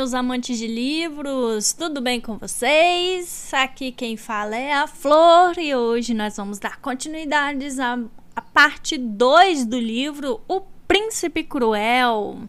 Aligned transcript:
meus 0.00 0.14
amantes 0.14 0.56
de 0.56 0.66
livros, 0.66 1.74
tudo 1.74 2.00
bem 2.00 2.22
com 2.22 2.38
vocês? 2.38 3.52
Aqui 3.52 3.92
quem 3.92 4.16
fala 4.16 4.56
é 4.56 4.72
a 4.72 4.86
Flor 4.86 5.58
e 5.58 5.74
hoje 5.74 6.14
nós 6.14 6.38
vamos 6.38 6.58
dar 6.58 6.80
continuidade 6.80 7.66
à, 7.78 7.98
à 8.34 8.40
parte 8.40 8.96
2 8.96 9.66
do 9.66 9.78
livro 9.78 10.40
O 10.48 10.62
Príncipe 10.88 11.44
Cruel. 11.44 12.48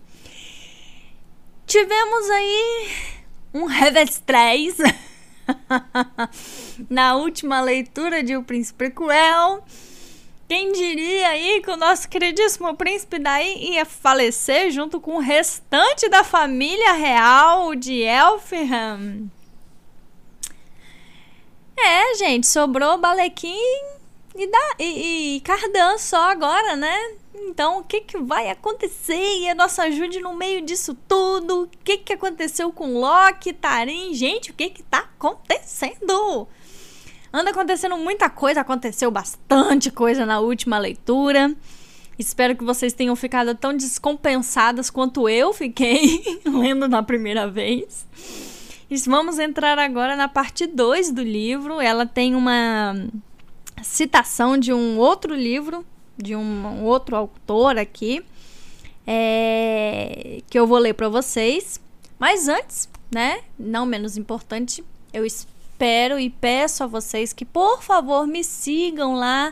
Tivemos 1.67 2.29
aí 2.29 2.89
um 3.54 3.68
3 4.25 4.77
na 6.89 7.18
última 7.18 7.59
leitura 7.59 8.23
de 8.23 8.38
O 8.38 8.43
Príncipe 8.43 8.91
Cruel. 8.91 9.62
Quem 10.52 10.73
diria 10.73 11.30
aí 11.30 11.62
que 11.62 11.72
o 11.72 11.78
nosso 11.78 12.10
queridíssimo 12.10 12.76
príncipe 12.76 13.18
daí 13.18 13.72
ia 13.72 13.86
falecer 13.86 14.70
junto 14.70 15.00
com 15.00 15.16
o 15.16 15.22
restante 15.22 16.10
da 16.10 16.26
família 16.26 16.91
real 16.91 17.74
de 17.74 18.02
Elfham? 18.02 19.32
É, 21.77 22.16
gente, 22.16 22.48
sobrou 22.48 22.98
Balequim 22.98 23.55
e, 24.36 24.46
da, 24.46 24.76
e, 24.77 25.38
e 25.38 25.40
Cardan 25.40 25.98
só 25.98 26.30
agora, 26.30 26.76
né? 26.76 27.13
Então, 27.34 27.80
o 27.80 27.84
que, 27.86 28.02
que 28.02 28.18
vai 28.18 28.49
acontecer? 28.49 29.38
E 29.38 29.48
a 29.48 29.55
nossa 29.55 29.84
ajude 29.84 30.20
no 30.20 30.34
meio 30.34 30.60
disso 30.66 30.94
tudo? 31.08 31.63
O 31.63 31.68
que, 31.82 31.96
que 31.99 32.12
aconteceu 32.12 32.74
com 32.74 32.99
Loki, 32.99 33.54
Tarim? 33.54 34.13
Gente, 34.13 34.52
o 34.52 34.54
que 34.54 34.70
que 34.70 34.84
tá 34.84 34.99
acontecendo? 35.16 36.46
Anda 37.34 37.52
acontecendo 37.52 37.98
muita 37.98 38.30
coisa, 38.30 38.62
aconteceu 38.62 39.09
bastante 39.09 39.90
coisa 39.90 40.26
na 40.26 40.40
última 40.40 40.77
leitura. 40.77 41.55
Espero 42.20 42.55
que 42.55 42.63
vocês 42.63 42.91
tenham 42.91 43.15
ficado 43.15 43.55
tão 43.55 43.76
descompensadas 43.76 44.90
quanto 44.90 45.29
eu 45.29 45.54
fiquei 45.54 46.21
lendo 46.46 46.87
na 46.90 47.02
primeira 47.02 47.48
vez. 47.49 48.05
E 48.90 48.98
vamos 48.98 49.40
entrar 49.40 49.79
agora 49.79 50.18
na 50.18 50.27
parte 50.27 50.68
2 50.68 51.12
do 51.12 51.24
livro. 51.24 51.79
Ela 51.79 52.05
tem 52.05 52.35
uma 52.35 52.93
citação 53.82 54.57
de 54.57 54.74
um 54.74 54.98
outro 54.98 55.34
livro, 55.34 55.85
de 56.18 56.35
um 56.35 56.84
outro 56.84 57.15
autor 57.15 57.77
aqui, 57.77 58.21
é, 59.07 60.41
que 60.49 60.59
eu 60.59 60.68
vou 60.68 60.77
ler 60.77 60.93
para 60.93 61.07
vocês. 61.07 61.79
Mas 62.20 62.49
antes, 62.49 62.90
né, 63.09 63.40
não 63.57 63.85
menos 63.85 64.18
importante, 64.18 64.84
eu 65.13 65.25
espero 65.25 65.50
espero 65.81 66.19
e 66.19 66.29
peço 66.29 66.84
a 66.84 66.88
vocês 66.88 67.34
que, 67.34 67.44
por 67.44 67.81
favor, 67.81 68.28
me 68.28 68.44
sigam 68.44 69.16
lá 69.16 69.51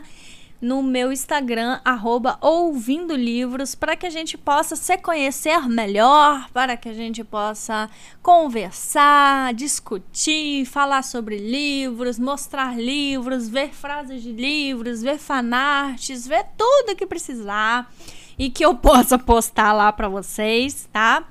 no 0.60 0.80
meu 0.80 1.10
Instagram, 1.10 1.80
arroba 1.84 2.38
ouvindo 2.40 3.16
livros, 3.16 3.74
para 3.74 3.96
que 3.96 4.06
a 4.06 4.10
gente 4.10 4.38
possa 4.38 4.76
se 4.76 4.96
conhecer 4.98 5.68
melhor, 5.68 6.48
para 6.52 6.76
que 6.76 6.88
a 6.88 6.92
gente 6.92 7.24
possa 7.24 7.90
conversar, 8.22 9.52
discutir, 9.54 10.66
falar 10.66 11.02
sobre 11.02 11.36
livros, 11.36 12.16
mostrar 12.16 12.78
livros, 12.78 13.48
ver 13.48 13.70
frases 13.74 14.22
de 14.22 14.30
livros, 14.30 15.02
ver 15.02 15.18
fanarts, 15.18 16.28
ver 16.28 16.46
tudo 16.56 16.94
que 16.94 17.06
precisar 17.06 17.92
e 18.38 18.50
que 18.50 18.64
eu 18.64 18.76
possa 18.78 19.18
postar 19.18 19.72
lá 19.72 19.90
para 19.90 20.08
vocês, 20.08 20.88
tá? 20.92 21.24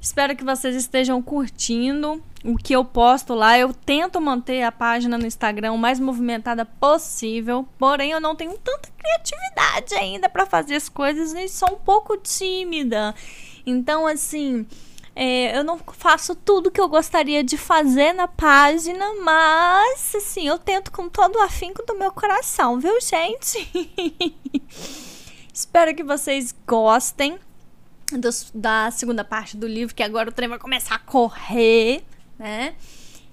Espero 0.00 0.34
que 0.34 0.44
vocês 0.44 0.74
estejam 0.74 1.20
curtindo 1.20 2.22
o 2.44 2.56
que 2.56 2.74
eu 2.74 2.84
posto 2.84 3.34
lá. 3.34 3.58
Eu 3.58 3.72
tento 3.72 4.20
manter 4.20 4.62
a 4.62 4.72
página 4.72 5.18
no 5.18 5.26
Instagram 5.26 5.72
o 5.72 5.78
mais 5.78 6.00
movimentada 6.00 6.64
possível, 6.64 7.66
porém 7.78 8.12
eu 8.12 8.20
não 8.20 8.34
tenho 8.34 8.56
tanta 8.58 8.88
criatividade 8.96 9.94
ainda 9.94 10.28
para 10.28 10.46
fazer 10.46 10.74
as 10.74 10.88
coisas 10.88 11.32
e 11.32 11.48
sou 11.48 11.74
um 11.74 11.78
pouco 11.78 12.16
tímida. 12.16 13.14
Então, 13.66 14.06
assim, 14.06 14.66
é, 15.14 15.56
eu 15.56 15.64
não 15.64 15.78
faço 15.78 16.34
tudo 16.34 16.70
que 16.70 16.80
eu 16.80 16.88
gostaria 16.88 17.44
de 17.44 17.56
fazer 17.56 18.12
na 18.12 18.28
página, 18.28 19.04
mas, 19.22 20.14
assim, 20.14 20.46
eu 20.46 20.58
tento 20.58 20.90
com 20.90 21.08
todo 21.08 21.36
o 21.36 21.42
afinco 21.42 21.84
do 21.84 21.98
meu 21.98 22.10
coração, 22.12 22.78
viu, 22.80 22.98
gente? 23.00 23.70
Espero 25.52 25.94
que 25.94 26.02
vocês 26.02 26.54
gostem 26.66 27.38
da 28.54 28.90
segunda 28.90 29.22
parte 29.22 29.56
do 29.56 29.66
livro, 29.66 29.94
que 29.94 30.02
agora 30.02 30.30
o 30.30 30.32
trem 30.32 30.48
vai 30.48 30.58
começar 30.58 30.94
a 30.94 30.98
correr, 30.98 32.02
né? 32.40 32.74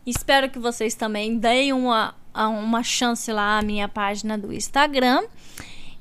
Espero 0.05 0.49
que 0.49 0.59
vocês 0.59 0.93
também 0.95 1.37
deem 1.37 1.71
uma, 1.71 2.13
uma 2.35 2.83
chance 2.83 3.31
lá 3.31 3.57
à 3.57 3.61
minha 3.61 3.87
página 3.87 4.37
do 4.37 4.53
Instagram. 4.53 5.23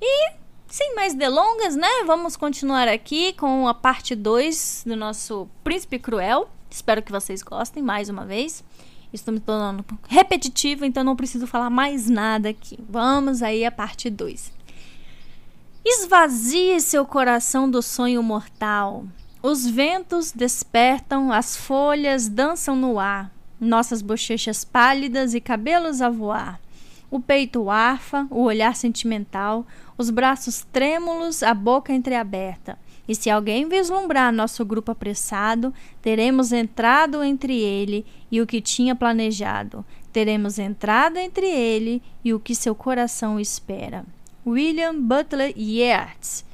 E 0.01 0.33
sem 0.67 0.95
mais 0.95 1.15
delongas, 1.15 1.77
né? 1.77 1.89
Vamos 2.05 2.37
continuar 2.37 2.89
aqui 2.89 3.33
com 3.35 3.69
a 3.69 3.75
parte 3.75 4.15
2 4.15 4.85
do 4.87 4.97
nosso 4.97 5.49
Príncipe 5.63 5.99
Cruel. 5.99 6.49
Espero 6.69 7.01
que 7.01 7.13
vocês 7.13 7.43
gostem 7.43 7.83
mais 7.83 8.09
uma 8.09 8.27
vez. 8.27 8.65
Estou 9.13 9.33
me 9.33 9.41
tornando 9.41 9.85
repetitivo, 10.09 10.85
então 10.85 11.05
não 11.05 11.17
preciso 11.17 11.47
falar 11.47 11.71
mais 11.71 12.11
nada 12.11 12.49
aqui. 12.49 12.77
Vamos 12.89 13.41
aí 13.41 13.65
à 13.65 13.71
parte 13.71 14.11
2. 14.11 14.53
Esvazie 15.85 16.81
seu 16.81 17.07
coração 17.07 17.71
do 17.71 17.81
sonho 17.81 18.21
mortal. 18.23 19.05
Os 19.43 19.67
ventos 19.67 20.33
despertam, 20.33 21.31
as 21.31 21.57
folhas 21.57 22.29
dançam 22.29 22.75
no 22.75 22.99
ar, 22.99 23.31
nossas 23.61 24.03
bochechas 24.03 24.65
pálidas 24.65 25.35
e 25.35 25.41
cabelos 25.41 26.01
a 26.01 26.09
voar. 26.09 26.61
O 27.11 27.21
peito 27.21 27.71
arfa, 27.71 28.27
o 28.31 28.43
olhar 28.43 28.75
sentimental, 28.75 29.65
os 29.97 30.11
braços 30.11 30.67
trêmulos, 30.73 31.43
a 31.43 31.55
boca 31.55 31.93
entreaberta. 31.93 32.79
E 33.09 33.15
se 33.15 33.31
alguém 33.31 33.69
vislumbrar 33.69 34.33
nosso 34.33 34.65
grupo 34.65 34.91
apressado, 34.91 35.73
teremos 36.03 36.51
entrado 36.51 37.23
entre 37.23 37.57
ele 37.57 38.05
e 38.31 38.41
o 38.41 38.47
que 38.47 38.61
tinha 38.61 38.97
planejado. 38.97 39.85
Teremos 40.13 40.59
entrado 40.59 41.19
entre 41.19 41.47
ele 41.47 42.03
e 42.25 42.35
o 42.35 42.41
que 42.41 42.55
seu 42.55 42.75
coração 42.75 43.39
espera. 43.39 44.05
William 44.45 45.01
Butler 45.01 45.55
Yeats. 45.57 46.46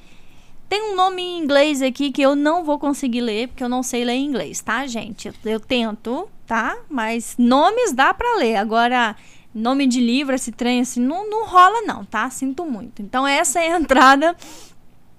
Tem 0.73 0.83
um 0.91 0.97
nome 0.97 1.21
em 1.21 1.39
inglês 1.39 1.83
aqui 1.83 2.11
que 2.11 2.23
eu 2.23 2.35
não 2.35 2.65
vou 2.65 2.79
conseguir 2.79 3.21
ler, 3.21 3.49
porque 3.49 3.63
eu 3.63 3.69
não 3.69 3.83
sei 3.83 4.07
ler 4.07 4.15
inglês, 4.15 4.63
tá, 4.63 4.87
gente? 4.87 5.29
Eu, 5.29 5.35
eu 5.45 5.61
tento, 5.61 6.27
tá? 6.47 6.79
Mas 6.89 7.35
nomes 7.37 7.93
dá 7.93 8.15
para 8.15 8.39
ler. 8.39 8.57
Agora, 8.57 9.15
nome 9.55 9.87
de 9.87 10.01
livro, 10.01 10.35
esse 10.35 10.51
trem 10.51 10.81
assim, 10.81 10.99
não, 10.99 11.29
não 11.29 11.45
rola 11.45 11.83
não, 11.83 12.07
tá? 12.07 12.31
Sinto 12.31 12.65
muito. 12.65 13.03
Então, 13.03 13.27
essa 13.27 13.61
é 13.61 13.71
a 13.71 13.79
entrada 13.79 14.35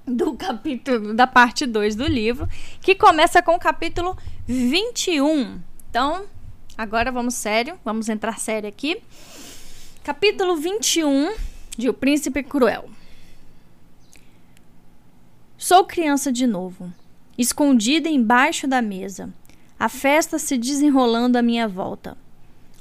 do 0.07 0.33
capítulo, 0.33 1.13
da 1.13 1.27
parte 1.27 1.67
2 1.67 1.95
do 1.95 2.07
livro, 2.07 2.49
que 2.81 2.95
começa 2.95 3.39
com 3.39 3.53
o 3.53 3.59
capítulo 3.59 4.17
21. 4.47 5.61
Então, 5.87 6.23
agora 6.75 7.11
vamos 7.11 7.35
sério, 7.35 7.77
vamos 7.85 8.09
entrar 8.09 8.39
sério 8.39 8.67
aqui. 8.67 9.03
Capítulo 10.03 10.55
21 10.55 11.31
de 11.77 11.89
O 11.89 11.93
Príncipe 11.93 12.41
Cruel. 12.41 12.89
Sou 15.65 15.85
criança 15.85 16.29
de 16.29 16.45
novo, 16.45 16.91
escondida 17.37 18.09
embaixo 18.09 18.67
da 18.67 18.81
mesa, 18.81 19.33
a 19.79 19.87
festa 19.87 20.37
se 20.37 20.57
desenrolando 20.57 21.37
à 21.37 21.41
minha 21.41 21.69
volta. 21.69 22.17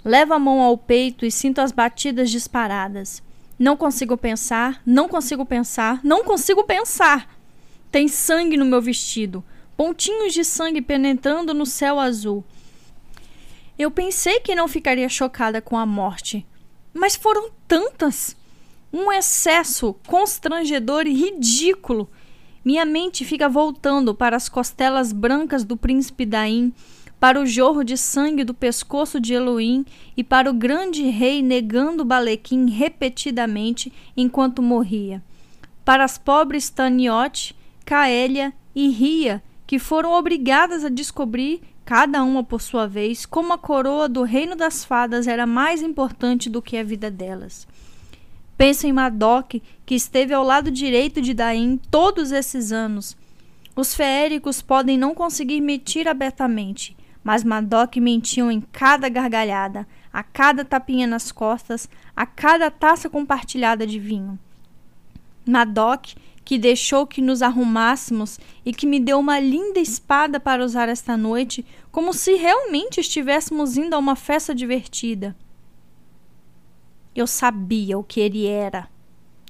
Levo 0.05 0.35
a 0.35 0.39
mão 0.41 0.61
ao 0.61 0.77
peito 0.77 1.25
e 1.25 1.31
sinto 1.31 1.61
as 1.61 1.71
batidas 1.71 2.29
disparadas. 2.29 3.23
Não 3.57 3.77
consigo 3.77 4.17
pensar, 4.17 4.83
não 4.85 5.09
consigo 5.09 5.47
pensar, 5.47 6.01
não 6.03 6.25
consigo 6.25 6.65
pensar. 6.65 7.33
Tem 7.89 8.09
sangue 8.09 8.57
no 8.57 8.65
meu 8.65 8.83
vestido, 8.83 9.45
pontinhos 9.77 10.35
de 10.35 10.43
sangue 10.43 10.83
penetrando 10.83 11.55
no 11.55 11.65
céu 11.65 12.01
azul. 12.01 12.45
Eu 13.79 13.93
pensei 13.93 14.41
que 14.41 14.57
não 14.57 14.67
ficaria 14.67 15.09
chocada 15.09 15.63
com 15.63 15.79
a 15.79 15.87
morte, 15.87 16.45
mas 16.93 17.15
foram 17.15 17.49
tantas 17.69 18.37
um 18.93 19.13
excesso 19.13 19.95
constrangedor 20.05 21.07
e 21.07 21.15
ridículo. 21.15 22.11
Minha 22.65 22.85
mente 22.85 23.25
fica 23.25 23.49
voltando 23.49 24.15
para 24.15 24.37
as 24.37 24.49
costelas 24.49 25.13
brancas 25.13 25.65
do 25.65 25.77
príncipe 25.77 26.25
Daim, 26.25 26.73
para 27.19 27.41
o 27.41 27.47
jorro 27.47 27.85
de 27.85 27.97
sangue 27.97 28.45
do 28.45 28.55
pescoço 28.55 29.21
de 29.21 29.33
Elohim 29.33 29.85
e 30.17 30.25
para 30.25 30.51
o 30.51 30.55
grande 30.55 31.05
rei 31.05 31.43
negando 31.43 32.05
Balequim 32.05 32.69
repetidamente 32.69 33.93
enquanto 34.17 34.63
morria. 34.63 35.23
Para 35.85 36.05
as 36.05 36.19
pobres 36.19 36.71
Taniote, 36.71 37.55
Caélia 37.85 38.53
e 38.75 38.89
Ria, 38.89 39.43
que 39.67 39.79
foram 39.79 40.13
obrigadas 40.13 40.85
a 40.85 40.89
descobrir, 40.89 41.61
cada 41.85 42.23
uma 42.23 42.45
por 42.45 42.61
sua 42.61 42.87
vez, 42.87 43.27
como 43.27 43.53
a 43.53 43.59
coroa 43.59 44.09
do 44.09 44.23
reino 44.23 44.55
das 44.55 44.85
fadas 44.85 45.27
era 45.27 45.47
mais 45.47 45.83
importante 45.83 46.49
do 46.49 46.63
que 46.63 46.77
a 46.77 46.85
vida 46.85 47.11
delas. 47.11 47.67
Penso 48.57 48.87
em 48.87 48.93
Madoc, 48.93 49.55
que 49.85 49.95
esteve 49.95 50.33
ao 50.35 50.45
lado 50.45 50.71
direito 50.71 51.21
de 51.21 51.35
Daim 51.35 51.81
todos 51.91 52.33
esses 52.33 52.73
anos. 52.73 53.17
Os 53.75 53.95
feéricos 53.95 54.61
podem 54.61 54.99
não 54.99 55.15
conseguir 55.15 55.61
mentir 55.61 56.07
abertamente, 56.07 56.97
mas 57.25 57.43
Madoc 57.43 57.97
mentiam 57.97 58.51
em 58.51 58.61
cada 58.61 59.09
gargalhada, 59.09 59.87
a 60.13 60.23
cada 60.23 60.65
tapinha 60.65 61.07
nas 61.07 61.33
costas, 61.33 61.89
a 62.15 62.27
cada 62.27 62.71
taça 62.71 63.09
compartilhada 63.09 63.87
de 63.87 63.99
vinho. 63.99 64.39
Madoc, 65.47 66.15
que 66.45 66.59
deixou 66.59 67.07
que 67.07 67.23
nos 67.23 67.41
arrumássemos 67.41 68.39
e 68.65 68.73
que 68.73 68.87
me 68.87 69.01
deu 69.01 69.19
uma 69.19 69.41
linda 69.41 69.81
espada 69.81 70.39
para 70.39 70.65
usar 70.65 70.89
esta 70.89 71.17
noite, 71.17 71.65
como 71.91 72.13
se 72.13 72.35
realmente 72.35 73.01
estivéssemos 73.01 73.77
indo 73.77 73.95
a 73.95 73.99
uma 73.99 74.17
festa 74.17 74.55
divertida. 74.55 75.37
Eu 77.15 77.27
sabia 77.27 77.99
o 77.99 78.05
que 78.05 78.21
ele 78.21 78.47
era, 78.47 78.89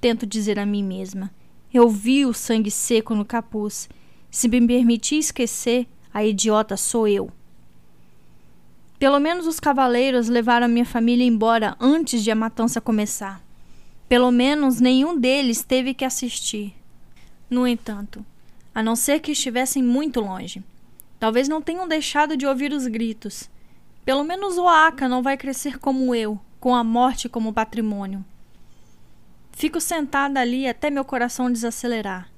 tento 0.00 0.26
dizer 0.26 0.58
a 0.58 0.66
mim 0.66 0.82
mesma. 0.82 1.30
Eu 1.72 1.88
vi 1.88 2.26
o 2.26 2.34
sangue 2.34 2.70
seco 2.70 3.14
no 3.14 3.24
capuz. 3.24 3.88
Se 4.30 4.48
me 4.48 4.66
permitir 4.66 5.18
esquecer, 5.18 5.86
a 6.12 6.24
idiota 6.24 6.76
sou 6.76 7.06
eu. 7.06 7.30
Pelo 8.98 9.20
menos 9.20 9.46
os 9.46 9.60
cavaleiros 9.60 10.28
levaram 10.28 10.68
minha 10.68 10.84
família 10.84 11.24
embora 11.24 11.76
antes 11.80 12.22
de 12.22 12.30
a 12.30 12.34
matança 12.34 12.80
começar. 12.80 13.40
Pelo 14.08 14.30
menos 14.30 14.80
nenhum 14.80 15.18
deles 15.18 15.62
teve 15.62 15.94
que 15.94 16.04
assistir. 16.04 16.74
No 17.48 17.66
entanto, 17.66 18.24
a 18.74 18.82
não 18.82 18.96
ser 18.96 19.20
que 19.20 19.32
estivessem 19.32 19.82
muito 19.82 20.20
longe, 20.20 20.62
talvez 21.18 21.48
não 21.48 21.62
tenham 21.62 21.86
deixado 21.86 22.36
de 22.36 22.46
ouvir 22.46 22.72
os 22.72 22.86
gritos. 22.86 23.48
Pelo 24.04 24.24
menos 24.24 24.58
o 24.58 24.66
Aka 24.66 25.08
não 25.08 25.22
vai 25.22 25.36
crescer 25.36 25.78
como 25.78 26.14
eu, 26.14 26.40
com 26.62 26.76
a 26.76 26.84
morte 26.84 27.28
como 27.28 27.52
patrimônio. 27.52 28.24
Fico 29.50 29.80
sentada 29.80 30.38
ali 30.38 30.68
até 30.68 30.90
meu 30.90 31.04
coração 31.04 31.50
desacelerar. 31.50 32.28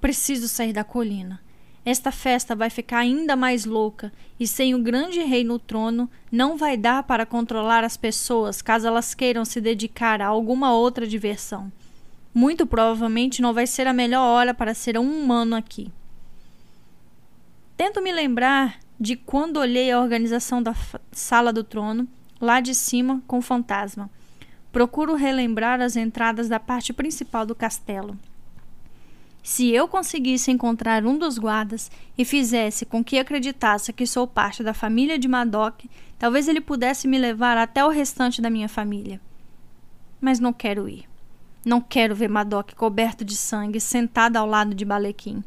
Preciso 0.00 0.48
sair 0.48 0.72
da 0.72 0.82
colina. 0.82 1.40
Esta 1.84 2.10
festa 2.10 2.56
vai 2.56 2.70
ficar 2.70 2.98
ainda 2.98 3.36
mais 3.36 3.64
louca, 3.64 4.12
e 4.38 4.48
sem 4.48 4.74
o 4.74 4.82
grande 4.82 5.20
rei 5.20 5.44
no 5.44 5.60
trono, 5.60 6.10
não 6.30 6.56
vai 6.56 6.76
dar 6.76 7.04
para 7.04 7.24
controlar 7.24 7.84
as 7.84 7.96
pessoas 7.96 8.60
caso 8.60 8.88
elas 8.88 9.14
queiram 9.14 9.44
se 9.44 9.60
dedicar 9.60 10.20
a 10.20 10.26
alguma 10.26 10.72
outra 10.72 11.06
diversão. 11.06 11.70
Muito 12.34 12.66
provavelmente 12.66 13.40
não 13.40 13.54
vai 13.54 13.68
ser 13.68 13.86
a 13.86 13.92
melhor 13.92 14.26
hora 14.26 14.52
para 14.52 14.74
ser 14.74 14.98
um 14.98 15.22
humano 15.22 15.54
aqui. 15.54 15.92
Tento 17.76 18.02
me 18.02 18.10
lembrar 18.10 18.80
de 18.98 19.14
quando 19.14 19.58
olhei 19.58 19.92
a 19.92 20.00
organização 20.00 20.60
da 20.60 20.74
sala 21.12 21.52
do 21.52 21.62
trono, 21.62 22.08
lá 22.40 22.60
de 22.60 22.74
cima, 22.74 23.22
com 23.26 23.38
o 23.38 23.42
fantasma. 23.42 24.10
Procuro 24.70 25.14
relembrar 25.14 25.80
as 25.80 25.96
entradas 25.96 26.48
da 26.48 26.60
parte 26.60 26.92
principal 26.92 27.46
do 27.46 27.54
castelo. 27.54 28.18
Se 29.42 29.70
eu 29.70 29.88
conseguisse 29.88 30.50
encontrar 30.50 31.06
um 31.06 31.16
dos 31.16 31.38
guardas 31.38 31.90
e 32.18 32.24
fizesse 32.24 32.84
com 32.84 33.02
que 33.02 33.18
acreditasse 33.18 33.92
que 33.92 34.06
sou 34.06 34.26
parte 34.26 34.62
da 34.62 34.74
família 34.74 35.18
de 35.18 35.26
Madoc, 35.26 35.84
talvez 36.18 36.48
ele 36.48 36.60
pudesse 36.60 37.08
me 37.08 37.16
levar 37.16 37.56
até 37.56 37.84
o 37.84 37.88
restante 37.88 38.42
da 38.42 38.50
minha 38.50 38.68
família. 38.68 39.20
Mas 40.20 40.38
não 40.38 40.52
quero 40.52 40.88
ir. 40.88 41.08
Não 41.64 41.80
quero 41.80 42.14
ver 42.14 42.28
Madoc 42.28 42.74
coberto 42.74 43.24
de 43.24 43.36
sangue, 43.36 43.80
sentado 43.80 44.36
ao 44.36 44.46
lado 44.46 44.74
de 44.74 44.84
Balequim. 44.84 45.42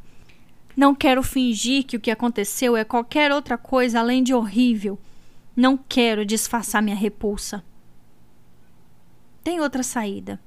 Não 0.76 0.96
quero 0.96 1.22
fingir 1.22 1.84
que 1.86 1.98
o 1.98 2.00
que 2.00 2.12
aconteceu 2.12 2.76
é 2.76 2.84
qualquer 2.84 3.32
outra 3.32 3.58
coisa 3.58 4.00
além 4.00 4.24
de 4.24 4.34
horrível. 4.34 4.98
Não 5.56 5.78
quero 5.78 6.26
disfarçar 6.26 6.82
minha 6.82 6.96
repulsa. 6.96 7.64
Tem 9.44 9.60
outra 9.60 9.84
saída. 9.84 10.40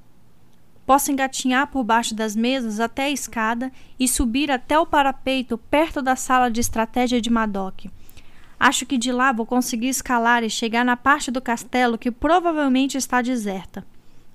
Posso 0.87 1.11
engatinhar 1.11 1.67
por 1.67 1.83
baixo 1.83 2.15
das 2.15 2.37
mesas 2.37 2.79
até 2.79 3.05
a 3.05 3.11
escada 3.11 3.73
e 3.99 4.07
subir 4.07 4.51
até 4.51 4.79
o 4.79 4.87
parapeito 4.87 5.57
perto 5.57 6.03
da 6.03 6.15
sala 6.15 6.51
de 6.51 6.61
estratégia 6.61 7.21
de 7.21 7.31
Madoc. 7.31 7.87
Acho 8.59 8.87
que 8.87 8.97
de 8.97 9.11
lá 9.11 9.33
vou 9.33 9.45
conseguir 9.45 9.89
escalar 9.89 10.43
e 10.43 10.51
chegar 10.51 10.85
na 10.85 10.97
parte 10.97 11.31
do 11.31 11.41
castelo 11.41 11.99
que 11.99 12.11
provavelmente 12.11 12.97
está 12.97 13.21
deserta. 13.21 13.85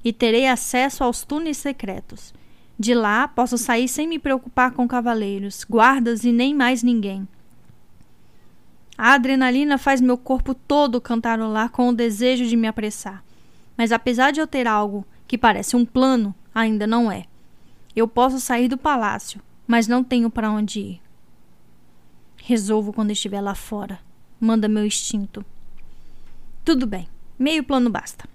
E 0.03 0.13
terei 0.13 0.47
acesso 0.47 1.03
aos 1.03 1.23
túneis 1.23 1.57
secretos. 1.57 2.33
De 2.77 2.93
lá 2.93 3.27
posso 3.27 3.57
sair 3.57 3.87
sem 3.87 4.07
me 4.07 4.19
preocupar 4.19 4.71
com 4.71 4.87
cavaleiros, 4.87 5.65
guardas 5.69 6.23
e 6.23 6.31
nem 6.31 6.53
mais 6.53 6.83
ninguém. 6.83 7.27
A 9.01 9.13
adrenalina 9.13 9.77
faz 9.77 10.01
meu 10.01 10.17
corpo 10.17 10.53
todo 10.53 10.99
cantarolar 10.99 11.69
com 11.69 11.87
o 11.87 11.95
desejo 11.95 12.45
de 12.45 12.57
me 12.57 12.67
apressar. 12.67 13.23
Mas 13.77 13.93
apesar 13.93 14.31
de 14.31 14.41
eu 14.41 14.45
ter 14.45 14.67
algo 14.67 15.07
que 15.25 15.37
parece 15.37 15.77
um 15.77 15.85
plano, 15.85 16.35
ainda 16.53 16.85
não 16.85 17.09
é. 17.09 17.23
Eu 17.95 18.09
posso 18.09 18.41
sair 18.41 18.67
do 18.67 18.77
palácio, 18.77 19.39
mas 19.65 19.87
não 19.87 20.03
tenho 20.03 20.29
para 20.29 20.51
onde 20.51 20.81
ir. 20.81 21.01
Resolvo 22.35 22.91
quando 22.91 23.11
estiver 23.11 23.39
lá 23.39 23.55
fora, 23.55 23.99
manda 24.37 24.67
meu 24.67 24.85
instinto. 24.85 25.45
Tudo 26.65 26.85
bem, 26.85 27.07
meio 27.39 27.63
plano 27.63 27.89
basta. 27.89 28.27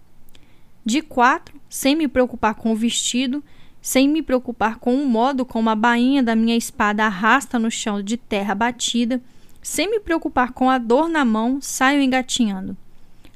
De 0.83 1.03
quatro, 1.03 1.61
sem 1.69 1.95
me 1.95 2.09
preocupar 2.09 2.55
com 2.55 2.73
o 2.73 2.77
vestido, 2.77 3.45
sem 3.83 4.09
me 4.09 4.23
preocupar 4.23 4.79
com 4.79 4.95
o 4.95 5.07
modo 5.07 5.45
como 5.45 5.69
a 5.69 5.75
bainha 5.75 6.23
da 6.23 6.35
minha 6.35 6.57
espada 6.57 7.05
arrasta 7.05 7.59
no 7.59 7.71
chão 7.71 8.03
de 8.03 8.17
terra 8.17 8.55
batida, 8.55 9.21
sem 9.65 9.91
me 9.91 9.99
preocupar 9.99 10.53
com 10.53 10.71
a 10.71 10.79
dor 10.79 11.09
na 11.09 11.25
mão, 11.25 11.59
saio 11.61 12.01
engatinhando. 12.01 12.77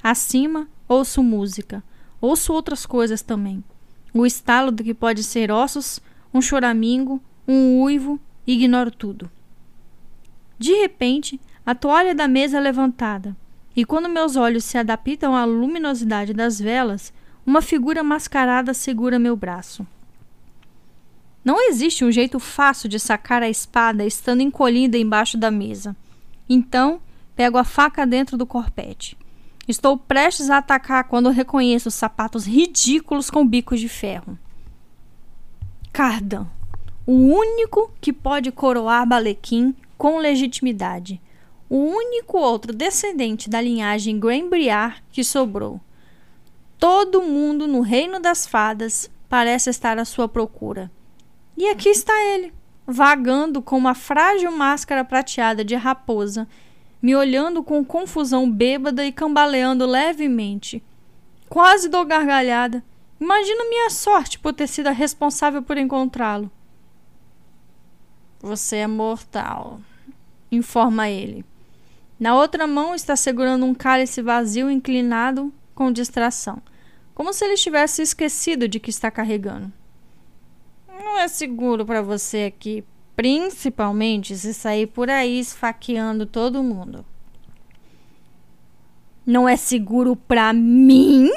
Acima, 0.01 0.69
ouço 0.89 1.25
música. 1.25 1.83
Ouço 2.21 2.53
outras 2.53 2.87
coisas 2.87 3.23
também 3.23 3.65
o 4.13 4.27
estalo 4.27 4.71
do 4.71 4.83
que 4.83 4.95
pode 4.95 5.23
ser 5.23 5.51
ossos, 5.51 6.01
um 6.33 6.41
choramingo, 6.41 7.21
um 7.47 7.81
uivo, 7.81 8.21
ignoro 8.47 8.91
tudo. 8.91 9.31
De 10.59 10.73
repente, 10.73 11.41
a 11.65 11.75
toalha 11.75 12.15
da 12.15 12.27
mesa 12.27 12.57
é 12.57 12.61
levantada, 12.61 13.37
e 13.77 13.85
quando 13.85 14.09
meus 14.09 14.37
olhos 14.37 14.65
se 14.65 14.77
adaptam 14.77 15.37
à 15.37 15.45
luminosidade 15.45 16.33
das 16.33 16.59
velas, 16.59 17.13
uma 17.47 17.63
figura 17.63 18.03
mascarada 18.03 18.75
segura 18.75 19.19
meu 19.19 19.37
braço. 19.37 19.87
Não 21.45 21.69
existe 21.69 22.05
um 22.05 22.11
jeito 22.11 22.39
fácil 22.39 22.89
de 22.89 22.99
sacar 22.99 23.43
a 23.43 23.49
espada 23.49 24.05
estando 24.05 24.43
encolhida 24.43 24.99
embaixo 24.99 25.39
da 25.39 25.51
mesa. 25.51 25.97
Então, 26.49 27.01
pego 27.37 27.59
a 27.59 27.65
faca 27.65 28.07
dentro 28.07 28.37
do 28.37 28.47
corpete. 28.47 29.17
Estou 29.67 29.99
prestes 29.99 30.49
a 30.49 30.59
atacar 30.59 31.05
quando 31.05 31.29
reconheço 31.29 31.89
os 31.89 31.95
sapatos 31.95 32.47
ridículos 32.47 33.29
com 33.29 33.47
bicos 33.47 33.79
de 33.79 33.89
ferro. 33.89 34.39
Cardan, 35.93 36.47
o 37.07 37.13
único 37.13 37.93
que 38.01 38.13
pode 38.13 38.51
coroar 38.51 39.07
Balequim 39.07 39.75
com 39.97 40.19
legitimidade. 40.19 41.21
O 41.69 41.77
único 41.77 42.39
outro 42.39 42.73
descendente 42.73 43.51
da 43.51 43.61
linhagem 43.61 44.19
Granbriar 44.19 45.03
que 45.11 45.23
sobrou. 45.23 45.81
Todo 46.79 47.21
mundo 47.21 47.67
no 47.67 47.81
reino 47.81 48.21
das 48.21 48.47
fadas 48.47 49.11
parece 49.29 49.69
estar 49.69 49.99
à 49.99 50.05
sua 50.05 50.29
procura. 50.29 50.91
E 51.57 51.69
aqui 51.69 51.89
está 51.89 52.15
ele, 52.23 52.53
vagando 52.91 53.61
com 53.61 53.77
uma 53.77 53.95
frágil 53.95 54.51
máscara 54.51 55.05
prateada 55.05 55.63
de 55.63 55.75
raposa 55.75 56.49
me 57.03 57.15
olhando 57.15 57.63
com 57.63 57.85
confusão 57.85 58.51
bêbada 58.51 59.05
e 59.05 59.13
cambaleando 59.13 59.87
levemente. 59.87 60.83
Quase 61.49 61.89
dou 61.89 62.05
gargalhada. 62.05 62.83
Imagino 63.21 63.69
minha 63.69 63.91
sorte 63.91 64.39
por 64.39 64.55
ter 64.55 64.67
sido 64.67 64.89
a 64.89 64.93
responsável 64.93 65.63
por 65.63 65.77
encontrá-lo. 65.77 66.51
Você 68.41 68.77
é 68.77 68.87
mortal, 68.87 69.81
informa 70.51 71.09
ele. 71.09 71.45
Na 72.19 72.35
outra 72.35 72.67
mão 72.67 72.95
está 72.95 73.15
segurando 73.15 73.67
um 73.67 73.75
cálice 73.75 74.23
vazio 74.23 74.71
inclinado 74.71 75.53
com 75.75 75.93
distração, 75.93 76.61
como 77.15 77.33
se 77.33 77.45
ele 77.45 77.55
tivesse 77.55 78.03
esquecido 78.03 78.67
de 78.67 78.81
que 78.81 78.91
está 78.91 79.11
carregando. 79.11 79.73
Não 80.99 81.19
é 81.19 81.29
seguro 81.29 81.87
para 81.87 82.03
você 82.03 82.45
aqui 82.45 82.85
principalmente 83.19 84.37
se 84.37 84.55
sair 84.55 84.87
por 84.87 85.11
aí 85.11 85.41
esfaqueando 85.41 86.25
todo 86.25 86.63
mundo. 86.63 87.05
Não 89.27 89.49
é 89.49 89.57
seguro 89.57 90.15
para 90.15 90.53
mim? 90.53 91.29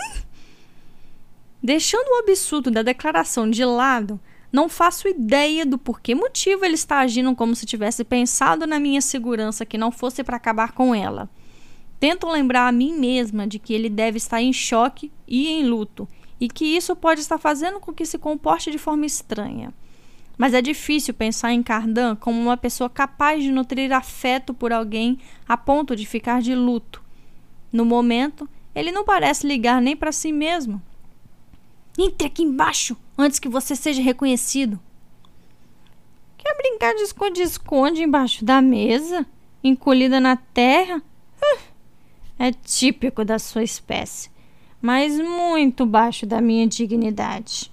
Deixando 1.61 2.07
o 2.07 2.19
absurdo 2.19 2.69
da 2.69 2.83
declaração 2.83 3.49
de 3.49 3.65
lado, 3.65 4.19
não 4.51 4.69
faço 4.69 5.07
ideia 5.07 5.65
do 5.65 5.77
porquê 5.77 6.13
motivo 6.13 6.63
ele 6.63 6.75
está 6.75 6.99
agindo 6.99 7.35
como 7.35 7.55
se 7.55 7.65
tivesse 7.65 8.03
pensado 8.03 8.67
na 8.67 8.79
minha 8.79 9.01
segurança 9.01 9.65
que 9.65 9.77
não 9.77 9.91
fosse 9.91 10.23
para 10.23 10.37
acabar 10.37 10.73
com 10.73 10.93
ela. 10.93 11.29
Tento 11.99 12.29
lembrar 12.29 12.67
a 12.67 12.71
mim 12.71 12.93
mesma 12.93 13.47
de 13.47 13.57
que 13.57 13.73
ele 13.73 13.89
deve 13.89 14.17
estar 14.17 14.39
em 14.39 14.53
choque 14.53 15.11
e 15.27 15.47
em 15.49 15.65
luto, 15.65 16.07
e 16.41 16.49
que 16.49 16.65
isso 16.65 16.95
pode 16.95 17.21
estar 17.21 17.37
fazendo 17.37 17.79
com 17.79 17.93
que 17.93 18.03
se 18.03 18.17
comporte 18.17 18.71
de 18.71 18.79
forma 18.79 19.05
estranha. 19.05 19.71
Mas 20.35 20.55
é 20.55 20.61
difícil 20.61 21.13
pensar 21.13 21.53
em 21.53 21.61
Cardan 21.61 22.15
como 22.15 22.41
uma 22.41 22.57
pessoa 22.57 22.89
capaz 22.89 23.43
de 23.43 23.51
nutrir 23.51 23.93
afeto 23.93 24.51
por 24.51 24.73
alguém 24.73 25.19
a 25.47 25.55
ponto 25.55 25.95
de 25.95 26.03
ficar 26.03 26.41
de 26.41 26.55
luto. 26.55 26.99
No 27.71 27.85
momento, 27.85 28.49
ele 28.73 28.91
não 28.91 29.05
parece 29.05 29.45
ligar 29.45 29.79
nem 29.79 29.95
para 29.95 30.11
si 30.11 30.31
mesmo. 30.31 30.81
Entre 31.95 32.25
aqui 32.25 32.41
embaixo 32.41 32.97
antes 33.15 33.37
que 33.37 33.47
você 33.47 33.75
seja 33.75 34.01
reconhecido. 34.01 34.79
Quer 36.39 36.57
brincar 36.57 36.95
de 36.95 37.03
esconde-esconde 37.03 38.01
embaixo 38.01 38.43
da 38.43 38.63
mesa? 38.63 39.27
Encolhida 39.63 40.19
na 40.19 40.35
terra? 40.35 41.03
É 42.39 42.51
típico 42.51 43.23
da 43.23 43.37
sua 43.37 43.61
espécie, 43.61 44.30
mas 44.81 45.19
muito 45.19 45.85
baixo 45.85 46.25
da 46.25 46.41
minha 46.41 46.65
dignidade. 46.67 47.71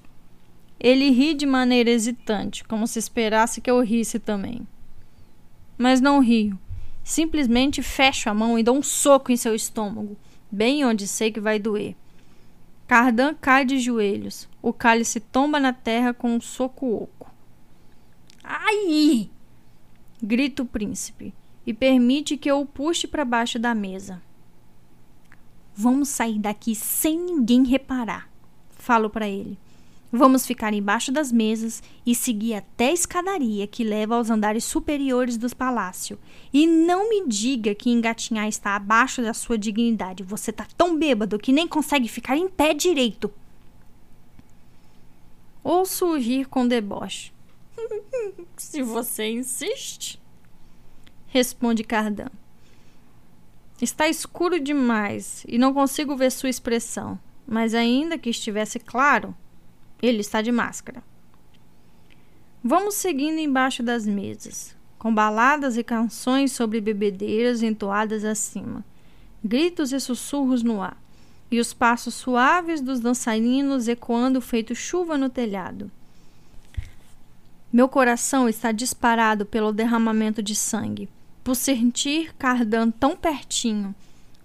Ele 0.79 1.11
ri 1.11 1.35
de 1.35 1.47
maneira 1.47 1.91
hesitante, 1.91 2.62
como 2.65 2.87
se 2.87 2.99
esperasse 2.99 3.61
que 3.61 3.71
eu 3.71 3.81
risse 3.81 4.19
também. 4.19 4.67
Mas 5.77 6.00
não 6.00 6.21
rio. 6.21 6.59
Simplesmente 7.03 7.83
fecho 7.83 8.29
a 8.29 8.35
mão 8.35 8.59
e 8.59 8.62
dou 8.62 8.77
um 8.77 8.83
soco 8.83 9.33
em 9.33 9.37
seu 9.37 9.55
estômago, 9.55 10.17
bem 10.50 10.85
onde 10.85 11.09
sei 11.09 11.33
que 11.33 11.41
vai 11.41 11.59
doer. 11.59 11.97
Cardan 12.87 13.35
cai 13.35 13.65
de 13.65 13.79
joelhos. 13.79 14.49
O 14.62 14.73
cálice 14.73 15.19
tomba 15.19 15.59
na 15.59 15.73
terra 15.73 16.12
com 16.12 16.35
um 16.35 16.41
soco 16.41 16.87
oco. 16.95 17.33
Ai! 18.45 19.31
grita 20.23 20.62
o 20.62 20.67
príncipe 20.67 21.33
e 21.67 21.73
permite 21.73 22.37
que 22.37 22.50
eu 22.50 22.61
o 22.61 22.67
puxe 22.67 23.07
para 23.07 23.25
baixo 23.25 23.59
da 23.59 23.75
mesa. 23.75 24.21
Vamos 25.81 26.09
sair 26.09 26.41
daqui 26.41 26.75
sem 26.75 27.17
ninguém 27.17 27.65
reparar, 27.65 28.29
falo 28.71 29.09
para 29.09 29.29
ele. 29.29 29.57
Vamos 30.11 30.45
ficar 30.45 30.75
embaixo 30.75 31.13
das 31.13 31.31
mesas 31.31 31.81
e 32.05 32.17
seguir 32.17 32.55
até 32.55 32.89
a 32.89 32.93
escadaria 32.93 33.65
que 33.65 33.85
leva 33.85 34.17
aos 34.17 34.29
andares 34.29 34.65
superiores 34.65 35.37
do 35.37 35.55
palácio. 35.55 36.19
E 36.53 36.67
não 36.67 37.09
me 37.09 37.29
diga 37.29 37.77
que 37.77 37.91
engatinhar 37.91 38.49
está 38.49 38.75
abaixo 38.75 39.23
da 39.23 39.33
sua 39.33 39.57
dignidade. 39.57 40.25
Você 40.25 40.51
tá 40.51 40.67
tão 40.77 40.99
bêbado 40.99 41.39
que 41.39 41.53
nem 41.53 41.69
consegue 41.69 42.09
ficar 42.09 42.37
em 42.37 42.49
pé 42.49 42.75
direito. 42.75 43.33
Ouço 45.63 46.17
rir 46.17 46.49
com 46.49 46.67
deboche. 46.67 47.33
Se 48.57 48.83
você 48.83 49.31
insiste, 49.31 50.21
responde 51.29 51.85
Cardan. 51.85 52.33
Está 53.81 54.09
escuro 54.09 54.59
demais 54.59 55.45
e 55.47 55.57
não 55.57 55.73
consigo 55.73 56.17
ver 56.17 56.33
sua 56.33 56.49
expressão, 56.49 57.19
mas 57.47 57.75
ainda 57.75 58.19
que 58.19 58.29
estivesse 58.29 58.81
claro, 58.81 59.35
ele 60.03 60.21
está 60.21 60.43
de 60.43 60.51
máscara. 60.51 61.03
Vamos 62.63 62.97
seguindo 62.97 63.39
embaixo 63.39 63.83
das 63.83 64.05
mesas, 64.05 64.77
com 64.99 65.15
baladas 65.15 65.77
e 65.77 65.85
canções 65.85 66.51
sobre 66.51 66.81
bebedeiras 66.81 67.63
entoadas 67.63 68.25
acima, 68.25 68.85
gritos 69.45 69.93
e 69.93 70.01
sussurros 70.01 70.65
no 70.65 70.83
ar, 70.83 71.01
e 71.49 71.61
os 71.61 71.73
passos 71.73 72.15
suaves 72.15 72.81
dos 72.81 72.99
dançarinos 72.99 73.87
ecoando 73.87 74.41
feito 74.41 74.75
chuva 74.75 75.17
no 75.17 75.31
telhado. 75.31 75.89
Meu 77.73 77.89
coração 77.89 78.49
está 78.49 78.73
disparado 78.73 79.47
pelo 79.47 79.73
derramamento 79.73 80.43
de 80.43 80.55
sangue, 80.55 81.09
por 81.49 81.57
sentir 81.57 82.35
Cardan 82.35 82.90
tão 82.90 83.17
pertinho, 83.17 83.95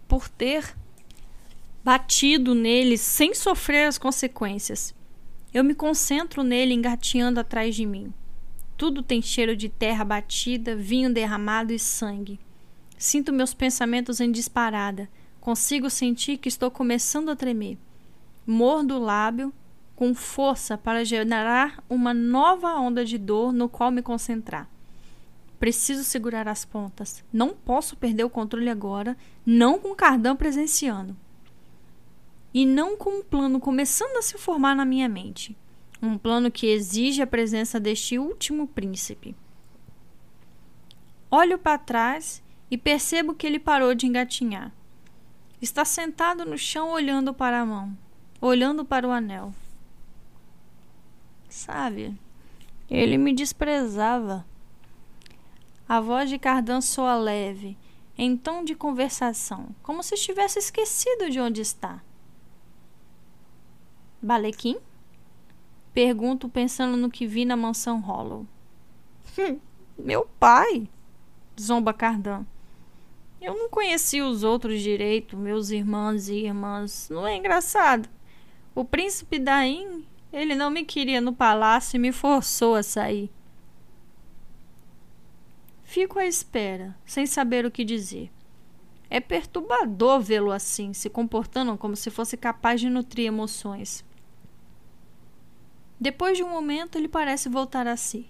por 0.08 0.30
ter 0.30 0.74
batido 1.84 2.56
nele 2.56 2.98
sem 2.98 3.36
sofrer 3.36 3.90
as 3.90 3.98
consequências. 3.98 4.96
Eu 5.54 5.66
me 5.66 5.76
concentro 5.76 6.44
nele 6.44 6.74
engateando 6.74 7.42
atrás 7.42 7.76
de 7.76 7.86
mim. 7.86 8.14
Tudo 8.78 9.04
tem 9.04 9.22
cheiro 9.22 9.54
de 9.54 9.68
terra 9.68 10.06
batida, 10.06 10.78
vinho 10.78 11.14
derramado 11.14 11.74
e 11.74 11.78
sangue. 11.78 12.40
Sinto 12.98 13.34
meus 13.34 13.54
pensamentos 13.54 14.22
em 14.22 14.32
disparada. 14.32 15.10
Consigo 15.42 15.90
sentir 15.90 16.38
que 16.38 16.48
estou 16.48 16.72
começando 16.72 17.28
a 17.28 17.36
tremer. 17.36 17.78
Mordo 18.48 18.96
o 18.96 19.04
lábio 19.04 19.52
com 19.94 20.16
força 20.16 20.78
para 20.78 21.04
gerar 21.04 21.84
uma 21.90 22.14
nova 22.14 22.76
onda 22.76 23.04
de 23.04 23.18
dor 23.18 23.52
no 23.52 23.68
qual 23.68 23.92
me 23.92 24.02
concentrar. 24.02 24.72
Preciso 25.64 26.04
segurar 26.04 26.46
as 26.46 26.66
pontas. 26.66 27.24
Não 27.32 27.54
posso 27.54 27.96
perder 27.96 28.26
o 28.26 28.30
controle 28.30 28.70
agora, 28.70 29.16
não 29.46 29.80
com 29.80 29.96
Cardan 29.96 30.36
presenciando 30.36 31.16
e 32.54 32.66
não 32.66 32.98
com 32.98 33.20
um 33.20 33.24
plano 33.24 33.62
começando 33.62 34.18
a 34.18 34.22
se 34.22 34.38
formar 34.38 34.76
na 34.76 34.84
minha 34.84 35.08
mente. 35.08 35.56
Um 36.02 36.18
plano 36.18 36.52
que 36.52 36.68
exige 36.68 37.22
a 37.22 37.26
presença 37.26 37.80
deste 37.80 38.20
último 38.20 38.68
príncipe. 38.68 39.34
Olho 41.32 41.58
para 41.58 41.78
trás 41.78 42.44
e 42.70 42.78
percebo 42.78 43.34
que 43.34 43.48
ele 43.48 43.58
parou 43.58 43.96
de 43.96 44.06
engatinhar. 44.06 44.70
Está 45.62 45.86
sentado 45.86 46.44
no 46.44 46.58
chão 46.58 46.92
olhando 46.92 47.34
para 47.34 47.62
a 47.62 47.66
mão, 47.66 47.98
olhando 48.42 48.84
para 48.84 49.08
o 49.08 49.12
anel. 49.12 49.56
Sabe, 51.48 52.14
ele 52.90 53.18
me 53.18 53.34
desprezava. 53.34 54.46
A 55.88 56.00
voz 56.00 56.30
de 56.30 56.40
Cardan 56.40 56.82
soa 56.82 57.16
leve, 57.16 57.78
em 58.18 58.38
tom 58.38 58.64
de 58.64 58.74
conversação, 58.74 59.76
como 59.82 60.02
se 60.02 60.16
estivesse 60.16 60.60
esquecido 60.60 61.30
de 61.30 61.40
onde 61.40 61.62
está. 61.62 62.02
Balequim? 64.22 64.78
Pergunto 65.94 66.48
pensando 66.48 66.96
no 66.96 67.10
que 67.10 67.28
vi 67.28 67.44
na 67.44 67.58
mansão 67.58 68.00
Hollow. 68.00 68.48
Hum, 69.38 69.60
meu 69.98 70.28
pai, 70.40 70.88
zomba 71.60 71.94
Cardan. 71.94 72.46
Eu 73.42 73.54
não 73.56 73.70
conheci 73.70 74.22
os 74.22 74.42
outros 74.44 74.82
direito, 74.82 75.36
meus 75.36 75.70
irmãos 75.70 76.30
e 76.30 76.46
irmãs. 76.46 77.10
Não 77.12 77.28
é 77.28 77.36
engraçado? 77.36 78.08
O 78.74 78.86
príncipe 78.86 79.38
Daim, 79.38 80.08
ele 80.32 80.56
não 80.56 80.70
me 80.70 80.86
queria 80.86 81.20
no 81.20 81.34
palácio 81.34 81.98
e 81.98 82.00
me 82.00 82.14
forçou 82.14 82.74
a 82.74 82.82
sair. 82.82 83.30
Fico 85.94 86.18
à 86.18 86.26
espera, 86.26 86.98
sem 87.06 87.28
saber 87.28 87.68
o 87.68 87.70
que 87.70 87.86
dizer. 87.86 88.32
É 89.12 89.20
perturbador 89.20 90.20
vê-lo 90.20 90.52
assim, 90.52 90.92
se 90.92 91.08
comportando 91.08 91.78
como 91.78 91.96
se 91.96 92.10
fosse 92.10 92.36
capaz 92.36 92.82
de 92.82 92.90
nutrir 92.90 93.28
emoções. 93.28 94.04
Depois 96.00 96.36
de 96.36 96.44
um 96.44 96.50
momento, 96.50 96.98
ele 96.98 97.08
parece 97.08 97.48
voltar 97.48 97.86
a 97.86 97.96
si. 97.96 98.26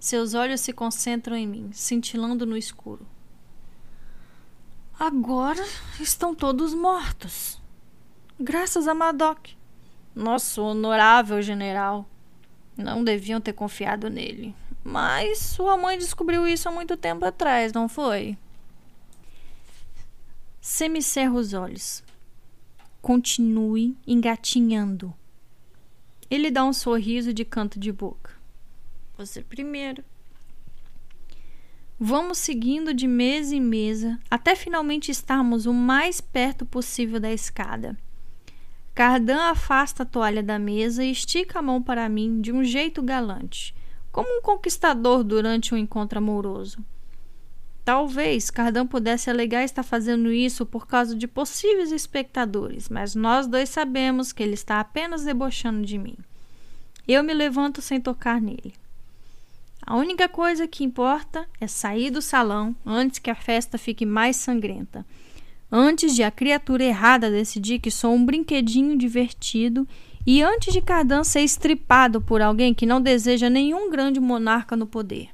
Seus 0.00 0.34
olhos 0.34 0.62
se 0.62 0.72
concentram 0.72 1.36
em 1.36 1.46
mim, 1.46 1.70
cintilando 1.72 2.44
no 2.44 2.56
escuro. 2.56 3.06
Agora 4.98 5.64
estão 6.00 6.34
todos 6.34 6.74
mortos. 6.74 7.62
Graças 8.36 8.88
a 8.88 8.94
Madoc, 8.94 9.50
nosso 10.12 10.60
honorável 10.60 11.40
general. 11.40 12.04
Não 12.76 13.04
deviam 13.04 13.40
ter 13.40 13.52
confiado 13.52 14.10
nele. 14.10 14.56
Mas 14.88 15.38
sua 15.38 15.76
mãe 15.76 15.98
descobriu 15.98 16.46
isso 16.46 16.68
há 16.68 16.70
muito 16.70 16.96
tempo 16.96 17.24
atrás, 17.24 17.72
não 17.72 17.88
foi? 17.88 18.38
Semicerra 20.60 21.32
os 21.32 21.52
olhos. 21.52 22.04
Continue 23.02 23.96
engatinhando. 24.06 25.12
Ele 26.30 26.52
dá 26.52 26.64
um 26.64 26.72
sorriso 26.72 27.34
de 27.34 27.44
canto 27.44 27.80
de 27.80 27.90
boca. 27.90 28.30
Você 29.18 29.42
primeiro. 29.42 30.04
Vamos 31.98 32.38
seguindo 32.38 32.94
de 32.94 33.08
mesa 33.08 33.56
em 33.56 33.60
mesa 33.60 34.20
até 34.30 34.54
finalmente 34.54 35.10
estarmos 35.10 35.66
o 35.66 35.74
mais 35.74 36.20
perto 36.20 36.64
possível 36.64 37.18
da 37.18 37.32
escada. 37.32 37.98
Cardan 38.94 39.50
afasta 39.50 40.04
a 40.04 40.06
toalha 40.06 40.44
da 40.44 40.60
mesa 40.60 41.02
e 41.02 41.10
estica 41.10 41.58
a 41.58 41.62
mão 41.62 41.82
para 41.82 42.08
mim 42.08 42.40
de 42.40 42.52
um 42.52 42.62
jeito 42.62 43.02
galante, 43.02 43.74
como 44.16 44.38
um 44.38 44.40
conquistador 44.40 45.22
durante 45.22 45.74
um 45.74 45.76
encontro 45.76 46.16
amoroso. 46.16 46.78
Talvez 47.84 48.48
Cardan 48.48 48.86
pudesse 48.86 49.28
alegar 49.28 49.62
estar 49.62 49.82
fazendo 49.82 50.32
isso 50.32 50.64
por 50.64 50.86
causa 50.86 51.14
de 51.14 51.28
possíveis 51.28 51.92
espectadores, 51.92 52.88
mas 52.88 53.14
nós 53.14 53.46
dois 53.46 53.68
sabemos 53.68 54.32
que 54.32 54.42
ele 54.42 54.54
está 54.54 54.80
apenas 54.80 55.24
debochando 55.24 55.84
de 55.84 55.98
mim. 55.98 56.16
Eu 57.06 57.22
me 57.22 57.34
levanto 57.34 57.82
sem 57.82 58.00
tocar 58.00 58.40
nele. 58.40 58.72
A 59.82 59.94
única 59.94 60.30
coisa 60.30 60.66
que 60.66 60.82
importa 60.82 61.46
é 61.60 61.66
sair 61.66 62.10
do 62.10 62.22
salão 62.22 62.74
antes 62.86 63.18
que 63.18 63.28
a 63.28 63.34
festa 63.34 63.76
fique 63.76 64.06
mais 64.06 64.36
sangrenta. 64.36 65.04
Antes 65.70 66.14
de 66.14 66.22
a 66.22 66.30
criatura 66.30 66.84
errada 66.84 67.30
decidir 67.30 67.80
que 67.80 67.90
sou 67.90 68.14
um 68.14 68.24
brinquedinho 68.24 68.96
divertido 68.96 69.86
e 70.26 70.42
antes 70.42 70.74
de 70.74 70.82
Cardan 70.82 71.22
ser 71.22 71.42
estripado 71.42 72.20
por 72.20 72.42
alguém 72.42 72.74
que 72.74 72.84
não 72.84 73.00
deseja 73.00 73.48
nenhum 73.48 73.88
grande 73.88 74.18
monarca 74.18 74.74
no 74.74 74.86
poder. 74.86 75.30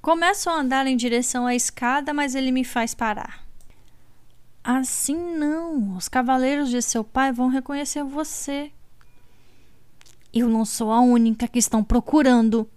Começo 0.00 0.48
a 0.48 0.54
andar 0.54 0.86
em 0.86 0.96
direção 0.96 1.46
à 1.46 1.54
escada, 1.54 2.14
mas 2.14 2.34
ele 2.34 2.50
me 2.50 2.64
faz 2.64 2.94
parar. 2.94 3.44
Assim 4.64 5.36
não. 5.36 5.96
Os 5.96 6.08
cavaleiros 6.08 6.70
de 6.70 6.80
seu 6.80 7.04
pai 7.04 7.32
vão 7.32 7.48
reconhecer 7.48 8.02
você. 8.02 8.72
Eu 10.32 10.48
não 10.48 10.64
sou 10.64 10.90
a 10.90 11.00
única 11.00 11.46
que 11.46 11.58
estão 11.58 11.84
procurando, 11.84 12.68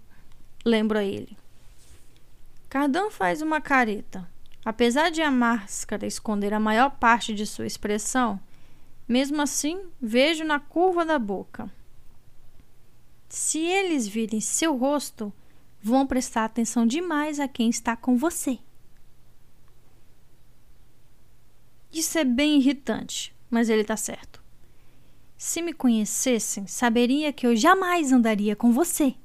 lembro 0.66 0.98
a 0.98 1.04
ele. 1.04 1.38
Cardan 2.70 3.10
faz 3.10 3.42
uma 3.42 3.62
careta. 3.62 4.28
Apesar 4.66 5.10
de 5.10 5.22
a 5.22 5.32
máscara 5.32 6.06
esconder 6.06 6.54
a 6.54 6.60
maior 6.60 6.92
parte 6.92 7.34
de 7.34 7.46
sua 7.46 7.66
expressão, 7.66 8.40
mesmo 9.10 9.42
assim 9.42 9.82
vejo 10.00 10.44
na 10.44 10.60
curva 10.60 11.04
da 11.04 11.18
boca. 11.18 11.74
Se 13.28 13.58
eles 13.58 14.08
virem 14.08 14.40
seu 14.40 14.78
rosto, 14.78 15.34
vão 15.82 16.06
prestar 16.06 16.46
atenção 16.46 16.86
demais 16.86 17.40
a 17.40 17.48
quem 17.48 17.72
está 17.72 17.96
com 17.96 18.16
você. 18.16 18.60
Isso 21.92 22.20
é 22.20 22.24
bem 22.24 22.60
irritante, 22.60 23.36
mas 23.50 23.68
ele 23.68 23.82
está 23.82 23.98
certo. 23.98 24.44
Se 25.36 25.60
me 25.60 25.74
conhecessem, 25.74 26.68
saberia 26.68 27.34
que 27.34 27.48
eu 27.48 27.56
jamais 27.56 28.12
andaria 28.12 28.56
com 28.56 28.72
você. 28.72 29.16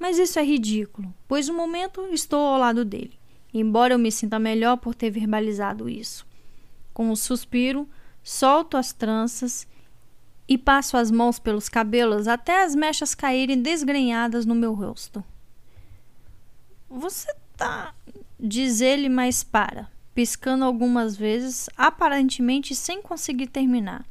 Mas 0.00 0.18
isso 0.18 0.38
é 0.38 0.44
ridículo, 0.44 1.14
pois 1.28 1.46
no 1.46 1.54
momento 1.54 2.08
estou 2.10 2.40
ao 2.40 2.58
lado 2.58 2.84
dele, 2.84 3.20
embora 3.54 3.94
eu 3.94 3.98
me 3.98 4.10
sinta 4.10 4.38
melhor 4.38 4.78
por 4.78 4.96
ter 4.96 5.10
verbalizado 5.10 5.88
isso. 5.88 6.26
Com 6.92 7.10
um 7.10 7.14
suspiro, 7.14 7.88
solto 8.22 8.76
as 8.76 8.92
tranças 8.92 9.66
e 10.48 10.58
passo 10.58 10.96
as 10.96 11.10
mãos 11.10 11.38
pelos 11.38 11.68
cabelos 11.68 12.26
até 12.26 12.64
as 12.64 12.74
mechas 12.74 13.14
caírem 13.14 13.62
desgrenhadas 13.62 14.44
no 14.44 14.54
meu 14.54 14.74
rosto. 14.74 15.22
Você 16.88 17.32
tá. 17.56 17.94
diz 18.38 18.80
ele, 18.80 19.08
mas 19.08 19.44
para, 19.44 19.88
piscando 20.14 20.64
algumas 20.64 21.16
vezes, 21.16 21.70
aparentemente 21.76 22.74
sem 22.74 23.00
conseguir 23.00 23.46
terminar. 23.46 24.04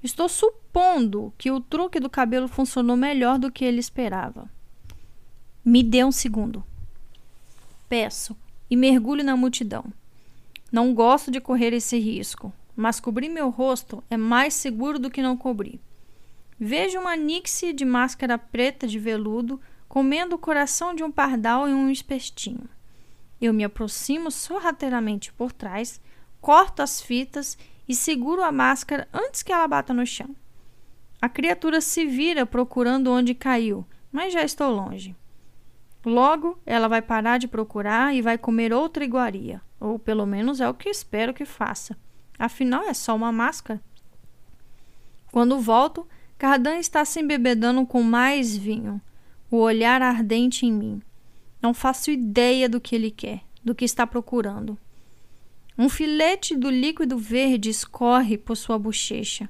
Estou 0.00 0.28
supondo 0.28 1.32
que 1.36 1.50
o 1.50 1.60
truque 1.60 1.98
do 1.98 2.08
cabelo 2.08 2.46
funcionou 2.46 2.96
melhor 2.96 3.36
do 3.36 3.50
que 3.50 3.64
ele 3.64 3.80
esperava. 3.80 4.48
Me 5.64 5.82
dê 5.82 6.04
um 6.04 6.12
segundo. 6.12 6.62
Peço 7.88 8.36
e 8.70 8.76
mergulho 8.76 9.24
na 9.24 9.36
multidão. 9.36 9.84
Não 10.70 10.94
gosto 10.94 11.30
de 11.30 11.40
correr 11.40 11.72
esse 11.72 11.98
risco, 11.98 12.52
mas 12.78 13.00
cobrir 13.00 13.28
meu 13.28 13.50
rosto 13.50 14.04
é 14.08 14.16
mais 14.16 14.54
seguro 14.54 15.00
do 15.00 15.10
que 15.10 15.20
não 15.20 15.36
cobrir. 15.36 15.80
Vejo 16.60 17.00
uma 17.00 17.16
nixie 17.16 17.72
de 17.72 17.84
máscara 17.84 18.38
preta 18.38 18.86
de 18.86 19.00
veludo 19.00 19.60
comendo 19.88 20.36
o 20.36 20.38
coração 20.38 20.94
de 20.94 21.02
um 21.02 21.10
pardal 21.10 21.68
em 21.68 21.74
um 21.74 21.90
espestinho. 21.90 22.68
Eu 23.40 23.52
me 23.52 23.64
aproximo 23.64 24.30
sorrateiramente 24.30 25.32
por 25.32 25.50
trás, 25.50 26.00
corto 26.40 26.80
as 26.80 27.02
fitas 27.02 27.58
e 27.88 27.96
seguro 27.96 28.44
a 28.44 28.52
máscara 28.52 29.08
antes 29.12 29.42
que 29.42 29.52
ela 29.52 29.66
bata 29.66 29.92
no 29.92 30.06
chão. 30.06 30.36
A 31.20 31.28
criatura 31.28 31.80
se 31.80 32.06
vira 32.06 32.46
procurando 32.46 33.10
onde 33.10 33.34
caiu, 33.34 33.84
mas 34.12 34.32
já 34.32 34.44
estou 34.44 34.70
longe. 34.70 35.16
Logo, 36.06 36.56
ela 36.64 36.86
vai 36.86 37.02
parar 37.02 37.38
de 37.38 37.48
procurar 37.48 38.14
e 38.14 38.22
vai 38.22 38.38
comer 38.38 38.72
outra 38.72 39.02
iguaria, 39.02 39.60
ou 39.80 39.98
pelo 39.98 40.24
menos 40.24 40.60
é 40.60 40.68
o 40.68 40.74
que 40.74 40.88
espero 40.88 41.34
que 41.34 41.44
faça. 41.44 41.96
Afinal, 42.38 42.84
é 42.84 42.94
só 42.94 43.16
uma 43.16 43.32
máscara. 43.32 43.80
Quando 45.32 45.60
volto, 45.60 46.06
Cardan 46.38 46.78
está 46.78 47.04
se 47.04 47.20
embebedando 47.20 47.84
com 47.84 48.02
mais 48.02 48.56
vinho, 48.56 49.00
o 49.50 49.56
olhar 49.56 50.00
ardente 50.00 50.64
em 50.64 50.72
mim. 50.72 51.02
Não 51.60 51.74
faço 51.74 52.10
ideia 52.10 52.68
do 52.68 52.80
que 52.80 52.94
ele 52.94 53.10
quer, 53.10 53.42
do 53.64 53.74
que 53.74 53.84
está 53.84 54.06
procurando. 54.06 54.78
Um 55.76 55.88
filete 55.88 56.56
do 56.56 56.70
líquido 56.70 57.18
verde 57.18 57.70
escorre 57.70 58.38
por 58.38 58.56
sua 58.56 58.78
bochecha. 58.78 59.48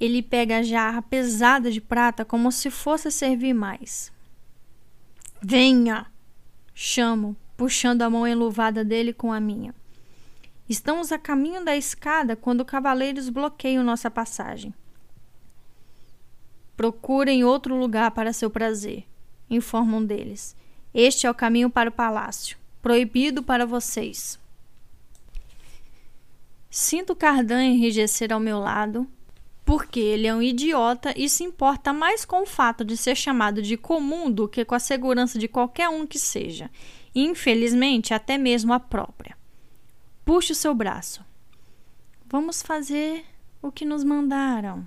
Ele 0.00 0.22
pega 0.22 0.58
a 0.58 0.62
jarra 0.62 1.00
pesada 1.00 1.70
de 1.70 1.80
prata 1.80 2.24
como 2.24 2.50
se 2.50 2.70
fosse 2.70 3.10
servir 3.10 3.54
mais. 3.54 4.12
Venha! 5.40 6.06
Chamo, 6.74 7.36
puxando 7.56 8.02
a 8.02 8.10
mão 8.10 8.26
enluvada 8.26 8.84
dele 8.84 9.12
com 9.12 9.32
a 9.32 9.38
minha. 9.38 9.74
Estamos 10.68 11.10
a 11.12 11.18
caminho 11.18 11.64
da 11.64 11.76
escada 11.76 12.36
quando 12.36 12.64
cavaleiros 12.64 13.28
bloqueiam 13.28 13.82
nossa 13.82 14.10
passagem. 14.10 14.72
Procurem 16.76 17.44
outro 17.44 17.76
lugar 17.76 18.10
para 18.12 18.32
seu 18.32 18.48
prazer, 18.48 19.04
informa 19.50 19.96
um 19.96 20.04
deles. 20.04 20.56
Este 20.94 21.26
é 21.26 21.30
o 21.30 21.34
caminho 21.34 21.68
para 21.68 21.90
o 21.90 21.92
palácio, 21.92 22.56
proibido 22.80 23.42
para 23.42 23.66
vocês. 23.66 24.38
Sinto 26.70 27.14
Cardan 27.14 27.64
enrijecer 27.64 28.32
ao 28.32 28.40
meu 28.40 28.58
lado, 28.58 29.06
porque 29.64 30.00
ele 30.00 30.26
é 30.26 30.34
um 30.34 30.40
idiota 30.40 31.12
e 31.16 31.28
se 31.28 31.44
importa 31.44 31.92
mais 31.92 32.24
com 32.24 32.42
o 32.42 32.46
fato 32.46 32.84
de 32.84 32.96
ser 32.96 33.14
chamado 33.14 33.60
de 33.60 33.76
comum 33.76 34.30
do 34.30 34.48
que 34.48 34.64
com 34.64 34.74
a 34.74 34.78
segurança 34.78 35.38
de 35.38 35.48
qualquer 35.48 35.88
um 35.88 36.06
que 36.06 36.18
seja, 36.18 36.70
e 37.14 37.24
infelizmente 37.24 38.14
até 38.14 38.38
mesmo 38.38 38.72
a 38.72 38.80
própria. 38.80 39.36
Puxe 40.24 40.52
o 40.52 40.56
seu 40.56 40.72
braço. 40.72 41.24
Vamos 42.26 42.62
fazer 42.62 43.24
o 43.60 43.72
que 43.72 43.84
nos 43.84 44.04
mandaram. 44.04 44.86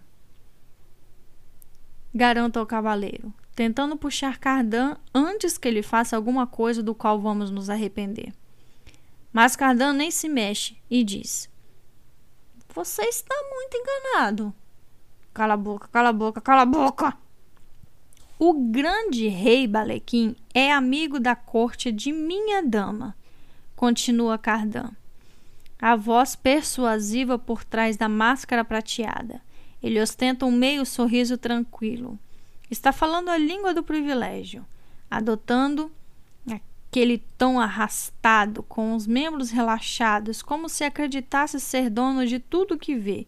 Garanto 2.13 2.57
ao 2.57 2.65
cavaleiro, 2.65 3.33
tentando 3.53 3.97
puxar 3.97 4.39
Cardan 4.39 4.95
antes 5.13 5.57
que 5.57 5.67
ele 5.67 5.83
faça 5.83 6.15
alguma 6.15 6.47
coisa 6.47 6.81
do 6.81 6.95
qual 6.95 7.19
vamos 7.19 7.51
nos 7.51 7.69
arrepender. 7.69 8.33
Mas 9.33 9.57
Cardan 9.57 9.91
nem 9.91 10.09
se 10.09 10.29
mexe 10.29 10.77
e 10.89 11.03
diz: 11.03 11.49
Você 12.73 13.03
está 13.03 13.35
muito 13.49 13.75
enganado. 13.75 14.53
Cala 15.33 15.55
a 15.55 15.57
boca, 15.57 15.89
cala 15.89 16.09
a 16.09 16.13
boca, 16.13 16.39
cala 16.39 16.61
a 16.61 16.65
boca. 16.65 17.17
O 18.39 18.53
grande 18.53 19.27
rei 19.27 19.67
Balequim 19.67 20.33
é 20.53 20.71
amigo 20.71 21.19
da 21.19 21.35
corte 21.35 21.91
de 21.91 22.13
minha 22.13 22.63
dama, 22.63 23.13
continua 23.75 24.37
Cardan 24.37 24.91
a 25.79 25.95
voz 25.95 26.35
persuasiva 26.35 27.37
por 27.37 27.63
trás 27.63 27.97
da 27.97 28.09
máscara 28.09 28.63
prateada. 28.63 29.41
Ele 29.81 30.01
ostenta 30.01 30.45
um 30.45 30.51
meio 30.51 30.85
sorriso 30.85 31.37
tranquilo. 31.37 32.17
Está 32.71 32.91
falando 32.91 33.29
a 33.29 33.37
língua 33.37 33.73
do 33.73 33.83
privilégio, 33.83 34.65
adotando 35.09 35.91
aquele 36.95 37.17
tom 37.37 37.59
arrastado, 37.59 38.63
com 38.63 38.95
os 38.95 39.05
membros 39.05 39.51
relaxados, 39.51 40.41
como 40.41 40.69
se 40.69 40.83
acreditasse 40.83 41.59
ser 41.59 41.89
dono 41.89 42.25
de 42.25 42.39
tudo 42.39 42.79
que 42.79 42.95
vê. 42.95 43.27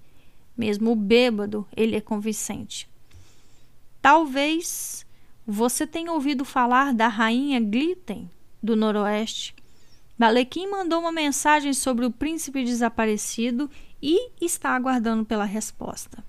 Mesmo 0.58 0.96
bêbado, 0.96 1.68
ele 1.76 1.96
é 1.96 2.02
convincente. 2.02 2.90
Talvez 4.02 5.06
você 5.46 5.86
tenha 5.86 6.14
ouvido 6.14 6.46
falar 6.46 6.94
da 6.94 7.10
rainha 7.10 7.60
Glitten, 7.60 8.30
do 8.64 8.76
Noroeste. 8.76 9.54
Balequim 10.18 10.68
mandou 10.68 11.00
uma 11.00 11.12
mensagem 11.12 11.74
sobre 11.74 12.06
o 12.06 12.12
príncipe 12.12 12.64
desaparecido 12.64 13.70
e 14.02 14.32
está 14.42 14.72
aguardando 14.76 15.24
pela 15.24 15.46
resposta. 15.46 16.24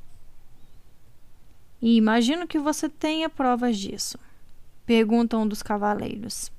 E 1.80 1.96
imagino 1.96 2.46
que 2.46 2.58
você 2.58 2.88
tenha 2.88 3.30
provas 3.30 3.78
disso, 3.78 4.18
pergunta 4.84 5.38
um 5.38 5.46
dos 5.46 5.62
cavaleiros. 5.62 6.52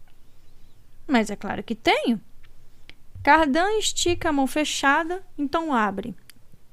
Mas 1.07 1.29
é 1.29 1.35
claro 1.35 1.63
que 1.63 1.75
tenho. 1.75 2.19
Cardan 3.21 3.77
estica 3.77 4.29
a 4.29 4.31
mão 4.31 4.47
fechada, 4.47 5.23
então 5.37 5.73
abre 5.73 6.15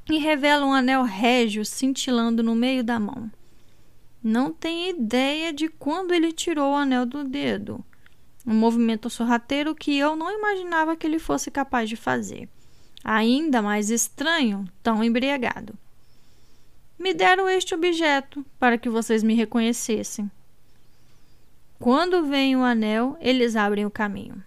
e 0.08 0.18
revela 0.18 0.64
um 0.64 0.72
anel 0.72 1.02
régio 1.02 1.64
cintilando 1.64 2.42
no 2.42 2.54
meio 2.54 2.84
da 2.84 2.98
mão. 3.00 3.30
Não 4.22 4.52
tem 4.52 4.88
ideia 4.88 5.52
de 5.52 5.68
quando 5.68 6.14
ele 6.14 6.32
tirou 6.32 6.72
o 6.72 6.76
anel 6.76 7.04
do 7.04 7.24
dedo 7.24 7.84
um 8.46 8.54
movimento 8.54 9.10
sorrateiro 9.10 9.74
que 9.74 9.98
eu 9.98 10.14
não 10.14 10.30
imaginava 10.30 10.94
que 10.94 11.06
ele 11.06 11.18
fosse 11.18 11.50
capaz 11.50 11.88
de 11.88 11.96
fazer. 11.96 12.48
Ainda 13.02 13.60
mais 13.60 13.90
estranho, 13.90 14.64
tão 14.82 15.02
embriagado. 15.02 15.74
Me 16.98 17.12
deram 17.12 17.48
este 17.48 17.74
objeto 17.74 18.44
para 18.58 18.78
que 18.78 18.88
vocês 18.88 19.22
me 19.22 19.34
reconhecessem. 19.34 20.30
Quando 21.78 22.24
vem 22.24 22.56
o 22.56 22.62
anel, 22.62 23.16
eles 23.20 23.56
abrem 23.56 23.84
o 23.84 23.90
caminho. 23.90 24.42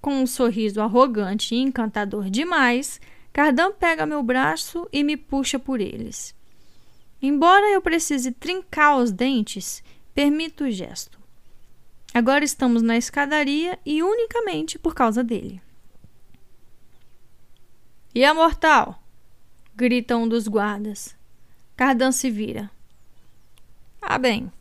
Com 0.00 0.22
um 0.22 0.26
sorriso 0.26 0.80
arrogante 0.80 1.54
e 1.54 1.58
encantador 1.58 2.28
demais, 2.28 3.00
Cardan 3.32 3.72
pega 3.72 4.04
meu 4.04 4.22
braço 4.22 4.88
e 4.92 5.04
me 5.04 5.16
puxa 5.16 5.58
por 5.58 5.80
eles. 5.80 6.34
Embora 7.22 7.70
eu 7.70 7.80
precise 7.80 8.32
trincar 8.32 8.96
os 8.98 9.12
dentes, 9.12 9.82
permito 10.14 10.64
o 10.64 10.70
gesto. 10.70 11.19
Agora 12.12 12.44
estamos 12.44 12.82
na 12.82 12.96
escadaria 12.96 13.78
e 13.86 14.02
unicamente 14.02 14.78
por 14.78 14.94
causa 14.94 15.22
dele. 15.22 15.60
E 18.14 18.24
a 18.24 18.34
mortal? 18.34 19.00
grita 19.80 20.16
um 20.16 20.28
dos 20.28 20.46
guardas. 20.46 21.16
Cardan 21.76 22.12
se 22.12 22.28
vira. 22.30 22.70
Ah, 24.02 24.18
bem, 24.18 24.52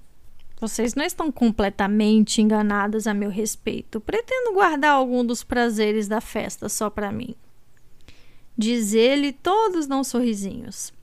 vocês 0.59 0.93
não 0.95 1.03
estão 1.03 1.31
completamente 1.31 2.41
enganados 2.41 3.07
a 3.07 3.13
meu 3.13 3.29
respeito. 3.29 3.99
Pretendo 3.99 4.53
guardar 4.53 4.91
algum 4.91 5.25
dos 5.25 5.43
prazeres 5.43 6.07
da 6.07 6.21
festa 6.21 6.69
só 6.69 6.89
para 6.89 7.11
mim. 7.11 7.35
Diz 8.57 8.93
ele, 8.93 9.33
todos 9.33 9.87
dão 9.87 10.03
sorrisinhos. 10.03 10.93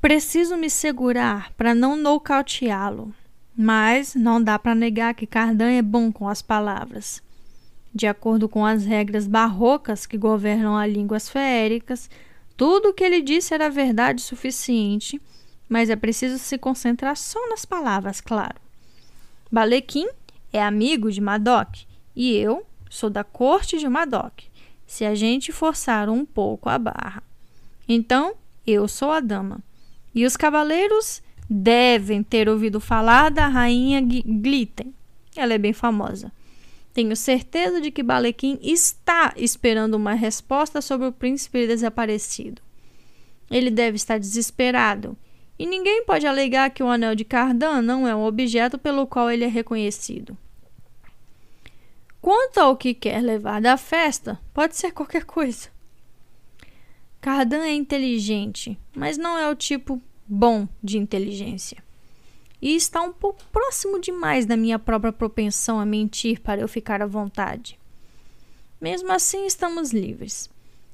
Preciso 0.00 0.56
me 0.56 0.68
segurar 0.68 1.52
para 1.52 1.74
não 1.74 1.96
nocauteá-lo. 1.96 3.14
Mas 3.56 4.14
não 4.14 4.42
dá 4.42 4.58
para 4.58 4.74
negar 4.74 5.14
que 5.14 5.26
Cardan 5.26 5.70
é 5.70 5.82
bom 5.82 6.10
com 6.10 6.28
as 6.28 6.40
palavras. 6.40 7.22
De 7.94 8.06
acordo 8.06 8.48
com 8.48 8.64
as 8.64 8.84
regras 8.84 9.26
barrocas 9.26 10.06
que 10.06 10.16
governam 10.16 10.76
as 10.76 10.90
línguas 10.90 11.28
feéricas, 11.28 12.08
tudo 12.56 12.88
o 12.88 12.94
que 12.94 13.04
ele 13.04 13.20
disse 13.20 13.52
era 13.52 13.68
verdade 13.68 14.22
suficiente, 14.22 15.20
mas 15.68 15.90
é 15.90 15.96
preciso 15.96 16.38
se 16.38 16.56
concentrar 16.56 17.16
só 17.16 17.48
nas 17.48 17.64
palavras, 17.64 18.20
claro. 18.20 18.60
Balequim 19.50 20.08
é 20.52 20.62
amigo 20.62 21.10
de 21.10 21.20
Madoc 21.20 21.80
e 22.16 22.34
eu 22.34 22.66
sou 22.88 23.10
da 23.10 23.24
corte 23.24 23.78
de 23.78 23.88
Madoc. 23.88 24.44
Se 24.86 25.04
a 25.04 25.14
gente 25.14 25.52
forçar 25.52 26.08
um 26.08 26.24
pouco 26.24 26.68
a 26.68 26.78
barra. 26.78 27.22
Então, 27.88 28.34
eu 28.66 28.86
sou 28.86 29.10
a 29.10 29.20
dama. 29.20 29.60
E 30.14 30.26
os 30.26 30.36
cavaleiros 30.36 31.22
devem 31.48 32.22
ter 32.22 32.48
ouvido 32.48 32.80
falar 32.80 33.30
da 33.30 33.46
rainha 33.46 34.00
Glitten. 34.00 34.94
Ela 35.36 35.54
é 35.54 35.58
bem 35.58 35.72
famosa. 35.72 36.32
Tenho 36.92 37.16
certeza 37.16 37.80
de 37.80 37.90
que 37.90 38.02
Balequim 38.02 38.58
está 38.62 39.32
esperando 39.36 39.94
uma 39.94 40.12
resposta 40.12 40.82
sobre 40.82 41.06
o 41.06 41.12
príncipe 41.12 41.66
desaparecido. 41.66 42.60
Ele 43.50 43.70
deve 43.70 43.96
estar 43.96 44.18
desesperado, 44.18 45.16
e 45.58 45.66
ninguém 45.66 46.04
pode 46.04 46.26
alegar 46.26 46.70
que 46.70 46.82
o 46.82 46.88
anel 46.88 47.14
de 47.14 47.24
Cardan 47.24 47.82
não 47.82 48.06
é 48.06 48.14
um 48.14 48.24
objeto 48.24 48.78
pelo 48.78 49.06
qual 49.06 49.30
ele 49.30 49.44
é 49.44 49.48
reconhecido. 49.48 50.36
Quanto 52.20 52.58
ao 52.58 52.76
que 52.76 52.94
quer 52.94 53.22
levar 53.22 53.60
da 53.60 53.76
festa, 53.76 54.40
pode 54.54 54.76
ser 54.76 54.92
qualquer 54.92 55.24
coisa. 55.24 55.68
Cardan 57.20 57.64
é 57.64 57.72
inteligente, 57.72 58.78
mas 58.94 59.16
não 59.16 59.38
é 59.38 59.48
o 59.48 59.56
tipo 59.56 60.00
bom 60.26 60.68
de 60.82 60.98
inteligência 60.98 61.82
e 62.62 62.76
está 62.76 63.02
um 63.02 63.12
pouco 63.12 63.42
próximo 63.50 63.98
demais 63.98 64.46
da 64.46 64.56
minha 64.56 64.78
própria 64.78 65.12
propensão 65.12 65.80
a 65.80 65.84
mentir 65.84 66.40
para 66.40 66.60
eu 66.60 66.68
ficar 66.68 67.02
à 67.02 67.06
vontade. 67.06 67.76
Mesmo 68.80 69.10
assim, 69.10 69.44
estamos 69.46 69.92
livres. 69.92 70.48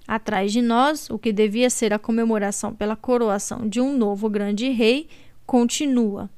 Atrás 0.06 0.50
de 0.50 0.62
nós, 0.62 1.10
o 1.10 1.18
que 1.18 1.30
devia 1.30 1.68
ser 1.68 1.92
a 1.92 1.98
comemoração 1.98 2.74
pela 2.74 2.96
coroação 2.96 3.68
de 3.68 3.78
um 3.82 3.94
novo 3.94 4.30
grande 4.30 4.70
rei 4.70 5.08
continua. 5.44 6.30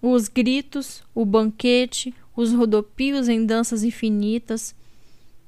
Os 0.00 0.26
gritos, 0.28 1.02
o 1.14 1.26
banquete, 1.26 2.14
os 2.34 2.54
rodopios 2.54 3.28
em 3.28 3.44
danças 3.44 3.84
infinitas. 3.84 4.74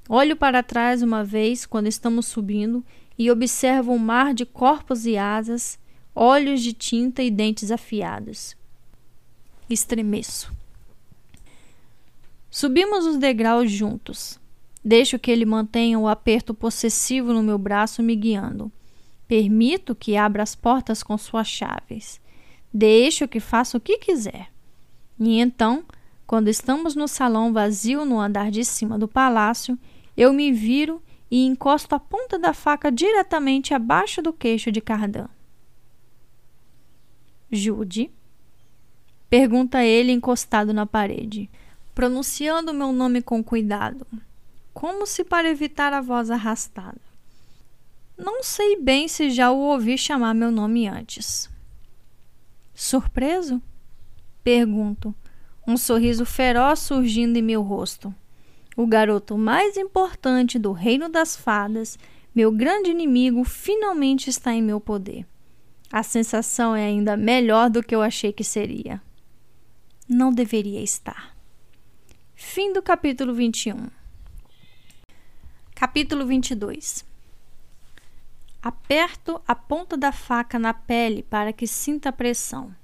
Olho 0.06 0.36
para 0.36 0.62
trás 0.62 1.02
uma 1.02 1.24
vez 1.24 1.64
quando 1.64 1.86
estamos 1.86 2.26
subindo 2.26 2.84
e 3.18 3.30
observo 3.30 3.92
um 3.92 3.98
mar 3.98 4.34
de 4.34 4.44
corpos 4.44 5.06
e 5.06 5.16
asas, 5.16 5.78
olhos 6.18 6.60
de 6.60 6.72
tinta 6.72 7.22
e 7.22 7.30
dentes 7.30 7.70
afiados 7.70 8.58
estremeço. 9.70 10.52
Subimos 12.50 13.06
os 13.06 13.18
degraus 13.18 13.70
juntos. 13.70 14.40
Deixo 14.84 15.18
que 15.18 15.30
ele 15.30 15.44
mantenha 15.44 15.98
o 15.98 16.08
aperto 16.08 16.54
possessivo 16.54 17.32
no 17.32 17.42
meu 17.42 17.58
braço, 17.58 18.02
me 18.02 18.16
guiando. 18.16 18.72
Permito 19.26 19.94
que 19.94 20.16
abra 20.16 20.42
as 20.42 20.54
portas 20.54 21.02
com 21.02 21.18
suas 21.18 21.46
chaves. 21.46 22.20
Deixo 22.72 23.28
que 23.28 23.40
faça 23.40 23.76
o 23.76 23.80
que 23.80 23.98
quiser. 23.98 24.50
E 25.20 25.38
então, 25.38 25.84
quando 26.26 26.48
estamos 26.48 26.94
no 26.94 27.08
salão 27.08 27.52
vazio 27.52 28.04
no 28.04 28.18
andar 28.18 28.50
de 28.50 28.64
cima 28.64 28.98
do 28.98 29.08
palácio, 29.08 29.78
eu 30.16 30.32
me 30.32 30.52
viro 30.52 31.02
e 31.30 31.44
encosto 31.44 31.94
a 31.94 32.00
ponta 32.00 32.38
da 32.38 32.54
faca 32.54 32.90
diretamente 32.90 33.74
abaixo 33.74 34.22
do 34.22 34.32
queixo 34.32 34.72
de 34.72 34.80
Cardan. 34.80 35.28
Jude 37.50 38.10
Pergunta 39.30 39.84
ele 39.84 40.10
encostado 40.10 40.72
na 40.72 40.86
parede, 40.86 41.50
pronunciando 41.94 42.72
meu 42.72 42.92
nome 42.92 43.20
com 43.20 43.44
cuidado, 43.44 44.06
como 44.72 45.06
se 45.06 45.22
para 45.22 45.50
evitar 45.50 45.92
a 45.92 46.00
voz 46.00 46.30
arrastada. 46.30 47.00
Não 48.16 48.42
sei 48.42 48.80
bem 48.80 49.06
se 49.06 49.30
já 49.30 49.50
o 49.50 49.58
ouvi 49.58 49.98
chamar 49.98 50.34
meu 50.34 50.50
nome 50.50 50.88
antes. 50.88 51.50
Surpreso? 52.74 53.60
Pergunto, 54.42 55.14
um 55.66 55.76
sorriso 55.76 56.24
feroz 56.24 56.78
surgindo 56.78 57.36
em 57.36 57.42
meu 57.42 57.60
rosto. 57.60 58.14
O 58.74 58.86
garoto 58.86 59.36
mais 59.36 59.76
importante 59.76 60.58
do 60.58 60.72
reino 60.72 61.10
das 61.10 61.36
fadas, 61.36 61.98
meu 62.34 62.50
grande 62.50 62.90
inimigo, 62.90 63.44
finalmente 63.44 64.30
está 64.30 64.54
em 64.54 64.62
meu 64.62 64.80
poder. 64.80 65.26
A 65.90 66.02
sensação 66.02 66.76
é 66.76 66.84
ainda 66.84 67.16
melhor 67.16 67.70
do 67.70 67.82
que 67.82 67.94
eu 67.94 68.02
achei 68.02 68.32
que 68.32 68.44
seria 68.44 69.00
não 70.08 70.32
deveria 70.32 70.82
estar. 70.82 71.36
Fim 72.34 72.72
do 72.72 72.80
capítulo 72.80 73.34
21. 73.34 73.90
Capítulo 75.74 76.26
22. 76.26 77.04
Aperto 78.62 79.40
a 79.46 79.54
ponta 79.54 79.96
da 79.96 80.10
faca 80.10 80.58
na 80.58 80.72
pele 80.72 81.22
para 81.22 81.52
que 81.52 81.66
sinta 81.66 82.08
a 82.08 82.12
pressão. 82.12 82.74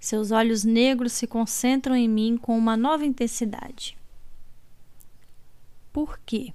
Seus 0.00 0.30
olhos 0.30 0.64
negros 0.64 1.12
se 1.12 1.26
concentram 1.26 1.94
em 1.94 2.08
mim 2.08 2.36
com 2.36 2.58
uma 2.58 2.76
nova 2.76 3.06
intensidade. 3.06 3.96
Por 5.92 6.18
quê? 6.26 6.52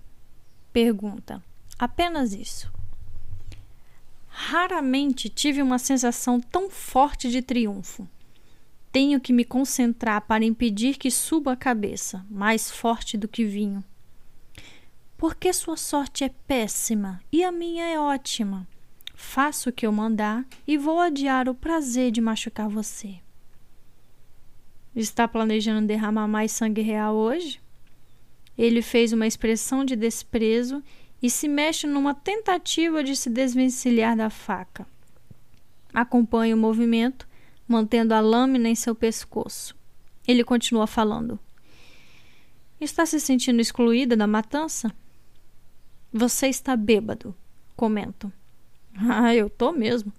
Pergunta. 0.71 1.41
Apenas 1.79 2.33
isso. 2.33 2.71
Raramente 4.35 5.29
tive 5.29 5.61
uma 5.61 5.77
sensação 5.77 6.41
tão 6.41 6.67
forte 6.67 7.29
de 7.29 7.39
triunfo. 7.39 8.09
Tenho 8.91 9.19
que 9.19 9.31
me 9.31 9.45
concentrar 9.45 10.21
para 10.21 10.43
impedir 10.43 10.97
que 10.97 11.11
suba 11.11 11.53
a 11.53 11.55
cabeça, 11.55 12.25
mais 12.31 12.71
forte 12.71 13.15
do 13.15 13.27
que 13.27 13.45
vinho. 13.45 13.83
Porque 15.15 15.53
sua 15.53 15.77
sorte 15.77 16.23
é 16.23 16.29
péssima 16.47 17.21
e 17.31 17.43
a 17.43 17.51
minha 17.51 17.85
é 17.85 17.99
ótima. 17.99 18.67
Faço 19.13 19.69
o 19.69 19.71
que 19.71 19.85
eu 19.85 19.91
mandar 19.91 20.43
e 20.67 20.79
vou 20.79 20.99
adiar 20.99 21.47
o 21.47 21.53
prazer 21.53 22.11
de 22.11 22.19
machucar 22.19 22.67
você. 22.67 23.19
Está 24.95 25.27
planejando 25.27 25.87
derramar 25.87 26.27
mais 26.27 26.51
sangue 26.51 26.81
real 26.81 27.15
hoje? 27.15 27.61
Ele 28.57 28.81
fez 28.81 29.13
uma 29.13 29.27
expressão 29.27 29.85
de 29.85 29.95
desprezo 29.95 30.83
e 31.23 31.29
se 31.29 31.47
mexe 31.47 31.87
numa 31.87 32.13
tentativa 32.13 33.01
de 33.01 33.15
se 33.15 33.29
desvencilhar 33.29 34.17
da 34.17 34.29
faca. 34.29 34.85
Acompanho 35.93 36.57
o 36.57 36.59
movimento 36.59 37.25
mantendo 37.65 38.13
a 38.13 38.19
lâmina 38.19 38.67
em 38.67 38.75
seu 38.75 38.93
pescoço. 38.93 39.73
Ele 40.27 40.43
continua 40.43 40.85
falando. 40.85 41.39
Está 42.79 43.05
se 43.05 43.21
sentindo 43.21 43.61
excluída 43.61 44.17
da 44.17 44.27
matança? 44.27 44.93
Você 46.11 46.47
está 46.47 46.75
bêbado, 46.75 47.33
comento. 47.73 48.31
Ah, 48.95 49.33
eu 49.33 49.49
tô 49.49 49.71
mesmo. 49.71 50.13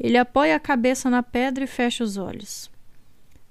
Ele 0.00 0.16
apoia 0.16 0.56
a 0.56 0.60
cabeça 0.60 1.10
na 1.10 1.22
pedra 1.22 1.64
e 1.64 1.66
fecha 1.66 2.02
os 2.02 2.16
olhos. 2.16 2.70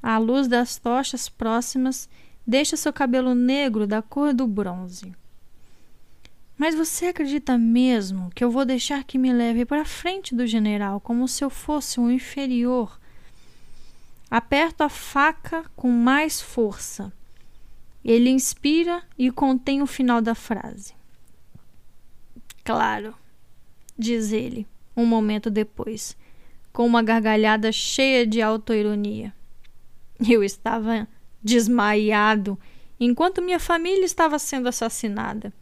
A 0.01 0.17
luz 0.17 0.47
das 0.47 0.77
tochas 0.79 1.29
próximas 1.29 2.09
deixa 2.47 2.75
seu 2.75 2.91
cabelo 2.91 3.35
negro 3.35 3.85
da 3.85 4.01
cor 4.01 4.33
do 4.33 4.47
bronze. 4.47 5.13
Mas 6.57 6.75
você 6.75 7.07
acredita 7.07 7.57
mesmo 7.57 8.29
que 8.35 8.43
eu 8.43 8.51
vou 8.51 8.65
deixar 8.65 9.03
que 9.03 9.17
me 9.17 9.33
leve 9.33 9.65
para 9.65 9.85
frente 9.85 10.35
do 10.35 10.45
general 10.45 10.99
como 10.99 11.27
se 11.27 11.43
eu 11.43 11.49
fosse 11.49 11.99
um 11.99 12.11
inferior 12.11 12.99
Aperto 14.33 14.83
a 14.83 14.89
faca 14.89 15.63
com 15.75 15.91
mais 15.91 16.41
força. 16.41 17.13
Ele 18.03 18.31
inspira 18.31 19.03
e 19.15 19.29
contém 19.29 19.83
o 19.83 19.85
final 19.85 20.23
da 20.23 20.33
frase. 20.33 20.95
Claro, 22.63 23.13
diz 23.95 24.31
ele, 24.31 24.65
um 24.97 25.05
momento 25.05 25.51
depois, 25.51 26.17
com 26.71 26.83
uma 26.83 27.03
gargalhada 27.03 27.71
cheia 27.71 28.25
de 28.25 28.41
autoironia. 28.41 29.31
Eu 30.27 30.43
estava 30.43 31.07
desmaiado 31.39 32.57
enquanto 32.99 33.39
minha 33.39 33.59
família 33.59 34.03
estava 34.03 34.39
sendo 34.39 34.67
assassinada. 34.67 35.53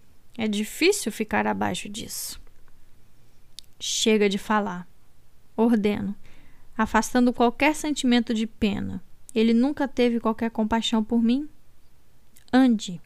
É 0.41 0.47
difícil 0.47 1.11
ficar 1.11 1.45
abaixo 1.45 1.87
disso. 1.87 2.41
Chega 3.79 4.27
de 4.27 4.39
falar. 4.39 4.87
Ordeno 5.55 6.15
afastando 6.75 7.31
qualquer 7.31 7.75
sentimento 7.75 8.33
de 8.33 8.47
pena. 8.47 9.03
Ele 9.35 9.53
nunca 9.53 9.87
teve 9.87 10.19
qualquer 10.19 10.49
compaixão 10.49 11.03
por 11.03 11.21
mim? 11.21 11.47
Ande. 12.51 12.99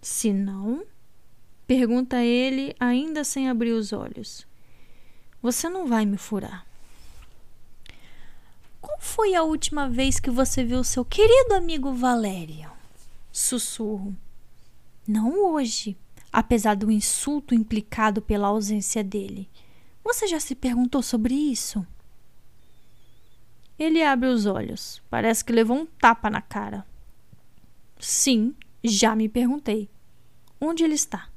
Se 0.00 0.32
não? 0.32 0.86
Pergunta 1.66 2.22
ele, 2.22 2.74
ainda 2.80 3.22
sem 3.22 3.50
abrir 3.50 3.72
os 3.72 3.92
olhos. 3.92 4.46
Você 5.42 5.68
não 5.68 5.86
vai 5.86 6.06
me 6.06 6.16
furar. 6.16 6.66
Qual 8.80 8.98
foi 9.00 9.34
a 9.34 9.42
última 9.42 9.86
vez 9.86 10.18
que 10.18 10.30
você 10.30 10.64
viu 10.64 10.82
seu 10.82 11.04
querido 11.04 11.52
amigo 11.52 11.92
Valério? 11.92 12.70
Sussurro. 13.30 14.16
Não 15.06 15.52
hoje, 15.52 15.96
apesar 16.32 16.74
do 16.74 16.90
insulto 16.90 17.54
implicado 17.54 18.22
pela 18.22 18.48
ausência 18.48 19.04
dele. 19.04 19.48
Você 20.02 20.26
já 20.26 20.40
se 20.40 20.54
perguntou 20.54 21.02
sobre 21.02 21.34
isso? 21.34 21.86
Ele 23.78 24.02
abre 24.02 24.28
os 24.28 24.46
olhos. 24.46 25.02
Parece 25.10 25.44
que 25.44 25.52
levou 25.52 25.76
um 25.76 25.86
tapa 25.86 26.30
na 26.30 26.40
cara. 26.40 26.86
Sim, 27.98 28.54
já 28.82 29.14
me 29.14 29.28
perguntei. 29.28 29.88
Onde 30.60 30.84
ele 30.84 30.94
está? 30.94 31.28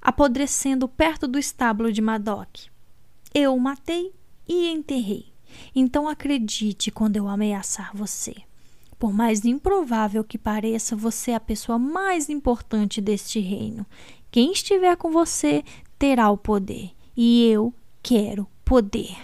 Apodrecendo 0.00 0.88
perto 0.88 1.28
do 1.28 1.38
estábulo 1.38 1.92
de 1.92 2.00
Madoc. 2.00 2.66
Eu 3.34 3.54
o 3.54 3.60
matei 3.60 4.12
e 4.46 4.68
enterrei. 4.68 5.32
Então 5.74 6.08
acredite 6.08 6.90
quando 6.90 7.16
eu 7.16 7.28
ameaçar 7.28 7.94
você. 7.94 8.47
Por 8.98 9.12
mais 9.12 9.44
improvável 9.44 10.24
que 10.24 10.36
pareça, 10.36 10.96
você 10.96 11.30
é 11.30 11.34
a 11.36 11.40
pessoa 11.40 11.78
mais 11.78 12.28
importante 12.28 13.00
deste 13.00 13.38
reino. 13.38 13.86
Quem 14.30 14.52
estiver 14.52 14.96
com 14.96 15.10
você 15.10 15.64
terá 15.98 16.30
o 16.30 16.36
poder. 16.36 16.90
E 17.16 17.48
eu 17.48 17.72
quero 18.02 18.46
poder. 18.64 19.16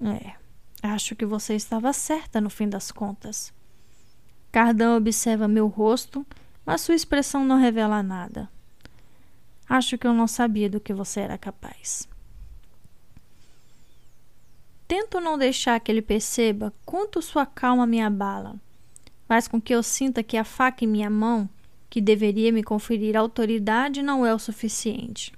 É, 0.00 0.34
acho 0.82 1.14
que 1.14 1.26
você 1.26 1.54
estava 1.54 1.92
certa 1.92 2.40
no 2.40 2.50
fim 2.50 2.68
das 2.68 2.90
contas. 2.90 3.52
Cardan 4.50 4.96
observa 4.96 5.46
meu 5.46 5.66
rosto, 5.66 6.26
mas 6.64 6.80
sua 6.80 6.94
expressão 6.94 7.44
não 7.44 7.58
revela 7.58 8.02
nada. 8.02 8.48
Acho 9.68 9.98
que 9.98 10.06
eu 10.06 10.14
não 10.14 10.26
sabia 10.26 10.70
do 10.70 10.80
que 10.80 10.94
você 10.94 11.20
era 11.20 11.36
capaz. 11.36 12.08
Tento 14.88 15.20
não 15.20 15.36
deixar 15.36 15.80
que 15.80 15.90
ele 15.90 16.00
perceba 16.00 16.72
quanto 16.84 17.20
sua 17.20 17.44
calma 17.44 17.86
me 17.86 18.00
abala. 18.00 18.54
Faz 19.26 19.48
com 19.48 19.60
que 19.60 19.74
eu 19.74 19.82
sinta 19.82 20.22
que 20.22 20.36
a 20.36 20.44
faca 20.44 20.84
em 20.84 20.88
minha 20.88 21.10
mão, 21.10 21.48
que 21.90 22.00
deveria 22.00 22.52
me 22.52 22.62
conferir 22.62 23.16
autoridade, 23.16 24.00
não 24.00 24.24
é 24.24 24.32
o 24.32 24.38
suficiente. 24.38 25.32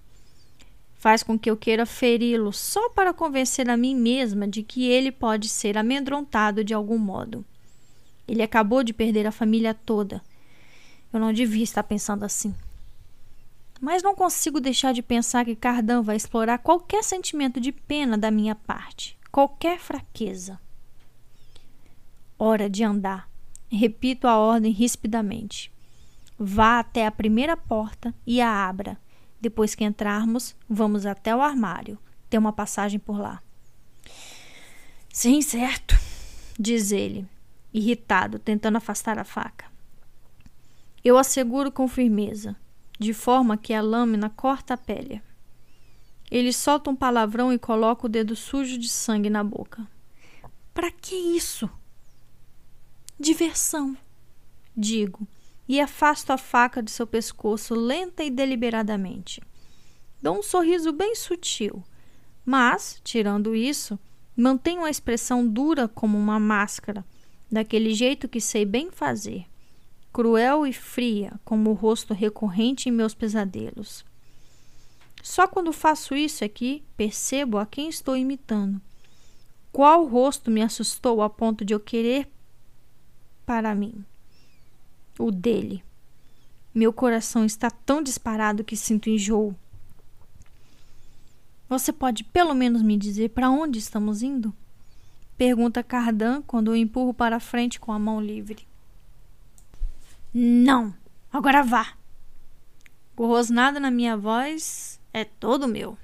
Faz 0.97 1.23
com 1.23 1.39
que 1.39 1.49
eu 1.49 1.57
queira 1.57 1.87
feri-lo 1.87 2.53
só 2.53 2.91
para 2.91 3.15
convencer 3.15 3.71
a 3.71 3.77
mim 3.77 3.95
mesma 3.95 4.47
de 4.47 4.63
que 4.63 4.87
ele 4.87 5.11
pode 5.11 5.49
ser 5.49 5.79
amedrontado 5.79 6.63
de 6.63 6.75
algum 6.75 6.99
modo. 6.99 7.43
Ele 8.27 8.43
acabou 8.43 8.85
de 8.85 8.93
perder 8.93 9.27
a 9.27 9.33
família 9.33 9.73
toda. 9.73 10.23
Eu 11.11 11.19
não 11.19 11.33
devia 11.33 11.65
estar 11.65 11.83
pensando 11.85 12.25
assim. 12.25 12.55
Mas 13.81 14.03
não 14.03 14.15
consigo 14.15 14.61
deixar 14.61 14.93
de 14.93 15.01
pensar 15.01 15.47
que 15.47 15.57
Cardan 15.57 16.03
vai 16.03 16.17
explorar 16.17 16.59
qualquer 16.59 17.03
sentimento 17.03 17.59
de 17.59 17.73
pena 17.73 18.19
da 18.19 18.31
minha 18.31 18.55
parte 18.55 19.18
qualquer 19.31 19.79
fraqueza. 19.79 20.61
Hora 22.39 22.69
de 22.69 22.85
andar. 22.85 23.29
Repito 23.71 24.27
a 24.27 24.39
ordem 24.39 24.73
rispidamente. 24.73 25.73
Vá 26.39 26.79
até 26.79 27.07
a 27.07 27.11
primeira 27.11 27.57
porta 27.57 28.15
e 28.27 28.41
a 28.41 28.69
abra. 28.69 28.99
Depois 29.41 29.75
que 29.75 29.85
entrarmos, 29.85 30.57
vamos 30.69 31.05
até 31.05 31.35
o 31.35 31.43
armário. 31.43 31.99
Tem 32.31 32.39
uma 32.39 32.53
passagem 32.53 32.99
por 32.99 33.19
lá. 33.19 33.43
Sim, 35.13 35.43
certo, 35.43 35.97
diz 36.59 36.93
ele, 36.93 37.27
irritado, 37.73 38.39
tentando 38.39 38.77
afastar 38.77 39.19
a 39.19 39.25
faca. 39.25 39.67
Eu 41.05 41.19
asseguro 41.19 41.73
com 41.73 41.89
firmeza, 41.89 42.55
de 42.99 43.13
forma 43.13 43.57
que 43.57 43.75
a 43.75 43.81
lâmina 43.81 44.31
corta 44.31 44.75
a 44.75 44.77
pele. 44.77 45.21
Ele 46.31 46.53
solta 46.53 46.91
um 46.91 46.97
palavrão 46.97 47.53
e 47.53 47.59
coloca 47.59 48.07
o 48.07 48.09
dedo 48.09 48.37
sujo 48.37 48.79
de 48.79 48.89
sangue 48.89 49.31
na 49.31 49.43
boca. 49.43 49.87
Para 50.75 50.91
que 50.91 51.15
isso? 51.15 51.69
Diversão, 53.19 53.97
digo, 54.77 55.27
e 55.69 55.81
afasto 55.81 56.31
a 56.31 56.39
faca 56.39 56.83
de 56.83 56.91
seu 56.91 57.07
pescoço 57.07 57.75
lenta 57.75 58.23
e 58.23 58.31
deliberadamente. 58.31 59.43
Dou 60.23 60.39
um 60.39 60.43
sorriso 60.43 60.93
bem 60.93 61.15
sutil, 61.15 61.83
mas, 62.45 63.01
tirando 63.03 63.55
isso, 63.55 63.99
mantenho 64.37 64.85
a 64.85 64.91
expressão 64.91 65.47
dura 65.47 65.89
como 65.89 66.17
uma 66.17 66.39
máscara, 66.39 67.05
daquele 67.51 67.93
jeito 67.93 68.29
que 68.29 68.41
sei 68.41 68.65
bem 68.65 68.91
fazer, 68.91 69.47
cruel 70.13 70.67
e 70.67 70.73
fria 70.73 71.41
como 71.45 71.71
o 71.71 71.75
rosto 71.75 72.15
recorrente 72.15 72.89
em 72.89 72.93
meus 72.93 73.15
pesadelos. 73.15 74.05
Só 75.23 75.47
quando 75.47 75.73
faço 75.73 76.15
isso 76.15 76.45
é 76.45 76.49
que 76.49 76.83
percebo 76.97 77.59
a 77.59 77.67
quem 77.67 77.89
estou 77.89 78.17
imitando. 78.17 78.81
Qual 79.73 80.07
rosto 80.07 80.51
me 80.51 80.63
assustou 80.63 81.23
a 81.23 81.29
ponto 81.29 81.65
de 81.65 81.75
eu 81.75 81.81
querer 81.81 82.29
para 83.45 83.75
mim? 83.75 84.05
O 85.19 85.31
dele. 85.31 85.83
Meu 86.75 86.93
coração 86.93 87.45
está 87.45 87.71
tão 87.71 88.03
disparado 88.03 88.65
que 88.65 88.77
sinto 88.77 89.11
enjoo. 89.11 89.55
Você 91.69 91.93
pode 91.93 92.25
pelo 92.25 92.55
menos 92.55 92.83
me 92.83 92.97
dizer 92.97 93.31
para 93.31 93.51
onde 93.51 93.79
estamos 93.79 94.23
indo? 94.23 94.55
Pergunta 95.37 95.83
Cardan 95.83 96.43
quando 96.43 96.69
o 96.69 96.77
empurro 96.77 97.13
para 97.13 97.39
frente 97.39 97.79
com 97.79 97.93
a 97.93 97.99
mão 97.99 98.21
livre. 98.21 98.67
Não! 100.33 100.95
Agora 101.33 101.63
vá! 101.63 101.95
O 103.17 103.27
rosnado 103.27 103.79
na 103.79 103.91
minha 103.91 104.17
voz 104.17 104.98
é 105.19 105.25
todo 105.25 105.69
meu. 105.69 105.97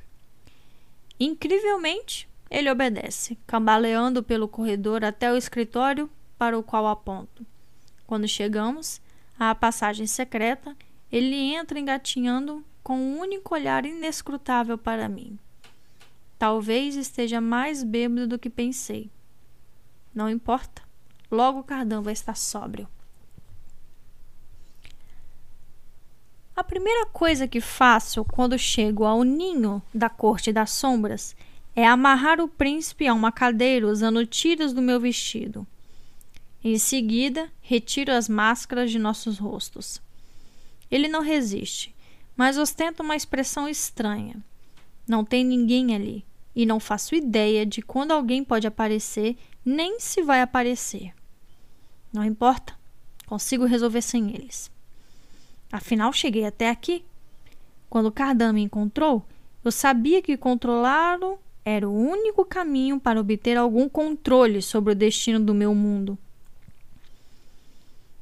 Incrivelmente, 1.18 2.28
ele 2.50 2.70
obedece, 2.70 3.38
cambaleando 3.46 4.22
pelo 4.22 4.48
corredor 4.48 5.04
até 5.04 5.32
o 5.32 5.36
escritório 5.36 6.10
para 6.38 6.58
o 6.58 6.62
qual 6.62 6.86
aponto. 6.86 7.46
Quando 8.06 8.28
chegamos 8.28 9.00
à 9.38 9.54
passagem 9.54 10.06
secreta, 10.06 10.76
ele 11.10 11.36
entra 11.36 11.78
engatinhando 11.78 12.64
com 12.82 12.98
um 12.98 13.18
único 13.18 13.54
olhar 13.54 13.86
inescrutável 13.86 14.76
para 14.76 15.08
mim. 15.08 15.38
Talvez 16.38 16.96
esteja 16.96 17.40
mais 17.40 17.82
bêbado 17.82 18.26
do 18.26 18.38
que 18.38 18.50
pensei. 18.50 19.10
Não 20.14 20.28
importa. 20.28 20.82
Logo 21.30 21.60
o 21.60 21.64
cardão 21.64 22.02
vai 22.02 22.12
estar 22.12 22.36
sóbrio. 22.36 22.86
A 26.56 26.62
primeira 26.62 27.04
coisa 27.06 27.48
que 27.48 27.60
faço 27.60 28.24
quando 28.24 28.56
chego 28.56 29.04
ao 29.04 29.24
ninho 29.24 29.82
da 29.92 30.08
Corte 30.08 30.52
das 30.52 30.70
Sombras 30.70 31.34
é 31.74 31.84
amarrar 31.84 32.40
o 32.40 32.46
príncipe 32.46 33.08
a 33.08 33.12
uma 33.12 33.32
cadeira 33.32 33.88
usando 33.88 34.24
tiras 34.24 34.72
do 34.72 34.80
meu 34.80 35.00
vestido. 35.00 35.66
Em 36.62 36.78
seguida, 36.78 37.50
retiro 37.60 38.12
as 38.12 38.28
máscaras 38.28 38.92
de 38.92 39.00
nossos 39.00 39.36
rostos. 39.36 40.00
Ele 40.88 41.08
não 41.08 41.22
resiste, 41.22 41.92
mas 42.36 42.56
ostenta 42.56 43.02
uma 43.02 43.16
expressão 43.16 43.68
estranha. 43.68 44.36
Não 45.08 45.24
tem 45.24 45.44
ninguém 45.44 45.92
ali 45.92 46.24
e 46.54 46.64
não 46.64 46.78
faço 46.78 47.16
ideia 47.16 47.66
de 47.66 47.82
quando 47.82 48.12
alguém 48.12 48.44
pode 48.44 48.64
aparecer, 48.64 49.36
nem 49.64 49.98
se 49.98 50.22
vai 50.22 50.40
aparecer. 50.40 51.12
Não 52.12 52.24
importa, 52.24 52.78
consigo 53.26 53.64
resolver 53.64 54.02
sem 54.02 54.32
eles. 54.32 54.72
Afinal, 55.74 56.12
cheguei 56.12 56.44
até 56.44 56.70
aqui. 56.70 57.04
Quando 57.90 58.12
Cardan 58.12 58.52
me 58.52 58.62
encontrou, 58.62 59.26
eu 59.64 59.72
sabia 59.72 60.22
que 60.22 60.36
controlá-lo 60.36 61.36
era 61.64 61.88
o 61.88 61.92
único 61.92 62.44
caminho 62.44 63.00
para 63.00 63.18
obter 63.18 63.56
algum 63.56 63.88
controle 63.88 64.62
sobre 64.62 64.92
o 64.92 64.94
destino 64.94 65.40
do 65.40 65.52
meu 65.52 65.74
mundo. 65.74 66.16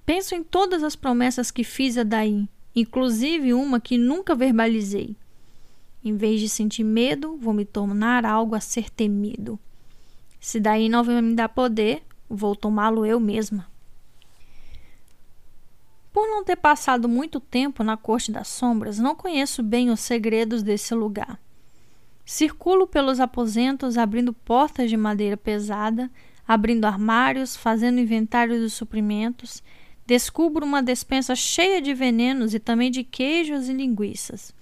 Penso 0.06 0.34
em 0.34 0.42
todas 0.42 0.82
as 0.82 0.96
promessas 0.96 1.50
que 1.50 1.62
fiz 1.62 1.98
a 1.98 2.04
Daí, 2.04 2.48
inclusive 2.74 3.52
uma 3.52 3.78
que 3.78 3.98
nunca 3.98 4.34
verbalizei. 4.34 5.14
Em 6.02 6.16
vez 6.16 6.40
de 6.40 6.48
sentir 6.48 6.84
medo, 6.84 7.36
vou 7.36 7.52
me 7.52 7.66
tornar 7.66 8.24
algo 8.24 8.54
a 8.54 8.60
ser 8.60 8.88
temido. 8.88 9.60
Se 10.40 10.58
Daí 10.58 10.88
não 10.88 11.04
me 11.04 11.34
dar 11.34 11.50
poder, 11.50 12.02
vou 12.30 12.56
tomá-lo 12.56 13.04
eu 13.04 13.20
mesma. 13.20 13.70
Por 16.12 16.28
não 16.28 16.44
ter 16.44 16.56
passado 16.56 17.08
muito 17.08 17.40
tempo 17.40 17.82
na 17.82 17.96
Corte 17.96 18.30
das 18.30 18.48
Sombras, 18.48 18.98
não 18.98 19.16
conheço 19.16 19.62
bem 19.62 19.88
os 19.88 20.00
segredos 20.00 20.62
desse 20.62 20.94
lugar. 20.94 21.40
Circulo 22.24 22.86
pelos 22.86 23.18
aposentos 23.18 23.96
abrindo 23.96 24.32
portas 24.32 24.90
de 24.90 24.96
madeira 24.96 25.38
pesada, 25.38 26.10
abrindo 26.46 26.84
armários, 26.84 27.56
fazendo 27.56 27.98
inventário 27.98 28.60
dos 28.60 28.74
suprimentos. 28.74 29.62
Descubro 30.06 30.66
uma 30.66 30.82
despensa 30.82 31.34
cheia 31.34 31.80
de 31.80 31.94
venenos 31.94 32.52
e 32.52 32.58
também 32.58 32.90
de 32.90 33.02
queijos 33.02 33.70
e 33.70 33.72
linguiças. 33.72 34.54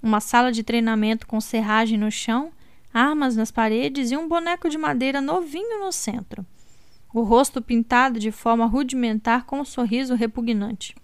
Uma 0.00 0.20
sala 0.20 0.52
de 0.52 0.62
treinamento 0.62 1.26
com 1.26 1.40
serragem 1.40 1.98
no 1.98 2.12
chão, 2.12 2.52
armas 2.94 3.34
nas 3.34 3.50
paredes 3.50 4.12
e 4.12 4.16
um 4.16 4.28
boneco 4.28 4.68
de 4.68 4.78
madeira 4.78 5.20
novinho 5.20 5.80
no 5.80 5.90
centro 5.90 6.46
o 7.16 7.22
rosto 7.22 7.62
pintado 7.62 8.18
de 8.20 8.30
forma 8.30 8.66
rudimentar 8.66 9.46
com 9.46 9.60
um 9.60 9.64
sorriso 9.64 10.14
repugnante. 10.14 10.94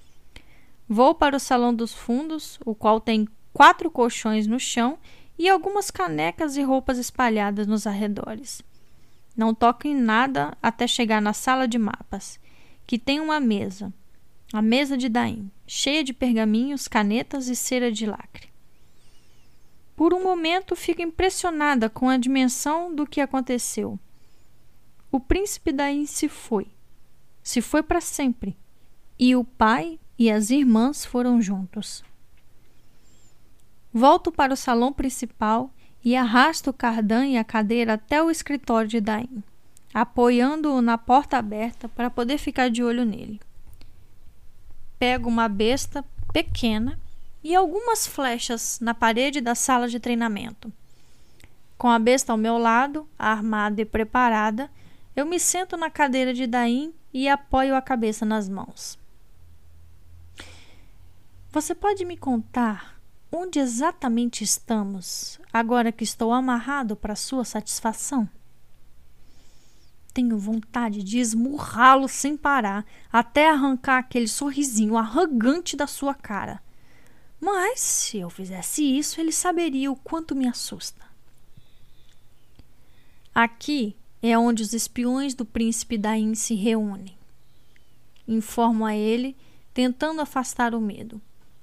Vou 0.86 1.14
para 1.14 1.38
o 1.38 1.40
salão 1.40 1.74
dos 1.74 1.94
fundos, 1.94 2.58
o 2.66 2.74
qual 2.74 3.00
tem 3.00 3.26
quatro 3.50 3.90
colchões 3.90 4.46
no 4.46 4.60
chão 4.60 4.98
e 5.38 5.48
algumas 5.48 5.90
canecas 5.90 6.54
e 6.58 6.62
roupas 6.62 6.98
espalhadas 6.98 7.66
nos 7.66 7.86
arredores. 7.86 8.60
Não 9.34 9.54
toco 9.54 9.88
em 9.88 9.94
nada 9.94 10.54
até 10.62 10.86
chegar 10.86 11.22
na 11.22 11.32
sala 11.32 11.66
de 11.66 11.78
mapas, 11.78 12.38
que 12.86 12.98
tem 12.98 13.18
uma 13.18 13.40
mesa, 13.40 13.90
a 14.52 14.60
mesa 14.60 14.98
de 14.98 15.08
Daim, 15.08 15.50
cheia 15.66 16.04
de 16.04 16.12
pergaminhos, 16.12 16.88
canetas 16.88 17.48
e 17.48 17.56
cera 17.56 17.90
de 17.90 18.04
lacre. 18.04 18.50
Por 19.96 20.12
um 20.12 20.22
momento 20.22 20.76
fico 20.76 21.00
impressionada 21.00 21.88
com 21.88 22.10
a 22.10 22.18
dimensão 22.18 22.94
do 22.94 23.06
que 23.06 23.18
aconteceu 23.18 23.98
o 25.12 25.20
príncipe 25.20 25.70
daí 25.70 26.06
se 26.06 26.26
foi. 26.26 26.66
Se 27.42 27.60
foi 27.60 27.82
para 27.82 28.00
sempre. 28.00 28.56
E 29.18 29.36
o 29.36 29.44
pai 29.44 30.00
e 30.18 30.30
as 30.30 30.48
irmãs 30.48 31.04
foram 31.04 31.40
juntos. 31.40 32.02
Volto 33.92 34.32
para 34.32 34.54
o 34.54 34.56
salão 34.56 34.90
principal 34.90 35.70
e 36.02 36.16
arrasto 36.16 36.70
o 36.70 36.72
cardan 36.72 37.26
e 37.26 37.36
a 37.36 37.44
cadeira 37.44 37.92
até 37.92 38.22
o 38.22 38.30
escritório 38.30 38.88
de 38.88 39.02
Daim, 39.02 39.42
apoiando-o 39.92 40.80
na 40.80 40.96
porta 40.96 41.36
aberta 41.36 41.90
para 41.90 42.08
poder 42.08 42.38
ficar 42.38 42.70
de 42.70 42.82
olho 42.82 43.04
nele. 43.04 43.38
Pego 44.98 45.28
uma 45.28 45.46
besta 45.46 46.02
pequena 46.32 46.98
e 47.44 47.54
algumas 47.54 48.06
flechas 48.06 48.78
na 48.80 48.94
parede 48.94 49.42
da 49.42 49.54
sala 49.54 49.88
de 49.88 50.00
treinamento. 50.00 50.72
Com 51.76 51.88
a 51.88 51.98
besta 51.98 52.32
ao 52.32 52.38
meu 52.38 52.56
lado, 52.56 53.06
armada 53.18 53.82
e 53.82 53.84
preparada, 53.84 54.70
eu 55.14 55.26
me 55.26 55.38
sento 55.38 55.76
na 55.76 55.90
cadeira 55.90 56.32
de 56.32 56.46
Daim 56.46 56.94
e 57.12 57.28
apoio 57.28 57.74
a 57.74 57.82
cabeça 57.82 58.24
nas 58.24 58.48
mãos. 58.48 58.98
Você 61.50 61.74
pode 61.74 62.04
me 62.04 62.16
contar 62.16 62.98
onde 63.30 63.58
exatamente 63.58 64.42
estamos 64.42 65.38
agora 65.52 65.92
que 65.92 66.04
estou 66.04 66.32
amarrado 66.32 66.96
para 66.96 67.14
sua 67.14 67.44
satisfação? 67.44 68.28
Tenho 70.14 70.38
vontade 70.38 71.02
de 71.02 71.18
esmurrá-lo 71.18 72.08
sem 72.08 72.36
parar 72.36 72.84
até 73.10 73.48
arrancar 73.48 73.98
aquele 73.98 74.28
sorrisinho 74.28 74.96
arrogante 74.96 75.76
da 75.76 75.86
sua 75.86 76.14
cara. 76.14 76.62
Mas 77.40 77.80
se 77.80 78.18
eu 78.18 78.30
fizesse 78.30 78.82
isso, 78.82 79.20
ele 79.20 79.32
saberia 79.32 79.90
o 79.90 79.96
quanto 79.96 80.34
me 80.34 80.46
assusta. 80.46 81.02
Aqui 83.34 83.96
é 84.22 84.38
onde 84.38 84.62
os 84.62 84.72
espiões 84.72 85.34
do 85.34 85.44
príncipe 85.44 85.98
Daim 85.98 86.34
se 86.34 86.54
reúnem. 86.54 87.16
Informo 88.26 88.86
a 88.86 88.94
ele, 88.94 89.36
tentando 89.74 90.20
afastar 90.20 90.74
o 90.74 90.80
medo. 90.80 91.20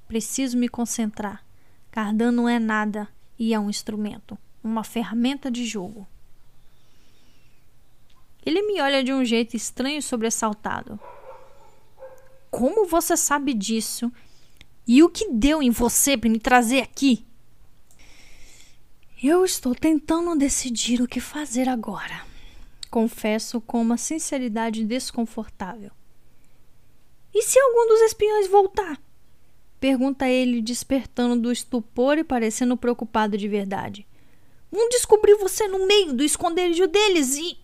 Preciso 0.08 0.58
me 0.58 0.68
concentrar. 0.68 1.46
Cardan 1.90 2.32
não 2.32 2.50
é 2.50 2.60
nada 2.60 3.08
e 3.38 3.54
é 3.54 3.60
um 3.60 3.70
instrumento, 3.70 4.38
uma 4.62 4.84
ferramenta 4.84 5.50
de 5.50 5.66
jogo. 5.66 6.06
Ele 8.46 8.62
me 8.64 8.82
olha 8.82 9.04
de 9.04 9.14
um 9.14 9.24
jeito 9.24 9.56
estranho 9.56 10.00
e 10.00 10.02
sobressaltado. 10.02 11.00
Como 12.52 12.86
você 12.86 13.16
sabe 13.16 13.54
disso? 13.54 14.12
E 14.86 15.04
o 15.04 15.10
que 15.10 15.32
deu 15.32 15.62
em 15.62 15.70
você 15.70 16.18
para 16.18 16.30
me 16.30 16.40
trazer 16.40 16.82
aqui? 16.82 17.26
Eu 19.22 19.46
estou 19.46 19.76
tentando 19.76 20.36
decidir 20.36 21.02
o 21.02 21.08
que 21.08 21.20
fazer 21.20 21.70
agora. 21.70 22.29
Confesso 22.90 23.62
com 23.62 23.82
uma 23.82 23.98
sinceridade 23.98 24.84
desconfortável. 24.84 25.92
E 27.34 27.42
se 27.44 27.60
algum 27.60 27.88
dos 27.88 28.02
espiões 28.02 28.48
voltar? 28.48 29.00
Pergunta 29.80 30.28
ele, 30.28 30.62
despertando 30.62 31.40
do 31.40 31.52
estupor 31.52 32.18
e 32.18 32.24
parecendo 32.24 32.76
preocupado 32.76 33.38
de 33.38 33.48
verdade. 33.48 34.06
Vão 34.72 34.90
descobrir 34.90 35.36
você 35.36 35.68
no 35.68 35.88
meio 35.88 36.14
do 36.14 36.24
esconderijo 36.24 36.88
deles 36.88 37.36
e. 37.36 37.58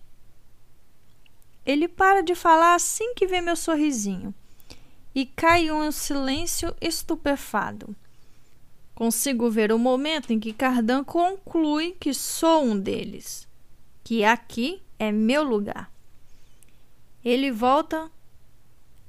Ele 1.64 1.88
para 1.88 2.22
de 2.22 2.34
falar 2.34 2.74
assim 2.74 3.14
que 3.14 3.26
vê 3.26 3.40
meu 3.40 3.56
sorrisinho 3.56 4.32
e 5.14 5.26
cai 5.26 5.70
um 5.70 5.90
silêncio 5.90 6.74
estupefado. 6.80 7.94
Consigo 8.94 9.50
ver 9.50 9.72
o 9.72 9.78
momento 9.78 10.32
em 10.32 10.40
que 10.40 10.52
Cardan 10.52 11.04
conclui 11.04 11.96
que 11.98 12.14
sou 12.14 12.64
um 12.64 12.78
deles, 12.78 13.46
que 14.02 14.24
aqui 14.24 14.80
é 14.98 15.12
meu 15.12 15.42
lugar. 15.42 15.90
Ele 17.24 17.50
volta 17.50 18.10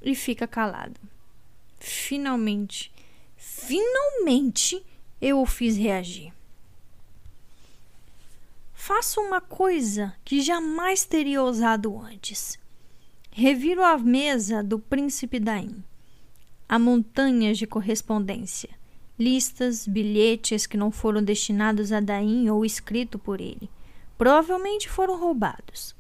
e 0.02 0.16
fica 0.16 0.48
calado. 0.48 1.00
Finalmente, 1.80 2.92
finalmente 3.36 4.84
eu 5.22 5.40
o 5.40 5.46
fiz 5.46 5.78
reagir. 5.78 6.34
Faço 8.74 9.20
uma 9.20 9.42
coisa 9.42 10.16
que 10.24 10.42
jamais 10.42 11.04
teria 11.04 11.44
ousado 11.44 12.00
antes. 12.00 12.58
Reviro 13.32 13.84
a 13.84 13.98
mesa 13.98 14.64
do 14.64 14.80
príncipe 14.80 15.40
Daim. 15.40 15.84
Há 16.70 16.80
montanhas 16.80 17.58
de 17.58 17.68
correspondência, 17.68 18.70
listas, 19.18 19.88
bilhetes 19.88 20.66
que 20.66 20.78
não 20.78 20.92
foram 20.92 21.22
destinados 21.22 21.92
a 21.92 22.00
Daim 22.00 22.50
ou 22.50 22.66
escrito 22.66 23.20
por 23.20 23.42
ele. 23.42 23.70
Provavelmente 24.18 24.90
foram 24.90 25.20
roubados. 25.20 25.96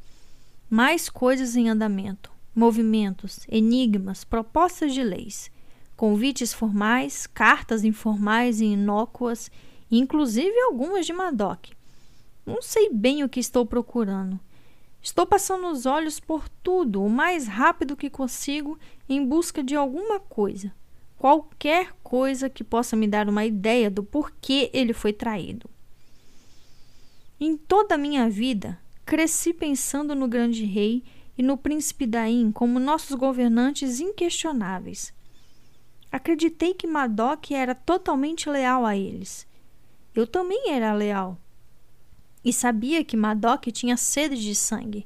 Mais 0.69 1.09
coisas 1.09 1.55
em 1.55 1.69
andamento, 1.69 2.31
movimentos, 2.55 3.45
enigmas, 3.47 4.23
propostas 4.23 4.93
de 4.93 5.03
leis, 5.03 5.51
convites 5.95 6.53
formais, 6.53 7.27
cartas 7.27 7.83
informais 7.83 8.59
e 8.59 8.65
inócuas, 8.65 9.51
inclusive 9.89 10.59
algumas 10.61 11.05
de 11.05 11.13
Madoc 11.13 11.77
não 12.47 12.61
sei 12.61 12.89
bem 12.89 13.25
o 13.25 13.29
que 13.29 13.41
estou 13.41 13.65
procurando. 13.65 14.39
Estou 15.01 15.25
passando 15.25 15.67
os 15.67 15.85
olhos 15.85 16.17
por 16.17 16.47
tudo 16.63 17.03
o 17.03 17.09
mais 17.09 17.45
rápido 17.45 17.97
que 17.97 18.09
consigo 18.09 18.79
em 19.07 19.23
busca 19.23 19.61
de 19.61 19.75
alguma 19.75 20.19
coisa. 20.19 20.73
Qualquer 21.17 21.91
coisa 22.01 22.49
que 22.49 22.63
possa 22.63 22.95
me 22.95 23.05
dar 23.05 23.27
uma 23.27 23.45
ideia 23.45 23.91
do 23.91 24.01
porquê 24.01 24.69
ele 24.73 24.93
foi 24.93 25.11
traído. 25.11 25.69
Em 27.39 27.55
toda 27.55 27.95
a 27.95 27.97
minha 27.97 28.29
vida, 28.29 28.79
cresci 29.05 29.53
pensando 29.53 30.15
no 30.15 30.27
grande 30.27 30.65
rei 30.65 31.03
e 31.37 31.43
no 31.43 31.57
príncipe 31.57 32.07
Daim 32.07 32.51
como 32.51 32.79
nossos 32.79 33.15
governantes 33.15 33.99
inquestionáveis. 33.99 35.13
Acreditei 36.11 36.73
que 36.73 36.87
Madoc 36.87 37.51
era 37.51 37.75
totalmente 37.75 38.49
leal 38.49 38.85
a 38.85 38.97
eles. 38.97 39.45
Eu 40.15 40.25
também 40.25 40.71
era 40.71 40.93
leal 40.93 41.37
e 42.43 42.53
sabia 42.53 43.03
que 43.03 43.17
Madoc 43.17 43.67
tinha 43.67 43.97
sede 43.97 44.41
de 44.41 44.55
sangue. 44.55 45.05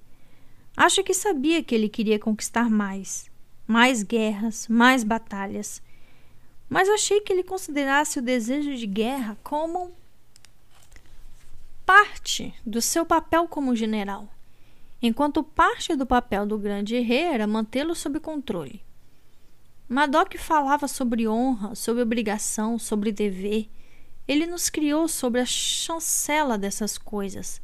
Acho 0.78 1.04
que 1.04 1.14
sabia 1.14 1.64
que 1.64 1.74
ele 1.74 1.90
queria 1.90 2.20
conquistar 2.20 2.70
mais, 2.70 3.30
mais 3.68 4.04
guerras, 4.04 4.68
mais 4.68 5.04
batalhas. 5.04 5.82
Mas 6.70 6.88
achei 6.88 7.20
que 7.22 7.34
ele 7.34 7.44
considerasse 7.44 8.20
o 8.20 8.22
desejo 8.22 8.76
de 8.76 8.86
guerra 8.86 9.38
como 9.44 9.92
parte 11.92 12.54
do 12.66 12.82
seu 12.82 13.06
papel 13.06 13.48
como 13.48 13.76
general, 13.76 14.30
enquanto 15.02 15.44
parte 15.44 15.96
do 15.96 16.06
papel 16.06 16.46
do 16.46 16.58
grande 16.58 17.00
rei 17.00 17.24
era 17.24 17.46
mantê-lo 17.46 17.94
sob 17.94 18.20
controle. 18.20 18.82
Madoc 19.90 20.38
falava 20.38 20.88
sobre 20.88 21.28
honra, 21.28 21.76
sobre 21.76 22.02
obrigação, 22.02 22.80
sobre 22.80 23.12
dever 23.12 23.70
ele 24.28 24.46
nos 24.46 24.70
criou 24.70 25.10
sobre 25.10 25.42
a 25.42 25.46
chancela 25.46 26.58
dessas 26.58 26.98
coisas. 26.98 27.62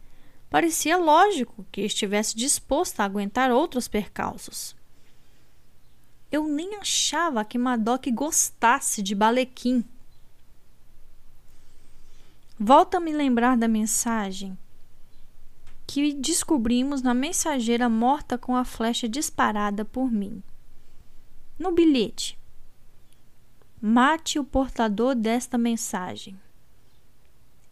Parecia 0.50 0.98
lógico 0.98 1.66
que 1.72 1.80
estivesse 1.80 2.36
disposto 2.36 3.00
a 3.00 3.06
aguentar 3.06 3.52
outros 3.52 3.88
percalços. 3.88 4.76
Eu 6.30 6.46
nem 6.46 6.76
achava 6.76 7.46
que 7.46 7.58
Madoc 7.58 8.08
gostasse 8.12 9.02
de 9.02 9.16
balequim. 9.16 9.86
Volta 12.60 12.98
a 12.98 13.00
me 13.00 13.14
lembrar 13.14 13.56
da 13.56 13.68
mensagem 13.68 14.58
que 15.86 16.12
descobrimos 16.12 17.04
na 17.04 17.14
mensageira 17.14 17.88
morta 17.88 18.36
com 18.36 18.56
a 18.56 18.66
flecha 18.66 19.08
disparada 19.08 19.86
por 19.86 20.12
mim. 20.12 20.42
No 21.60 21.72
bilhete, 21.72 22.36
mate 23.80 24.40
o 24.40 24.44
portador 24.44 25.14
desta 25.14 25.56
mensagem. 25.56 26.36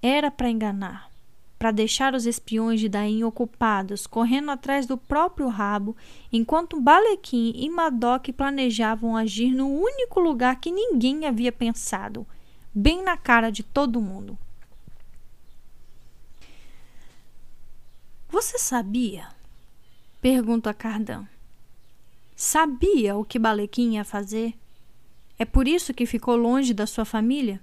Era 0.03 0.29
para 0.29 0.51
enganar, 0.51 1.09
para 1.57 1.71
deixar 1.71 2.13
os 2.13 2.27
espiões 2.27 2.79
de 2.79 2.87
Daim 2.87 3.23
ocupados, 3.23 4.05
correndo 4.05 4.51
atrás 4.51 4.85
do 4.85 4.99
próprio 4.99 5.47
rabo, 5.47 5.97
enquanto 6.31 6.79
Balequim 6.79 7.53
e 7.55 7.67
Madoc 7.71 8.31
planejavam 8.33 9.17
agir 9.17 9.49
no 9.51 9.67
único 9.67 10.19
lugar 10.19 10.59
que 10.59 10.69
ninguém 10.69 11.25
havia 11.25 11.51
pensado, 11.51 12.23
bem 12.71 13.01
na 13.01 13.17
cara 13.17 13.49
de 13.49 13.63
todo 13.63 13.99
mundo. 13.99 14.37
Você 18.35 18.59
sabia? 18.59 19.29
Pergunto 20.19 20.67
a 20.67 20.73
Cardan. 20.73 21.25
Sabia 22.35 23.15
o 23.15 23.23
que 23.23 23.39
Balequim 23.39 23.93
ia 23.93 24.03
fazer? 24.03 24.53
É 25.39 25.45
por 25.45 25.69
isso 25.69 25.93
que 25.93 26.05
ficou 26.05 26.35
longe 26.35 26.73
da 26.73 26.85
sua 26.85 27.05
família? 27.05 27.61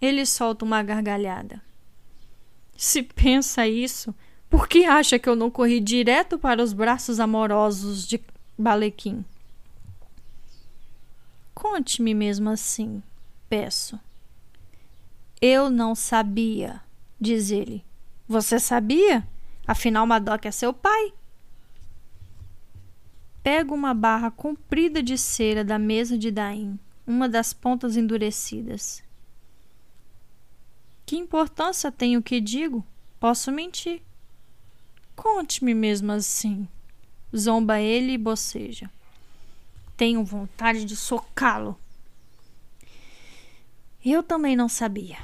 Ele 0.00 0.24
solta 0.24 0.64
uma 0.64 0.84
gargalhada. 0.84 1.60
Se 2.76 3.02
pensa 3.02 3.66
isso, 3.66 4.14
por 4.48 4.68
que 4.68 4.84
acha 4.84 5.18
que 5.18 5.28
eu 5.28 5.34
não 5.34 5.50
corri 5.50 5.80
direto 5.80 6.38
para 6.38 6.62
os 6.62 6.72
braços 6.72 7.18
amorosos 7.18 8.06
de 8.06 8.20
Balequim? 8.56 9.24
Conte-me 11.52 12.14
mesmo 12.14 12.50
assim, 12.50 13.02
peço. 13.48 13.98
Eu 15.42 15.68
não 15.68 15.96
sabia, 15.96 16.80
diz 17.20 17.50
ele. 17.50 17.84
Você 18.28 18.60
sabia? 18.60 19.26
Afinal, 19.66 20.06
Madoc 20.06 20.44
é 20.46 20.50
seu 20.50 20.72
pai. 20.72 21.12
Pego 23.42 23.74
uma 23.74 23.94
barra 23.94 24.30
comprida 24.30 25.02
de 25.02 25.18
cera 25.18 25.64
da 25.64 25.78
mesa 25.78 26.16
de 26.16 26.30
Daim, 26.30 26.78
uma 27.06 27.28
das 27.28 27.52
pontas 27.52 27.96
endurecidas. 27.96 29.02
Que 31.04 31.16
importância 31.16 31.90
tem 31.92 32.16
o 32.16 32.22
que 32.22 32.40
digo? 32.40 32.84
Posso 33.20 33.50
mentir. 33.52 34.02
Conte-me 35.14 35.74
mesmo 35.74 36.12
assim. 36.12 36.68
Zomba 37.34 37.80
ele 37.80 38.12
e 38.12 38.18
boceja. 38.18 38.90
Tenho 39.96 40.24
vontade 40.24 40.84
de 40.84 40.94
socá-lo. 40.96 41.78
Eu 44.04 44.22
também 44.22 44.54
não 44.54 44.68
sabia. 44.68 45.18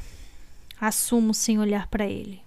Assumo 0.80 1.32
sem 1.32 1.58
olhar 1.58 1.86
para 1.86 2.06
ele. 2.06 2.41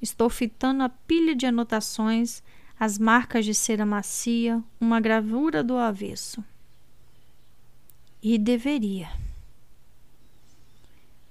Estou 0.00 0.30
fitando 0.30 0.82
a 0.82 0.88
pilha 0.88 1.34
de 1.34 1.46
anotações, 1.46 2.42
as 2.78 2.98
marcas 2.98 3.44
de 3.44 3.54
cera 3.54 3.84
macia, 3.84 4.62
uma 4.80 5.00
gravura 5.00 5.62
do 5.62 5.76
avesso. 5.76 6.42
E 8.22 8.38
deveria. 8.38 9.10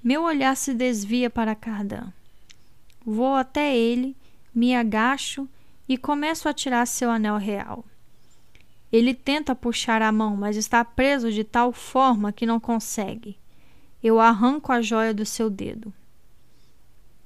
Meu 0.04 0.24
olhar 0.24 0.56
se 0.56 0.74
desvia 0.74 1.30
para 1.30 1.56
Cardan. 1.56 2.14
Vou 3.06 3.36
até 3.36 3.76
ele, 3.76 4.16
me 4.54 4.76
agacho 4.76 5.48
e 5.88 5.98
começo 5.98 6.48
a 6.48 6.54
tirar 6.54 6.86
seu 6.86 7.10
anel 7.10 7.38
real. 7.38 7.84
Ele 8.92 9.14
tenta 9.14 9.56
puxar 9.56 10.02
a 10.02 10.12
mão, 10.12 10.38
mas 10.38 10.56
está 10.56 10.86
preso 10.86 11.32
de 11.32 11.44
tal 11.44 11.72
forma 11.72 12.32
que 12.32 12.46
não 12.46 12.60
consegue. 12.60 13.38
Eu 14.02 14.20
arranco 14.20 14.72
a 14.72 14.82
joia 14.82 15.14
do 15.14 15.26
seu 15.26 15.50
dedo. 15.50 15.94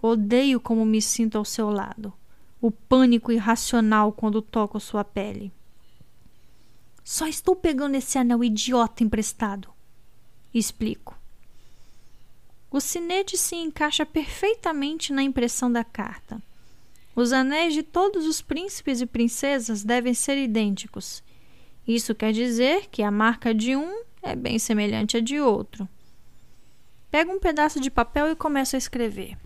Odeio 0.06 0.60
como 0.60 0.86
me 0.86 1.02
sinto 1.02 1.38
ao 1.38 1.46
seu 1.46 1.70
lado. 1.70 2.12
O 2.60 2.70
pânico 2.70 3.32
irracional 3.32 4.12
quando 4.12 4.42
toco 4.42 4.78
sua 4.78 5.02
pele. 5.02 5.50
Só 7.06 7.26
estou 7.26 7.56
pegando 7.56 7.96
esse 7.96 8.18
anel 8.18 8.44
idiota 8.44 9.02
emprestado. 9.02 9.70
Explico. 10.54 11.18
O 12.70 12.82
sinete 12.82 13.38
se 13.38 13.56
encaixa 13.56 14.06
perfeitamente 14.06 15.14
na 15.14 15.24
impressão 15.24 15.72
da 15.72 15.86
carta. 15.86 16.44
Os 17.16 17.32
anéis 17.32 17.74
de 17.74 17.82
todos 17.82 18.26
os 18.26 18.42
príncipes 18.42 19.00
e 19.00 19.06
princesas 19.06 19.86
devem 19.86 20.14
ser 20.14 20.38
idênticos. 20.38 21.24
Isso 21.88 22.14
quer 22.14 22.34
dizer 22.34 22.90
que 22.90 23.04
a 23.04 23.12
marca 23.12 23.54
de 23.54 23.74
um 23.74 24.04
é 24.22 24.36
bem 24.36 24.60
semelhante 24.60 25.16
à 25.16 25.22
de 25.22 25.40
outro. 25.40 25.88
Pego 27.10 27.32
um 27.32 27.40
pedaço 27.40 27.80
de 27.80 27.90
papel 27.90 28.30
e 28.30 28.36
começo 28.36 28.76
a 28.76 28.80
escrever. 28.80 29.38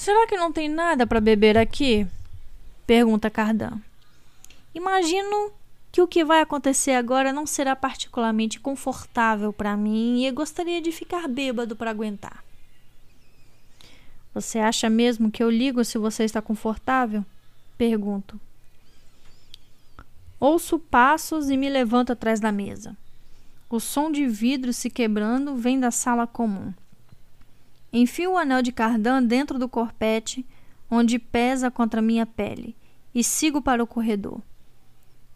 Será 0.00 0.26
que 0.26 0.34
não 0.34 0.50
tem 0.50 0.66
nada 0.66 1.06
para 1.06 1.20
beber 1.20 1.58
aqui? 1.58 2.06
Pergunta 2.86 3.28
Cardan. 3.28 3.82
Imagino 4.74 5.52
que 5.92 6.00
o 6.00 6.08
que 6.08 6.24
vai 6.24 6.40
acontecer 6.40 6.92
agora 6.92 7.34
não 7.34 7.44
será 7.44 7.76
particularmente 7.76 8.58
confortável 8.58 9.52
para 9.52 9.76
mim 9.76 10.20
e 10.20 10.26
eu 10.26 10.32
gostaria 10.32 10.80
de 10.80 10.90
ficar 10.90 11.28
bêbado 11.28 11.76
para 11.76 11.90
aguentar. 11.90 12.42
Você 14.32 14.58
acha 14.58 14.88
mesmo 14.88 15.30
que 15.30 15.42
eu 15.42 15.50
ligo 15.50 15.84
se 15.84 15.98
você 15.98 16.24
está 16.24 16.40
confortável? 16.40 17.22
Pergunto. 17.76 18.40
Ouço 20.40 20.78
passos 20.78 21.50
e 21.50 21.58
me 21.58 21.68
levanto 21.68 22.10
atrás 22.10 22.40
da 22.40 22.50
mesa. 22.50 22.96
O 23.68 23.78
som 23.78 24.10
de 24.10 24.26
vidro 24.26 24.72
se 24.72 24.88
quebrando 24.88 25.56
vem 25.56 25.78
da 25.78 25.90
sala 25.90 26.26
comum. 26.26 26.72
Enfio 27.92 28.32
o 28.32 28.38
anel 28.38 28.62
de 28.62 28.72
cardan 28.72 29.22
dentro 29.22 29.58
do 29.58 29.68
corpete, 29.68 30.46
onde 30.90 31.18
pesa 31.18 31.70
contra 31.70 32.02
minha 32.02 32.24
pele, 32.24 32.76
e 33.14 33.24
sigo 33.24 33.60
para 33.60 33.82
o 33.82 33.86
corredor. 33.86 34.40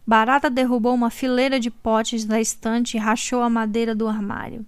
Barata 0.07 0.49
derrubou 0.49 0.93
uma 0.93 1.09
fileira 1.09 1.59
de 1.59 1.69
potes 1.69 2.25
da 2.25 2.39
estante 2.39 2.95
e 2.95 2.99
rachou 2.99 3.41
a 3.41 3.49
madeira 3.49 3.95
do 3.95 4.07
armário. 4.07 4.65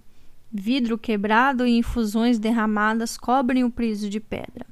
Vidro 0.50 0.98
quebrado 0.98 1.66
e 1.66 1.78
infusões 1.78 2.38
derramadas 2.38 3.16
cobrem 3.16 3.64
o 3.64 3.70
piso 3.70 4.08
de 4.08 4.18
pedra. 4.18 4.66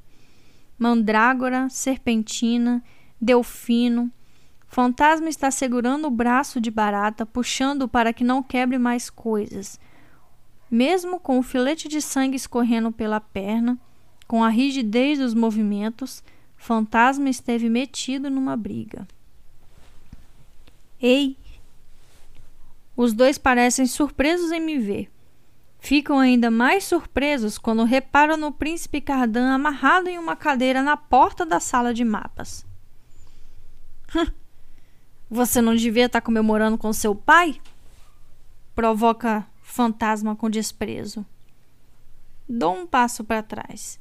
Mandrágora, 0.78 1.68
serpentina, 1.70 2.82
delfino, 3.20 4.10
Fantasma 4.68 5.28
está 5.28 5.50
segurando 5.50 6.06
o 6.06 6.10
braço 6.10 6.60
de 6.60 6.70
Barata, 6.70 7.24
puxando 7.24 7.88
para 7.88 8.12
que 8.12 8.24
não 8.24 8.42
quebre 8.42 8.78
mais 8.78 9.08
coisas. 9.08 9.80
Mesmo 10.70 11.20
com 11.20 11.38
o 11.38 11.42
filete 11.42 11.88
de 11.88 12.00
sangue 12.00 12.36
escorrendo 12.36 12.90
pela 12.90 13.20
perna, 13.20 13.78
com 14.26 14.42
a 14.42 14.48
rigidez 14.48 15.18
dos 15.18 15.34
movimentos, 15.34 16.22
Fantasma 16.56 17.28
esteve 17.28 17.68
metido 17.68 18.28
numa 18.30 18.56
briga. 18.56 19.06
Ei! 21.00 21.36
Os 22.96 23.12
dois 23.12 23.38
parecem 23.38 23.86
surpresos 23.86 24.50
em 24.50 24.60
me 24.60 24.78
ver. 24.78 25.10
Ficam 25.78 26.18
ainda 26.18 26.50
mais 26.50 26.84
surpresos 26.84 27.58
quando 27.58 27.84
reparam 27.84 28.36
no 28.36 28.50
príncipe 28.50 29.00
Cardan 29.00 29.52
amarrado 29.52 30.08
em 30.08 30.18
uma 30.18 30.34
cadeira 30.34 30.82
na 30.82 30.96
porta 30.96 31.46
da 31.46 31.60
sala 31.60 31.94
de 31.94 32.04
mapas. 32.04 32.66
Você 35.30 35.60
não 35.60 35.74
devia 35.74 36.06
estar 36.06 36.20
comemorando 36.20 36.78
com 36.78 36.92
seu 36.92 37.14
pai? 37.14 37.60
Provoca 38.74 39.46
fantasma 39.76 40.34
com 40.34 40.48
desprezo. 40.48 41.24
Dou 42.48 42.74
um 42.74 42.86
passo 42.86 43.22
para 43.22 43.42
trás. 43.42 44.00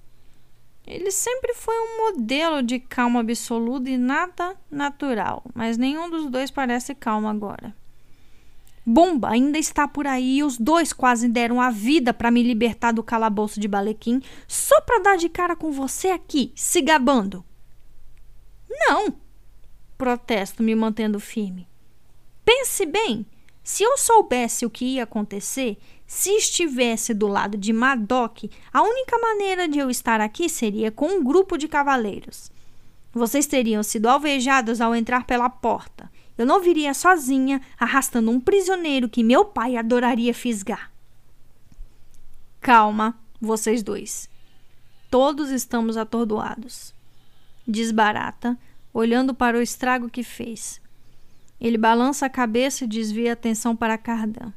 Ele 0.88 1.12
sempre 1.12 1.54
foi 1.54 1.76
um 1.76 1.98
modelo 2.06 2.64
de 2.64 2.80
calma 2.80 3.20
absoluta 3.20 3.90
e 3.90 3.98
nada 3.98 4.56
natural, 4.72 5.44
mas 5.54 5.78
nenhum 5.78 6.10
dos 6.10 6.32
dois 6.32 6.50
parece 6.50 6.96
calmo 6.96 7.28
agora. 7.28 7.76
Bomba 8.86 9.32
ainda 9.32 9.58
está 9.58 9.86
por 9.86 10.08
aí 10.08 10.38
e 10.38 10.44
os 10.44 10.58
dois 10.58 10.94
quase 10.94 11.28
deram 11.28 11.60
a 11.60 11.72
vida 11.72 12.14
para 12.14 12.32
me 12.32 12.42
libertar 12.42 12.94
do 12.94 13.04
calabouço 13.04 13.60
de 13.60 13.68
Balequim 13.68 14.22
só 14.48 14.80
para 14.80 15.02
dar 15.02 15.18
de 15.18 15.28
cara 15.28 15.58
com 15.58 15.72
você 15.72 16.10
aqui, 16.10 16.54
se 16.56 16.82
gabando. 16.82 17.44
Não, 18.70 19.14
protesto, 19.98 20.64
me 20.64 20.74
mantendo 20.74 21.20
firme. 21.20 21.68
Pense 22.46 22.86
bem, 22.86 23.26
se 23.66 23.82
eu 23.82 23.98
soubesse 23.98 24.64
o 24.64 24.70
que 24.70 24.86
ia 24.86 25.04
acontecer, 25.06 25.80
se 26.06 26.30
estivesse 26.30 27.16
do 27.16 27.26
lado 27.26 27.58
de 27.58 27.74
Madoc, 27.74 28.44
a 28.72 28.84
única 28.84 29.18
maneira 29.18 29.68
de 29.68 29.80
eu 29.80 29.90
estar 29.90 30.22
aqui 30.22 30.48
seria 30.48 30.92
com 30.92 31.08
um 31.08 31.24
grupo 31.24 31.58
de 31.58 31.68
cavaleiros. 31.68 32.52
Vocês 33.12 33.48
teriam 33.48 33.82
sido 33.82 34.08
alvejados 34.08 34.80
ao 34.80 34.94
entrar 34.94 35.26
pela 35.26 35.50
porta. 35.50 36.12
Eu 36.38 36.46
não 36.46 36.62
viria 36.62 36.94
sozinha, 36.94 37.60
arrastando 37.76 38.30
um 38.30 38.40
prisioneiro 38.40 39.10
que 39.10 39.24
meu 39.24 39.44
pai 39.44 39.78
adoraria 39.78 40.32
fisgar. 40.32 40.92
Calma, 42.62 43.18
vocês 43.42 43.82
dois. 43.82 44.30
Todos 45.10 45.50
estamos 45.50 45.98
atordoados. 45.98 46.94
Desbarata, 47.68 48.56
olhando 48.94 49.34
para 49.34 49.58
o 49.58 49.62
estrago 49.62 50.08
que 50.08 50.22
fez. 50.22 50.80
Ele 51.60 51.78
balança 51.78 52.26
a 52.26 52.30
cabeça 52.30 52.84
e 52.84 52.88
desvia 52.88 53.32
a 53.32 53.34
atenção 53.34 53.76
para 53.76 53.98
Cardan. 53.98 54.54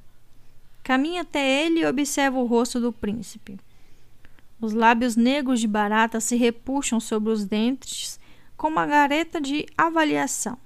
Caminha 0.83 1.23
até 1.23 1.65
ele 1.65 1.81
e 1.81 1.87
observa 1.87 2.39
o 2.39 2.47
rosto 2.47 2.81
do 2.81 2.93
príncipe. 2.93 3.59
Os 4.61 4.73
lábios 4.73 5.15
negros 5.17 5.61
de 5.61 5.69
barata 5.69 6.21
se 6.21 6.37
repuxam 6.37 6.99
sobre 6.99 7.31
os 7.31 7.45
dentes 7.45 8.19
com 8.57 8.69
uma 8.69 8.87
gareta 8.87 9.41
de 9.41 9.67
avaliação. 9.77 10.59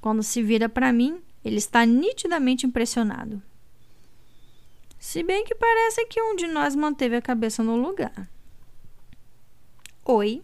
Quando 0.00 0.22
se 0.22 0.42
vira 0.42 0.68
para 0.68 0.92
mim, 0.92 1.20
ele 1.44 1.56
está 1.56 1.86
nitidamente 1.86 2.66
impressionado. 2.66 3.42
Se 4.98 5.22
bem 5.22 5.44
que 5.44 5.54
parece 5.54 6.04
que 6.06 6.20
um 6.20 6.36
de 6.36 6.46
nós 6.46 6.74
manteve 6.74 7.16
a 7.16 7.22
cabeça 7.22 7.62
no 7.62 7.76
lugar. 7.76 8.28
Oi, 10.04 10.42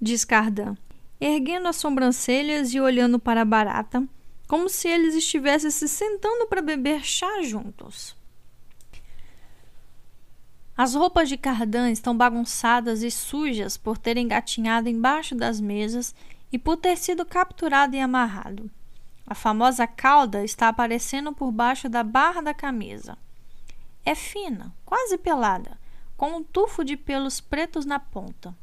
diz 0.00 0.24
Cardan 0.24 0.76
erguendo 1.20 1.68
as 1.68 1.76
sobrancelhas 1.76 2.72
e 2.74 2.80
olhando 2.80 3.18
para 3.18 3.42
a 3.42 3.44
barata, 3.44 4.06
como 4.46 4.68
se 4.68 4.88
eles 4.88 5.14
estivessem 5.14 5.70
se 5.70 5.88
sentando 5.88 6.46
para 6.46 6.60
beber 6.60 7.04
chá 7.04 7.42
juntos. 7.42 8.16
As 10.76 10.94
roupas 10.94 11.28
de 11.28 11.36
Cardan 11.36 11.90
estão 11.90 12.16
bagunçadas 12.16 13.02
e 13.02 13.10
sujas 13.10 13.76
por 13.76 13.96
terem 13.96 14.26
gatinhado 14.26 14.88
embaixo 14.88 15.34
das 15.34 15.60
mesas 15.60 16.14
e 16.50 16.58
por 16.58 16.76
ter 16.76 16.96
sido 16.96 17.24
capturado 17.24 17.94
e 17.94 18.00
amarrado. 18.00 18.68
A 19.26 19.34
famosa 19.34 19.86
cauda 19.86 20.44
está 20.44 20.68
aparecendo 20.68 21.32
por 21.32 21.50
baixo 21.50 21.88
da 21.88 22.02
barra 22.02 22.40
da 22.42 22.52
camisa. 22.52 23.16
É 24.04 24.14
fina, 24.14 24.74
quase 24.84 25.16
pelada, 25.16 25.78
com 26.16 26.36
um 26.36 26.42
tufo 26.42 26.84
de 26.84 26.96
pelos 26.96 27.40
pretos 27.40 27.86
na 27.86 27.98
ponta. 27.98 28.54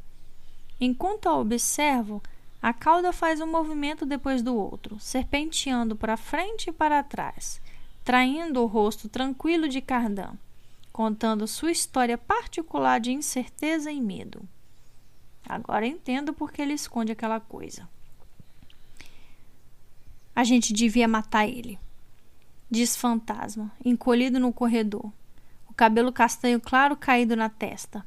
Enquanto 0.80 1.28
a 1.28 1.38
observo, 1.38 2.22
a 2.62 2.72
cauda 2.72 3.12
faz 3.12 3.42
um 3.42 3.48
movimento 3.48 4.06
depois 4.06 4.44
do 4.44 4.56
outro, 4.56 5.00
serpenteando 5.00 5.96
para 5.96 6.16
frente 6.16 6.70
e 6.70 6.74
para 6.74 7.02
trás, 7.02 7.60
traindo 8.04 8.62
o 8.62 8.68
rosto 8.68 9.10
tranquilo 9.10 9.68
de 9.68 9.82
Cardan, 9.82 10.34
contando 10.94 11.48
sua 11.48 11.72
história 11.72 12.20
particular 12.20 13.00
de 13.00 13.12
incerteza 13.12 13.92
e 13.92 14.00
medo. 14.00 14.48
Agora 15.44 15.88
entendo 15.88 16.34
por 16.34 16.52
que 16.52 16.62
ele 16.62 16.74
esconde 16.74 17.12
aquela 17.12 17.40
coisa. 17.40 17.90
A 20.36 20.44
gente 20.44 20.72
devia 20.72 21.08
matar 21.08 21.48
ele, 21.48 21.80
diz 22.70 22.96
Fantasma, 22.96 23.72
encolhido 23.84 24.40
no 24.40 24.54
corredor, 24.54 25.12
o 25.68 25.74
cabelo 25.74 26.12
castanho 26.12 26.62
claro 26.62 26.96
caído 26.96 27.36
na 27.36 27.50
testa. 27.50 28.06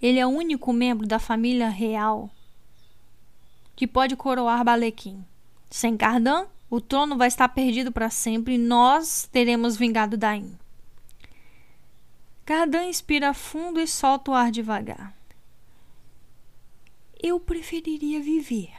Ele 0.00 0.18
é 0.18 0.26
o 0.26 0.30
único 0.30 0.72
membro 0.72 1.06
da 1.06 1.18
família 1.18 1.68
real 1.68 2.30
que 3.78 3.86
pode 3.86 4.16
coroar 4.16 4.64
Balequim. 4.64 5.24
Sem 5.70 5.96
Cardan, 5.96 6.48
O 6.68 6.80
trono 6.80 7.16
vai 7.16 7.28
estar 7.28 7.48
perdido 7.48 7.92
para 7.92 8.10
sempre 8.10 8.56
e 8.56 8.58
nós 8.58 9.28
teremos 9.30 9.76
vingado 9.76 10.16
Daim. 10.18 10.58
Cardan 12.44 12.86
inspira 12.86 13.32
fundo 13.32 13.78
e 13.78 13.86
solta 13.86 14.32
o 14.32 14.34
ar 14.34 14.50
devagar. 14.50 15.14
Eu 17.22 17.38
preferiria 17.38 18.20
viver. 18.20 18.72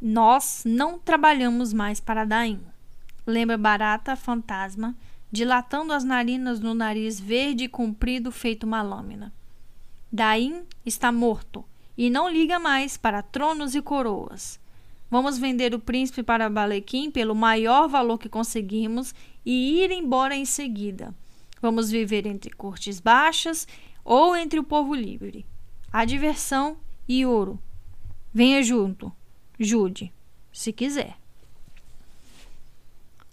Nós 0.00 0.62
não 0.64 0.96
trabalhamos 0.96 1.72
mais 1.72 1.98
para 1.98 2.24
Daim. 2.24 2.64
Lembra 3.26 3.58
Barata, 3.58 4.14
fantasma, 4.14 4.96
dilatando 5.30 5.92
as 5.92 6.04
narinas 6.04 6.60
no 6.60 6.72
nariz 6.72 7.18
verde 7.18 7.64
e 7.64 7.68
comprido 7.68 8.30
feito 8.30 8.62
uma 8.62 8.80
lâmina. 8.80 9.32
Daim 10.12 10.64
está 10.86 11.10
morto 11.10 11.64
e 11.96 12.10
não 12.10 12.28
liga 12.28 12.58
mais 12.58 12.96
para 12.96 13.22
tronos 13.22 13.74
e 13.74 13.82
coroas. 13.82 14.60
Vamos 15.10 15.38
vender 15.38 15.74
o 15.74 15.78
príncipe 15.78 16.22
para 16.22 16.50
Balequim 16.50 17.10
pelo 17.10 17.34
maior 17.34 17.88
valor 17.88 18.18
que 18.18 18.28
conseguimos 18.28 19.14
e 19.44 19.82
ir 19.82 19.90
embora 19.90 20.34
em 20.34 20.44
seguida. 20.44 21.14
Vamos 21.60 21.90
viver 21.90 22.26
entre 22.26 22.50
cortes 22.50 23.00
baixas 23.00 23.66
ou 24.04 24.36
entre 24.36 24.58
o 24.58 24.64
povo 24.64 24.94
livre. 24.94 25.46
A 25.92 26.04
diversão 26.04 26.76
e 27.08 27.24
ouro. 27.24 27.58
Venha 28.32 28.62
junto. 28.62 29.12
Jude, 29.58 30.12
se 30.52 30.72
quiser. 30.72 31.16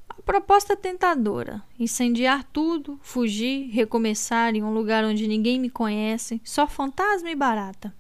A 0.08 0.22
proposta 0.22 0.78
tentadora: 0.78 1.64
incendiar 1.80 2.44
tudo, 2.44 3.00
fugir, 3.02 3.70
recomeçar 3.72 4.56
em 4.56 4.62
um 4.62 4.72
lugar 4.72 5.04
onde 5.04 5.28
ninguém 5.28 5.60
me 5.60 5.70
conhece, 5.70 6.40
só 6.44 6.68
fantasma 6.68 7.32
e 7.32 7.36
barata. 7.36 7.92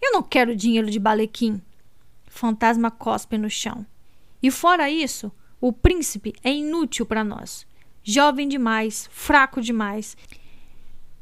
Eu 0.00 0.12
não 0.12 0.22
quero 0.22 0.56
dinheiro 0.56 0.90
de 0.90 0.98
balequim. 0.98 1.60
Fantasma 2.26 2.90
cospe 2.90 3.36
no 3.36 3.50
chão. 3.50 3.86
E 4.42 4.50
fora 4.50 4.90
isso, 4.90 5.32
o 5.60 5.72
príncipe 5.72 6.34
é 6.44 6.52
inútil 6.52 7.04
para 7.04 7.24
nós. 7.24 7.66
Jovem 8.02 8.48
demais, 8.48 9.08
fraco 9.12 9.60
demais. 9.60 10.16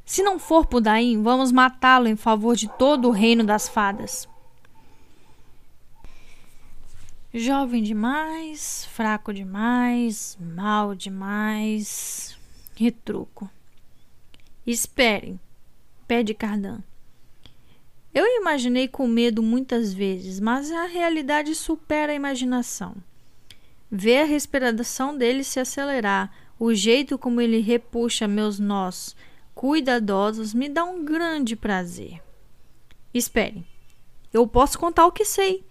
Se 0.05 0.23
não 0.23 0.39
for 0.39 0.67
por 0.67 0.83
vamos 1.23 1.51
matá-lo 1.51 2.07
em 2.07 2.17
favor 2.17 2.55
de 2.55 2.69
todo 2.69 3.09
o 3.09 3.13
reino 3.13 3.43
das 3.45 3.69
fadas. 3.69 4.29
Jovem 7.35 7.83
demais, 7.83 8.87
fraco 8.93 9.33
demais, 9.33 10.39
mal 10.41 10.95
demais. 10.95 12.39
Retruco. 12.75 13.51
Esperem, 14.67 15.41
pede 16.07 16.35
Cardan. 16.35 16.83
Eu 18.17 18.25
imaginei 18.41 18.89
com 18.89 19.07
medo 19.07 19.43
muitas 19.43 19.93
vezes, 19.93 20.41
mas 20.41 20.73
a 20.73 20.87
realidade 20.87 21.55
supera 21.55 22.13
a 22.13 22.15
imaginação. 22.15 22.97
Ver 23.91 24.23
a 24.23 24.25
respiração 24.25 25.15
dele 25.15 25.45
se 25.45 25.61
acelerar, 25.61 26.33
o 26.59 26.73
jeito 26.73 27.19
como 27.19 27.43
ele 27.43 27.61
repuxa 27.61 28.27
meus 28.27 28.59
nós 28.59 29.15
cuidadosos, 29.55 30.55
me 30.55 30.67
dá 30.67 30.83
um 30.83 31.05
grande 31.05 31.55
prazer. 31.55 32.23
Esperem, 33.13 33.67
eu 34.33 34.47
posso 34.47 34.79
contar 34.79 35.05
o 35.05 35.13
que 35.13 35.27
sei, 35.27 35.63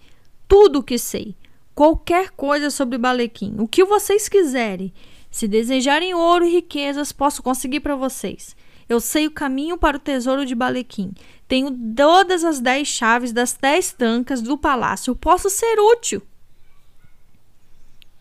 tudo 0.47 0.79
o 0.79 0.83
que 0.83 0.99
sei, 0.99 1.35
qualquer 1.73 2.29
coisa 2.29 2.69
sobre 2.69 2.99
Balequim, 2.99 3.55
o 3.57 3.67
que 3.67 3.83
vocês 3.83 4.29
quiserem. 4.29 4.93
Se 5.31 5.47
desejarem 5.47 6.13
ouro 6.13 6.45
e 6.45 6.51
riquezas, 6.51 7.11
posso 7.11 7.41
conseguir 7.41 7.79
para 7.79 7.95
vocês. 7.95 8.55
Eu 8.87 8.99
sei 8.99 9.25
o 9.25 9.31
caminho 9.31 9.77
para 9.77 9.97
o 9.97 9.99
tesouro 9.99 10.45
de 10.45 10.53
Balequim. 10.53 11.13
Tenho 11.47 11.71
todas 11.95 12.43
as 12.43 12.59
dez 12.59 12.87
chaves 12.87 13.31
das 13.31 13.53
dez 13.53 13.91
trancas 13.91 14.41
do 14.41 14.57
palácio. 14.57 15.11
Eu 15.11 15.15
posso 15.15 15.49
ser 15.49 15.79
útil. 15.79 16.21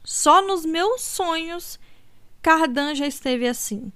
Só 0.02 0.46
nos 0.46 0.64
meus 0.64 1.02
sonhos, 1.02 1.78
Cardan 2.42 2.94
já 2.94 3.06
esteve 3.06 3.48
assim, 3.48 3.90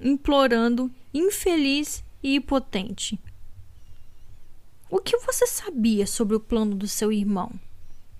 implorando, 0.00 0.90
infeliz 1.12 2.04
e 2.22 2.36
impotente. 2.36 3.18
O 4.90 4.98
que 4.98 5.16
você 5.18 5.46
sabia 5.46 6.06
sobre 6.06 6.36
o 6.36 6.40
plano 6.40 6.74
do 6.74 6.86
seu 6.86 7.10
irmão? 7.10 7.50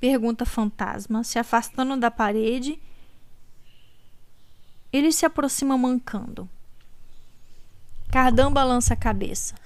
Pergunta 0.00 0.44
Fantasma, 0.44 1.22
se 1.22 1.38
afastando 1.38 1.96
da 1.96 2.10
parede. 2.10 2.80
Ele 4.92 5.12
se 5.12 5.24
aproxima 5.24 5.78
mancando. 5.78 6.48
Cardan 8.14 8.52
balança 8.52 8.94
a 8.94 8.96
cabeça. 8.96 9.56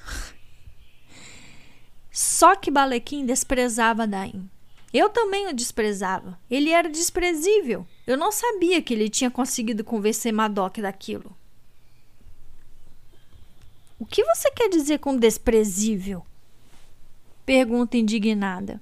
Só 2.11 2.57
que 2.57 2.71
Balequim 2.71 3.27
desprezava 3.27 4.07
Daim. 4.07 4.49
Eu 4.91 5.11
também 5.11 5.49
o 5.49 5.53
desprezava. 5.53 6.41
Ele 6.51 6.71
era 6.71 6.89
desprezível. 6.89 7.87
Eu 8.07 8.17
não 8.17 8.33
sabia 8.33 8.81
que 8.81 8.95
ele 8.95 9.11
tinha 9.11 9.31
conseguido 9.31 9.85
convencer 9.85 10.33
Madoc 10.33 10.79
daquilo. 10.79 11.37
O 13.99 14.07
que 14.07 14.25
você 14.25 14.51
quer 14.51 14.71
dizer 14.71 14.99
com 14.99 15.15
desprezível? 15.15 16.25
Pergunta 17.45 17.99
indignada. 17.99 18.81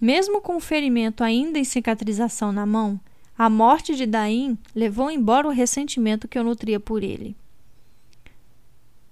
Mesmo 0.00 0.40
com 0.40 0.56
o 0.56 0.60
ferimento 0.60 1.22
ainda 1.22 1.58
em 1.58 1.64
cicatrização 1.64 2.50
na 2.50 2.64
mão, 2.64 2.98
a 3.36 3.50
morte 3.50 3.94
de 3.94 4.06
Daim 4.06 4.56
levou 4.74 5.10
embora 5.10 5.46
o 5.46 5.52
ressentimento 5.52 6.26
que 6.26 6.38
eu 6.38 6.44
nutria 6.44 6.80
por 6.80 7.02
ele. 7.02 7.36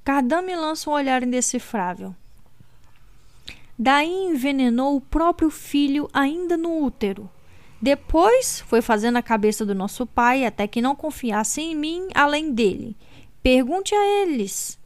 Cardan 0.05 0.43
me 0.43 0.55
lança 0.55 0.91
um 0.91 0.93
olhar 0.93 1.23
indecifrável. 1.23 2.15
Daí 3.79 4.13
envenenou 4.13 4.97
o 4.97 5.01
próprio 5.01 5.49
filho 5.49 6.09
ainda 6.13 6.59
no 6.59 6.85
útero. 6.85 7.29
Depois 7.81 8.61
foi 8.61 8.83
fazendo 8.83 9.17
a 9.17 9.23
cabeça 9.23 9.65
do 9.65 9.75
nosso 9.75 10.07
pai 10.07 10.45
até 10.45 10.67
que 10.67 10.83
não 10.83 10.95
confiasse 10.95 11.63
em 11.63 11.75
mim 11.75 12.09
além 12.15 12.53
dele. 12.53 12.95
Pergunte 13.43 13.95
a 13.95 14.23
eles. 14.23 14.79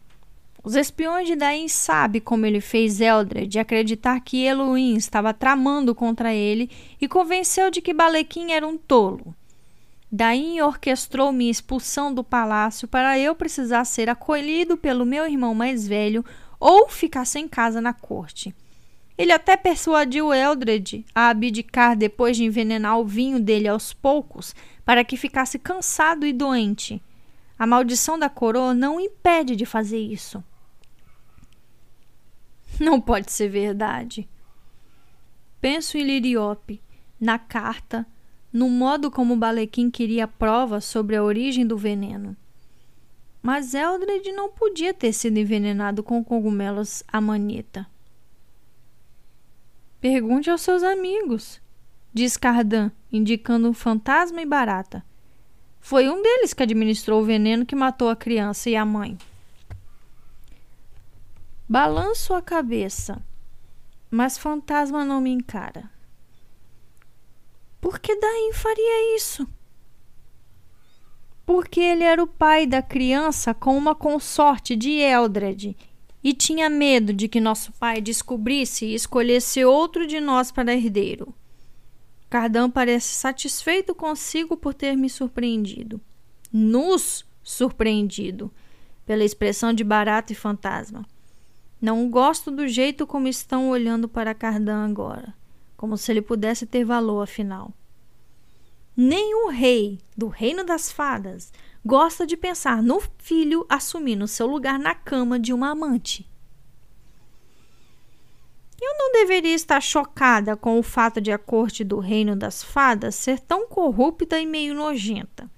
Os 0.63 0.77
espiões 0.77 1.27
de 1.27 1.35
Daim 1.35 1.67
sabem 1.67 2.21
como 2.21 2.47
ele 2.47 2.61
fez 2.61 3.01
Eldred 3.01 3.59
acreditar 3.59 4.21
que 4.21 4.45
Elohim 4.45 4.97
estava 4.97 5.35
tramando 5.35 5.95
contra 5.95 6.33
ele 6.33 6.71
e 7.01 7.09
convenceu 7.09 7.71
de 7.71 7.81
que 7.81 7.95
Balequim 7.95 8.53
era 8.53 8.67
um 8.67 8.77
tolo. 8.77 9.35
Daí 10.11 10.61
orquestrou 10.63 11.33
minha 11.33 11.51
expulsão 11.51 12.13
do 12.13 12.25
palácio 12.25 12.89
para 12.89 13.19
eu 13.19 13.35
precisar 13.35 13.85
ser 13.85 14.09
acolhido 14.09 14.77
pelo 14.77 15.05
meu 15.05 15.27
irmão 15.27 15.55
mais 15.55 15.87
velho 15.87 16.25
ou 16.59 16.89
ficar 16.89 17.27
sem 17.27 17.47
casa 17.47 17.81
na 17.81 17.93
corte. 17.93 18.55
Ele 19.19 19.33
até 19.33 19.57
persuadiu 19.57 20.33
Eldred 20.33 21.05
a 21.15 21.29
abdicar 21.29 21.97
depois 21.97 22.37
de 22.37 22.45
envenenar 22.45 22.99
o 22.99 23.05
vinho 23.05 23.39
dele 23.39 23.69
aos 23.69 23.93
poucos 23.93 24.55
para 24.85 25.05
que 25.05 25.17
ficasse 25.17 25.59
cansado 25.59 26.25
e 26.25 26.33
doente. 26.33 27.03
A 27.59 27.67
maldição 27.67 28.19
da 28.19 28.31
coroa 28.31 28.73
não 28.73 28.97
o 28.97 29.01
impede 29.01 29.57
de 29.57 29.67
fazer 29.67 29.99
isso. 29.99 30.43
Não 32.79 33.01
pode 33.01 33.33
ser 33.33 33.49
verdade. 33.49 34.29
Penso 35.61 35.99
em 35.99 36.05
Liriope, 36.05 36.81
na 37.21 37.39
carta 37.39 38.07
no 38.53 38.69
modo 38.69 39.11
como 39.11 39.37
Balequim 39.37 39.91
queria 39.91 40.27
prova 40.27 40.81
sobre 40.81 41.17
a 41.17 41.23
origem 41.23 41.67
do 41.67 41.77
veneno. 41.77 42.37
Mas 43.43 43.75
Eldred 43.75 44.33
não 44.33 44.49
podia 44.49 44.93
ter 44.93 45.13
sido 45.13 45.39
envenenado 45.39 46.03
com 46.03 46.25
cogumelos 46.25 47.03
amanita. 47.09 47.87
Pergunte 50.01 50.51
aos 50.51 50.61
seus 50.61 50.83
amigos, 50.83 51.61
diz 52.13 52.37
Cardan, 52.37 52.91
indicando 53.13 53.69
um 53.69 53.75
fantasma 53.75 54.41
e 54.41 54.47
barata. 54.47 55.05
Foi 55.81 56.09
um 56.09 56.23
deles 56.23 56.53
que 56.53 56.63
administrou 56.63 57.23
o 57.23 57.25
veneno 57.25 57.67
que 57.67 57.77
matou 57.77 58.09
a 58.09 58.17
criança 58.17 58.69
e 58.71 58.77
a 58.77 58.85
mãe. 58.85 59.17
Balanço 61.69 62.35
a 62.35 62.43
cabeça, 62.43 63.23
mas 64.11 64.39
fantasma 64.39 65.05
não 65.05 65.21
me 65.21 65.31
encara. 65.31 65.91
Por 67.81 68.01
que 68.01 68.15
Daim 68.17 68.53
faria 68.53 69.17
isso? 69.17 69.47
Porque 71.47 71.81
ele 71.81 72.03
era 72.03 72.23
o 72.23 72.27
pai 72.27 72.67
da 72.67 72.83
criança 72.83 73.55
com 73.55 73.77
uma 73.77 73.95
consorte 73.95 74.75
de 74.75 74.91
Eldred 74.91 75.77
e 76.23 76.35
tinha 76.35 76.69
medo 76.69 77.13
de 77.13 77.29
que 77.29 77.41
nosso 77.41 77.73
pai 77.73 78.01
descobrisse 78.01 78.85
e 78.85 78.95
escolhesse 78.95 79.65
outro 79.65 80.07
de 80.07 80.21
nós 80.21 80.51
para 80.51 80.75
herdeiro. 80.75 81.33
Cardan 82.29 82.69
parece 82.69 83.15
satisfeito 83.15 83.95
consigo 83.95 84.57
por 84.57 84.75
ter 84.75 84.97
me 84.97 85.09
surpreendido. 85.09 86.01
Nos 86.53 87.25
surpreendido, 87.43 88.53
pela 89.07 89.25
expressão 89.25 89.73
de 89.73 89.83
barato 89.83 90.33
e 90.33 90.37
fantasma. 90.37 91.07
Não 91.81 92.11
gosto 92.11 92.51
do 92.51 92.67
jeito 92.67 93.07
como 93.07 93.29
estão 93.29 93.71
olhando 93.71 94.09
para 94.09 94.35
Cardan 94.35 94.85
agora 94.85 95.33
como 95.79 95.97
se 95.97 96.11
ele 96.11 96.21
pudesse 96.21 96.67
ter 96.67 96.85
valor 96.85 97.23
afinal. 97.23 97.73
Nem 98.97 99.33
o 99.47 99.49
rei 99.49 100.01
do 100.17 100.27
reino 100.27 100.65
das 100.65 100.91
fadas 100.91 101.53
gosta 101.87 102.27
de 102.27 102.37
pensar 102.37 102.83
no 102.83 103.01
filho 103.17 103.65
assumindo 103.69 104.27
seu 104.27 104.49
lugar 104.49 104.77
na 104.77 104.93
cama 104.93 105.39
de 105.39 105.53
uma 105.53 105.71
amante. 105.71 106.29
Eu 108.81 108.99
não 108.99 109.13
deveria 109.13 109.55
estar 109.55 109.81
chocada 109.81 110.57
com 110.57 110.81
o 110.81 110.83
fato 110.83 111.21
de 111.21 111.31
a 111.31 111.39
corte 111.39 111.85
do 111.85 112.01
reino 112.01 112.35
das 112.35 112.61
fadas 112.61 113.15
ser 113.15 113.39
tão 113.39 113.69
corrupta 113.69 114.41
e 114.41 114.47
meio 114.47 114.75
nojenta. 114.75 115.49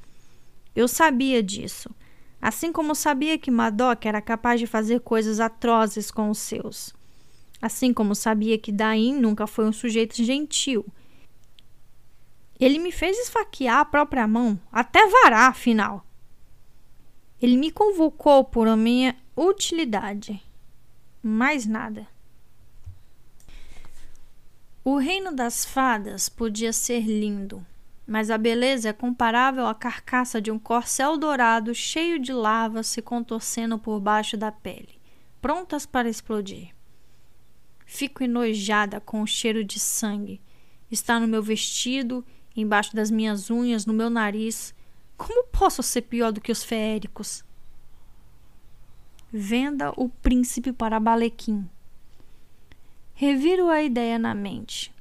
Eu 0.76 0.86
sabia 0.86 1.42
disso, 1.42 1.88
assim 2.42 2.70
como 2.70 2.94
sabia 2.94 3.38
que 3.38 3.50
Madoc 3.50 4.04
era 4.04 4.20
capaz 4.20 4.60
de 4.60 4.66
fazer 4.66 5.00
coisas 5.00 5.40
atrozes 5.40 6.10
com 6.10 6.28
os 6.28 6.38
seus. 6.38 6.99
Assim 7.60 7.92
como 7.92 8.14
sabia 8.14 8.58
que 8.58 8.72
Daim 8.72 9.20
nunca 9.20 9.46
foi 9.46 9.66
um 9.66 9.72
sujeito 9.72 10.22
gentil. 10.24 10.86
Ele 12.58 12.78
me 12.78 12.92
fez 12.92 13.18
esfaquear 13.18 13.78
a 13.78 13.84
própria 13.84 14.26
mão, 14.26 14.58
até 14.70 15.06
varar, 15.06 15.50
afinal. 15.50 16.04
Ele 17.40 17.56
me 17.56 17.70
convocou 17.70 18.44
por 18.44 18.74
minha 18.76 19.16
utilidade. 19.36 20.42
Mais 21.22 21.66
nada. 21.66 22.06
O 24.82 24.96
reino 24.96 25.34
das 25.34 25.64
fadas 25.64 26.28
podia 26.28 26.72
ser 26.72 27.00
lindo, 27.00 27.64
mas 28.06 28.30
a 28.30 28.38
beleza 28.38 28.88
é 28.88 28.92
comparável 28.92 29.66
à 29.66 29.74
carcaça 29.74 30.40
de 30.40 30.50
um 30.50 30.58
corcel 30.58 31.18
dourado 31.18 31.74
cheio 31.74 32.18
de 32.18 32.32
larvas 32.32 32.86
se 32.86 33.02
contorcendo 33.02 33.78
por 33.78 34.00
baixo 34.00 34.36
da 34.36 34.50
pele, 34.50 34.98
prontas 35.40 35.84
para 35.84 36.08
explodir. 36.08 36.74
Fico 37.92 38.22
enojada 38.22 39.00
com 39.00 39.20
o 39.20 39.26
cheiro 39.26 39.64
de 39.64 39.80
sangue. 39.80 40.40
Está 40.88 41.18
no 41.18 41.26
meu 41.26 41.42
vestido, 41.42 42.24
embaixo 42.56 42.94
das 42.94 43.10
minhas 43.10 43.50
unhas, 43.50 43.84
no 43.84 43.92
meu 43.92 44.08
nariz. 44.08 44.72
Como 45.16 45.48
posso 45.48 45.82
ser 45.82 46.02
pior 46.02 46.30
do 46.30 46.40
que 46.40 46.52
os 46.52 46.62
feéricos? 46.62 47.44
Venda 49.32 49.92
o 49.96 50.08
príncipe 50.08 50.72
para 50.72 51.00
Balequim, 51.00 51.68
Reviro 53.12 53.68
a 53.68 53.82
ideia 53.82 54.20
na 54.20 54.36
mente. 54.36 54.94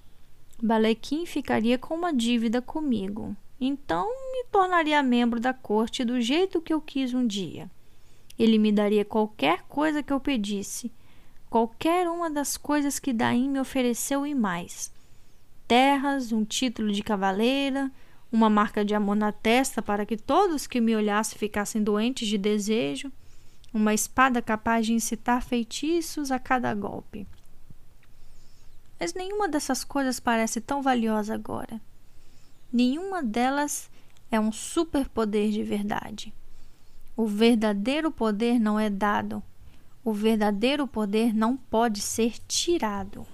Balequim 0.59 1.27
ficaria 1.27 1.77
com 1.77 1.93
uma 1.93 2.11
dívida 2.11 2.59
comigo, 2.59 3.37
então 3.61 4.09
me 4.31 4.45
tornaria 4.51 5.03
membro 5.03 5.39
da 5.39 5.53
corte 5.53 6.03
do 6.03 6.19
jeito 6.19 6.59
que 6.59 6.73
eu 6.73 6.81
quis 6.81 7.13
um 7.13 7.27
dia. 7.27 7.69
Ele 8.37 8.57
me 8.57 8.71
daria 8.71 9.05
qualquer 9.05 9.61
coisa 9.69 10.01
que 10.01 10.11
eu 10.11 10.19
pedisse, 10.19 10.91
qualquer 11.49 12.07
uma 12.07 12.29
das 12.29 12.55
coisas 12.57 12.99
que 12.99 13.11
Daim 13.11 13.49
me 13.49 13.59
ofereceu 13.59 14.25
e 14.25 14.35
mais: 14.35 14.91
terras, 15.67 16.31
um 16.31 16.45
título 16.45 16.91
de 16.91 17.01
cavaleira, 17.01 17.91
uma 18.31 18.49
marca 18.49 18.85
de 18.85 18.93
amor 18.93 19.15
na 19.15 19.31
testa 19.31 19.81
para 19.81 20.05
que 20.05 20.15
todos 20.15 20.67
que 20.67 20.79
me 20.79 20.95
olhassem 20.95 21.37
ficassem 21.37 21.81
doentes 21.81 22.27
de 22.27 22.37
desejo, 22.37 23.11
uma 23.73 23.93
espada 23.93 24.41
capaz 24.41 24.85
de 24.85 24.93
incitar 24.93 25.43
feitiços 25.43 26.31
a 26.31 26.39
cada 26.39 26.73
golpe. 26.73 27.27
Mas 28.99 29.13
nenhuma 29.13 29.47
dessas 29.47 29.83
coisas 29.83 30.19
parece 30.19 30.59
tão 30.59 30.81
valiosa 30.81 31.33
agora. 31.33 31.81
Nenhuma 32.71 33.23
delas 33.23 33.89
é 34.29 34.39
um 34.39 34.51
superpoder 34.51 35.49
de 35.51 35.63
verdade. 35.63 36.33
O 37.15 37.25
verdadeiro 37.25 38.11
poder 38.11 38.59
não 38.59 38.79
é 38.79 38.89
dado. 38.89 39.41
O 40.03 40.13
verdadeiro 40.13 40.87
poder 40.87 41.33
não 41.33 41.57
pode 41.57 42.01
ser 42.01 42.35
tirado. 42.47 43.25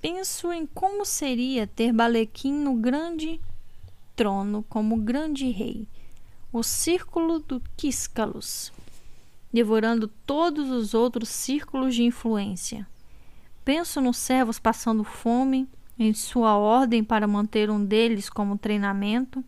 Penso 0.00 0.52
em 0.52 0.66
como 0.66 1.04
seria 1.04 1.66
ter 1.66 1.92
Balequim 1.92 2.52
no 2.52 2.74
grande 2.74 3.40
trono 4.14 4.64
como 4.68 4.96
grande 4.96 5.50
rei, 5.50 5.88
o 6.52 6.62
círculo 6.62 7.38
do 7.38 7.60
Quíscalos 7.76 8.72
devorando 9.56 10.08
todos 10.26 10.68
os 10.68 10.92
outros 10.92 11.30
círculos 11.30 11.94
de 11.94 12.02
influência. 12.02 12.86
Penso 13.64 14.02
nos 14.02 14.18
servos 14.18 14.58
passando 14.58 15.02
fome, 15.02 15.66
em 15.98 16.12
sua 16.12 16.58
ordem 16.58 17.02
para 17.02 17.26
manter 17.26 17.70
um 17.70 17.82
deles 17.82 18.28
como 18.28 18.58
treinamento, 18.58 19.42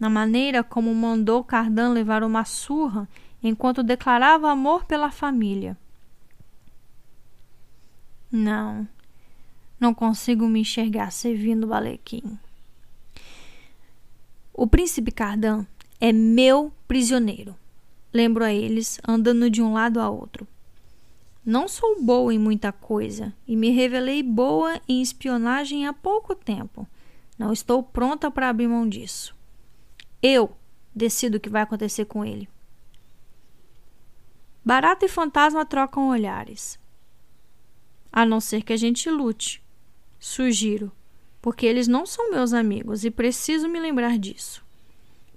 na 0.00 0.10
maneira 0.10 0.64
como 0.64 0.92
mandou 0.92 1.44
Cardan 1.44 1.90
levar 1.90 2.24
uma 2.24 2.44
surra 2.44 3.08
enquanto 3.46 3.82
declarava 3.82 4.50
amor 4.50 4.84
pela 4.84 5.10
família. 5.10 5.76
Não, 8.30 8.86
não 9.78 9.94
consigo 9.94 10.46
me 10.48 10.60
enxergar 10.60 11.10
servindo 11.10 11.66
Balequim. 11.66 12.38
O 14.52 14.66
príncipe 14.66 15.10
Cardan 15.10 15.66
é 16.00 16.12
meu 16.12 16.72
prisioneiro 16.88 17.54
lembro 18.16 18.42
a 18.42 18.52
eles, 18.52 18.98
andando 19.06 19.50
de 19.50 19.60
um 19.60 19.74
lado 19.74 20.00
a 20.00 20.08
outro. 20.08 20.48
Não 21.44 21.68
sou 21.68 22.02
boa 22.02 22.34
em 22.34 22.38
muita 22.38 22.72
coisa 22.72 23.32
e 23.46 23.54
me 23.54 23.70
revelei 23.70 24.22
boa 24.22 24.80
em 24.88 25.02
espionagem 25.02 25.86
há 25.86 25.92
pouco 25.92 26.34
tempo. 26.34 26.88
Não 27.38 27.52
estou 27.52 27.82
pronta 27.82 28.30
para 28.30 28.48
abrir 28.48 28.66
mão 28.66 28.88
disso. 28.88 29.36
Eu 30.22 30.56
decido 30.94 31.36
o 31.36 31.40
que 31.40 31.50
vai 31.50 31.62
acontecer 31.62 32.06
com 32.06 32.24
ele. 32.24 32.48
Barata 34.66 35.06
e 35.06 35.08
fantasma 35.08 35.64
trocam 35.64 36.08
olhares. 36.08 36.78
A 38.12 38.26
não 38.26 38.40
ser 38.40 38.62
que 38.62 38.72
a 38.74 38.76
gente 38.76 39.08
lute. 39.08 39.62
Sugiro, 40.18 40.92
porque 41.40 41.64
eles 41.64 41.88
não 41.88 42.04
são 42.04 42.30
meus 42.30 42.52
amigos 42.52 43.04
e 43.04 43.10
preciso 43.10 43.68
me 43.68 43.80
lembrar 43.80 44.18
disso. 44.18 44.62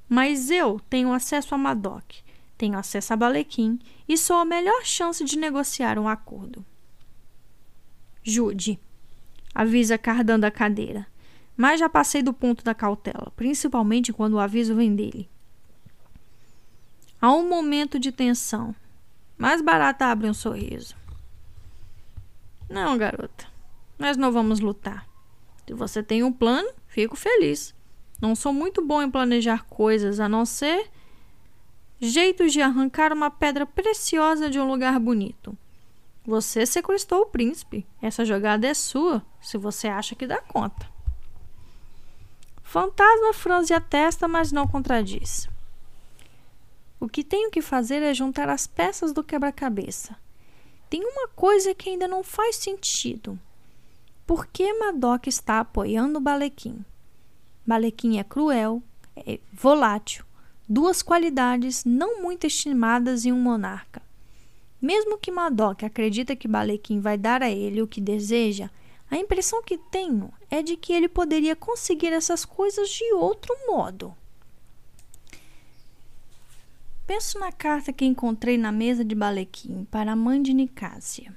Mas 0.10 0.50
eu 0.50 0.82
tenho 0.90 1.14
acesso 1.14 1.56
a 1.56 1.58
Madoc 1.58 2.24
tenho 2.60 2.78
acesso 2.78 3.14
a 3.14 3.16
Balequim 3.16 3.80
e 4.06 4.18
sou 4.18 4.36
a 4.36 4.44
melhor 4.44 4.84
chance 4.84 5.24
de 5.24 5.38
negociar 5.38 5.98
um 5.98 6.10
acordo. 6.10 6.66
Jude, 8.22 8.78
avisa 9.56 9.98
Cardan 9.98 10.38
da 10.38 10.52
cadeira, 10.52 11.08
mas 11.56 11.80
já 11.80 11.88
passei 11.88 12.22
do 12.22 12.34
ponto 12.34 12.62
da 12.62 12.76
cautela, 12.76 13.32
principalmente 13.38 14.12
quando 14.12 14.34
o 14.34 14.40
aviso 14.40 14.76
vem 14.76 14.94
dele. 14.94 15.30
Há 17.22 17.32
um 17.32 17.48
momento 17.48 17.98
de 17.98 18.12
tensão, 18.12 18.76
mas 19.40 19.62
Barata 19.62 20.08
abre 20.08 20.30
um 20.30 20.34
sorriso. 20.34 20.94
Não, 22.70 22.98
garota, 22.98 23.48
nós 23.98 24.18
não 24.18 24.34
vamos 24.34 24.60
lutar. 24.60 25.08
Se 25.66 25.74
você 25.74 26.04
tem 26.04 26.24
um 26.24 26.32
plano, 26.32 26.70
fico 26.88 27.16
feliz. 27.16 27.74
Não 28.22 28.36
sou 28.36 28.52
muito 28.52 28.86
bom 28.86 29.02
em 29.02 29.10
planejar 29.10 29.64
coisas, 29.64 30.20
a 30.20 30.28
não 30.28 30.46
ser 30.46 30.92
jeitos 32.02 32.52
de 32.52 32.62
arrancar 32.62 33.14
uma 33.14 33.32
pedra 33.32 33.66
preciosa 33.66 34.50
de 34.50 34.60
um 34.60 34.68
lugar 34.68 35.00
bonito. 35.00 35.58
Você 36.26 36.66
sequestrou 36.66 37.22
o 37.22 37.28
príncipe. 37.28 37.88
Essa 38.02 38.26
jogada 38.26 38.68
é 38.68 38.74
sua, 38.74 39.26
se 39.42 39.58
você 39.58 39.88
acha 39.88 40.16
que 40.16 40.28
dá 40.28 40.42
conta. 40.42 40.86
Fantasma 42.62 43.34
franze 43.34 43.74
a 43.74 43.80
testa, 43.80 44.28
mas 44.28 44.52
não 44.52 44.68
contradiz. 44.68 45.48
O 47.00 47.08
que 47.08 47.24
tenho 47.24 47.50
que 47.50 47.62
fazer 47.62 48.04
é 48.04 48.14
juntar 48.14 48.50
as 48.50 48.68
peças 48.68 49.14
do 49.14 49.24
quebra-cabeça. 49.24 50.18
Tem 50.89 51.02
uma 51.06 51.30
coisa 51.30 51.74
que 51.74 51.89
ainda 51.89 52.08
não 52.08 52.24
faz 52.24 52.58
sentido. 52.58 53.39
Por 54.28 54.47
que 54.47 54.74
Madoc 54.74 55.28
está 55.28 55.60
apoiando 55.60 56.20
Balequim? 56.20 56.84
Balequim 57.66 58.18
é 58.18 58.24
cruel, 58.24 58.84
é 59.16 59.39
volátil, 59.54 60.26
duas 60.68 61.02
qualidades 61.02 61.86
não 61.86 62.22
muito 62.22 62.45
estimadas 62.45 63.26
em 63.26 63.32
um 63.32 63.39
monarca. 63.39 64.02
Mesmo 64.82 65.18
que 65.18 65.32
Madoc 65.32 65.84
acredita 65.84 66.36
que 66.36 66.47
Balequim 66.47 67.00
vai 67.00 67.18
dar 67.18 67.41
a 67.41 67.50
ele 67.50 67.82
o 67.82 67.88
que 67.88 68.02
deseja, 68.02 68.70
a 69.10 69.18
impressão 69.18 69.64
que 69.64 69.78
tenho 69.78 70.32
é 70.52 70.62
de 70.62 70.78
que 70.78 70.93
ele 70.93 71.08
poderia 71.08 71.56
conseguir 71.56 72.14
essas 72.14 72.45
coisas 72.45 72.89
de 72.89 73.14
outro 73.14 73.56
modo. 73.68 74.16
Penso 77.10 77.39
na 77.39 77.51
carta 77.51 77.91
que 77.91 78.05
encontrei 78.05 78.55
na 78.55 78.72
mesa 78.72 79.03
de 79.03 79.16
Balequim 79.16 79.84
para 79.89 80.12
a 80.12 80.16
mãe 80.16 80.39
de 80.39 80.53
Nicásia. 80.53 81.36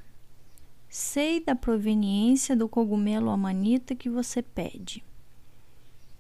Sei 0.87 1.41
da 1.41 1.55
proveniência 1.55 2.55
do 2.55 2.69
cogumelo 2.69 3.31
amanita 3.31 3.95
que 3.95 4.11
você 4.11 4.43
pede. 4.43 5.03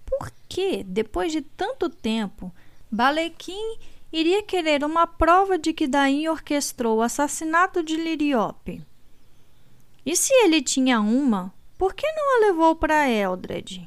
Por 0.07 0.33
que, 0.49 0.83
depois 0.83 1.33
de 1.33 1.43
tanto 1.43 1.91
tempo, 1.91 2.51
Balequim 2.91 3.77
iria 4.11 4.43
querer 4.43 4.83
uma 4.85 5.07
prova 5.07 5.59
de 5.59 5.75
que 5.75 5.87
Daim 5.87 6.29
orquestrou 6.29 6.97
o 6.97 7.03
assassinato 7.03 7.83
de 7.83 7.95
Liriope. 7.95 8.83
E 10.07 10.17
se 10.17 10.33
ele 10.33 10.63
tinha 10.63 10.99
uma, 10.99 11.53
por 11.77 11.93
que 11.93 12.11
não 12.11 12.39
a 12.39 12.47
levou 12.47 12.75
para 12.75 13.07
Eldred? 13.07 13.87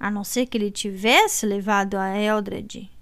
A 0.00 0.10
não 0.10 0.24
ser 0.24 0.46
que 0.46 0.56
ele 0.56 0.70
tivesse 0.70 1.44
levado 1.44 1.96
a 1.96 2.16
Eldred 2.16 2.93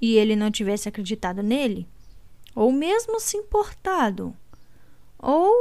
e 0.00 0.16
ele 0.16 0.36
não 0.36 0.50
tivesse 0.50 0.88
acreditado 0.88 1.42
nele, 1.42 1.86
ou 2.54 2.72
mesmo 2.72 3.20
se 3.20 3.36
importado, 3.36 4.34
ou 5.18 5.52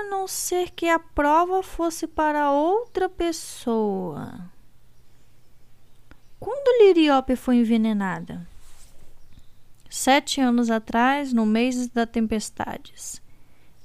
a 0.00 0.10
não 0.10 0.26
ser 0.26 0.70
que 0.70 0.88
a 0.88 0.98
prova 0.98 1.62
fosse 1.62 2.06
para 2.06 2.50
outra 2.50 3.08
pessoa. 3.08 4.50
Quando 6.40 6.82
Liriope 6.82 7.36
foi 7.36 7.56
envenenada? 7.56 8.46
Sete 9.88 10.40
anos 10.40 10.70
atrás, 10.70 11.32
no 11.32 11.46
mês 11.46 11.88
das 11.88 12.10
tempestades. 12.10 13.22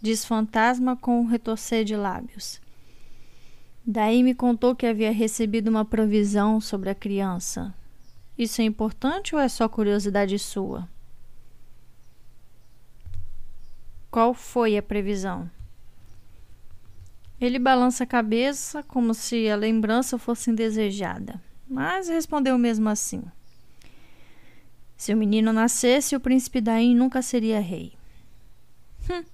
diz 0.01 0.25
Fantasma 0.25 0.97
com 0.97 1.21
um 1.21 1.25
retorcer 1.25 1.83
de 1.83 1.95
lábios. 1.95 2.59
Daí 3.85 4.23
me 4.23 4.33
contou 4.33 4.75
que 4.75 4.85
havia 4.85 5.11
recebido 5.11 5.67
uma 5.69 5.85
provisão 5.85 6.59
sobre 6.59 6.89
a 6.89 6.95
criança. 6.95 7.73
Isso 8.39 8.61
é 8.61 8.63
importante 8.63 9.35
ou 9.35 9.41
é 9.41 9.49
só 9.49 9.67
curiosidade 9.67 10.39
sua? 10.39 10.87
Qual 14.09 14.33
foi 14.33 14.77
a 14.77 14.81
previsão? 14.81 15.51
Ele 17.41 17.59
balança 17.59 18.05
a 18.05 18.07
cabeça 18.07 18.81
como 18.81 19.13
se 19.13 19.49
a 19.49 19.57
lembrança 19.57 20.17
fosse 20.17 20.49
indesejada, 20.49 21.41
mas 21.69 22.07
respondeu 22.07 22.57
mesmo 22.57 22.87
assim. 22.87 23.21
Se 24.95 25.13
o 25.13 25.17
menino 25.17 25.51
nascesse, 25.51 26.15
o 26.15 26.19
príncipe 26.21 26.61
Daim 26.61 26.95
nunca 26.95 27.21
seria 27.21 27.59
rei. 27.59 27.91
Hum, 29.09 29.25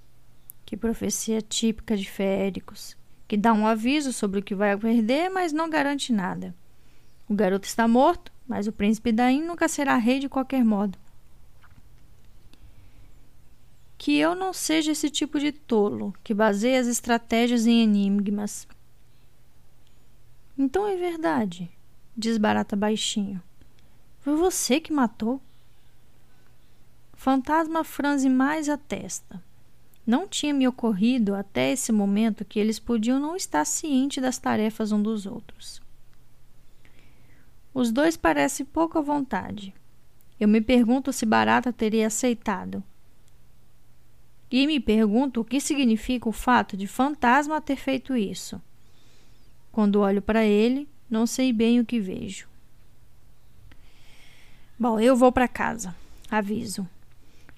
que 0.66 0.76
profecia 0.76 1.44
típica 1.44 1.96
de 1.96 2.10
féricos 2.10 2.98
que 3.28 3.38
dá 3.38 3.54
um 3.54 3.66
aviso 3.66 4.12
sobre 4.12 4.40
o 4.40 4.44
que 4.44 4.56
vai 4.56 4.76
perder, 4.78 5.30
mas 5.30 5.52
não 5.52 5.70
garante 5.70 6.12
nada. 6.12 6.56
O 7.28 7.34
garoto 7.34 7.68
está 7.68 7.88
morto, 7.88 8.32
mas 8.48 8.68
o 8.68 8.72
príncipe 8.72 9.12
Daim 9.12 9.44
nunca 9.44 9.68
será 9.68 9.96
rei 9.98 10.20
de 10.20 10.30
qualquer 10.30 10.64
modo. 10.64 10.98
Que 13.98 14.18
eu 14.18 14.36
não 14.36 14.54
seja 14.54 14.92
esse 14.92 15.10
tipo 15.10 15.40
de 15.40 15.52
tolo 15.52 16.14
que 16.24 16.34
baseia 16.34 16.80
as 16.80 16.88
estratégias 16.88 17.66
em 17.66 17.82
enigmas. 17.82 18.68
Então 20.58 20.88
é 20.88 20.96
verdade, 20.96 21.72
diz 22.16 22.38
Barata 22.38 22.76
baixinho. 22.76 23.42
Foi 24.20 24.36
você 24.36 24.80
que 24.80 24.94
matou. 24.94 25.42
Fantasma 27.14 27.84
franze 27.84 28.30
mais 28.30 28.70
a 28.70 28.78
testa. 28.78 29.42
Não 30.06 30.28
tinha 30.28 30.54
me 30.54 30.68
ocorrido 30.68 31.34
até 31.34 31.72
esse 31.72 31.92
momento 31.92 32.46
que 32.46 32.60
eles 32.60 32.78
podiam 32.78 33.20
não 33.20 33.36
estar 33.36 33.66
cientes 33.66 34.22
das 34.22 34.38
tarefas 34.38 34.92
um 34.92 35.02
dos 35.02 35.26
outros. 35.26 35.82
Os 37.76 37.92
dois 37.92 38.16
parecem 38.16 38.66
pouco 38.66 38.98
à 38.98 39.02
vontade. 39.02 39.74
Eu 40.40 40.48
me 40.48 40.62
pergunto 40.62 41.12
se 41.12 41.26
Barata 41.26 41.74
teria 41.74 42.08
aceitado. 42.08 42.82
E 44.50 44.66
me 44.66 44.80
pergunto 44.80 45.42
o 45.42 45.44
que 45.44 45.60
significa 45.60 46.30
o 46.30 46.32
fato 46.32 46.78
de 46.78 46.88
Fantasma 46.88 47.60
ter 47.60 47.76
feito 47.76 48.16
isso. 48.16 48.62
Quando 49.74 50.00
olho 50.00 50.22
para 50.22 50.46
ele, 50.46 50.88
não 51.10 51.28
sei 51.28 51.52
bem 51.52 51.82
o 51.82 51.86
que 51.86 52.00
vejo. 52.00 52.48
Bom, 54.80 54.98
eu 54.98 55.14
vou 55.14 55.34
para 55.34 55.46
casa, 55.46 55.94
aviso. 56.32 56.88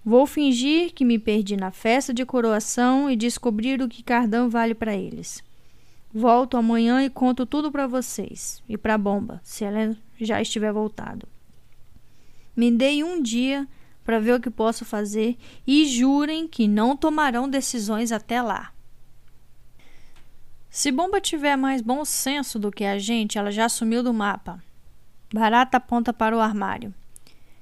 Vou 0.03 0.26
fingir 0.26 0.95
que 0.95 1.05
me 1.05 1.20
perdi 1.20 1.55
na 1.55 1.70
festa 1.70 2.11
de 2.11 2.26
coroação 2.26 3.07
e 3.07 3.15
descobrir 3.15 3.80
o 3.84 3.88
que 3.88 4.01
Cardan 4.01 4.49
vale 4.49 4.74
para 4.74 4.95
eles. 4.95 5.43
Volto 6.11 6.57
amanhã 6.57 7.03
e 7.03 7.09
conto 7.11 7.45
tudo 7.45 7.72
para 7.72 7.86
vocês 7.86 8.63
e 8.68 8.76
para 8.76 8.95
a 8.95 8.97
bomba, 8.97 9.39
se 9.43 9.63
ela 9.63 9.95
já 10.26 10.41
estiver 10.41 10.72
voltado. 10.72 11.28
Me 12.55 12.72
dei 12.72 13.03
um 13.03 13.22
dia 13.22 13.68
para 14.03 14.20
ver 14.20 14.34
o 14.34 14.39
que 14.39 14.49
posso 14.49 14.86
fazer 14.86 15.38
e 15.65 15.86
jurem 15.86 16.47
que 16.47 16.68
não 16.68 16.95
tomarão 16.95 17.49
decisões 17.49 18.11
até 18.11 18.41
lá. 18.41 18.72
Se 20.70 20.91
Bomba 20.91 21.20
tiver 21.20 21.55
mais 21.55 21.82
bom 21.82 22.05
senso 22.05 22.59
do 22.59 22.72
que 22.72 22.86
a 22.86 22.97
gente, 22.99 23.38
ela 23.38 23.51
já 23.51 23.68
sumiu 23.68 24.01
do 24.03 24.13
mapa. 24.13 24.63
Barata 25.34 25.78
aponta 25.78 26.13
para 26.13 26.36
o 26.36 26.39
armário. 26.39 26.93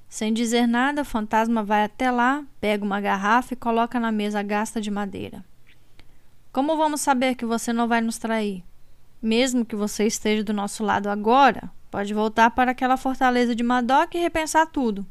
Sem 0.07 0.31
dizer 0.31 0.67
nada, 0.67 1.01
o 1.01 1.05
fantasma 1.05 1.63
vai 1.63 1.83
até 1.83 2.11
lá, 2.11 2.43
pega 2.61 2.85
uma 2.85 3.01
garrafa 3.01 3.53
e 3.53 3.57
coloca 3.57 3.99
na 3.99 4.11
mesa 4.11 4.41
gasta 4.43 4.79
de 4.79 4.91
madeira. 4.91 5.43
Como 6.53 6.77
vamos 6.77 7.01
saber 7.01 7.35
que 7.35 7.45
você 7.45 7.73
não 7.73 7.87
vai 7.87 8.01
nos 8.01 8.17
trair? 8.17 8.63
Mesmo 9.21 9.65
que 9.65 9.75
você 9.75 10.05
esteja 10.05 10.43
do 10.43 10.53
nosso 10.53 10.83
lado 10.83 11.09
agora, 11.09 11.71
pode 11.95 12.13
voltar 12.13 12.51
para 12.51 12.71
aquela 12.71 12.97
fortaleza 12.97 13.55
de 13.55 13.63
Madoc 13.63 14.13
e 14.15 14.19
repensar 14.19 14.65
tudo. 14.65 15.07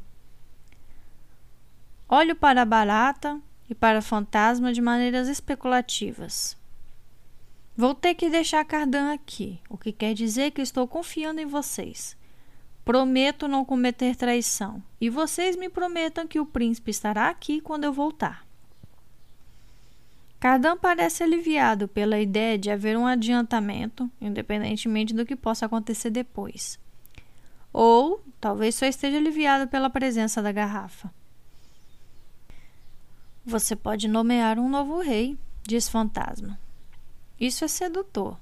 Olho 2.07 2.35
para 2.35 2.61
a 2.61 2.65
barata 2.65 3.41
e 3.67 3.73
para 3.73 3.97
o 3.97 4.03
fantasma 4.03 4.71
de 4.71 4.83
maneiras 4.83 5.27
especulativas. 5.27 6.55
Vou 7.75 7.95
ter 7.95 8.13
que 8.13 8.29
deixar 8.29 8.63
Cardan 8.65 9.11
aqui, 9.11 9.59
o 9.67 9.79
que 9.79 9.91
quer 9.91 10.13
dizer 10.13 10.51
que 10.51 10.61
estou 10.61 10.87
confiando 10.87 11.41
em 11.41 11.47
vocês. 11.47 12.15
Prometo 12.85 13.47
não 13.47 13.65
cometer 13.65 14.15
traição, 14.15 14.79
e 15.01 15.09
vocês 15.09 15.55
me 15.55 15.69
prometam 15.69 16.27
que 16.27 16.39
o 16.39 16.45
príncipe 16.45 16.91
estará 16.91 17.29
aqui 17.29 17.61
quando 17.61 17.85
eu 17.85 17.91
voltar. 17.91 18.44
Cardan 20.39 20.77
parece 20.77 21.23
aliviado 21.23 21.87
pela 21.87 22.19
ideia 22.19 22.57
de 22.57 22.69
haver 22.69 22.97
um 22.97 23.07
adiantamento, 23.07 24.09
independentemente 24.21 25.13
do 25.13 25.25
que 25.25 25.35
possa 25.35 25.65
acontecer 25.65 26.09
depois. 26.09 26.79
Ou 27.73 28.21
talvez 28.39 28.75
só 28.75 28.85
esteja 28.85 29.17
aliviado 29.17 29.67
pela 29.67 29.89
presença 29.89 30.41
da 30.41 30.51
garrafa. 30.51 31.11
Você 33.45 33.75
pode 33.75 34.07
nomear 34.07 34.59
um 34.59 34.69
novo 34.69 34.99
rei, 34.99 35.37
diz 35.63 35.87
Fantasma. 35.87 36.59
Isso 37.39 37.65
é 37.65 37.67
sedutor. 37.67 38.39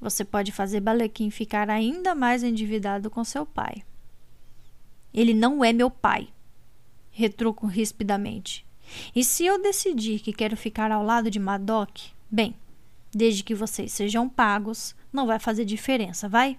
Você 0.00 0.24
pode 0.24 0.52
fazer 0.52 0.80
Balequim 0.80 1.30
ficar 1.30 1.70
ainda 1.70 2.14
mais 2.14 2.42
endividado 2.42 3.10
com 3.10 3.24
seu 3.24 3.46
pai. 3.46 3.82
Ele 5.12 5.32
não 5.32 5.64
é 5.64 5.72
meu 5.72 5.90
pai, 5.90 6.28
retruco 7.10 7.66
rispidamente. 7.66 8.65
E 9.14 9.24
se 9.24 9.44
eu 9.44 9.60
decidir 9.60 10.20
que 10.20 10.32
quero 10.32 10.56
ficar 10.56 10.90
ao 10.90 11.02
lado 11.02 11.30
de 11.30 11.38
Madoc, 11.38 12.10
bem, 12.30 12.54
desde 13.12 13.42
que 13.42 13.54
vocês 13.54 13.92
sejam 13.92 14.28
pagos, 14.28 14.94
não 15.12 15.26
vai 15.26 15.38
fazer 15.38 15.64
diferença, 15.64 16.28
vai? 16.28 16.58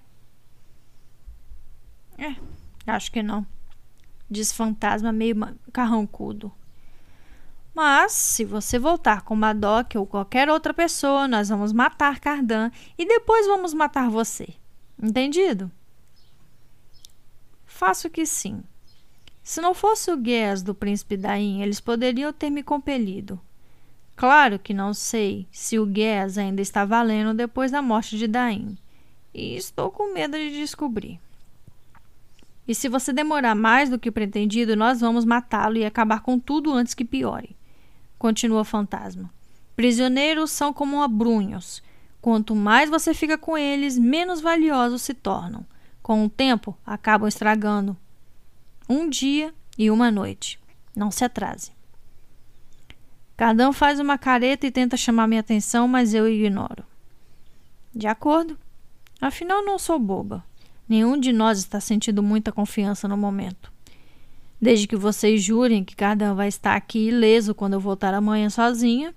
É, 2.18 2.36
acho 2.88 3.12
que 3.12 3.22
não, 3.22 3.46
diz 4.30 4.52
Fantasma 4.52 5.12
meio 5.12 5.36
carrancudo. 5.72 6.52
Mas, 7.74 8.12
se 8.12 8.44
você 8.44 8.80
voltar 8.80 9.22
com 9.22 9.36
Madoc 9.36 9.94
ou 9.96 10.08
qualquer 10.08 10.50
outra 10.50 10.74
pessoa, 10.74 11.28
nós 11.28 11.50
vamos 11.50 11.72
matar 11.72 12.20
Cardan 12.20 12.72
e 12.98 13.06
depois 13.06 13.46
vamos 13.46 13.72
matar 13.72 14.10
você. 14.10 14.56
Entendido? 15.00 15.72
Faço 17.68 18.10
que 18.10 18.26
sim. 18.26 18.64
Se 19.48 19.62
não 19.62 19.74
fosse 19.74 20.12
o 20.12 20.18
Guess 20.18 20.62
do 20.62 20.76
príncipe 20.76 21.16
Daim, 21.16 21.62
eles 21.62 21.80
poderiam 21.80 22.34
ter 22.34 22.50
me 22.50 22.62
compelido. 22.62 23.40
Claro 24.14 24.60
que 24.60 24.74
não 24.74 24.94
sei 24.94 25.48
se 25.50 25.80
o 25.80 25.86
Guess 25.86 26.38
ainda 26.38 26.62
está 26.62 26.84
valendo 26.84 27.34
depois 27.34 27.72
da 27.72 27.82
morte 27.82 28.18
de 28.18 28.28
Daim. 28.28 28.78
E 29.34 29.56
estou 29.56 29.90
com 29.90 30.14
medo 30.14 30.36
de 30.36 30.52
descobrir. 30.52 31.18
E 32.68 32.76
se 32.76 32.90
você 32.90 33.14
demorar 33.14 33.56
mais 33.56 33.90
do 33.90 33.98
que 33.98 34.12
pretendido, 34.12 34.76
nós 34.76 35.00
vamos 35.00 35.24
matá-lo 35.24 35.78
e 35.78 35.86
acabar 35.86 36.20
com 36.20 36.38
tudo 36.38 36.74
antes 36.74 36.94
que 36.94 37.06
piore 37.06 37.56
continua 38.20 38.60
o 38.60 38.66
fantasma. 38.66 39.34
Prisioneiros 39.78 40.52
são 40.52 40.74
como 40.74 41.02
abrunhos. 41.02 41.82
Quanto 42.20 42.54
mais 42.54 42.90
você 42.90 43.14
fica 43.14 43.38
com 43.38 43.58
eles, 43.58 43.98
menos 43.98 44.42
valiosos 44.42 45.04
se 45.04 45.14
tornam. 45.14 45.66
Com 46.04 46.26
o 46.26 46.30
tempo, 46.30 46.78
acabam 46.86 47.30
estragando. 47.30 47.96
Um 48.90 49.10
dia 49.10 49.54
e 49.78 49.92
uma 49.92 50.10
noite. 50.10 50.60
Não 50.96 51.12
se 51.12 51.26
atrase. 51.26 51.72
Cardão 53.36 53.72
faz 53.72 54.00
uma 54.00 54.18
careta 54.18 54.66
e 54.66 54.72
tenta 54.72 54.98
chamar 54.98 55.28
minha 55.28 55.42
atenção, 55.42 55.88
mas 55.88 56.14
eu 56.14 56.28
ignoro. 56.28 56.84
De 57.94 58.08
acordo. 58.08 58.58
Afinal, 59.22 59.64
não 59.64 59.78
sou 59.78 60.00
boba. 60.00 60.44
Nenhum 60.88 61.20
de 61.20 61.34
nós 61.34 61.60
está 61.60 61.80
sentindo 61.80 62.24
muita 62.24 62.52
confiança 62.52 63.08
no 63.08 63.18
momento. 63.18 63.72
Desde 64.60 64.88
que 64.88 64.96
vocês 64.96 65.44
jurem 65.44 65.84
que 65.84 65.96
um 65.96 66.34
vai 66.34 66.48
estar 66.48 66.76
aqui 66.76 67.10
ileso 67.10 67.54
quando 67.54 67.74
eu 67.74 67.80
voltar 67.80 68.14
amanhã 68.14 68.50
sozinha. 68.50 69.14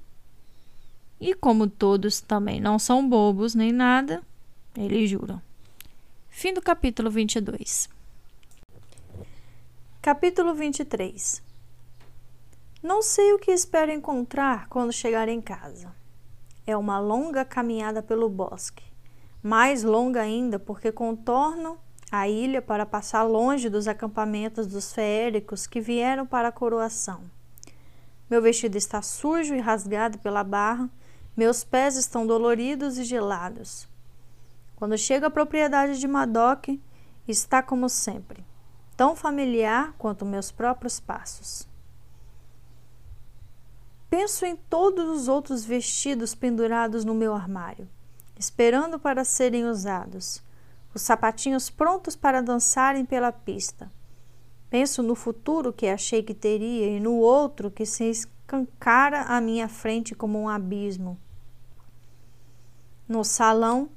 E 1.20 1.34
como 1.34 1.66
todos 1.66 2.20
também 2.20 2.60
não 2.60 2.78
são 2.78 3.08
bobos 3.08 3.54
nem 3.54 3.72
nada, 3.72 4.22
eles 4.76 5.08
juram. 5.08 5.40
Fim 6.28 6.52
do 6.52 6.60
capítulo 6.60 7.10
22. 7.10 7.88
Capítulo 10.02 10.54
23 10.54 11.42
Não 12.82 13.02
sei 13.02 13.34
o 13.34 13.38
que 13.38 13.50
espero 13.50 13.92
encontrar 13.92 14.66
quando 14.70 14.94
chegar 14.94 15.28
em 15.28 15.42
casa. 15.42 15.94
É 16.66 16.74
uma 16.74 16.98
longa 16.98 17.44
caminhada 17.44 18.02
pelo 18.02 18.26
bosque. 18.26 18.82
Mais 19.42 19.82
longa 19.82 20.22
ainda 20.22 20.58
porque 20.58 20.90
contorno 20.90 21.76
a 22.10 22.26
ilha 22.26 22.62
para 22.62 22.86
passar 22.86 23.24
longe 23.24 23.68
dos 23.68 23.86
acampamentos 23.86 24.66
dos 24.66 24.90
feéricos 24.90 25.66
que 25.66 25.82
vieram 25.82 26.24
para 26.24 26.48
a 26.48 26.52
coroação. 26.52 27.20
Meu 28.30 28.40
vestido 28.40 28.78
está 28.78 29.02
sujo 29.02 29.54
e 29.54 29.60
rasgado 29.60 30.18
pela 30.20 30.42
barra, 30.42 30.88
meus 31.36 31.62
pés 31.62 31.98
estão 31.98 32.26
doloridos 32.26 32.96
e 32.96 33.04
gelados. 33.04 33.86
Quando 34.76 34.96
chego 34.96 35.26
à 35.26 35.30
propriedade 35.30 36.00
de 36.00 36.08
Madoc, 36.08 36.68
está 37.28 37.62
como 37.62 37.86
sempre, 37.86 38.42
tão 39.00 39.16
familiar 39.16 39.94
quanto 39.96 40.26
meus 40.26 40.52
próprios 40.52 41.00
passos. 41.00 41.66
Penso 44.10 44.44
em 44.44 44.54
todos 44.54 45.08
os 45.08 45.26
outros 45.26 45.64
vestidos 45.64 46.34
pendurados 46.34 47.02
no 47.02 47.14
meu 47.14 47.32
armário, 47.32 47.88
esperando 48.38 48.98
para 48.98 49.24
serem 49.24 49.64
usados, 49.64 50.42
os 50.92 51.00
sapatinhos 51.00 51.70
prontos 51.70 52.14
para 52.14 52.42
dançarem 52.42 53.06
pela 53.06 53.32
pista. 53.32 53.90
Penso 54.68 55.02
no 55.02 55.14
futuro 55.14 55.72
que 55.72 55.86
achei 55.86 56.22
que 56.22 56.34
teria 56.34 56.88
e 56.88 57.00
no 57.00 57.14
outro 57.14 57.70
que 57.70 57.86
se 57.86 58.04
escancara 58.04 59.22
à 59.22 59.40
minha 59.40 59.66
frente 59.66 60.14
como 60.14 60.38
um 60.38 60.46
abismo. 60.46 61.16
No 63.08 63.24
salão, 63.24 63.88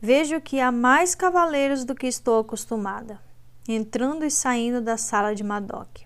vejo 0.00 0.40
que 0.40 0.60
há 0.60 0.70
mais 0.70 1.16
cavaleiros 1.16 1.84
do 1.84 1.92
que 1.92 2.06
estou 2.06 2.38
acostumada, 2.38 3.25
entrando 3.72 4.24
e 4.24 4.30
saindo 4.30 4.80
da 4.80 4.96
sala 4.96 5.34
de 5.34 5.42
Madoc. 5.42 6.02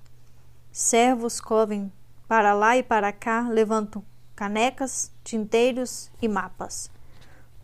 Servos 0.72 1.40
covem 1.40 1.92
para 2.28 2.54
lá 2.54 2.76
e 2.76 2.82
para 2.82 3.12
cá, 3.12 3.48
levantam 3.48 4.04
canecas, 4.36 5.12
tinteiros 5.24 6.10
e 6.22 6.28
mapas. 6.28 6.90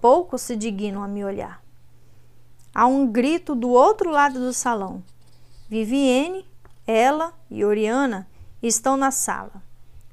Poucos 0.00 0.42
se 0.42 0.56
dignam 0.56 1.02
a 1.02 1.08
me 1.08 1.24
olhar. 1.24 1.62
Há 2.74 2.86
um 2.86 3.06
grito 3.06 3.54
do 3.54 3.70
outro 3.70 4.10
lado 4.10 4.38
do 4.38 4.52
salão. 4.52 5.02
Viviane, 5.68 6.46
ela 6.86 7.32
e 7.50 7.64
Oriana 7.64 8.28
estão 8.62 8.96
na 8.96 9.10
sala. 9.10 9.62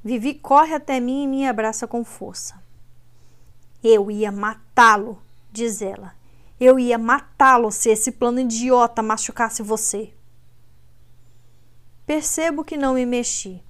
Vivi 0.03 0.33
corre 0.33 0.73
até 0.73 0.99
mim 0.99 1.23
e 1.23 1.27
me 1.27 1.47
abraça 1.47 1.87
com 1.87 2.03
força. 2.03 2.61
Eu 3.83 4.09
ia 4.09 4.31
matá-lo, 4.31 5.21
diz 5.51 5.81
ela. 5.81 6.13
Eu 6.59 6.79
ia 6.79 6.97
matá-lo 6.97 7.71
se 7.71 7.89
esse 7.89 8.11
plano 8.11 8.39
idiota 8.39 9.01
machucasse 9.01 9.61
você. 9.61 10.13
Percebo 12.05 12.63
que 12.63 12.77
não 12.77 12.93
me 12.93 13.05
mexi. 13.05 13.63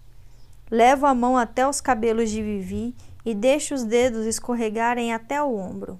Levo 0.69 1.05
a 1.05 1.13
mão 1.13 1.37
até 1.37 1.67
os 1.67 1.79
cabelos 1.79 2.29
de 2.29 2.41
Vivi 2.41 2.95
e 3.23 3.33
deixo 3.33 3.73
os 3.73 3.83
dedos 3.83 4.25
escorregarem 4.25 5.13
até 5.13 5.41
o 5.41 5.55
ombro. 5.55 5.99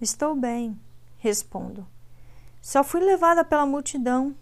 Estou 0.00 0.34
bem, 0.34 0.78
respondo. 1.18 1.86
Só 2.60 2.84
fui 2.84 3.00
levada 3.00 3.44
pela 3.44 3.66
multidão. 3.66 4.34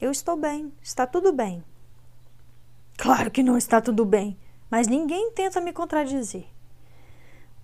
Eu 0.00 0.10
estou 0.10 0.36
bem, 0.36 0.72
está 0.82 1.06
tudo 1.06 1.32
bem. 1.32 1.62
Claro 2.96 3.30
que 3.30 3.42
não 3.42 3.56
está 3.56 3.80
tudo 3.80 4.04
bem, 4.04 4.36
mas 4.70 4.88
ninguém 4.88 5.30
tenta 5.32 5.60
me 5.60 5.72
contradizer. 5.72 6.46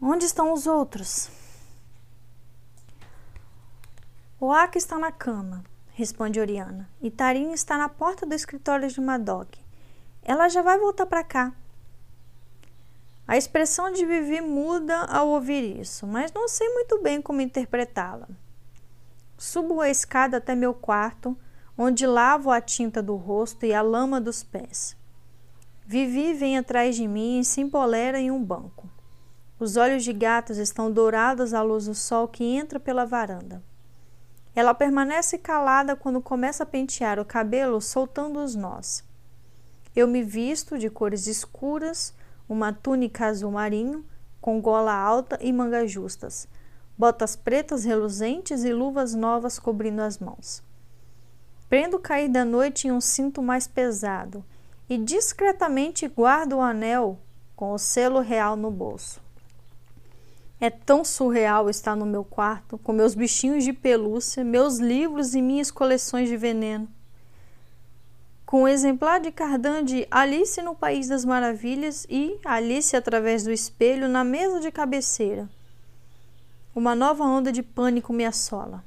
Onde 0.00 0.24
estão 0.24 0.52
os 0.52 0.66
outros? 0.66 1.30
O 4.46 4.52
Aka 4.52 4.76
está 4.76 4.98
na 4.98 5.10
cama, 5.10 5.64
responde 5.94 6.38
Oriana, 6.38 6.86
e 7.00 7.10
Tarim 7.10 7.52
está 7.52 7.78
na 7.78 7.88
porta 7.88 8.26
do 8.26 8.34
escritório 8.34 8.86
de 8.90 9.00
Madoc. 9.00 9.48
Ela 10.22 10.50
já 10.50 10.60
vai 10.60 10.78
voltar 10.78 11.06
para 11.06 11.24
cá. 11.24 11.50
A 13.26 13.38
expressão 13.38 13.90
de 13.90 14.04
Vivi 14.04 14.42
muda 14.42 14.98
ao 15.06 15.28
ouvir 15.28 15.80
isso, 15.80 16.06
mas 16.06 16.30
não 16.30 16.46
sei 16.46 16.68
muito 16.74 17.00
bem 17.00 17.22
como 17.22 17.40
interpretá-la. 17.40 18.28
Subo 19.38 19.80
a 19.80 19.88
escada 19.88 20.36
até 20.36 20.54
meu 20.54 20.74
quarto, 20.74 21.34
onde 21.78 22.06
lavo 22.06 22.50
a 22.50 22.60
tinta 22.60 23.02
do 23.02 23.16
rosto 23.16 23.64
e 23.64 23.72
a 23.72 23.80
lama 23.80 24.20
dos 24.20 24.42
pés. 24.42 24.94
Vivi 25.86 26.34
vem 26.34 26.58
atrás 26.58 26.96
de 26.96 27.08
mim 27.08 27.40
e 27.40 27.44
se 27.46 27.62
empolera 27.62 28.20
em 28.20 28.30
um 28.30 28.44
banco. 28.44 28.90
Os 29.58 29.78
olhos 29.78 30.04
de 30.04 30.12
gatos 30.12 30.58
estão 30.58 30.92
dourados 30.92 31.54
à 31.54 31.62
luz 31.62 31.86
do 31.86 31.94
sol 31.94 32.28
que 32.28 32.44
entra 32.44 32.78
pela 32.78 33.06
varanda. 33.06 33.62
Ela 34.54 34.72
permanece 34.72 35.36
calada 35.36 35.96
quando 35.96 36.20
começa 36.20 36.62
a 36.62 36.66
pentear 36.66 37.18
o 37.18 37.24
cabelo, 37.24 37.80
soltando 37.80 38.38
os 38.38 38.54
nós. 38.54 39.02
Eu 39.96 40.06
me 40.06 40.22
visto 40.22 40.78
de 40.78 40.88
cores 40.88 41.26
escuras, 41.26 42.14
uma 42.48 42.72
túnica 42.72 43.26
azul 43.26 43.50
marinho, 43.50 44.04
com 44.40 44.60
gola 44.60 44.94
alta 44.94 45.38
e 45.40 45.52
mangas 45.52 45.90
justas, 45.90 46.46
botas 46.98 47.34
pretas 47.34 47.84
reluzentes 47.84 48.62
e 48.62 48.72
luvas 48.72 49.14
novas 49.14 49.58
cobrindo 49.58 50.02
as 50.02 50.18
mãos. 50.18 50.62
Prendo 51.68 51.98
cair 51.98 52.28
da 52.28 52.44
noite 52.44 52.86
em 52.86 52.92
um 52.92 53.00
cinto 53.00 53.42
mais 53.42 53.66
pesado 53.66 54.44
e 54.88 54.98
discretamente 54.98 56.06
guardo 56.06 56.58
o 56.58 56.60
anel 56.60 57.18
com 57.56 57.72
o 57.72 57.78
selo 57.78 58.20
real 58.20 58.54
no 58.54 58.70
bolso. 58.70 59.23
É 60.64 60.70
tão 60.70 61.04
surreal 61.04 61.68
estar 61.68 61.94
no 61.94 62.06
meu 62.06 62.24
quarto 62.24 62.78
com 62.78 62.90
meus 62.90 63.14
bichinhos 63.14 63.64
de 63.64 63.72
pelúcia, 63.74 64.42
meus 64.42 64.78
livros 64.78 65.34
e 65.34 65.42
minhas 65.42 65.70
coleções 65.70 66.26
de 66.26 66.38
veneno 66.38 66.88
com 68.54 68.62
um 68.62 68.68
exemplar 68.68 69.20
de 69.20 69.32
Cardan 69.32 69.84
de 69.84 70.06
Alice 70.08 70.62
no 70.62 70.76
País 70.76 71.08
das 71.08 71.24
Maravilhas 71.24 72.06
e 72.08 72.38
Alice 72.44 72.96
através 72.96 73.42
do 73.42 73.50
espelho 73.50 74.08
na 74.08 74.22
mesa 74.22 74.60
de 74.60 74.70
cabeceira. 74.70 75.50
Uma 76.72 76.94
nova 76.94 77.24
onda 77.24 77.50
de 77.50 77.64
pânico 77.64 78.12
me 78.12 78.24
assola. 78.24 78.84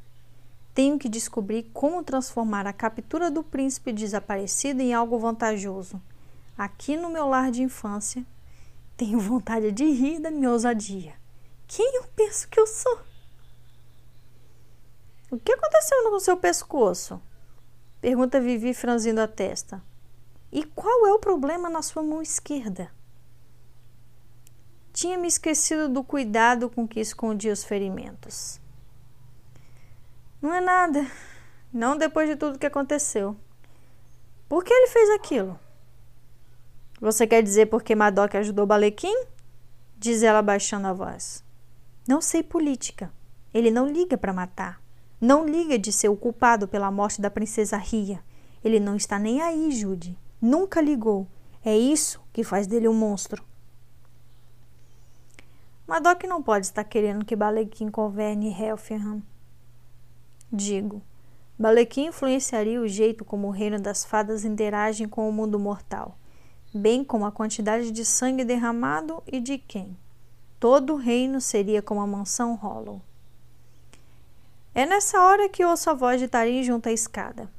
Tenho 0.73 0.97
que 0.97 1.09
descobrir 1.09 1.69
como 1.73 2.01
transformar 2.01 2.65
a 2.65 2.71
captura 2.71 3.30
do 3.30 3.43
príncipe 3.43 3.91
desaparecido 3.91 4.82
em 4.82 4.93
algo 4.93 5.19
vantajoso. 5.19 6.01
Aqui 6.57 6.95
no 6.95 7.09
meu 7.09 7.28
lar 7.28 7.51
de 7.51 7.61
infância, 7.61 8.25
tenho 8.95 9.19
vontade 9.19 9.69
de 9.73 9.84
rir 9.84 10.19
da 10.19 10.32
minha 10.32 10.49
ousadia. 10.49 11.26
Quem 11.68 11.95
eu 11.97 12.03
penso 12.15 12.47
que 12.47 12.59
eu 12.59 12.65
sou? 12.65 12.99
O 15.30 15.38
que 15.38 15.51
aconteceu 15.51 16.09
no 16.09 16.20
seu 16.20 16.38
pescoço? 16.38 17.22
Pergunta 17.99 18.39
Vivi 18.39 18.74
franzindo 18.74 19.20
a 19.20 19.28
testa. 19.28 19.84
E 20.49 20.63
qual 20.63 21.05
é 21.05 21.11
o 21.11 21.20
problema 21.20 21.70
na 21.70 21.82
sua 21.82 22.01
mão 22.01 22.22
esquerda? 22.22 22.89
Tinha 24.93 25.18
me 25.18 25.28
esquecido 25.28 25.89
do 25.89 26.03
cuidado 26.03 26.70
com 26.70 26.88
que 26.88 27.01
escondia 27.01 27.51
os 27.51 27.65
ferimentos. 27.65 28.61
Não 30.41 30.53
é 30.53 30.61
nada. 30.61 31.05
Não 31.74 31.97
depois 31.97 32.30
de 32.30 32.38
tudo 32.38 32.57
que 32.57 32.65
aconteceu. 32.65 33.36
Por 34.47 34.63
que 34.63 34.74
ele 34.74 34.88
fez 34.88 35.09
aquilo? 35.11 35.59
Você 37.01 37.28
quer 37.28 37.43
dizer 37.43 37.65
porque 37.65 37.93
Madoc 37.93 38.34
ajudou 38.36 38.65
Balequim? 38.65 39.26
Diz 39.97 40.24
ela 40.24 40.41
baixando 40.41 40.88
a 40.88 40.93
voz. 40.93 41.43
Não 42.08 42.22
sei 42.22 42.41
política. 42.41 43.12
Ele 43.53 43.70
não 43.70 43.86
liga 43.86 44.18
para 44.18 44.32
matar. 44.32 44.82
Não 45.20 45.45
liga 45.45 45.78
de 45.78 45.91
ser 45.91 46.10
o 46.10 46.16
culpado 46.16 46.68
pela 46.68 46.89
morte 46.89 47.20
da 47.20 47.30
princesa 47.30 47.76
Ria. 47.76 48.24
Ele 48.64 48.80
não 48.80 48.95
está 48.95 49.20
nem 49.20 49.41
aí, 49.41 49.72
Jude. 49.72 50.18
Nunca 50.41 50.80
ligou. 50.80 51.28
É 51.66 51.78
isso 51.78 52.22
que 52.32 52.43
faz 52.43 52.66
dele 52.66 52.88
um 52.88 52.93
monstro. 52.93 53.43
Madoc 55.86 56.24
não 56.24 56.41
pode 56.41 56.68
estar 56.68 56.84
querendo 56.84 57.26
que 57.26 57.36
Balequim 57.36 57.89
governe 57.89 58.53
Helfenham. 58.53 59.22
Digo, 60.51 61.01
Balequim 61.60 62.05
influenciaria 62.05 62.80
o 62.80 62.88
jeito 62.88 63.26
como 63.26 63.47
o 63.47 63.51
reino 63.51 63.80
das 63.80 64.05
fadas 64.05 64.45
interage 64.45 65.08
com 65.08 65.28
o 65.28 65.34
mundo 65.34 65.60
mortal, 65.60 66.18
bem 66.74 67.03
como 67.03 67.26
a 67.26 67.32
quantidade 67.32 67.91
de 67.91 68.05
sangue 68.05 68.45
derramado 68.45 69.22
e 69.26 69.39
de 69.39 69.58
quem. 69.58 69.97
Todo 70.60 70.93
o 70.93 70.97
reino 70.97 71.39
seria 71.39 71.82
como 71.82 72.01
a 72.01 72.08
mansão 72.08 72.55
Hollow. 72.55 73.01
É 74.74 74.86
nessa 74.86 75.22
hora 75.22 75.49
que 75.49 75.66
ouço 75.66 75.89
a 75.89 75.93
voz 75.93 76.20
de 76.20 76.28
Tarim 76.28 76.64
junto 76.64 76.89
à 76.89 76.91
escada. 76.91 77.51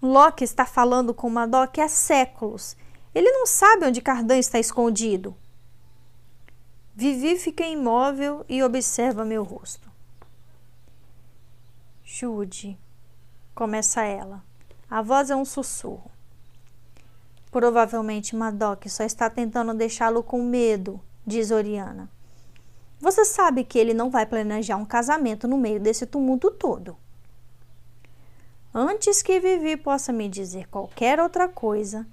Loki 0.00 0.44
está 0.44 0.64
falando 0.64 1.12
com 1.12 1.28
Madoc 1.28 1.78
há 1.78 1.88
séculos. 1.88 2.76
Ele 3.14 3.30
não 3.30 3.46
sabe 3.46 3.86
onde 3.86 4.00
Cardan 4.00 4.38
está 4.38 4.58
escondido. 4.58 5.36
Vivi 6.94 7.38
fica 7.38 7.64
imóvel 7.64 8.44
e 8.48 8.62
observa 8.62 9.24
meu 9.24 9.42
rosto. 9.42 9.88
Jude, 12.04 12.78
começa 13.54 14.02
ela. 14.02 14.42
A 14.90 15.02
voz 15.02 15.30
é 15.30 15.36
um 15.36 15.44
sussurro. 15.44 16.10
Provavelmente 17.50 18.36
Madoc 18.36 18.88
só 18.88 19.04
está 19.04 19.28
tentando 19.28 19.74
deixá-lo 19.74 20.22
com 20.22 20.42
medo, 20.42 21.00
diz 21.28 21.50
Oriana. 21.50 22.10
Você 22.98 23.24
sabe 23.24 23.62
que 23.62 23.78
ele 23.78 23.94
não 23.94 24.10
vai 24.10 24.26
planejar 24.26 24.76
um 24.76 24.84
casamento 24.84 25.46
no 25.46 25.58
meio 25.58 25.78
desse 25.78 26.06
tumulto 26.06 26.50
todo. 26.50 26.96
Antes 28.74 29.22
que 29.22 29.38
Vivi 29.38 29.76
possa 29.76 30.12
me 30.12 30.28
dizer 30.28 30.66
qualquer 30.68 31.20
outra 31.20 31.48
coisa, 31.48 32.06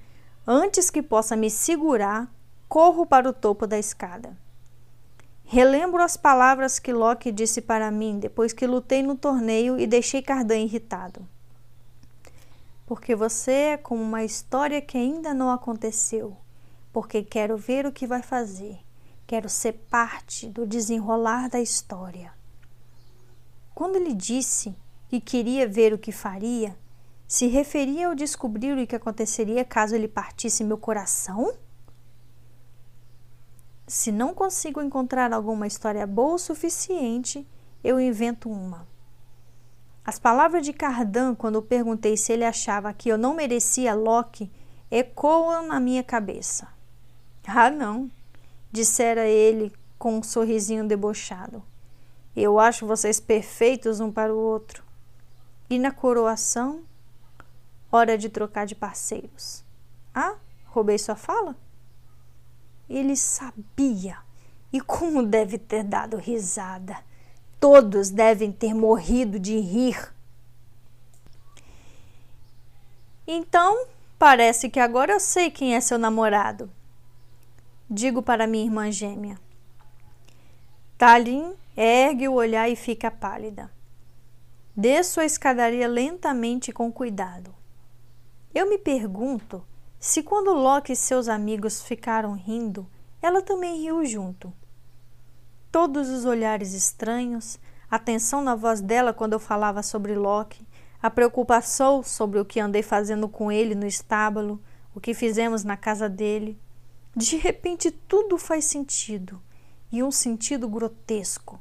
antes 0.46 0.90
que 0.90 1.02
possa 1.02 1.36
me 1.36 1.50
segurar, 1.50 2.32
corro 2.68 3.06
para 3.06 3.30
o 3.30 3.34
topo 3.34 3.66
da 3.66 3.80
escada. 3.80 4.38
Relembro 5.44 6.04
as 6.04 6.18
palavras 6.18 6.78
que 6.78 6.92
Loki 6.92 7.32
disse 7.32 7.62
para 7.62 7.92
mim 7.92 8.20
depois 8.20 8.52
que 8.52 8.68
lutei 8.68 9.02
no 9.02 9.16
torneio 9.16 9.80
e 9.80 9.88
deixei 9.88 10.22
Cardan 10.22 10.58
irritado. 10.58 11.28
Porque 12.86 13.16
você 13.16 13.52
é 13.52 13.78
como 13.78 14.02
uma 14.02 14.24
história 14.24 14.82
que 14.82 14.98
ainda 14.98 15.34
não 15.34 15.52
aconteceu, 15.52 16.36
porque 16.92 17.24
quero 17.24 17.58
ver 17.58 17.86
o 17.86 17.92
que 17.92 18.06
vai 18.06 18.22
fazer. 18.22 18.85
Quero 19.28 19.50
ser 19.50 19.74
parte 19.90 20.48
do 20.48 20.68
desenrolar 20.68 21.50
da 21.50 21.60
história. 21.60 22.32
Quando 23.74 23.96
ele 23.96 24.14
disse 24.14 24.76
que 25.10 25.20
queria 25.20 25.68
ver 25.68 25.94
o 25.94 25.98
que 25.98 26.12
faria, 26.12 26.78
se 27.28 27.48
referia 27.48 28.08
ao 28.08 28.16
descobrir 28.16 28.78
o 28.78 28.88
que 28.88 28.96
aconteceria 28.96 29.66
caso 29.66 29.96
ele 29.96 30.08
partisse 30.08 30.64
meu 30.64 30.78
coração? 30.78 31.54
Se 33.88 34.12
não 34.12 34.34
consigo 34.34 34.82
encontrar 34.82 35.34
alguma 35.34 35.66
história 35.66 36.06
boa 36.06 36.36
o 36.36 36.40
suficiente, 36.40 37.48
eu 37.84 38.00
invento 38.00 38.50
uma. 38.50 38.88
As 40.04 40.20
palavras 40.20 40.64
de 40.64 40.72
Cardan, 40.72 41.34
quando 41.34 41.62
perguntei 41.64 42.16
se 42.16 42.32
ele 42.32 42.46
achava 42.46 42.94
que 42.94 43.10
eu 43.10 43.18
não 43.18 43.34
merecia 43.34 43.96
Loki, 43.96 44.52
ecoam 44.92 45.68
na 45.68 45.80
minha 45.80 46.04
cabeça. 46.04 46.68
Ah, 47.48 47.72
não, 47.72 48.10
dissera 48.76 49.26
ele 49.26 49.72
com 49.98 50.18
um 50.18 50.24
sorrisinho 50.24 50.86
debochado. 50.86 51.64
Eu 52.36 52.60
acho 52.60 52.86
vocês 52.86 53.22
perfeitos 53.22 54.02
um 54.02 54.12
para 54.12 54.36
o 54.36 54.38
outro. 54.38 54.84
E 55.70 55.80
na 55.80 55.92
coroação, 55.92 56.84
hora 57.90 58.18
de 58.18 58.28
trocar 58.28 58.66
de 58.66 58.76
parceiros. 58.76 59.64
Ah, 60.14 60.36
roubei 60.66 60.98
sua 60.98 61.16
fala? 61.16 61.56
Ele 62.90 63.16
sabia. 63.16 64.18
E 64.74 64.82
como 64.82 65.24
deve 65.24 65.58
ter 65.58 65.84
dado 65.84 66.18
risada. 66.18 66.98
Todos 67.58 68.10
devem 68.10 68.52
ter 68.52 68.74
morrido 68.74 69.40
de 69.40 69.58
rir. 69.58 70.14
Então, 73.26 73.88
parece 74.20 74.70
que 74.70 74.80
agora 74.80 75.14
eu 75.14 75.20
sei 75.22 75.50
quem 75.50 75.76
é 75.76 75.80
seu 75.80 75.98
namorado. 75.98 76.70
Digo 77.90 78.22
para 78.22 78.48
minha 78.48 78.66
irmã 78.66 78.92
gêmea. 78.92 79.40
Talim 80.98 81.54
ergue 81.78 82.28
o 82.28 82.34
olhar 82.34 82.68
e 82.70 82.76
fica 82.76 83.12
pálida. 83.12 83.72
Desço 84.76 85.20
a 85.20 85.26
escadaria 85.26 85.88
lentamente 85.88 86.72
e 86.72 86.74
com 86.74 86.92
cuidado. 86.92 87.54
Eu 88.54 88.68
me 88.68 88.78
pergunto 88.78 89.64
se 90.00 90.24
quando 90.24 90.54
Loki 90.54 90.94
e 90.94 90.96
seus 90.96 91.28
amigos 91.28 91.82
ficaram 91.82 92.34
rindo, 92.34 92.88
ela 93.22 93.42
também 93.42 93.82
riu 93.82 94.06
junto. 94.06 94.54
Todos 95.72 96.10
os 96.10 96.26
olhares 96.26 96.74
estranhos, 96.74 97.60
a 97.90 98.00
tensão 98.00 98.42
na 98.42 98.56
voz 98.56 98.82
dela 98.82 99.14
quando 99.14 99.34
eu 99.34 99.40
falava 99.40 99.84
sobre 99.84 100.16
Loki, 100.16 100.66
a 101.02 101.10
preocupação 101.10 102.02
sobre 102.02 102.40
o 102.40 102.46
que 102.46 102.60
andei 102.60 102.82
fazendo 102.82 103.28
com 103.30 103.52
ele 103.52 103.76
no 103.76 103.86
estábulo, 103.86 104.62
o 104.94 105.00
que 105.00 105.14
fizemos 105.14 105.64
na 105.64 105.78
casa 105.78 106.10
dele. 106.10 106.60
De 107.16 107.38
repente 107.38 107.92
tudo 107.92 108.38
faz 108.38 108.66
sentido, 108.66 109.42
e 109.90 110.04
um 110.04 110.12
sentido 110.12 110.68
grotesco. 110.68 111.60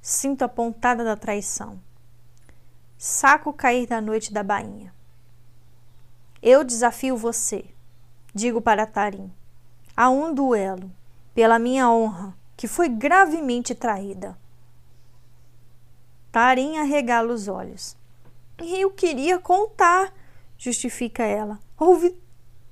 Sinto 0.00 0.42
a 0.42 0.48
pontada 0.48 1.02
da 1.02 1.16
traição. 1.16 1.80
Saco 2.96 3.52
cair 3.52 3.88
da 3.88 4.00
noite 4.00 4.32
da 4.32 4.44
bainha. 4.44 4.94
Eu 6.40 6.62
desafio 6.62 7.16
você, 7.16 7.64
digo 8.32 8.60
para 8.60 8.86
Tarim, 8.86 9.32
a 9.96 10.08
um 10.08 10.32
duelo, 10.32 10.90
pela 11.34 11.58
minha 11.58 11.90
honra, 11.90 12.36
que 12.56 12.68
foi 12.68 12.88
gravemente 12.88 13.74
traída. 13.74 14.38
Tarim 16.30 16.78
arregala 16.78 17.32
os 17.32 17.48
olhos. 17.48 17.96
Eu 18.58 18.90
queria 18.90 19.38
contar, 19.38 20.14
justifica 20.56 21.24
ela. 21.24 21.58
Houve 21.76 22.10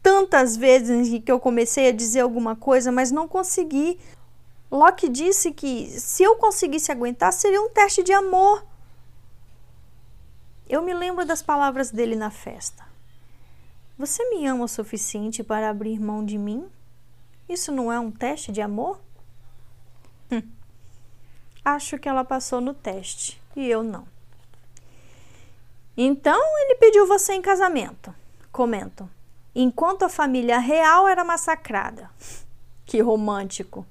tantas 0.08 0.56
vezes 0.56 1.22
que 1.22 1.30
eu 1.30 1.38
comecei 1.38 1.90
a 1.90 1.92
dizer 1.92 2.20
alguma 2.20 2.56
coisa, 2.56 2.90
mas 2.90 3.10
não 3.10 3.28
consegui. 3.28 4.00
Locke 4.70 5.06
disse 5.06 5.52
que 5.52 5.86
se 6.00 6.22
eu 6.22 6.36
conseguisse 6.36 6.90
aguentar, 6.90 7.30
seria 7.30 7.60
um 7.60 7.68
teste 7.68 8.02
de 8.02 8.10
amor. 8.10 8.64
Eu 10.66 10.80
me 10.80 10.94
lembro 10.94 11.26
das 11.26 11.42
palavras 11.42 11.90
dele 11.90 12.16
na 12.16 12.30
festa. 12.30 12.86
Você 13.98 14.24
me 14.30 14.46
ama 14.46 14.64
o 14.64 14.68
suficiente 14.68 15.44
para 15.44 15.68
abrir 15.68 16.00
mão 16.00 16.24
de 16.24 16.38
mim? 16.38 16.66
Isso 17.46 17.70
não 17.70 17.92
é 17.92 18.00
um 18.00 18.10
teste 18.10 18.50
de 18.50 18.62
amor? 18.62 18.98
Hum. 20.32 20.40
Acho 21.62 21.98
que 21.98 22.08
ela 22.08 22.24
passou 22.24 22.62
no 22.62 22.72
teste 22.72 23.38
e 23.54 23.68
eu 23.68 23.82
não. 23.82 24.08
Então 25.94 26.40
ele 26.62 26.76
pediu 26.76 27.06
você 27.06 27.34
em 27.34 27.42
casamento. 27.42 28.14
Comento. 28.50 29.17
Enquanto 29.60 30.04
a 30.04 30.08
família 30.08 30.60
real 30.60 31.08
era 31.08 31.24
massacrada. 31.24 32.08
Que 32.86 33.00
romântico. 33.00 33.84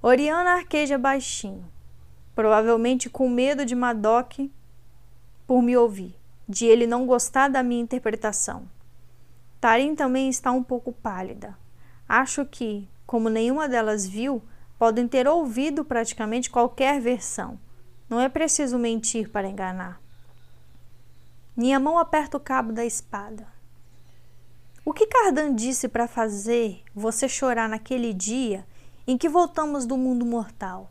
Oriana 0.00 0.52
arqueja 0.52 0.96
baixinho, 0.96 1.70
provavelmente 2.34 3.10
com 3.10 3.28
medo 3.28 3.62
de 3.66 3.74
Madoc 3.74 4.50
por 5.46 5.60
me 5.60 5.76
ouvir 5.76 6.16
de 6.48 6.64
ele 6.64 6.86
não 6.86 7.04
gostar 7.04 7.48
da 7.48 7.62
minha 7.62 7.82
interpretação. 7.82 8.66
Tarim 9.60 9.94
também 9.94 10.30
está 10.30 10.50
um 10.50 10.62
pouco 10.62 10.92
pálida. 10.92 11.54
Acho 12.08 12.46
que, 12.46 12.88
como 13.06 13.28
nenhuma 13.28 13.68
delas 13.68 14.06
viu, 14.06 14.42
podem 14.78 15.06
ter 15.06 15.28
ouvido 15.28 15.84
praticamente 15.84 16.48
qualquer 16.48 17.02
versão. 17.02 17.60
Não 18.08 18.18
é 18.18 18.30
preciso 18.30 18.78
mentir 18.78 19.28
para 19.28 19.46
enganar. 19.46 20.00
Minha 21.54 21.78
mão 21.78 21.98
aperta 21.98 22.38
o 22.38 22.40
cabo 22.40 22.72
da 22.72 22.82
espada. 22.82 23.51
O 24.84 24.92
que 24.92 25.06
Cardan 25.06 25.54
disse 25.54 25.86
para 25.88 26.08
fazer 26.08 26.82
você 26.92 27.28
chorar 27.28 27.68
naquele 27.68 28.12
dia 28.12 28.66
em 29.06 29.16
que 29.16 29.28
voltamos 29.28 29.86
do 29.86 29.96
mundo 29.96 30.26
mortal? 30.26 30.90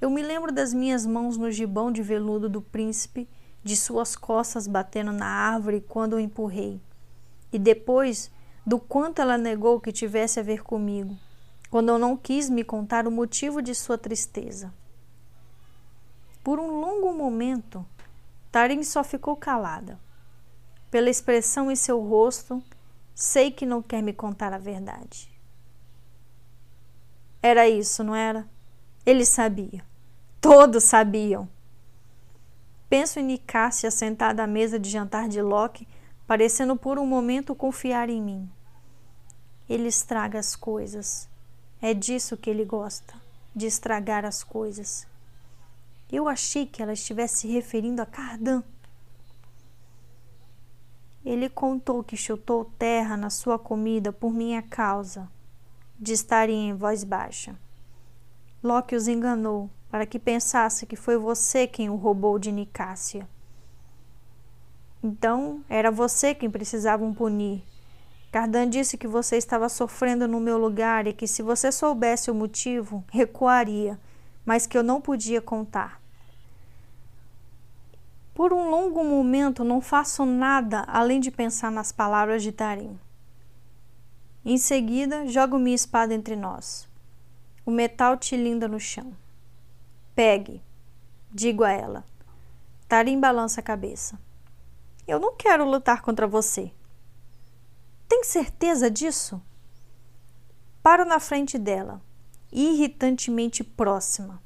Eu 0.00 0.08
me 0.08 0.22
lembro 0.22 0.50
das 0.50 0.72
minhas 0.72 1.04
mãos 1.04 1.36
no 1.36 1.50
gibão 1.50 1.92
de 1.92 2.02
veludo 2.02 2.48
do 2.48 2.62
príncipe 2.62 3.28
de 3.62 3.76
suas 3.76 4.16
costas 4.16 4.66
batendo 4.66 5.12
na 5.12 5.26
árvore 5.26 5.84
quando 5.86 6.14
o 6.14 6.20
empurrei, 6.20 6.80
e 7.52 7.58
depois 7.58 8.30
do 8.64 8.78
quanto 8.78 9.20
ela 9.20 9.36
negou 9.36 9.78
que 9.78 9.92
tivesse 9.92 10.40
a 10.40 10.42
ver 10.42 10.62
comigo, 10.62 11.14
quando 11.70 11.90
eu 11.90 11.98
não 11.98 12.16
quis 12.16 12.48
me 12.48 12.64
contar 12.64 13.06
o 13.06 13.10
motivo 13.10 13.60
de 13.60 13.74
sua 13.74 13.98
tristeza. 13.98 14.72
Por 16.42 16.58
um 16.58 16.80
longo 16.80 17.12
momento, 17.12 17.84
Tarim 18.50 18.82
só 18.82 19.04
ficou 19.04 19.36
calada. 19.36 19.98
Pela 20.94 21.10
expressão 21.10 21.72
em 21.72 21.74
seu 21.74 22.00
rosto, 22.00 22.62
sei 23.16 23.50
que 23.50 23.66
não 23.66 23.82
quer 23.82 24.00
me 24.00 24.12
contar 24.12 24.52
a 24.52 24.58
verdade. 24.58 25.28
Era 27.42 27.68
isso, 27.68 28.04
não 28.04 28.14
era? 28.14 28.48
Ele 29.04 29.24
sabia. 29.24 29.84
Todos 30.40 30.84
sabiam. 30.84 31.48
Penso 32.88 33.18
em 33.18 33.24
Nicássia 33.24 33.90
sentada 33.90 34.44
à 34.44 34.46
mesa 34.46 34.78
de 34.78 34.88
jantar 34.88 35.28
de 35.28 35.42
Loki, 35.42 35.88
parecendo 36.28 36.76
por 36.76 36.96
um 36.96 37.06
momento 37.06 37.56
confiar 37.56 38.08
em 38.08 38.22
mim. 38.22 38.48
Ele 39.68 39.88
estraga 39.88 40.38
as 40.38 40.54
coisas. 40.54 41.28
É 41.82 41.92
disso 41.92 42.36
que 42.36 42.48
ele 42.48 42.64
gosta, 42.64 43.14
de 43.52 43.66
estragar 43.66 44.24
as 44.24 44.44
coisas. 44.44 45.08
Eu 46.08 46.28
achei 46.28 46.64
que 46.64 46.80
ela 46.80 46.92
estivesse 46.92 47.38
se 47.38 47.48
referindo 47.48 48.00
a 48.00 48.06
Cardan. 48.06 48.62
Ele 51.24 51.48
contou 51.48 52.04
que 52.04 52.16
chutou 52.16 52.66
terra 52.78 53.16
na 53.16 53.30
sua 53.30 53.58
comida 53.58 54.12
por 54.12 54.32
minha 54.32 54.60
causa, 54.60 55.26
distaria 55.98 56.54
em 56.54 56.74
voz 56.74 57.02
baixa. 57.02 57.56
Loki 58.62 58.94
os 58.94 59.08
enganou 59.08 59.70
para 59.90 60.04
que 60.04 60.18
pensasse 60.18 60.84
que 60.84 60.96
foi 60.96 61.16
você 61.16 61.66
quem 61.66 61.88
o 61.88 61.96
roubou 61.96 62.38
de 62.38 62.52
Nicásia. 62.52 63.28
Então, 65.02 65.64
era 65.68 65.90
você 65.90 66.34
quem 66.34 66.50
precisavam 66.50 67.14
punir. 67.14 67.62
Cardan 68.32 68.68
disse 68.68 68.98
que 68.98 69.06
você 69.06 69.36
estava 69.36 69.68
sofrendo 69.68 70.26
no 70.26 70.40
meu 70.40 70.58
lugar 70.58 71.06
e 71.06 71.12
que 71.12 71.26
se 71.26 71.42
você 71.42 71.70
soubesse 71.70 72.30
o 72.30 72.34
motivo, 72.34 73.04
recuaria, 73.10 74.00
mas 74.44 74.66
que 74.66 74.76
eu 74.76 74.82
não 74.82 75.00
podia 75.00 75.40
contar. 75.40 76.03
Por 78.34 78.52
um 78.52 78.68
longo 78.68 79.04
momento 79.04 79.62
não 79.62 79.80
faço 79.80 80.26
nada 80.26 80.82
além 80.88 81.20
de 81.20 81.30
pensar 81.30 81.70
nas 81.70 81.92
palavras 81.92 82.42
de 82.42 82.50
Tarim. 82.50 82.98
Em 84.44 84.58
seguida, 84.58 85.26
jogo 85.28 85.56
minha 85.56 85.76
espada 85.76 86.12
entre 86.12 86.34
nós. 86.34 86.88
O 87.64 87.70
metal 87.70 88.16
tilinda 88.16 88.66
no 88.66 88.80
chão. 88.80 89.16
Pegue, 90.16 90.60
digo 91.30 91.62
a 91.62 91.70
ela. 91.70 92.04
Tarim 92.88 93.20
balança 93.20 93.60
a 93.60 93.64
cabeça. 93.64 94.18
Eu 95.06 95.20
não 95.20 95.36
quero 95.36 95.64
lutar 95.64 96.02
contra 96.02 96.26
você. 96.26 96.72
Tem 98.08 98.24
certeza 98.24 98.90
disso? 98.90 99.40
Paro 100.82 101.04
na 101.04 101.20
frente 101.20 101.56
dela, 101.56 102.02
irritantemente 102.52 103.62
próxima. 103.62 104.42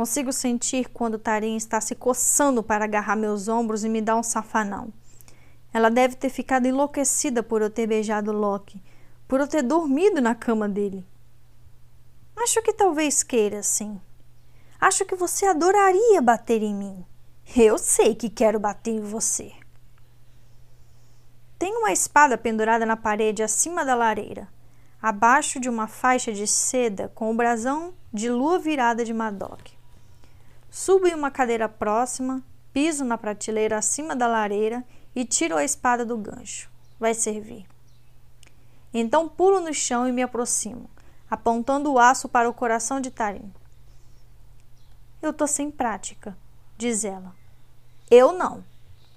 Consigo 0.00 0.32
sentir 0.32 0.88
quando 0.88 1.18
Tarim 1.18 1.56
está 1.56 1.78
se 1.78 1.94
coçando 1.94 2.62
para 2.62 2.86
agarrar 2.86 3.16
meus 3.16 3.48
ombros 3.48 3.84
e 3.84 3.88
me 3.90 4.00
dar 4.00 4.16
um 4.16 4.22
safanão. 4.22 4.90
Ela 5.74 5.90
deve 5.90 6.16
ter 6.16 6.30
ficado 6.30 6.64
enlouquecida 6.64 7.42
por 7.42 7.60
eu 7.60 7.68
ter 7.68 7.86
beijado 7.86 8.32
Loki, 8.32 8.82
por 9.28 9.40
eu 9.40 9.46
ter 9.46 9.60
dormido 9.62 10.18
na 10.22 10.34
cama 10.34 10.66
dele. 10.66 11.06
Acho 12.34 12.62
que 12.62 12.72
talvez 12.72 13.22
queira, 13.22 13.62
sim. 13.62 14.00
Acho 14.80 15.04
que 15.04 15.14
você 15.14 15.44
adoraria 15.44 16.22
bater 16.22 16.62
em 16.62 16.74
mim. 16.74 17.04
Eu 17.54 17.76
sei 17.76 18.14
que 18.14 18.30
quero 18.30 18.58
bater 18.58 18.92
em 18.92 19.00
você. 19.00 19.52
Tem 21.58 21.76
uma 21.76 21.92
espada 21.92 22.38
pendurada 22.38 22.86
na 22.86 22.96
parede 22.96 23.42
acima 23.42 23.84
da 23.84 23.94
lareira, 23.94 24.48
abaixo 25.02 25.60
de 25.60 25.68
uma 25.68 25.86
faixa 25.86 26.32
de 26.32 26.46
seda 26.46 27.12
com 27.14 27.30
o 27.30 27.36
brasão 27.36 27.92
de 28.10 28.30
lua 28.30 28.58
virada 28.58 29.04
de 29.04 29.12
Madoc. 29.12 29.78
Subo 30.70 31.08
em 31.08 31.14
uma 31.14 31.30
cadeira 31.30 31.68
próxima, 31.68 32.42
piso 32.72 33.04
na 33.04 33.18
prateleira 33.18 33.76
acima 33.76 34.14
da 34.14 34.28
lareira 34.28 34.84
e 35.14 35.24
tiro 35.24 35.56
a 35.56 35.64
espada 35.64 36.06
do 36.06 36.16
gancho. 36.16 36.70
Vai 36.98 37.12
servir. 37.12 37.66
Então 38.94 39.28
pulo 39.28 39.60
no 39.60 39.74
chão 39.74 40.06
e 40.06 40.12
me 40.12 40.22
aproximo, 40.22 40.88
apontando 41.28 41.92
o 41.92 41.98
aço 41.98 42.28
para 42.28 42.48
o 42.48 42.54
coração 42.54 43.00
de 43.00 43.10
Tarim. 43.10 43.52
Eu 45.20 45.32
tô 45.32 45.46
sem 45.46 45.70
prática, 45.70 46.36
diz 46.78 47.04
ela. 47.04 47.34
Eu 48.10 48.32
não. 48.32 48.64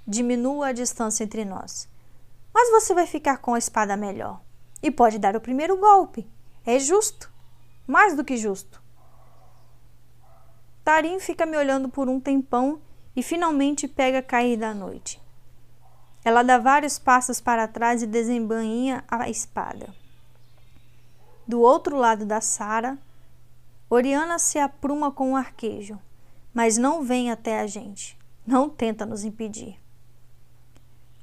Diminua 0.06 0.68
a 0.68 0.74
distância 0.74 1.24
entre 1.24 1.46
nós. 1.46 1.88
Mas 2.54 2.70
você 2.70 2.94
vai 2.94 3.08
ficar 3.08 3.38
com 3.38 3.54
a 3.54 3.58
espada 3.58 3.96
melhor. 3.96 4.42
E 4.82 4.92
pode 4.92 5.18
dar 5.18 5.36
o 5.36 5.42
primeiro 5.42 5.78
golpe. 5.78 6.28
É 6.66 6.78
justo. 6.78 7.32
Mais 7.88 8.16
do 8.16 8.24
que 8.24 8.36
justo. 8.36 8.83
Tarim 10.84 11.20
fica 11.20 11.46
me 11.46 11.58
olhando 11.58 11.88
por 11.88 12.10
um 12.10 12.20
tempão 12.20 12.82
e 13.16 13.24
finalmente 13.24 13.88
pega 13.88 14.22
cair 14.22 14.58
da 14.58 14.74
noite. 14.74 15.22
Ela 16.26 16.44
dá 16.44 16.58
vários 16.58 17.00
passos 17.00 17.40
para 17.40 17.68
trás 17.68 18.02
e 18.02 18.08
desembainha 18.08 19.04
a 19.08 19.30
espada. 19.30 19.94
Do 21.48 21.62
outro 21.62 21.98
lado 21.98 22.26
da 22.26 22.42
Sara, 22.42 22.98
Oriana 23.90 24.40
se 24.40 24.58
apruma 24.58 25.12
com 25.12 25.34
o 25.34 25.36
arquejo, 25.36 26.00
mas 26.54 26.78
não 26.78 27.04
vem 27.04 27.32
até 27.32 27.60
a 27.60 27.68
gente, 27.68 28.18
não 28.46 28.70
tenta 28.70 29.06
nos 29.06 29.24
impedir. 29.24 29.80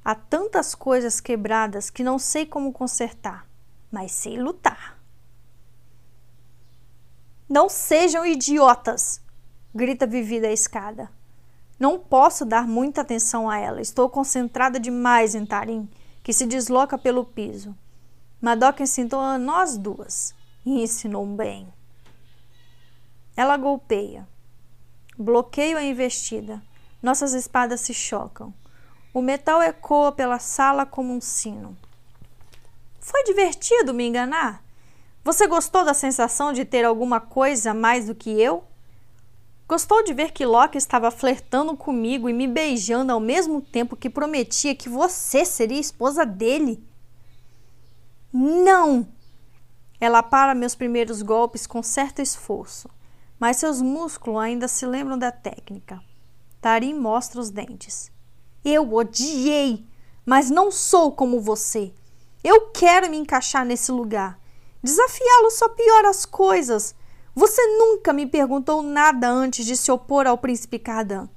Há 0.04 0.14
tantas 0.14 0.74
coisas 0.74 1.20
quebradas 1.20 1.90
que 1.90 2.02
não 2.02 2.18
sei 2.18 2.46
como 2.46 2.72
consertar, 2.72 3.46
mas 3.90 4.12
sei 4.12 4.40
lutar. 4.40 4.98
Não 7.48 7.68
sejam 7.68 8.24
idiotas! 8.24 9.20
Grita 9.74 10.06
Vivi 10.06 10.40
da 10.40 10.50
escada. 10.50 11.10
Não 11.78 11.98
posso 11.98 12.44
dar 12.44 12.66
muita 12.66 13.00
atenção 13.00 13.48
a 13.48 13.58
ela. 13.58 13.80
Estou 13.80 14.10
concentrada 14.10 14.78
demais 14.78 15.34
em 15.34 15.46
Tarim, 15.46 15.88
que 16.22 16.32
se 16.32 16.44
desloca 16.44 16.98
pelo 16.98 17.24
piso. 17.24 17.74
Madoka 18.40 18.82
ensinou 18.82 19.20
a 19.20 19.38
nós 19.38 19.78
duas 19.78 20.34
e 20.64 20.82
ensinou 20.82 21.24
bem. 21.26 21.72
Ela 23.36 23.56
golpeia. 23.56 24.26
Bloqueio 25.16 25.78
a 25.78 25.82
investida. 25.82 26.62
Nossas 27.02 27.32
espadas 27.32 27.80
se 27.80 27.94
chocam. 27.94 28.52
O 29.14 29.22
metal 29.22 29.62
ecoa 29.62 30.12
pela 30.12 30.38
sala 30.38 30.84
como 30.84 31.12
um 31.12 31.20
sino. 31.20 31.76
Foi 33.00 33.24
divertido 33.24 33.94
me 33.94 34.06
enganar? 34.06 34.62
Você 35.24 35.46
gostou 35.46 35.84
da 35.84 35.94
sensação 35.94 36.52
de 36.52 36.64
ter 36.64 36.84
alguma 36.84 37.20
coisa 37.20 37.74
mais 37.74 38.06
do 38.06 38.14
que 38.14 38.30
eu? 38.30 38.64
Gostou 39.70 40.02
de 40.02 40.12
ver 40.12 40.32
que 40.32 40.44
Loki 40.44 40.76
estava 40.76 41.12
flertando 41.12 41.76
comigo 41.76 42.28
e 42.28 42.32
me 42.32 42.48
beijando 42.48 43.12
ao 43.12 43.20
mesmo 43.20 43.60
tempo 43.60 43.94
que 43.94 44.10
prometia 44.10 44.74
que 44.74 44.88
você 44.88 45.44
seria 45.44 45.78
esposa 45.78 46.26
dele? 46.26 46.84
Não! 48.32 49.06
Ela 50.00 50.24
para 50.24 50.56
meus 50.56 50.74
primeiros 50.74 51.22
golpes 51.22 51.68
com 51.68 51.84
certo 51.84 52.20
esforço, 52.20 52.90
mas 53.38 53.58
seus 53.58 53.80
músculos 53.80 54.42
ainda 54.42 54.66
se 54.66 54.84
lembram 54.84 55.16
da 55.16 55.30
técnica. 55.30 56.02
Tarim 56.60 56.94
mostra 56.94 57.40
os 57.40 57.48
dentes. 57.48 58.10
Eu 58.64 58.92
odiei, 58.92 59.86
mas 60.26 60.50
não 60.50 60.72
sou 60.72 61.12
como 61.12 61.40
você. 61.40 61.94
Eu 62.42 62.72
quero 62.72 63.08
me 63.08 63.18
encaixar 63.18 63.64
nesse 63.64 63.92
lugar. 63.92 64.36
Desafiá-lo 64.82 65.52
só 65.52 65.68
piora 65.68 66.10
as 66.10 66.26
coisas. 66.26 66.92
Você 67.34 67.64
nunca 67.78 68.12
me 68.12 68.26
perguntou 68.26 68.82
nada 68.82 69.28
antes 69.28 69.64
de 69.64 69.76
se 69.76 69.90
opor 69.90 70.26
ao 70.26 70.38
príncipe 70.38 70.78
Cardan. 70.78 71.28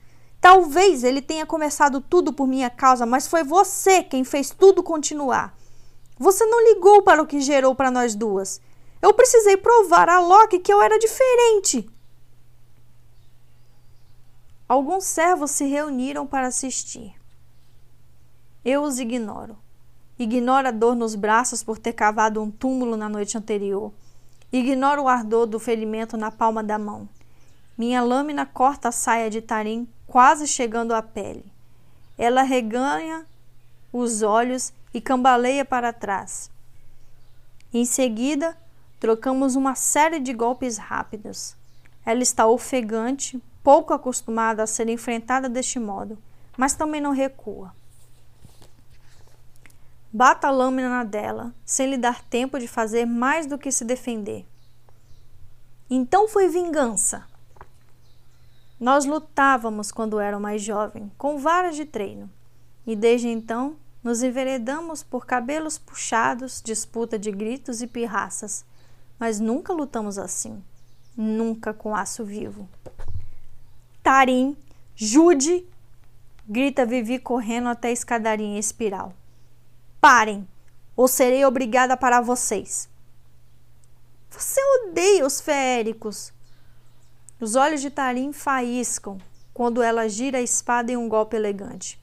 Talvez 0.42 1.04
ele 1.04 1.22
tenha 1.22 1.46
começado 1.46 2.02
tudo 2.02 2.34
por 2.34 2.48
minha 2.48 2.70
causa, 2.70 3.06
mas 3.06 3.28
foi 3.28 3.44
você 3.44 4.04
quem 4.04 4.24
fez 4.24 4.50
tudo 4.50 4.84
continuar. 4.84 5.56
Você 6.18 6.46
não 6.46 6.64
ligou 6.66 7.02
para 7.02 7.22
o 7.22 7.26
que 7.28 7.40
gerou 7.40 7.74
para 7.74 7.92
nós 7.92 8.16
duas. 8.16 8.60
Eu 9.02 9.14
precisei 9.14 9.58
provar 9.58 10.10
a 10.10 10.20
Loki 10.20 10.60
que 10.60 10.74
eu 10.74 10.82
era 10.82 10.98
diferente. 11.00 11.90
Alguns 14.68 15.04
servos 15.04 15.52
se 15.52 15.66
reuniram 15.66 16.26
para 16.26 16.48
assistir. 16.48 17.14
Eu 18.66 18.82
os 18.82 19.00
ignoro. 19.00 19.58
Ignoro 20.18 20.68
a 20.68 20.72
dor 20.72 20.96
nos 20.96 21.16
braços 21.16 21.64
por 21.64 21.78
ter 21.78 21.94
cavado 21.94 22.42
um 22.42 22.50
túmulo 22.50 22.96
na 22.96 23.10
noite 23.10 23.38
anterior. 23.38 23.92
Ignoro 24.54 25.02
o 25.02 25.08
ardor 25.08 25.48
do 25.48 25.58
ferimento 25.60 26.16
na 26.16 26.30
palma 26.30 26.64
da 26.64 26.78
mão. 26.78 27.10
Minha 27.76 28.04
lâmina 28.04 28.46
corta 28.46 28.90
a 28.90 28.92
saia 28.92 29.28
de 29.28 29.42
Tarim, 29.42 29.90
quase 30.06 30.46
chegando 30.46 30.94
à 30.94 31.02
pele. 31.02 31.44
Ela 32.20 32.44
reganha 32.44 33.26
os 33.92 34.22
olhos 34.22 34.72
e 34.94 35.02
cambaleia 35.02 35.66
para 35.66 35.92
trás. 35.92 36.52
Em 37.74 37.84
seguida, 37.84 38.56
trocamos 39.00 39.56
uma 39.56 39.74
série 39.74 40.20
de 40.20 40.32
golpes 40.32 40.78
rápidos. 40.78 41.56
Ela 42.06 42.22
está 42.22 42.46
ofegante, 42.46 43.42
pouco 43.64 43.92
acostumada 43.92 44.62
a 44.62 44.68
ser 44.68 44.88
enfrentada 44.88 45.50
deste 45.50 45.80
modo, 45.80 46.16
mas 46.56 46.76
também 46.76 47.02
não 47.02 47.12
recua. 47.12 47.74
Bata 50.16 50.48
a 50.50 50.52
lâmina 50.52 50.88
na 50.88 51.04
dela, 51.04 51.56
sem 51.66 51.90
lhe 51.90 51.98
dar 51.98 52.24
tempo 52.26 52.60
de 52.60 52.68
fazer 52.68 53.04
mais 53.04 53.48
do 53.48 53.58
que 53.58 53.72
se 53.72 53.84
defender. 53.84 54.46
Então 55.90 56.28
foi 56.28 56.48
vingança. 56.48 57.26
Nós 58.80 59.06
lutávamos 59.06 59.92
quando 59.92 60.20
era 60.20 60.40
mais 60.40 60.62
jovem, 60.62 61.12
com 61.18 61.40
varas 61.40 61.76
de 61.76 61.84
treino, 61.84 62.30
e 62.86 62.96
desde 62.96 63.28
então 63.28 63.76
nos 64.04 64.22
enveredamos 64.22 65.02
por 65.02 65.26
cabelos 65.26 65.80
puxados, 65.80 66.62
disputa 66.64 67.18
de 67.18 67.32
gritos 67.32 67.82
e 67.82 67.88
pirraças, 67.88 68.64
mas 69.18 69.40
nunca 69.40 69.74
lutamos 69.74 70.20
assim, 70.20 70.64
nunca 71.18 71.74
com 71.74 71.96
aço 71.96 72.24
vivo. 72.24 72.70
Tarim, 74.04 74.56
Jude! 74.96 75.66
grita 76.48 76.86
Vivi 76.86 77.18
correndo 77.18 77.70
até 77.70 77.88
a 77.88 77.92
escadaria 77.92 78.46
em 78.46 78.60
espiral. 78.60 79.16
Parem, 80.04 80.46
ou 80.98 81.08
serei 81.08 81.46
obrigada 81.46 81.94
a 81.94 81.98
parar 81.98 82.20
vocês. 82.20 82.90
Você 84.30 84.60
odeia 84.82 85.26
os 85.26 85.40
feéricos. 85.40 86.34
Os 87.40 87.56
olhos 87.56 87.80
de 87.80 87.90
Tarim 87.90 88.34
faíscam 88.34 89.18
quando 89.54 89.82
ela 89.82 90.10
gira 90.10 90.40
a 90.40 90.42
espada 90.42 90.92
em 90.92 90.98
um 90.98 91.08
golpe 91.08 91.38
elegante. 91.38 91.98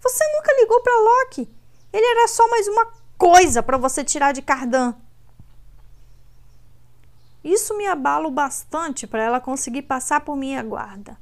Você 0.00 0.24
nunca 0.32 0.52
ligou 0.56 0.82
para 0.82 1.00
Loki. 1.00 1.48
Ele 1.92 2.04
era 2.04 2.26
só 2.26 2.48
mais 2.48 2.66
uma 2.66 2.88
coisa 3.16 3.62
para 3.62 3.78
você 3.78 4.02
tirar 4.02 4.32
de 4.32 4.42
Cardan. 4.42 4.96
Isso 7.44 7.78
me 7.78 7.86
abala 7.86 8.26
o 8.26 8.32
bastante 8.32 9.06
para 9.06 9.22
ela 9.22 9.40
conseguir 9.40 9.82
passar 9.82 10.22
por 10.22 10.34
minha 10.34 10.64
guarda. 10.64 11.16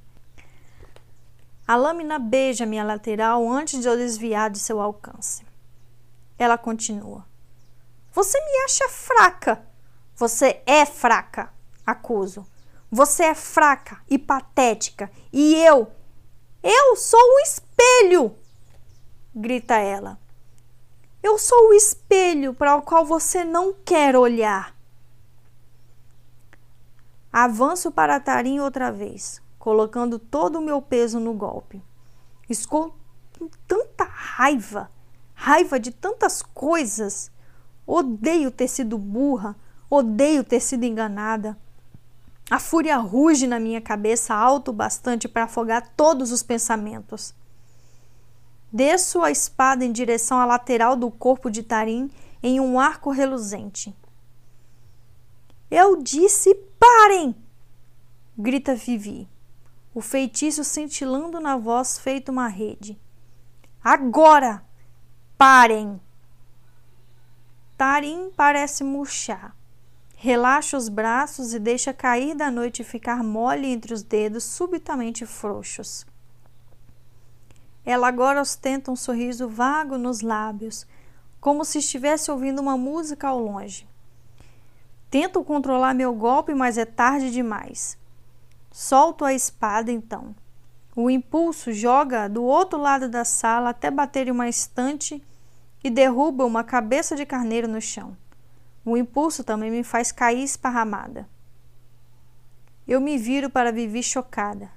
A 1.67 1.77
lâmina 1.77 2.19
beija 2.19 2.65
minha 2.65 2.83
lateral 2.83 3.47
antes 3.47 3.83
de 3.83 3.87
eu 3.87 3.95
desviar 3.95 4.49
de 4.49 4.59
seu 4.59 4.81
alcance. 4.81 5.47
Ela 6.39 6.57
continua. 6.57 7.27
Você 8.13 8.39
me 8.41 8.65
acha 8.65 8.89
fraca. 8.89 9.67
Você 10.17 10.63
é 10.67 10.85
fraca, 10.87 11.53
acuso. 11.87 12.47
Você 12.91 13.25
é 13.25 13.35
fraca 13.35 14.01
e 14.09 14.19
patética. 14.19 15.11
E 15.33 15.55
eu, 15.55 15.93
eu 16.63 16.97
sou 16.97 17.21
o 17.21 17.41
espelho, 17.41 18.35
grita 19.35 19.77
ela. 19.77 20.19
Eu 21.23 21.39
sou 21.39 21.69
o 21.69 21.75
espelho 21.75 22.55
para 22.55 22.77
o 22.77 22.83
qual 22.83 23.05
você 23.05 23.45
não 23.45 23.73
quer 23.73 24.17
olhar. 24.17 24.75
Avanço 27.33 27.91
para 27.91 28.19
Tarim 28.19 28.59
outra 28.59 28.91
vez, 28.91 29.43
colocando 29.59 30.19
todo 30.19 30.59
o 30.59 30.63
meu 30.63 30.81
peso 30.81 31.21
no 31.21 31.35
golpe. 31.35 31.83
Estou 32.49 32.97
com 33.39 33.49
tanta 33.67 34.05
raiva 34.05 34.91
raiva 35.39 35.79
de 35.79 35.93
tantas 35.93 36.43
coisas. 36.43 37.31
Odeio 37.87 38.51
ter 38.51 38.67
sido 38.67 38.99
burra, 38.99 39.57
odeio 39.89 40.43
ter 40.43 40.59
sido 40.59 40.85
enganada. 40.85 41.57
A 42.51 42.59
fúria 42.59 42.97
ruge 42.97 43.47
na 43.47 43.61
minha 43.61 43.81
cabeça 43.81 44.35
alto 44.35 44.73
bastante 44.73 45.29
para 45.29 45.45
afogar 45.45 45.93
todos 45.97 46.33
os 46.33 46.43
pensamentos. 46.43 47.33
Desço 48.71 49.23
a 49.23 49.31
espada 49.31 49.85
em 49.85 49.93
direção 49.93 50.41
à 50.41 50.45
lateral 50.45 50.97
do 50.97 51.09
corpo 51.09 51.49
de 51.51 51.63
Tarim 51.63 52.11
em 52.43 52.59
um 52.59 52.81
arco 52.81 53.11
reluzente. 53.11 53.95
Eu 55.71 56.03
disse 56.03 56.53
parem! 56.81 57.35
grita 58.37 58.75
Vivi. 58.75 59.29
o 59.95 60.01
feitiço 60.01 60.65
cintilando 60.65 61.41
na 61.41 61.57
voz 61.57 61.97
feito 61.97 62.33
uma 62.33 62.49
rede. 62.49 62.99
Agora! 63.83 64.68
Parem! 65.39 66.01
Tarim 67.77 68.33
parece 68.37 68.83
murchar. 68.83 69.55
Relaxa 70.17 70.77
os 70.77 70.89
braços 70.89 71.55
e 71.55 71.61
deixa 71.61 71.95
cair 71.95 72.35
da 72.35 72.51
noite 72.51 72.83
ficar 72.83 73.23
mole 73.23 73.69
entre 73.69 73.95
os 73.95 74.03
dedos 74.03 74.43
subitamente 74.43 75.25
frouxos. 75.25 76.05
Ela 77.87 78.09
agora 78.09 78.41
ostenta 78.41 78.91
um 78.91 78.97
sorriso 78.97 79.49
vago 79.49 79.97
nos 79.97 80.23
lábios, 80.23 80.85
como 81.41 81.65
se 81.65 81.79
estivesse 81.79 82.33
ouvindo 82.33 82.61
uma 82.61 82.77
música 82.77 83.29
ao 83.29 83.39
longe. 83.39 83.87
Tento 85.09 85.45
controlar 85.45 85.95
meu 85.95 86.13
golpe, 86.15 86.53
mas 86.53 86.77
é 86.77 86.85
tarde 86.85 87.31
demais. 87.31 87.97
Solto 88.73 89.25
a 89.25 89.33
espada 89.33 89.93
então. 89.93 90.35
O 90.97 91.09
impulso 91.09 91.73
joga 91.73 92.27
do 92.27 92.43
outro 92.43 92.77
lado 92.77 93.09
da 93.09 93.25
sala 93.25 93.71
até 93.71 93.89
bater 93.89 94.27
em 94.27 94.33
uma 94.33 94.49
estante 94.49 95.23
e 95.89 95.91
derruba 95.91 96.45
uma 96.45 96.63
cabeça 96.63 97.17
de 97.17 97.25
carneiro 97.25 97.67
no 97.67 97.81
chão. 97.81 98.15
O 98.85 98.95
impulso 98.95 99.43
também 99.43 99.71
me 99.71 99.83
faz 99.83 100.13
cair 100.13 100.45
esparramada. 100.45 101.27
Eu 102.87 103.01
me 103.01 103.17
viro 103.17 103.49
para 103.49 103.73
Vivi 103.73 104.03
chocada. 104.03 104.71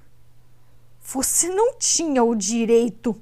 Você 1.02 1.48
não 1.48 1.74
tinha 1.74 2.24
o 2.24 2.34
direito. 2.34 3.14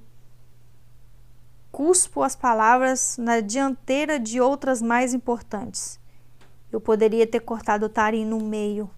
Cuspo 1.72 2.22
as 2.22 2.36
palavras 2.36 3.16
na 3.18 3.40
dianteira 3.40 4.20
de 4.20 4.40
outras 4.40 4.80
mais 4.80 5.12
importantes. 5.12 5.98
Eu 6.70 6.80
poderia 6.80 7.26
ter 7.26 7.40
cortado 7.40 7.86
o 7.86 7.88
Tarim 7.88 8.24
no 8.24 8.38
meio. 8.38 8.88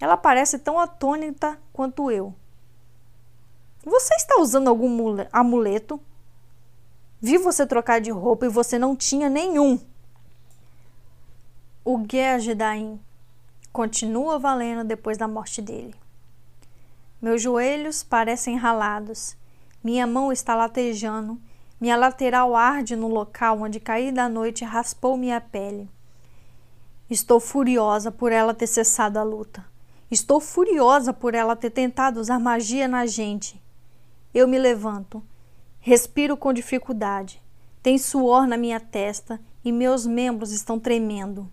Ela 0.00 0.16
parece 0.16 0.58
tão 0.58 0.78
atônita 0.78 1.58
quanto 1.74 2.10
eu. 2.10 2.34
Você 3.84 4.14
está 4.14 4.40
usando 4.40 4.68
algum 4.68 4.88
amuleto? 5.30 6.00
Vi 7.24 7.38
você 7.38 7.66
trocar 7.66 8.02
de 8.02 8.10
roupa 8.10 8.44
e 8.44 8.50
você 8.50 8.78
não 8.78 8.94
tinha 8.94 9.30
nenhum. 9.30 9.80
O 11.82 11.98
Gergedain 12.06 13.00
continua 13.72 14.38
valendo 14.38 14.86
depois 14.86 15.16
da 15.16 15.26
morte 15.26 15.62
dele. 15.62 15.94
Meus 17.22 17.40
joelhos 17.40 18.02
parecem 18.02 18.58
ralados, 18.58 19.38
minha 19.82 20.06
mão 20.06 20.30
está 20.30 20.54
latejando, 20.54 21.40
minha 21.80 21.96
lateral 21.96 22.54
arde 22.54 22.94
no 22.94 23.08
local 23.08 23.58
onde 23.58 23.80
caí 23.80 24.12
da 24.12 24.28
noite 24.28 24.62
raspou 24.62 25.16
minha 25.16 25.40
pele. 25.40 25.88
Estou 27.08 27.40
furiosa 27.40 28.12
por 28.12 28.32
ela 28.32 28.52
ter 28.52 28.66
cessado 28.66 29.18
a 29.18 29.22
luta. 29.22 29.64
Estou 30.10 30.40
furiosa 30.40 31.10
por 31.10 31.34
ela 31.34 31.56
ter 31.56 31.70
tentado 31.70 32.20
usar 32.20 32.38
magia 32.38 32.86
na 32.86 33.06
gente. 33.06 33.58
Eu 34.34 34.46
me 34.46 34.58
levanto, 34.58 35.22
respiro 35.86 36.34
com 36.34 36.50
dificuldade. 36.50 37.42
Tem 37.82 37.98
suor 37.98 38.46
na 38.46 38.56
minha 38.56 38.80
testa 38.80 39.38
e 39.62 39.70
meus 39.70 40.06
membros 40.06 40.50
estão 40.50 40.80
tremendo. 40.80 41.46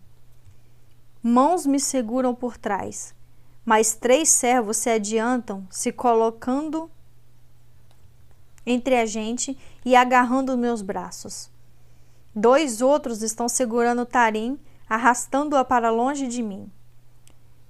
Mãos 1.22 1.66
me 1.66 1.78
seguram 1.78 2.34
por 2.34 2.58
trás, 2.58 3.14
mas 3.66 3.94
três 3.94 4.30
servos 4.30 4.78
se 4.78 4.90
adiantam, 4.90 5.68
se 5.70 5.92
colocando 5.92 6.90
entre 8.66 8.96
a 8.96 9.06
gente 9.06 9.58
e 9.84 9.98
agarrando 9.98 10.58
meus 10.58 10.82
braços. 10.82 11.52
Dois 12.34 12.82
outros 12.82 13.22
estão 13.22 13.50
segurando 13.50 14.06
Tarim, 14.06 14.58
arrastando-a 14.88 15.66
para 15.66 15.92
longe 15.92 16.26
de 16.26 16.42
mim. 16.42 16.72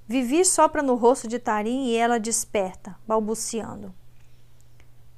Vivi 0.08 0.46
sopra 0.46 0.84
no 0.84 0.94
rosto 0.94 1.28
de 1.28 1.40
Tarim 1.40 1.86
e 1.86 1.96
ela 1.96 2.20
desperta, 2.20 2.96
balbuciando. 3.08 3.92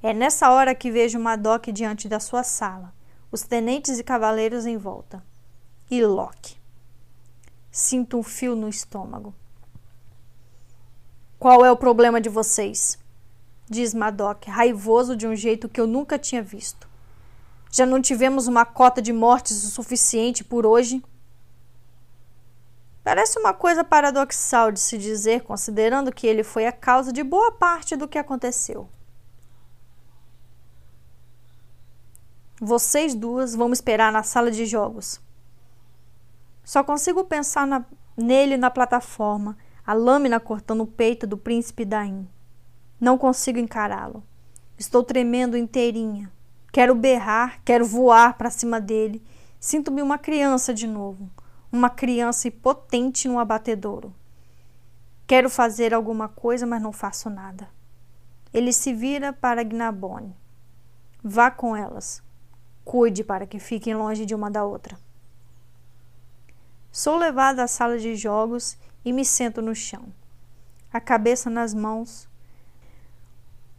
É 0.06 0.12
nessa 0.12 0.50
hora 0.50 0.74
que 0.74 0.90
vejo 0.90 1.18
Madoc 1.18 1.68
diante 1.72 2.10
da 2.10 2.20
sua 2.20 2.42
sala, 2.42 2.92
os 3.32 3.40
tenentes 3.40 3.98
e 3.98 4.04
cavaleiros 4.04 4.66
em 4.66 4.76
volta. 4.76 5.24
E 5.90 6.04
Loki. 6.04 6.60
Sinto 7.70 8.18
um 8.18 8.22
fio 8.22 8.54
no 8.54 8.68
estômago. 8.68 9.34
Qual 11.38 11.64
é 11.64 11.72
o 11.72 11.76
problema 11.78 12.20
de 12.20 12.28
vocês? 12.28 12.98
Diz 13.66 13.94
Madoc, 13.94 14.44
raivoso 14.46 15.16
de 15.16 15.26
um 15.26 15.34
jeito 15.34 15.70
que 15.70 15.80
eu 15.80 15.86
nunca 15.86 16.18
tinha 16.18 16.42
visto. 16.42 16.86
Já 17.70 17.86
não 17.86 18.02
tivemos 18.02 18.46
uma 18.46 18.66
cota 18.66 19.00
de 19.00 19.10
mortes 19.10 19.64
o 19.64 19.70
suficiente 19.70 20.44
por 20.44 20.66
hoje? 20.66 21.02
Parece 23.02 23.38
uma 23.38 23.54
coisa 23.54 23.82
paradoxal 23.82 24.70
de 24.70 24.80
se 24.80 24.98
dizer, 24.98 25.44
considerando 25.44 26.12
que 26.12 26.26
ele 26.26 26.44
foi 26.44 26.66
a 26.66 26.72
causa 26.72 27.10
de 27.10 27.24
boa 27.24 27.50
parte 27.50 27.96
do 27.96 28.06
que 28.06 28.18
aconteceu. 28.18 28.86
Vocês 32.60 33.14
duas 33.14 33.54
vão 33.54 33.72
esperar 33.72 34.12
na 34.12 34.22
sala 34.22 34.50
de 34.50 34.64
jogos. 34.64 35.20
Só 36.62 36.84
consigo 36.84 37.24
pensar 37.24 37.66
na, 37.66 37.84
nele 38.16 38.56
na 38.56 38.70
plataforma, 38.70 39.58
a 39.86 39.92
lâmina 39.92 40.40
cortando 40.40 40.82
o 40.82 40.86
peito 40.86 41.26
do 41.26 41.36
príncipe 41.36 41.84
Daim. 41.84 42.28
Não 43.00 43.18
consigo 43.18 43.58
encará-lo. 43.58 44.22
Estou 44.78 45.02
tremendo 45.02 45.56
inteirinha. 45.56 46.32
Quero 46.72 46.94
berrar, 46.94 47.60
quero 47.64 47.84
voar 47.84 48.38
para 48.38 48.50
cima 48.50 48.80
dele. 48.80 49.22
Sinto-me 49.60 50.00
uma 50.00 50.18
criança 50.18 50.72
de 50.72 50.86
novo, 50.86 51.30
uma 51.70 51.90
criança 51.90 52.48
impotente 52.48 53.28
no 53.28 53.38
abatedouro. 53.38 54.14
Quero 55.26 55.50
fazer 55.50 55.92
alguma 55.92 56.28
coisa, 56.28 56.66
mas 56.66 56.82
não 56.82 56.92
faço 56.92 57.28
nada. 57.28 57.68
Ele 58.52 58.72
se 58.72 58.92
vira 58.92 59.32
para 59.32 59.62
Gnabone. 59.62 60.36
Vá 61.22 61.50
com 61.50 61.76
elas. 61.76 62.23
Cuide 62.84 63.24
para 63.24 63.46
que 63.46 63.58
fiquem 63.58 63.94
longe 63.94 64.26
de 64.26 64.34
uma 64.34 64.50
da 64.50 64.64
outra. 64.64 64.98
Sou 66.92 67.16
levada 67.16 67.64
à 67.64 67.66
sala 67.66 67.98
de 67.98 68.14
jogos 68.14 68.76
e 69.04 69.12
me 69.12 69.24
sento 69.24 69.60
no 69.60 69.74
chão, 69.74 70.04
a 70.92 71.00
cabeça 71.00 71.50
nas 71.50 71.74
mãos. 71.74 72.28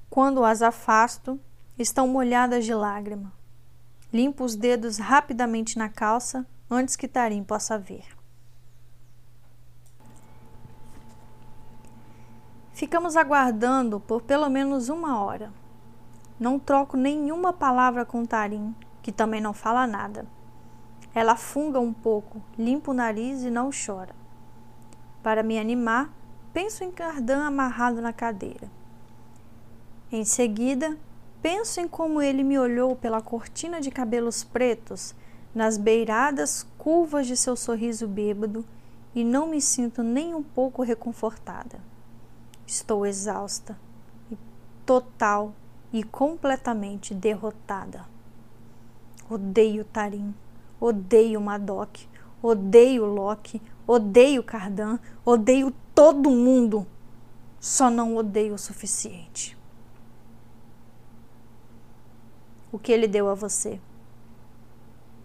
Quando 0.09 0.43
as 0.43 0.61
afasto, 0.61 1.39
estão 1.77 2.07
molhadas 2.07 2.65
de 2.65 2.73
lágrima. 2.73 3.31
Limpo 4.11 4.43
os 4.43 4.55
dedos 4.55 4.97
rapidamente 4.97 5.77
na 5.77 5.89
calça 5.89 6.45
antes 6.69 6.95
que 6.95 7.07
Tarim 7.07 7.43
possa 7.43 7.77
ver. 7.77 8.05
Ficamos 12.73 13.15
aguardando 13.15 13.99
por 14.01 14.21
pelo 14.21 14.49
menos 14.49 14.89
uma 14.89 15.23
hora. 15.23 15.53
Não 16.37 16.59
troco 16.59 16.97
nenhuma 16.97 17.53
palavra 17.53 18.03
com 18.03 18.25
Tarim, 18.25 18.75
que 19.05 19.11
também 19.11 19.39
não 19.39 19.53
fala 19.53 19.85
nada. 19.85 20.25
Ela 21.13 21.35
funga 21.35 21.79
um 21.79 21.93
pouco, 21.93 22.41
limpa 22.57 22.89
o 22.89 22.93
nariz 22.95 23.43
e 23.43 23.51
não 23.51 23.69
chora. 23.69 24.15
Para 25.21 25.43
me 25.43 25.59
animar, 25.59 26.11
penso 26.51 26.83
em 26.83 26.91
Cardan 26.91 27.45
amarrado 27.45 28.01
na 28.01 28.11
cadeira. 28.11 28.67
Em 30.11 30.25
seguida, 30.25 30.97
penso 31.39 31.79
em 31.79 31.87
como 31.87 32.19
ele 32.19 32.43
me 32.43 32.57
olhou 32.57 32.95
pela 32.95 33.21
cortina 33.21 33.79
de 33.79 33.91
cabelos 33.91 34.43
pretos, 34.43 35.13
nas 35.53 35.77
beiradas 35.77 36.65
curvas 36.75 37.27
de 37.27 37.37
seu 37.37 37.55
sorriso 37.55 38.07
bêbado, 38.07 38.65
e 39.13 39.23
não 39.23 39.45
me 39.45 39.61
sinto 39.61 40.01
nem 40.01 40.33
um 40.33 40.41
pouco 40.41 40.81
reconfortada. 40.81 41.79
Estou 42.65 43.05
exausta, 43.05 43.77
total 44.83 45.53
e 45.93 46.03
completamente 46.03 47.13
derrotada. 47.13 48.14
Odeio 49.29 49.83
Tarim. 49.85 50.33
Odeio 50.79 51.39
Madoc, 51.39 52.01
odeio 52.41 53.05
Loki, 53.05 53.61
odeio 53.87 54.43
Cardan, 54.43 54.99
odeio 55.23 55.73
todo 55.93 56.29
mundo. 56.29 56.85
Só 57.59 57.89
não 57.89 58.15
odeio 58.15 58.53
o 58.53 58.57
suficiente. 58.59 59.57
O 62.71 62.77
que 62.77 62.91
ele 62.91 63.07
deu 63.07 63.29
a 63.29 63.33
você? 63.33 63.79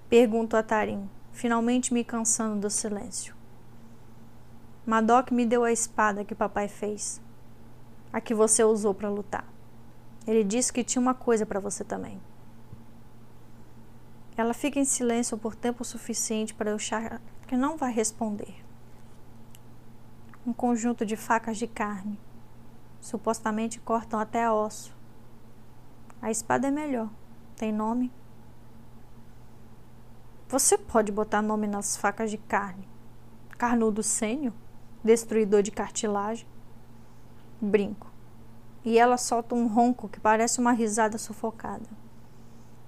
Pergunto 0.09 0.57
a 0.57 0.63
Tarim, 0.63 1.11
finalmente 1.33 1.93
me 1.93 2.05
cansando 2.05 2.61
do 2.61 2.71
silêncio. 2.71 3.35
Madoc 4.87 5.31
me 5.31 5.45
deu 5.45 5.65
a 5.65 5.73
espada 5.73 6.25
que 6.25 6.35
papai 6.35 6.69
fez, 6.69 7.21
a 8.13 8.21
que 8.21 8.35
você 8.35 8.63
usou 8.65 8.95
para 8.95 9.11
lutar. 9.11 9.45
Ele 10.27 10.45
disse 10.45 10.73
que 10.73 10.85
tinha 10.85 11.03
uma 11.03 11.15
coisa 11.15 11.45
para 11.45 11.61
você 11.61 11.85
também. 11.85 12.21
Ela 14.41 14.55
fica 14.55 14.81
em 14.81 14.87
silêncio 14.87 15.37
por 15.37 15.55
tempo 15.55 15.85
suficiente 15.85 16.55
para 16.55 16.71
eu 16.71 16.77
achar 16.77 17.21
que 17.47 17.59
não 17.59 17.77
vai 17.77 17.93
responder. 17.93 18.65
Um 20.47 20.53
conjunto 20.55 21.05
de 21.05 21.15
facas 21.15 21.59
de 21.59 21.67
carne. 21.67 22.19
Supostamente 23.03 23.79
cortam 23.79 24.19
até 24.19 24.51
osso. 24.51 24.97
A 26.23 26.31
espada 26.31 26.69
é 26.69 26.71
melhor. 26.71 27.11
Tem 27.55 27.71
nome? 27.71 28.11
Você 30.49 30.79
pode 30.79 31.13
botar 31.13 31.43
nome 31.43 31.67
nas 31.67 31.99
facas 31.99 32.31
de 32.31 32.39
carne. 32.39 32.89
Carnudo 33.59 34.03
sênio? 34.03 34.55
Destruidor 35.05 35.61
de 35.63 35.71
cartilagem? 35.71 36.49
Brinco. 37.61 38.11
E 38.87 38.99
ela 38.99 39.19
solta 39.19 39.55
um 39.55 39.67
ronco 39.67 40.09
que 40.09 40.19
parece 40.19 40.61
uma 40.61 40.73
risada 40.73 41.19
sufocada. 41.19 42.00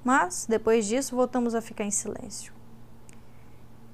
Mas, 0.05 0.47
depois 0.49 0.87
disso, 0.87 1.15
voltamos 1.15 1.55
a 1.55 1.61
ficar 1.61 1.85
em 1.85 1.91
silêncio. 1.91 2.53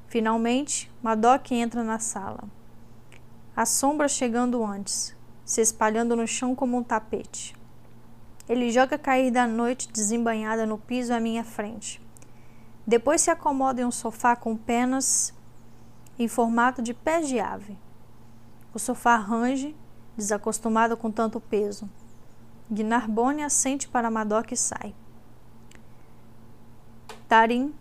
Finalmente, 0.06 0.90
Madoc 1.02 1.52
entra 1.52 1.84
na 1.84 1.98
sala. 1.98 2.44
A 3.54 3.66
sombra 3.66 4.08
chegando 4.08 4.64
antes, 4.64 5.14
se 5.44 5.60
espalhando 5.60 6.16
no 6.16 6.26
chão 6.26 6.54
como 6.54 6.78
um 6.78 6.82
tapete. 6.82 7.54
Ele 8.48 8.70
joga 8.70 8.96
cair 8.96 9.30
da 9.30 9.46
noite 9.46 9.92
desembanhada 9.92 10.64
no 10.64 10.78
piso 10.78 11.12
à 11.12 11.20
minha 11.20 11.44
frente. 11.44 12.00
Depois 12.86 13.20
se 13.20 13.30
acomoda 13.30 13.82
em 13.82 13.84
um 13.84 13.90
sofá 13.90 14.34
com 14.34 14.56
penas 14.56 15.34
em 16.18 16.26
formato 16.26 16.80
de 16.80 16.94
pés 16.94 17.28
de 17.28 17.38
ave. 17.38 17.76
O 18.72 18.78
sofá 18.78 19.16
range, 19.16 19.76
desacostumado 20.16 20.96
com 20.96 21.10
tanto 21.10 21.38
peso. 21.38 21.88
Gnarbone 22.70 23.42
assente 23.42 23.86
para 23.86 24.10
Madoc 24.10 24.52
e 24.52 24.56
sai. 24.56 24.94
Tarim, 27.28 27.74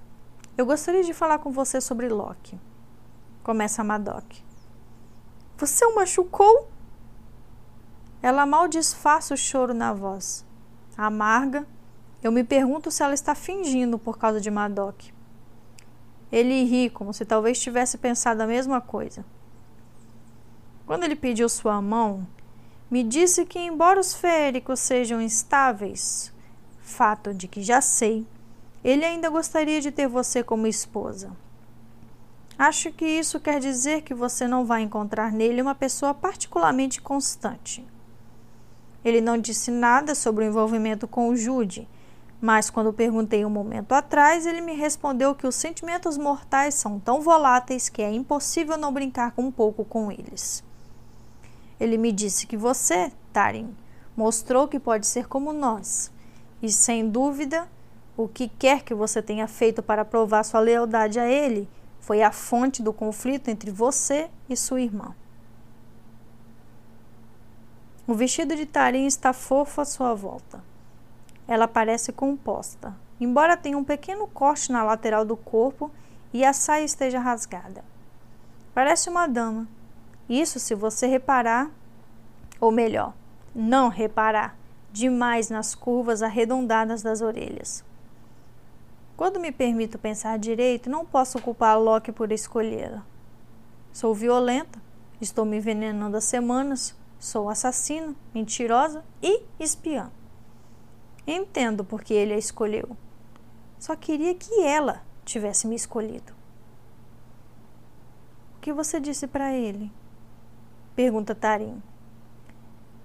eu 0.57 0.65
gostaria 0.65 1.05
de 1.05 1.13
falar 1.13 1.39
com 1.39 1.53
você 1.53 1.79
sobre 1.79 2.09
Loki. 2.09 2.59
Começa 3.41 3.81
Madoc. 3.81 4.25
Você 5.57 5.85
o 5.85 5.95
machucou? 5.95 6.67
Ela 8.21 8.45
mal 8.45 8.67
disfarça 8.67 9.33
o 9.33 9.37
choro 9.37 9.73
na 9.73 9.93
voz. 9.93 10.45
Amarga, 10.97 11.65
eu 12.21 12.29
me 12.29 12.43
pergunto 12.43 12.91
se 12.91 13.01
ela 13.01 13.13
está 13.13 13.33
fingindo 13.33 13.97
por 13.97 14.17
causa 14.17 14.41
de 14.41 14.51
Madoc. 14.51 15.13
Ele 16.29 16.65
ri, 16.65 16.89
como 16.89 17.13
se 17.13 17.23
talvez 17.23 17.57
tivesse 17.57 17.97
pensado 17.97 18.43
a 18.43 18.47
mesma 18.47 18.81
coisa. 18.81 19.23
Quando 20.85 21.05
ele 21.05 21.15
pediu 21.15 21.47
sua 21.47 21.81
mão, 21.81 22.27
me 22.91 23.01
disse 23.01 23.45
que, 23.45 23.59
embora 23.59 23.97
os 23.97 24.13
féricos 24.13 24.81
sejam 24.81 25.21
instáveis, 25.21 26.33
fato 26.81 27.33
de 27.33 27.47
que 27.47 27.63
já 27.63 27.79
sei, 27.79 28.27
ele 28.87 29.03
ainda 29.03 29.29
gostaria 29.29 29.81
de 29.81 29.91
ter 29.91 30.07
você 30.07 30.41
como 30.41 30.65
esposa. 30.65 31.29
Acho 32.57 32.89
que 32.89 33.05
isso 33.05 33.37
quer 33.37 33.59
dizer 33.59 34.01
que 34.01 34.13
você 34.13 34.47
não 34.47 34.65
vai 34.65 34.81
encontrar 34.81 35.29
nele 35.29 35.61
uma 35.61 35.75
pessoa 35.75 36.13
particularmente 36.13 37.01
constante. 37.01 37.85
Ele 39.03 39.19
não 39.19 39.37
disse 39.37 39.71
nada 39.71 40.15
sobre 40.15 40.45
o 40.45 40.47
envolvimento 40.47 41.05
com 41.05 41.27
o 41.27 41.35
Jude, 41.35 41.85
mas 42.39 42.69
quando 42.69 42.93
perguntei 42.93 43.43
um 43.43 43.49
momento 43.49 43.91
atrás, 43.91 44.45
ele 44.45 44.61
me 44.61 44.73
respondeu 44.73 45.35
que 45.35 45.45
os 45.45 45.55
sentimentos 45.55 46.17
mortais 46.17 46.73
são 46.75 46.97
tão 46.97 47.19
voláteis 47.19 47.89
que 47.89 48.01
é 48.01 48.09
impossível 48.09 48.77
não 48.77 48.93
brincar 48.93 49.33
um 49.37 49.51
pouco 49.51 49.83
com 49.83 50.09
eles. 50.09 50.63
Ele 51.77 51.97
me 51.97 52.13
disse 52.13 52.47
que 52.47 52.55
você, 52.55 53.11
Tarim, 53.33 53.75
mostrou 54.15 54.65
que 54.65 54.79
pode 54.79 55.05
ser 55.05 55.27
como 55.27 55.51
nós, 55.51 56.09
e 56.61 56.71
sem 56.71 57.09
dúvida, 57.09 57.67
o 58.17 58.27
que 58.27 58.49
quer 58.49 58.81
que 58.81 58.95
você 58.95 59.21
tenha 59.21 59.47
feito 59.47 59.83
para 59.83 60.03
provar 60.03 60.43
sua 60.43 60.59
lealdade 60.59 61.19
a 61.19 61.29
ele 61.29 61.69
foi 61.99 62.23
a 62.23 62.31
fonte 62.31 62.81
do 62.81 62.91
conflito 62.91 63.49
entre 63.49 63.69
você 63.69 64.27
e 64.49 64.57
sua 64.57 64.81
irmã. 64.81 65.15
O 68.07 68.15
vestido 68.15 68.55
de 68.55 68.65
Tarim 68.65 69.05
está 69.05 69.33
fofo 69.33 69.81
à 69.81 69.85
sua 69.85 70.15
volta. 70.15 70.63
Ela 71.47 71.67
parece 71.67 72.11
composta, 72.11 72.95
embora 73.19 73.55
tenha 73.55 73.77
um 73.77 73.83
pequeno 73.83 74.25
corte 74.27 74.71
na 74.71 74.83
lateral 74.83 75.23
do 75.23 75.37
corpo 75.37 75.91
e 76.33 76.43
a 76.43 76.53
saia 76.53 76.83
esteja 76.83 77.19
rasgada. 77.19 77.83
Parece 78.73 79.09
uma 79.09 79.27
dama. 79.27 79.67
Isso 80.27 80.59
se 80.59 80.73
você 80.73 81.05
reparar, 81.05 81.69
ou 82.59 82.71
melhor, 82.71 83.13
não 83.53 83.89
reparar 83.89 84.57
demais 84.91 85.49
nas 85.49 85.75
curvas 85.75 86.23
arredondadas 86.23 87.03
das 87.03 87.21
orelhas. 87.21 87.85
Quando 89.17 89.39
me 89.39 89.51
permito 89.51 89.99
pensar 89.99 90.39
direito, 90.39 90.89
não 90.89 91.05
posso 91.05 91.41
culpar 91.41 91.77
Loki 91.77 92.13
por 92.13 92.31
escolhê-la. 92.31 93.03
Sou 93.91 94.13
violenta, 94.13 94.79
estou 95.19 95.43
me 95.43 95.57
envenenando 95.57 96.15
há 96.15 96.21
semanas, 96.21 96.95
Sou 97.19 97.49
assassina, 97.49 98.15
mentirosa 98.33 99.03
e 99.21 99.43
espiã. 99.59 100.11
Entendo 101.25 101.83
porque 101.83 102.13
ele 102.13 102.33
a 102.33 102.37
escolheu. 102.37 102.95
Só 103.79 103.95
queria 103.95 104.35
que 104.35 104.61
ela 104.61 105.01
tivesse 105.25 105.67
me 105.67 105.75
escolhido. 105.75 106.33
O 108.55 108.59
que 108.61 108.71
você 108.71 108.99
disse 108.99 109.25
para 109.25 109.51
ele? 109.53 109.91
Pergunta 110.95 111.33
Tarim. 111.33 111.81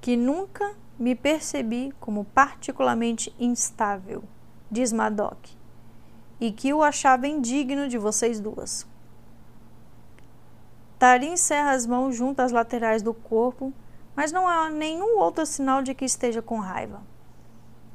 Que 0.00 0.16
nunca 0.16 0.74
me 0.98 1.14
percebi 1.14 1.92
como 1.98 2.24
particularmente 2.24 3.34
instável, 3.38 4.22
diz 4.70 4.92
Madoc, 4.92 5.38
e 6.42 6.50
que 6.50 6.74
o 6.74 6.82
achava 6.82 7.26
indigno 7.26 7.88
de 7.88 7.96
vocês 7.96 8.40
duas. 8.40 8.86
Tarim 10.98 11.32
encerra 11.32 11.72
as 11.72 11.86
mãos 11.86 12.16
junto 12.16 12.40
às 12.40 12.52
laterais 12.52 13.02
do 13.02 13.14
corpo 13.14 13.72
mas 14.14 14.30
não 14.32 14.46
há 14.46 14.68
nenhum 14.68 15.18
outro 15.18 15.44
sinal 15.46 15.82
de 15.82 15.94
que 15.94 16.04
esteja 16.04 16.42
com 16.42 16.58
raiva. 16.58 17.00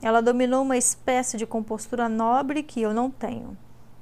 Ela 0.02 0.22
dominou 0.22 0.64
uma 0.64 0.78
espécie 0.78 1.38
de 1.38 1.45
compostura 1.45 2.10
nobre 2.10 2.64
que 2.64 2.82
eu 2.82 2.94
não 2.94 3.10
tenho. 3.10 3.57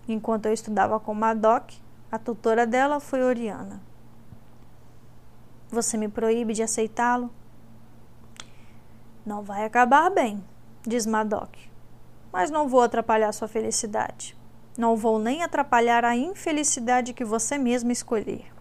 Enquanto 0.08 0.46
eu 0.46 0.54
estudava 0.54 1.00
com 1.00 1.14
Madoc, 1.14 1.74
a 2.12 2.20
tutora 2.20 2.66
dela 2.66 3.00
foi 3.00 3.24
Oriana. 3.24 3.82
Você 5.70 5.98
me 5.98 6.08
proíbe 6.08 6.54
de 6.54 6.64
aceitá-lo? 6.64 7.30
Não 9.26 9.42
vai 9.42 9.66
acabar 9.66 10.10
bem, 10.10 10.44
diz 10.84 11.06
Madoc. 11.06 11.50
Mas 12.36 12.52
não 12.52 12.68
vou 12.68 12.82
atrapalhar 12.82 13.32
sua 13.32 13.48
felicidade. 13.48 14.38
Não 14.78 14.96
vou 14.96 15.18
nem 15.18 15.42
atrapalhar 15.42 16.04
a 16.04 16.16
infelicidade 16.16 17.14
que 17.14 17.24
você 17.24 17.58
mesma 17.58 17.92
escolher. 17.92 18.52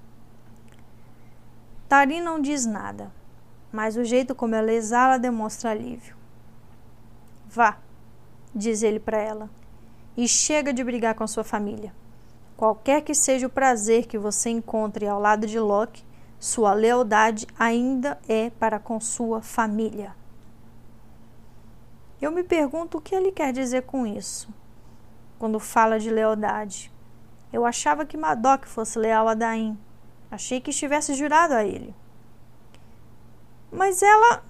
Tarim 1.89 2.21
não 2.21 2.41
diz 2.41 2.65
nada 2.65 3.11
mas 3.75 3.97
o 3.97 4.05
jeito 4.05 4.37
como 4.37 4.55
ela 4.55 4.73
exala 4.73 5.19
demonstra 5.19 5.73
alívio. 5.73 6.15
Vá, 7.49 7.77
diz 8.55 8.85
ele 8.85 9.01
para 9.01 9.19
ela, 9.19 9.51
e 10.17 10.29
chega 10.29 10.73
de 10.73 10.85
brigar 10.85 11.17
com 11.17 11.27
sua 11.27 11.43
família. 11.43 11.93
Qualquer 12.57 13.03
que 13.03 13.17
seja 13.17 13.49
o 13.49 13.51
prazer 13.51 14.07
que 14.07 14.17
você 14.17 14.49
encontre 14.49 15.09
ao 15.09 15.19
lado 15.19 15.45
de 15.45 15.59
Loki, 15.59 16.05
sua 16.39 16.73
lealdade 16.73 17.49
ainda 17.59 18.17
é 18.29 18.49
para 18.49 18.79
com 18.79 19.01
sua 19.01 19.43
família. 19.43 20.15
Eu 22.25 22.33
me 22.33 22.43
pergunto 22.43 22.97
o 22.97 23.01
que 23.03 23.15
ele 23.15 23.31
quer 23.31 23.53
dizer 23.53 23.83
com 23.83 24.07
isso, 24.07 24.49
quando 25.39 25.61
fala 25.61 25.99
de 26.01 26.09
lealdade. 26.09 26.91
Eu 27.53 27.67
achava 27.67 28.07
que 28.07 28.17
Madoc 28.17 28.65
fosse 28.65 28.99
leal 28.99 29.29
a 29.29 29.35
Dain. 29.35 29.79
Achei 30.31 30.59
que 30.59 30.71
estivesse 30.71 31.13
jurado 31.13 31.53
a 31.53 31.63
ele. 31.63 31.95
Mas 33.71 34.03
ela. 34.03 34.43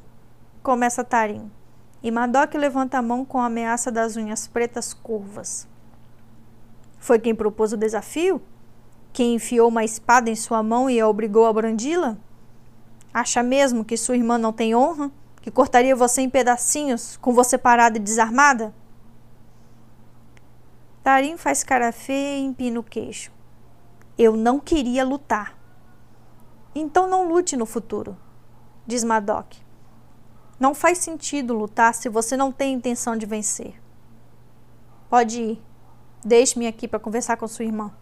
Começa 0.62 1.02
Tarim. 1.02 1.50
E 2.00 2.12
Madoc 2.12 2.54
levanta 2.54 2.98
a 2.98 3.02
mão 3.02 3.24
com 3.24 3.40
a 3.40 3.46
ameaça 3.46 3.90
das 3.90 4.14
unhas 4.14 4.46
pretas 4.46 4.94
curvas. 4.94 5.66
Foi 7.00 7.18
quem 7.18 7.34
propôs 7.34 7.72
o 7.72 7.76
desafio? 7.76 8.40
Quem 9.12 9.34
enfiou 9.34 9.66
uma 9.66 9.82
espada 9.82 10.30
em 10.30 10.36
sua 10.36 10.62
mão 10.62 10.88
e 10.88 11.00
a 11.00 11.08
obrigou 11.08 11.44
a 11.44 11.52
brandi-la? 11.52 12.16
Acha 13.12 13.42
mesmo 13.42 13.84
que 13.84 13.96
sua 13.96 14.16
irmã 14.16 14.38
não 14.38 14.52
tem 14.52 14.76
honra? 14.76 15.10
Que 15.44 15.50
cortaria 15.50 15.94
você 15.94 16.22
em 16.22 16.30
pedacinhos, 16.30 17.18
com 17.18 17.34
você 17.34 17.58
parada 17.58 17.98
e 17.98 18.00
desarmada? 18.00 18.74
Tarim 21.02 21.36
faz 21.36 21.62
cara 21.62 21.92
feia 21.92 22.38
e 22.38 22.44
empina 22.44 22.80
o 22.80 22.82
queixo. 22.82 23.30
Eu 24.16 24.34
não 24.34 24.58
queria 24.58 25.04
lutar. 25.04 25.54
Então 26.74 27.06
não 27.06 27.28
lute 27.28 27.58
no 27.58 27.66
futuro 27.66 28.16
diz 28.86 29.02
Madoc. 29.02 29.56
Não 30.58 30.74
faz 30.74 30.98
sentido 30.98 31.54
lutar 31.54 31.94
se 31.94 32.08
você 32.08 32.36
não 32.36 32.52
tem 32.52 32.74
intenção 32.74 33.16
de 33.16 33.26
vencer. 33.26 33.74
Pode 35.08 35.40
ir. 35.40 35.62
Deixe-me 36.24 36.66
aqui 36.66 36.88
para 36.88 36.98
conversar 36.98 37.36
com 37.36 37.46
sua 37.46 37.64
irmã. 37.64 37.92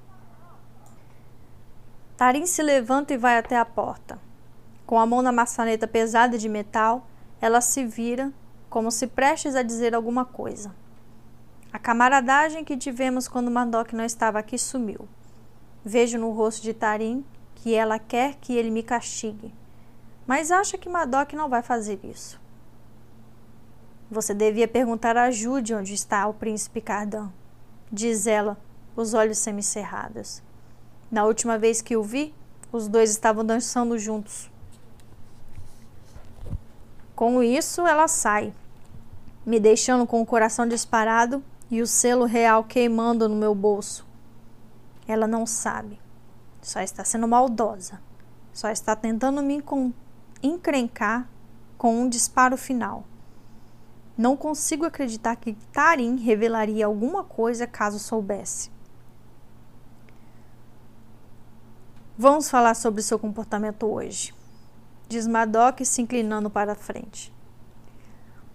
Tarim 2.16 2.46
se 2.46 2.62
levanta 2.62 3.14
e 3.14 3.18
vai 3.18 3.38
até 3.38 3.58
a 3.58 3.64
porta. 3.64 4.18
Com 4.86 4.98
a 4.98 5.06
mão 5.06 5.22
na 5.22 5.32
maçaneta 5.32 5.88
pesada 5.88 6.38
de 6.38 6.48
metal, 6.48 7.06
ela 7.42 7.60
se 7.60 7.84
vira, 7.84 8.32
como 8.70 8.90
se 8.90 9.06
prestes 9.06 9.54
a 9.54 9.62
dizer 9.62 9.94
alguma 9.94 10.24
coisa. 10.24 10.74
A 11.70 11.78
camaradagem 11.78 12.64
que 12.64 12.78
tivemos 12.78 13.28
quando 13.28 13.50
Madoc 13.50 13.92
não 13.92 14.04
estava 14.04 14.38
aqui 14.38 14.56
sumiu. 14.56 15.06
Vejo 15.84 16.16
no 16.16 16.30
rosto 16.30 16.62
de 16.62 16.72
Tarim 16.72 17.22
que 17.54 17.74
ela 17.74 17.98
quer 17.98 18.36
que 18.36 18.54
ele 18.54 18.70
me 18.70 18.82
castigue 18.82 19.52
mas 20.26 20.50
acha 20.50 20.78
que 20.78 20.88
Madoc 20.88 21.32
não 21.32 21.48
vai 21.48 21.62
fazer 21.62 22.00
isso. 22.04 22.40
Você 24.10 24.34
devia 24.34 24.68
perguntar 24.68 25.16
a 25.16 25.30
Jude 25.30 25.74
onde 25.74 25.94
está 25.94 26.26
o 26.26 26.34
príncipe 26.34 26.80
Cardan, 26.80 27.30
diz 27.90 28.26
ela, 28.26 28.58
os 28.94 29.14
olhos 29.14 29.38
semicerrados. 29.38 30.42
Na 31.10 31.24
última 31.24 31.58
vez 31.58 31.80
que 31.80 31.96
o 31.96 32.02
vi, 32.02 32.34
os 32.70 32.88
dois 32.88 33.10
estavam 33.10 33.44
dançando 33.44 33.98
juntos. 33.98 34.50
Com 37.22 37.40
isso, 37.40 37.86
ela 37.86 38.08
sai, 38.08 38.52
me 39.46 39.60
deixando 39.60 40.04
com 40.08 40.20
o 40.20 40.26
coração 40.26 40.66
disparado 40.66 41.40
e 41.70 41.80
o 41.80 41.86
selo 41.86 42.24
real 42.24 42.64
queimando 42.64 43.28
no 43.28 43.36
meu 43.36 43.54
bolso. 43.54 44.04
Ela 45.06 45.28
não 45.28 45.46
sabe, 45.46 46.00
só 46.60 46.80
está 46.80 47.04
sendo 47.04 47.28
maldosa, 47.28 48.00
só 48.52 48.70
está 48.70 48.96
tentando 48.96 49.40
me 49.40 49.62
encrencar 50.42 51.28
com 51.78 51.94
um 51.94 52.08
disparo 52.08 52.56
final. 52.56 53.04
Não 54.18 54.36
consigo 54.36 54.84
acreditar 54.84 55.36
que 55.36 55.56
Tarim 55.72 56.16
revelaria 56.16 56.86
alguma 56.86 57.22
coisa 57.22 57.68
caso 57.68 58.00
soubesse. 58.00 58.68
Vamos 62.18 62.50
falar 62.50 62.74
sobre 62.74 63.00
seu 63.00 63.16
comportamento 63.16 63.86
hoje, 63.86 64.34
diz 65.12 65.26
Madoc 65.26 65.84
se 65.84 66.00
inclinando 66.00 66.48
para 66.48 66.72
a 66.72 66.74
frente. 66.74 67.32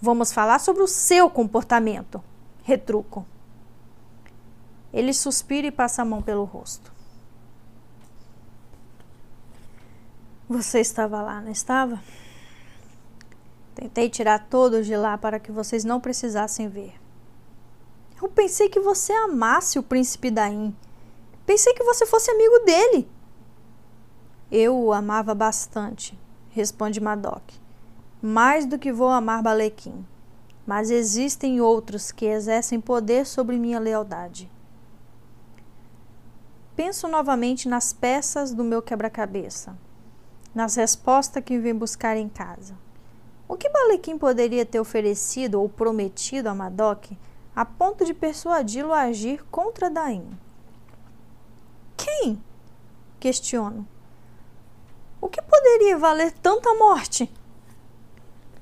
Vamos 0.01 0.31
falar 0.31 0.59
sobre 0.59 0.81
o 0.81 0.87
seu 0.87 1.29
comportamento, 1.29 2.21
retruco. 2.63 3.25
Ele 4.91 5.13
suspira 5.13 5.67
e 5.67 5.71
passa 5.71 6.01
a 6.01 6.05
mão 6.05 6.21
pelo 6.21 6.43
rosto. 6.43 6.91
Você 10.49 10.79
estava 10.79 11.21
lá, 11.21 11.41
não 11.41 11.51
estava? 11.51 12.01
Tentei 13.75 14.09
tirar 14.09 14.47
todos 14.47 14.85
de 14.85 14.95
lá 14.95 15.17
para 15.17 15.39
que 15.39 15.51
vocês 15.51 15.83
não 15.83 15.99
precisassem 15.99 16.67
ver. 16.67 16.95
Eu 18.19 18.29
pensei 18.29 18.69
que 18.69 18.79
você 18.79 19.13
amasse 19.13 19.77
o 19.77 19.83
príncipe 19.83 20.31
Daim. 20.31 20.75
Pensei 21.45 21.73
que 21.73 21.83
você 21.83 22.05
fosse 22.05 22.31
amigo 22.31 22.59
dele. 22.65 23.07
Eu 24.51 24.75
o 24.75 24.93
amava 24.93 25.35
bastante, 25.35 26.17
responde 26.57 26.99
Madoc. 26.99 27.43
Mais 28.19 28.65
do 28.65 28.79
que 28.79 28.91
vou 28.91 29.09
amar 29.09 29.43
Balequim. 29.43 30.03
Mas 30.65 30.89
existem 30.89 31.61
outros 31.61 32.11
que 32.11 32.25
exercem 32.25 32.81
poder 32.81 33.27
sobre 33.27 33.59
minha 33.59 33.79
lealdade. 33.79 34.49
Penso 36.75 37.07
novamente 37.07 37.69
nas 37.69 37.93
peças 37.93 38.53
do 38.53 38.63
meu 38.63 38.81
quebra-cabeça, 38.81 39.77
nas 40.53 40.75
respostas 40.75 41.43
que 41.43 41.59
vim 41.59 41.75
buscar 41.75 42.17
em 42.17 42.27
casa. 42.27 42.75
O 43.47 43.55
que 43.55 43.69
Balequim 43.69 44.17
poderia 44.17 44.65
ter 44.65 44.79
oferecido 44.79 45.61
ou 45.61 45.69
prometido 45.69 46.49
a 46.49 46.55
Madoc 46.55 47.11
a 47.55 47.65
ponto 47.65 48.03
de 48.03 48.13
persuadi-lo 48.13 48.91
a 48.91 49.01
agir 49.01 49.45
contra 49.45 49.89
Daim? 49.89 50.25
Quem? 51.95 52.41
Questiono. 53.19 53.87
O 55.19 55.27
que 55.27 55.41
poderia 55.41 55.97
valer 55.97 56.31
tanta 56.31 56.73
morte? 56.75 57.31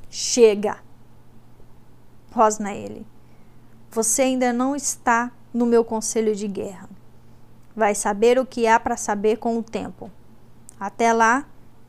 Chega! 0.09 0.77
Rosna 2.31 2.73
ele. 2.73 3.05
Você 3.91 4.23
ainda 4.23 4.51
não 4.51 4.75
está 4.75 5.31
no 5.53 5.65
meu 5.65 5.83
conselho 5.83 6.35
de 6.35 6.47
guerra. 6.47 6.89
Vai 7.75 7.95
saber 7.95 8.39
o 8.39 8.45
que 8.45 8.67
há 8.67 8.79
para 8.79 8.97
saber 8.97 9.37
com 9.37 9.57
o 9.57 9.63
tempo. 9.63 10.11
Até 10.79 11.13
lá, 11.13 11.45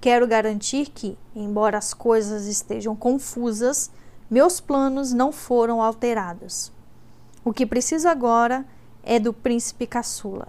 Quero 0.06 0.24
garantir 0.26 0.90
que, 0.90 1.18
embora 1.34 1.78
as 1.78 1.92
coisas 1.92 2.46
estejam 2.46 2.94
confusas, 2.94 3.90
meus 4.30 4.60
planos 4.60 5.12
não 5.12 5.32
foram 5.32 5.82
alterados. 5.82 6.72
O 7.44 7.52
que 7.52 7.66
preciso 7.66 8.08
agora 8.08 8.64
é 9.02 9.18
do 9.18 9.32
príncipe 9.32 9.86
caçula. 9.86 10.48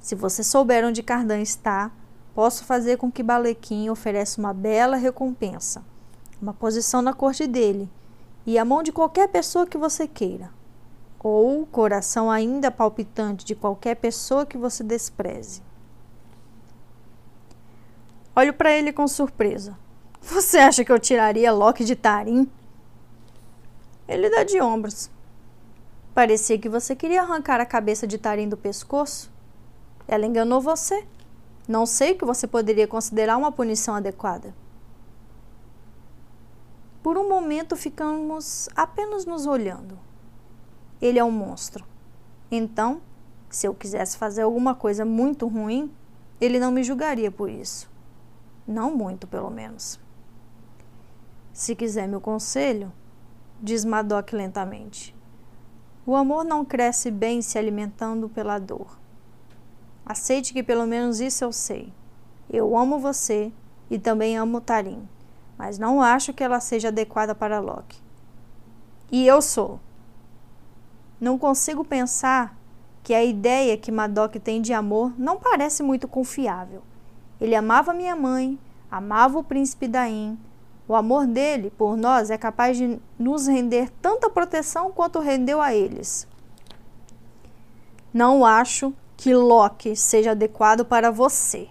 Se 0.00 0.14
você 0.14 0.42
souber 0.42 0.84
onde 0.84 1.02
Cardan 1.02 1.40
está, 1.40 1.90
posso 2.34 2.64
fazer 2.64 2.96
com 2.96 3.10
que 3.10 3.22
Balequim 3.22 3.88
ofereça 3.88 4.40
uma 4.40 4.52
bela 4.52 4.96
recompensa, 4.96 5.84
uma 6.40 6.54
posição 6.54 7.02
na 7.02 7.12
corte 7.12 7.46
dele 7.46 7.88
e 8.46 8.58
a 8.58 8.64
mão 8.64 8.82
de 8.82 8.92
qualquer 8.92 9.28
pessoa 9.28 9.66
que 9.66 9.76
você 9.76 10.06
queira, 10.06 10.50
ou 11.18 11.62
o 11.62 11.66
coração 11.66 12.30
ainda 12.30 12.70
palpitante 12.70 13.44
de 13.44 13.54
qualquer 13.54 13.96
pessoa 13.96 14.46
que 14.46 14.56
você 14.56 14.82
despreze. 14.82 15.62
Olho 18.34 18.54
para 18.54 18.72
ele 18.72 18.92
com 18.92 19.06
surpresa. 19.06 19.76
Você 20.22 20.58
acha 20.58 20.84
que 20.84 20.92
eu 20.92 20.98
tiraria 20.98 21.52
Loki 21.52 21.84
de 21.84 21.96
Tarim? 21.96 22.48
Ele 24.06 24.30
dá 24.30 24.44
de 24.44 24.60
ombros. 24.60 25.10
Parecia 26.14 26.58
que 26.58 26.68
você 26.68 26.94
queria 26.96 27.22
arrancar 27.22 27.60
a 27.60 27.66
cabeça 27.66 28.06
de 28.06 28.18
Tarim 28.18 28.48
do 28.48 28.56
pescoço. 28.56 29.30
Ela 30.06 30.26
enganou 30.26 30.60
você. 30.60 31.06
Não 31.70 31.86
sei 31.86 32.16
que 32.16 32.24
você 32.24 32.48
poderia 32.48 32.88
considerar 32.88 33.36
uma 33.36 33.52
punição 33.52 33.94
adequada. 33.94 34.52
Por 37.00 37.16
um 37.16 37.28
momento 37.28 37.76
ficamos 37.76 38.68
apenas 38.74 39.24
nos 39.24 39.46
olhando. 39.46 39.96
Ele 41.00 41.20
é 41.20 41.22
um 41.22 41.30
monstro. 41.30 41.86
Então, 42.50 43.00
se 43.48 43.68
eu 43.68 43.72
quisesse 43.72 44.18
fazer 44.18 44.42
alguma 44.42 44.74
coisa 44.74 45.04
muito 45.04 45.46
ruim, 45.46 45.94
ele 46.40 46.58
não 46.58 46.72
me 46.72 46.82
julgaria 46.82 47.30
por 47.30 47.48
isso. 47.48 47.88
Não 48.66 48.92
muito, 48.92 49.28
pelo 49.28 49.48
menos. 49.48 50.00
Se 51.52 51.76
quiser 51.76 52.08
meu 52.08 52.20
conselho, 52.20 52.92
diz 53.62 53.84
Madoc 53.84 54.32
lentamente, 54.32 55.14
o 56.04 56.16
amor 56.16 56.44
não 56.44 56.64
cresce 56.64 57.12
bem 57.12 57.40
se 57.40 57.56
alimentando 57.56 58.28
pela 58.28 58.58
dor. 58.58 58.99
Aceite 60.04 60.52
que 60.52 60.62
pelo 60.62 60.86
menos 60.86 61.20
isso 61.20 61.44
eu 61.44 61.52
sei. 61.52 61.92
Eu 62.48 62.76
amo 62.76 62.98
você 62.98 63.52
e 63.90 63.98
também 63.98 64.36
amo 64.36 64.60
Tarim, 64.60 65.08
mas 65.56 65.78
não 65.78 66.02
acho 66.02 66.32
que 66.32 66.42
ela 66.42 66.60
seja 66.60 66.88
adequada 66.88 67.34
para 67.34 67.60
Loki. 67.60 68.00
E 69.10 69.26
eu 69.26 69.40
sou. 69.42 69.80
Não 71.20 71.36
consigo 71.38 71.84
pensar 71.84 72.56
que 73.02 73.14
a 73.14 73.24
ideia 73.24 73.76
que 73.76 73.92
Madoc 73.92 74.36
tem 74.36 74.60
de 74.60 74.72
amor 74.72 75.12
não 75.18 75.38
parece 75.38 75.82
muito 75.82 76.06
confiável. 76.06 76.82
Ele 77.40 77.54
amava 77.54 77.92
minha 77.92 78.14
mãe, 78.14 78.58
amava 78.90 79.38
o 79.38 79.44
príncipe 79.44 79.88
Daim. 79.88 80.38
O 80.86 80.94
amor 80.94 81.26
dele 81.26 81.70
por 81.70 81.96
nós 81.96 82.30
é 82.30 82.38
capaz 82.38 82.76
de 82.76 83.00
nos 83.18 83.46
render 83.46 83.90
tanta 84.02 84.28
proteção 84.28 84.90
quanto 84.90 85.20
rendeu 85.20 85.60
a 85.60 85.74
eles. 85.74 86.26
Não 88.12 88.44
acho 88.44 88.92
que 89.20 89.34
Loki 89.34 89.94
seja 89.94 90.30
adequado 90.30 90.82
para 90.82 91.10
você. 91.10 91.68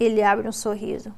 Ele 0.00 0.22
abre 0.22 0.48
um 0.48 0.52
sorriso. 0.52 1.12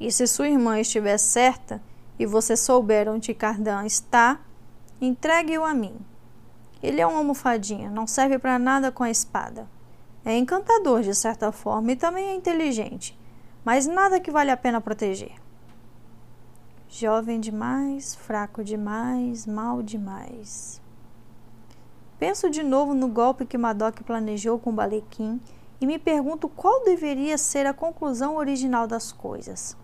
E 0.00 0.10
se 0.10 0.26
sua 0.26 0.48
irmã 0.48 0.80
estiver 0.80 1.18
certa 1.18 1.82
e 2.18 2.24
você 2.24 2.56
souber 2.56 3.10
onde 3.10 3.34
Cardan 3.34 3.84
está, 3.84 4.40
entregue-o 5.02 5.62
a 5.62 5.74
mim. 5.74 5.98
Ele 6.82 6.98
é 6.98 7.06
um 7.06 7.14
almofadinha, 7.14 7.90
não 7.90 8.06
serve 8.06 8.38
para 8.38 8.58
nada 8.58 8.90
com 8.90 9.04
a 9.04 9.10
espada. 9.10 9.68
É 10.24 10.34
encantador 10.34 11.02
de 11.02 11.14
certa 11.14 11.52
forma 11.52 11.92
e 11.92 11.96
também 11.96 12.28
é 12.28 12.34
inteligente, 12.34 13.18
mas 13.62 13.86
nada 13.86 14.18
que 14.18 14.30
vale 14.30 14.50
a 14.50 14.56
pena 14.56 14.80
proteger. 14.80 15.34
Jovem 16.88 17.38
demais, 17.38 18.14
fraco 18.14 18.64
demais, 18.64 19.46
mal 19.46 19.82
demais. 19.82 20.80
Penso 22.18 22.48
de 22.48 22.62
novo 22.62 22.94
no 22.94 23.08
golpe 23.08 23.44
que 23.44 23.58
Madoc 23.58 24.02
planejou 24.02 24.58
com 24.58 24.74
Balequim 24.74 25.40
e 25.80 25.86
me 25.86 25.98
pergunto 25.98 26.48
qual 26.48 26.84
deveria 26.84 27.36
ser 27.36 27.66
a 27.66 27.74
conclusão 27.74 28.36
original 28.36 28.86
das 28.86 29.12
coisas. 29.12 29.76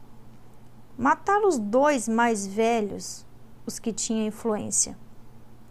Matar 0.96 1.42
os 1.42 1.58
dois 1.58 2.08
mais 2.08 2.46
velhos, 2.46 3.26
os 3.66 3.78
que 3.78 3.92
tinham 3.92 4.26
influência. 4.26 4.96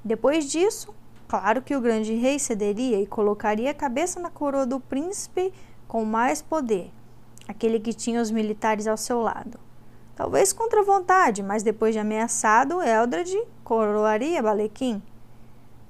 Depois 0.03 0.45
disso, 0.45 0.93
Claro 1.31 1.61
que 1.61 1.73
o 1.73 1.79
grande 1.79 2.13
rei 2.13 2.37
cederia 2.37 2.99
e 2.99 3.07
colocaria 3.07 3.71
a 3.71 3.73
cabeça 3.73 4.19
na 4.19 4.29
coroa 4.29 4.65
do 4.65 4.81
príncipe 4.81 5.53
com 5.87 6.03
mais 6.03 6.41
poder, 6.41 6.91
aquele 7.47 7.79
que 7.79 7.93
tinha 7.93 8.21
os 8.21 8.29
militares 8.29 8.85
ao 8.85 8.97
seu 8.97 9.21
lado. 9.21 9.57
Talvez 10.13 10.51
contra 10.51 10.83
vontade, 10.83 11.41
mas 11.41 11.63
depois 11.63 11.93
de 11.93 11.99
ameaçado, 11.99 12.81
Eldred 12.81 13.47
coroaria 13.63 14.43
Balequim. 14.43 15.01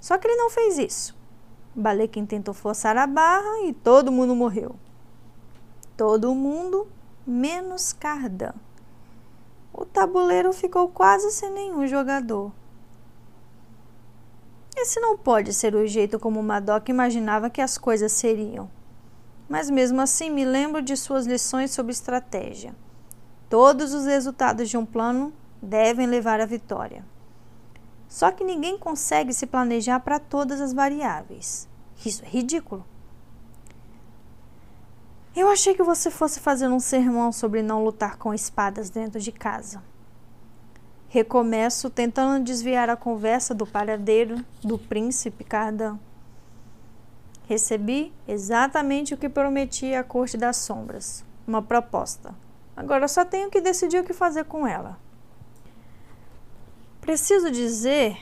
Só 0.02 0.18
que 0.18 0.28
ele 0.28 0.36
não 0.36 0.50
fez 0.50 0.80
isso. 0.80 1.16
Balequim 1.74 2.26
tentou 2.26 2.54
forçar 2.54 2.98
a 2.98 3.08
barra 3.08 3.62
e 3.66 3.72
todo 3.72 4.12
mundo 4.12 4.36
morreu. 4.36 4.76
Todo 5.96 6.36
mundo, 6.36 6.88
menos 7.26 7.94
Cardan. 7.94 8.54
O 9.72 9.86
tabuleiro 9.86 10.52
ficou 10.52 10.90
quase 10.90 11.32
sem 11.32 11.52
nenhum 11.52 11.88
jogador. 11.88 12.52
Esse 14.76 15.00
não 15.00 15.18
pode 15.18 15.54
ser 15.54 15.76
o 15.76 15.86
jeito 15.86 16.20
como 16.20 16.42
Madoc 16.42 16.90
imaginava 16.90 17.50
que 17.50 17.62
as 17.62 17.78
coisas 17.78 18.12
seriam. 18.12 18.70
Mas 19.48 19.70
mesmo 19.70 20.02
assim 20.02 20.30
me 20.30 20.44
lembro 20.44 20.82
de 20.82 20.98
suas 20.98 21.28
lições 21.28 21.72
sobre 21.72 21.92
estratégia. 21.92 22.74
Todos 23.50 23.94
os 23.94 24.06
resultados 24.06 24.70
de 24.70 24.78
um 24.78 24.86
plano 24.86 25.32
devem 25.62 26.08
levar 26.08 26.42
à 26.42 26.46
vitória. 26.46 27.06
Só 28.12 28.30
que 28.30 28.44
ninguém 28.44 28.78
consegue 28.78 29.34
se 29.34 29.48
planejar 29.48 30.02
para 30.02 30.20
todas 30.20 30.60
as 30.60 30.74
variáveis. 30.74 31.66
Isso 32.06 32.22
é 32.26 32.28
ridículo. 32.28 32.86
Eu 35.34 35.48
achei 35.48 35.74
que 35.74 35.82
você 35.82 36.12
fosse 36.12 36.42
fazer 36.42 36.68
um 36.68 36.78
sermão 36.78 37.32
sobre 37.32 37.62
não 37.62 37.82
lutar 37.82 38.18
com 38.18 38.34
espadas 38.34 38.90
dentro 38.90 39.18
de 39.18 39.32
casa. 39.32 39.82
Recomeço 41.08 41.90
tentando 41.90 42.44
desviar 42.44 42.90
a 42.90 42.98
conversa 42.98 43.56
do 43.56 43.66
paradeiro 43.66 44.44
do 44.62 44.78
príncipe 44.78 45.46
Cardan. 45.46 45.98
Recebi 47.48 48.14
exatamente 48.28 49.14
o 49.14 49.18
que 49.18 49.30
prometi 49.30 49.96
à 49.96 50.04
corte 50.04 50.36
das 50.36 50.58
sombras, 50.58 51.24
uma 51.48 51.62
proposta. 51.62 52.36
Agora 52.76 53.08
só 53.08 53.24
tenho 53.24 53.50
que 53.50 53.62
decidir 53.62 54.02
o 54.02 54.04
que 54.04 54.12
fazer 54.12 54.44
com 54.44 54.68
ela. 54.68 55.00
Preciso 57.02 57.50
dizer 57.50 58.18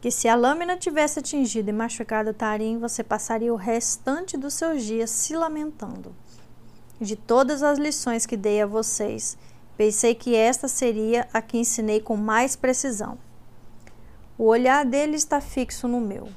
que 0.00 0.10
se 0.10 0.26
a 0.26 0.34
lâmina 0.34 0.76
tivesse 0.76 1.20
atingido 1.20 1.68
e 1.68 1.72
machucado 1.72 2.32
Tarim, 2.32 2.78
você 2.78 3.04
passaria 3.04 3.52
o 3.52 3.56
restante 3.56 4.36
dos 4.36 4.54
seus 4.54 4.82
dias 4.82 5.10
se 5.10 5.36
lamentando. 5.36 6.14
De 6.98 7.14
todas 7.14 7.62
as 7.62 7.78
lições 7.78 8.24
que 8.24 8.36
dei 8.36 8.62
a 8.62 8.66
vocês, 8.66 9.36
pensei 9.76 10.14
que 10.14 10.34
esta 10.34 10.68
seria 10.68 11.28
a 11.32 11.42
que 11.42 11.58
ensinei 11.58 12.00
com 12.00 12.16
mais 12.16 12.56
precisão. 12.56 13.18
O 14.38 14.46
olhar 14.46 14.84
dele 14.84 15.14
está 15.14 15.40
fixo 15.40 15.86
no 15.86 16.00
meu. 16.00 16.28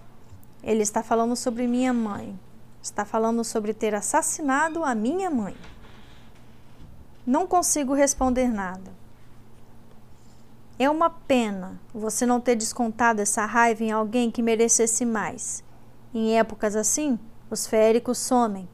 Ele 0.62 0.84
está 0.84 1.02
falando 1.02 1.36
sobre 1.36 1.68
minha 1.68 1.94
mãe. 1.94 2.38
Está 2.84 3.06
falando 3.06 3.44
sobre 3.44 3.74
ter 3.74 3.96
assassinado 3.96 4.84
a 4.84 4.94
minha 4.94 5.32
mãe. 5.32 5.56
Não 7.26 7.48
consigo 7.48 7.94
responder 7.94 8.48
nada. 8.50 9.05
É 10.78 10.90
uma 10.90 11.10
pena 11.10 11.80
você 11.94 12.26
não 12.26 12.42
ter 12.42 12.56
descontado 12.56 13.22
essa 13.22 13.46
raiva 13.46 13.82
em 13.82 13.92
alguém 13.94 14.30
que 14.30 14.42
merecesse 14.42 15.06
mais. 15.06 15.64
Em 16.14 16.38
épocas 16.38 16.76
assim, 16.76 17.18
os 17.50 17.66
féricos 17.66 18.18
somem. 18.18 18.68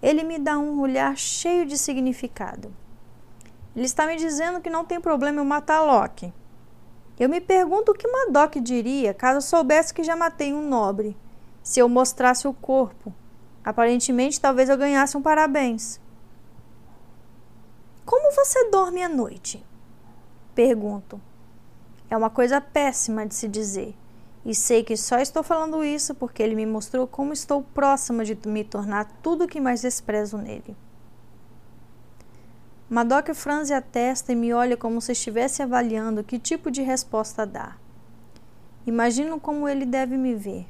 Ele 0.00 0.22
me 0.22 0.38
dá 0.38 0.56
um 0.56 0.80
olhar 0.80 1.16
cheio 1.16 1.66
de 1.66 1.76
significado. 1.76 2.72
Ele 3.74 3.86
está 3.86 4.06
me 4.06 4.14
dizendo 4.14 4.60
que 4.60 4.70
não 4.70 4.84
tem 4.84 5.00
problema 5.00 5.40
eu 5.40 5.44
matar 5.44 5.80
Loki. 5.80 6.32
Eu 7.18 7.28
me 7.28 7.40
pergunto 7.40 7.90
o 7.90 7.94
que 7.94 8.06
Madoc 8.06 8.54
diria 8.60 9.12
caso 9.12 9.44
soubesse 9.44 9.92
que 9.92 10.04
já 10.04 10.14
matei 10.14 10.54
um 10.54 10.68
nobre. 10.68 11.16
Se 11.60 11.80
eu 11.80 11.88
mostrasse 11.88 12.46
o 12.46 12.54
corpo, 12.54 13.12
aparentemente 13.64 14.40
talvez 14.40 14.68
eu 14.68 14.78
ganhasse 14.78 15.16
um 15.16 15.22
parabéns. 15.22 16.00
Como 18.06 18.32
você 18.32 18.70
dorme 18.70 19.02
à 19.02 19.08
noite? 19.08 19.66
Pergunto. 20.58 21.20
É 22.10 22.16
uma 22.16 22.28
coisa 22.28 22.60
péssima 22.60 23.24
de 23.24 23.32
se 23.32 23.46
dizer. 23.46 23.94
E 24.44 24.52
sei 24.56 24.82
que 24.82 24.96
só 24.96 25.20
estou 25.20 25.44
falando 25.44 25.84
isso 25.84 26.16
porque 26.16 26.42
ele 26.42 26.56
me 26.56 26.66
mostrou 26.66 27.06
como 27.06 27.32
estou 27.32 27.62
próxima 27.62 28.24
de 28.24 28.36
me 28.44 28.64
tornar 28.64 29.04
tudo 29.22 29.44
o 29.44 29.46
que 29.46 29.60
mais 29.60 29.82
desprezo 29.82 30.36
nele. 30.36 30.76
Madoc 32.90 33.32
franze 33.34 33.72
a 33.72 33.80
testa 33.80 34.32
e 34.32 34.34
me 34.34 34.52
olha 34.52 34.76
como 34.76 35.00
se 35.00 35.12
estivesse 35.12 35.62
avaliando 35.62 36.24
que 36.24 36.40
tipo 36.40 36.72
de 36.72 36.82
resposta 36.82 37.46
dar. 37.46 37.80
Imagino 38.84 39.38
como 39.38 39.68
ele 39.68 39.86
deve 39.86 40.16
me 40.16 40.34
ver, 40.34 40.66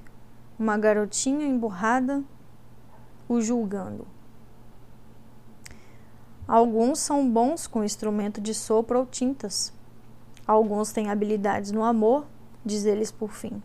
uma 0.58 0.76
garotinha 0.76 1.46
emburrada, 1.46 2.22
o 3.26 3.40
julgando. 3.40 4.06
Alguns 6.46 6.98
são 6.98 7.26
bons 7.26 7.66
com 7.66 7.82
instrumento 7.82 8.38
de 8.38 8.52
sopro 8.52 8.98
ou 8.98 9.06
tintas. 9.06 9.77
Alguns 10.48 10.92
têm 10.92 11.10
habilidades 11.10 11.70
no 11.70 11.84
amor, 11.84 12.24
diz 12.64 12.86
eles 12.86 13.12
por 13.12 13.30
fim. 13.32 13.62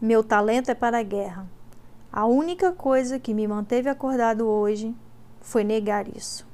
Meu 0.00 0.22
talento 0.22 0.68
é 0.70 0.74
para 0.74 1.00
a 1.00 1.02
guerra. 1.02 1.50
A 2.12 2.26
única 2.26 2.70
coisa 2.70 3.18
que 3.18 3.34
me 3.34 3.48
manteve 3.48 3.88
acordado 3.88 4.46
hoje 4.46 4.94
foi 5.40 5.64
negar 5.64 6.06
isso. 6.16 6.46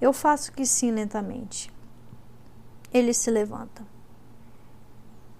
Eu 0.00 0.12
faço 0.12 0.50
que 0.50 0.66
sim 0.66 0.90
lentamente. 0.90 1.72
Ele 2.92 3.14
se 3.14 3.30
levanta. 3.30 3.86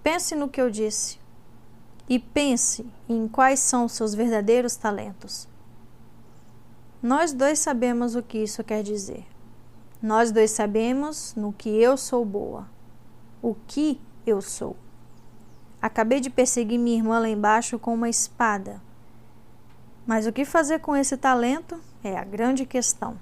Pense 0.01 0.35
no 0.35 0.47
que 0.47 0.61
eu 0.61 0.69
disse 0.69 1.19
e 2.07 2.17
pense 2.17 2.85
em 3.09 3.27
quais 3.27 3.59
são 3.59 3.89
seus 3.89 4.15
verdadeiros 4.15 4.77
talentos. 4.77 5.49
Nós 7.03 7.33
dois 7.33 7.59
sabemos 7.59 8.15
o 8.15 8.23
que 8.23 8.37
isso 8.37 8.63
quer 8.63 8.83
dizer. 8.83 9.25
Nós 10.01 10.31
dois 10.31 10.51
sabemos 10.51 11.33
no 11.35 11.51
que 11.51 11.69
eu 11.69 11.97
sou 11.97 12.23
boa. 12.23 12.67
O 13.41 13.55
que 13.67 13.99
eu 14.25 14.41
sou. 14.41 14.77
Acabei 15.81 16.19
de 16.19 16.29
perseguir 16.29 16.79
minha 16.79 16.97
irmã 16.97 17.19
lá 17.19 17.29
embaixo 17.29 17.77
com 17.77 17.93
uma 17.93 18.09
espada. 18.09 18.81
Mas 20.05 20.25
o 20.25 20.31
que 20.31 20.45
fazer 20.45 20.79
com 20.79 20.95
esse 20.95 21.17
talento 21.17 21.79
é 22.03 22.17
a 22.17 22.23
grande 22.23 22.65
questão. 22.65 23.17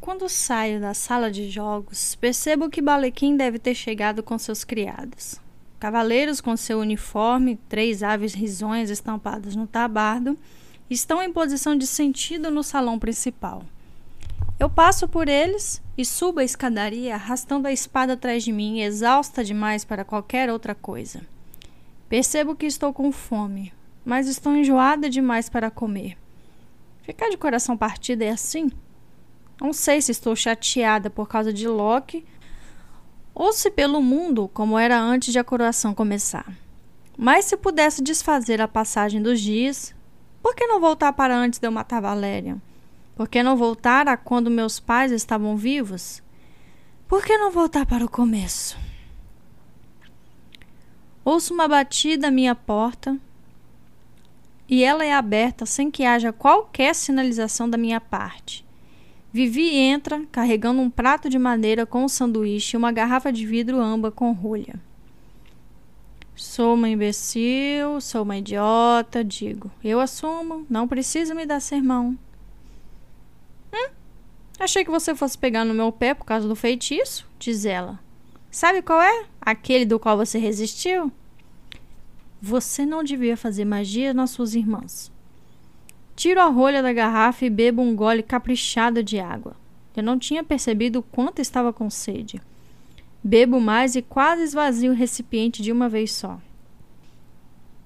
Quando 0.00 0.28
saio 0.28 0.80
da 0.80 0.94
sala 0.94 1.30
de 1.30 1.50
jogos, 1.50 2.14
percebo 2.14 2.70
que 2.70 2.80
Balequim 2.80 3.36
deve 3.36 3.58
ter 3.58 3.74
chegado 3.74 4.22
com 4.22 4.38
seus 4.38 4.64
criados. 4.64 5.40
Cavaleiros 5.78 6.40
com 6.40 6.56
seu 6.56 6.78
uniforme, 6.78 7.56
três 7.68 8.02
aves 8.02 8.34
risões 8.34 8.90
estampadas 8.90 9.54
no 9.54 9.66
tabardo, 9.66 10.38
estão 10.90 11.22
em 11.22 11.32
posição 11.32 11.76
de 11.76 11.86
sentido 11.86 12.50
no 12.50 12.62
salão 12.62 12.98
principal. 12.98 13.62
Eu 14.58 14.68
passo 14.68 15.08
por 15.08 15.28
eles 15.28 15.80
e 15.96 16.04
subo 16.04 16.40
a 16.40 16.44
escadaria 16.44 17.14
arrastando 17.14 17.66
a 17.68 17.72
espada 17.72 18.12
atrás 18.12 18.42
de 18.42 18.52
mim, 18.52 18.80
exausta 18.80 19.42
demais 19.42 19.84
para 19.84 20.04
qualquer 20.04 20.50
outra 20.50 20.74
coisa. 20.74 21.22
Percebo 22.08 22.54
que 22.54 22.66
estou 22.66 22.92
com 22.92 23.10
fome, 23.12 23.72
mas 24.04 24.26
estou 24.26 24.54
enjoada 24.54 25.08
demais 25.08 25.48
para 25.48 25.70
comer. 25.70 26.18
Ficar 27.02 27.30
de 27.30 27.38
coração 27.38 27.76
partido 27.76 28.22
é 28.22 28.30
assim? 28.30 28.70
Não 29.60 29.72
sei 29.72 30.02
se 30.02 30.10
estou 30.10 30.34
chateada 30.34 31.08
por 31.08 31.28
causa 31.28 31.52
de 31.52 31.68
Loki 31.68 32.24
ou 33.34 33.52
se 33.52 33.70
pelo 33.70 34.02
mundo, 34.02 34.50
como 34.52 34.78
era 34.78 35.00
antes 35.00 35.32
de 35.32 35.38
a 35.38 35.44
coroação 35.44 35.94
começar. 35.94 36.52
Mas 37.16 37.46
se 37.46 37.56
pudesse 37.56 38.02
desfazer 38.02 38.60
a 38.60 38.68
passagem 38.68 39.22
dos 39.22 39.40
dias, 39.40 39.94
por 40.42 40.54
que 40.54 40.66
não 40.66 40.80
voltar 40.80 41.12
para 41.12 41.36
antes 41.36 41.58
de 41.58 41.66
eu 41.66 41.72
matar 41.72 42.00
Valéria? 42.00 42.56
Por 43.14 43.28
que 43.28 43.42
não 43.42 43.56
voltar 43.56 44.08
a 44.08 44.16
quando 44.16 44.50
meus 44.50 44.80
pais 44.80 45.12
estavam 45.12 45.56
vivos? 45.56 46.22
Por 47.06 47.24
que 47.24 47.36
não 47.36 47.50
voltar 47.50 47.84
para 47.84 48.04
o 48.04 48.10
começo? 48.10 48.78
Ouço 51.24 51.52
uma 51.52 51.68
batida 51.68 52.28
à 52.28 52.30
minha 52.30 52.54
porta 52.54 53.18
e 54.68 54.82
ela 54.84 55.04
é 55.04 55.12
aberta 55.12 55.66
sem 55.66 55.90
que 55.90 56.04
haja 56.04 56.32
qualquer 56.32 56.94
sinalização 56.94 57.68
da 57.68 57.76
minha 57.76 58.00
parte. 58.00 58.64
Vivi 59.32 59.76
entra, 59.76 60.24
carregando 60.32 60.80
um 60.80 60.88
prato 60.88 61.28
de 61.28 61.38
madeira 61.38 61.84
com 61.84 62.04
um 62.04 62.08
sanduíche 62.08 62.74
e 62.74 62.78
uma 62.78 62.90
garrafa 62.90 63.32
de 63.32 63.44
vidro 63.44 63.80
âmbar 63.80 64.12
com 64.12 64.32
rolha. 64.32 64.74
Sou 66.40 66.72
uma 66.72 66.88
imbecil, 66.88 68.00
sou 68.00 68.22
uma 68.22 68.38
idiota, 68.38 69.22
digo. 69.22 69.70
Eu 69.84 70.00
assumo, 70.00 70.64
não 70.70 70.88
precisa 70.88 71.34
me 71.34 71.44
dar 71.44 71.60
sermão. 71.60 72.18
Hum, 73.70 73.90
achei 74.58 74.82
que 74.82 74.90
você 74.90 75.14
fosse 75.14 75.36
pegar 75.36 75.66
no 75.66 75.74
meu 75.74 75.92
pé 75.92 76.14
por 76.14 76.24
causa 76.24 76.48
do 76.48 76.56
feitiço, 76.56 77.28
diz 77.38 77.66
ela. 77.66 78.00
Sabe 78.50 78.80
qual 78.80 79.02
é? 79.02 79.26
Aquele 79.38 79.84
do 79.84 80.00
qual 80.00 80.16
você 80.16 80.38
resistiu? 80.38 81.12
Você 82.40 82.86
não 82.86 83.04
devia 83.04 83.36
fazer 83.36 83.66
magia 83.66 84.14
nas 84.14 84.30
suas 84.30 84.54
irmãs. 84.54 85.12
Tiro 86.16 86.40
a 86.40 86.46
rolha 86.46 86.82
da 86.82 86.90
garrafa 86.90 87.44
e 87.44 87.50
bebo 87.50 87.82
um 87.82 87.94
gole 87.94 88.22
caprichado 88.22 89.02
de 89.02 89.20
água. 89.20 89.54
Eu 89.94 90.02
não 90.02 90.18
tinha 90.18 90.42
percebido 90.42 91.00
o 91.00 91.02
quanto 91.02 91.42
estava 91.42 91.70
com 91.70 91.90
sede. 91.90 92.40
Bebo 93.22 93.60
mais 93.60 93.96
e 93.96 94.02
quase 94.02 94.42
esvazio 94.42 94.92
o 94.92 94.94
recipiente 94.94 95.62
de 95.62 95.70
uma 95.70 95.88
vez 95.88 96.12
só. 96.12 96.40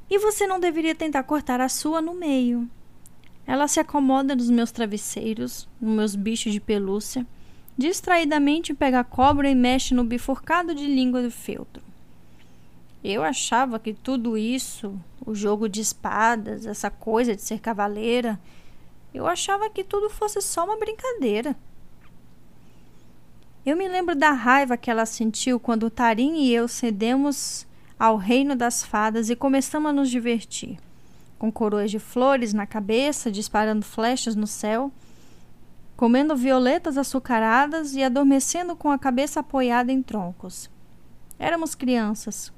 E 0.09 0.19
você 0.19 0.47
não 0.47 0.61
deveria 0.61 0.95
tentar 0.95 1.25
cortar 1.25 1.61
a 1.61 1.69
sua 1.69 2.01
no 2.01 2.15
meio. 2.15 2.69
Ela 3.47 3.67
se 3.67 3.81
acomoda 3.81 4.37
nos 4.37 4.49
meus 4.49 4.71
travesseiros, 4.71 5.69
nos 5.81 5.95
meus 5.95 6.15
bichos 6.15 6.53
de 6.53 6.61
pelúcia, 6.61 7.27
distraidamente 7.77 8.73
pega 8.73 9.01
a 9.01 9.05
cobra 9.05 9.51
e 9.51 9.55
mexe 9.55 9.93
no 9.93 10.05
bifurcado 10.05 10.75
de 10.75 10.87
língua 10.87 11.21
do 11.23 11.31
feltro. 11.31 11.83
Eu 13.03 13.23
achava 13.23 13.79
que 13.79 13.93
tudo 13.93 14.39
isso, 14.39 14.99
o 15.27 15.35
jogo 15.35 15.69
de 15.69 15.81
espadas, 15.81 16.65
essa 16.65 16.91
coisa 16.91 17.35
de 17.35 17.43
ser 17.43 17.59
cavaleira, 17.59 18.41
eu 19.13 19.27
achava 19.27 19.69
que 19.69 19.85
tudo 19.85 20.09
fosse 20.09 20.41
só 20.41 20.65
uma 20.65 20.79
brincadeira. 20.79 21.55
Eu 23.65 23.77
me 23.77 23.89
lembro 23.89 24.15
da 24.15 24.31
raiva 24.33 24.77
que 24.77 24.91
ela 24.91 25.07
sentiu 25.07 25.59
quando 25.59 25.91
Tarim 25.91 26.37
e 26.37 26.53
eu 26.53 26.69
cedemos 26.69 27.67
ao 27.99 28.17
reino 28.17 28.55
das 28.55 28.85
fadas 28.85 29.31
e 29.31 29.37
começamos 29.37 29.91
a 29.91 29.93
nos 29.93 30.11
divertir, 30.11 30.79
com 31.39 31.51
coroas 31.51 31.91
de 31.91 31.99
flores 31.99 32.53
na 32.53 32.67
cabeça, 32.67 33.31
disparando 33.31 33.85
flechas 33.85 34.37
no 34.37 34.47
céu, 34.47 34.93
comendo 35.97 36.37
violetas 36.37 36.99
açucaradas 36.99 37.95
e 37.95 38.03
adormecendo 38.03 38.77
com 38.77 38.91
a 38.91 38.99
cabeça 38.99 39.41
apoiada 39.41 39.91
em 39.91 40.03
troncos. 40.03 40.69
Éramos 41.39 41.75
crianças, 41.75 42.53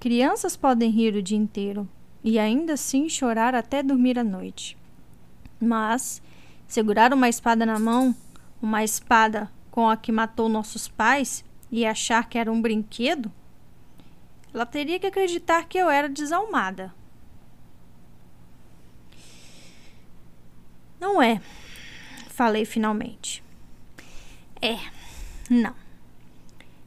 Crianças 0.00 0.56
podem 0.56 0.90
rir 0.90 1.16
o 1.16 1.22
dia 1.22 1.36
inteiro 1.36 1.88
e 2.22 2.38
ainda 2.38 2.74
assim 2.74 3.08
chorar 3.08 3.52
até 3.52 3.82
dormir 3.82 4.16
à 4.16 4.22
noite. 4.22 4.76
Mas 5.60 6.22
segurar 6.68 7.12
uma 7.12 7.28
espada 7.28 7.66
na 7.66 7.80
mão, 7.80 8.14
uma 8.62 8.84
espada 8.84 9.50
com 9.78 9.88
a 9.88 9.96
que 9.96 10.10
matou 10.10 10.48
nossos 10.48 10.88
pais, 10.88 11.44
e 11.70 11.86
achar 11.86 12.28
que 12.28 12.36
era 12.36 12.50
um 12.50 12.60
brinquedo, 12.60 13.30
ela 14.52 14.66
teria 14.66 14.98
que 14.98 15.06
acreditar 15.06 15.68
que 15.68 15.78
eu 15.78 15.88
era 15.88 16.08
desalmada. 16.08 16.92
Não 20.98 21.22
é, 21.22 21.40
falei 22.26 22.64
finalmente. 22.64 23.40
É, 24.60 24.78
não. 25.48 25.76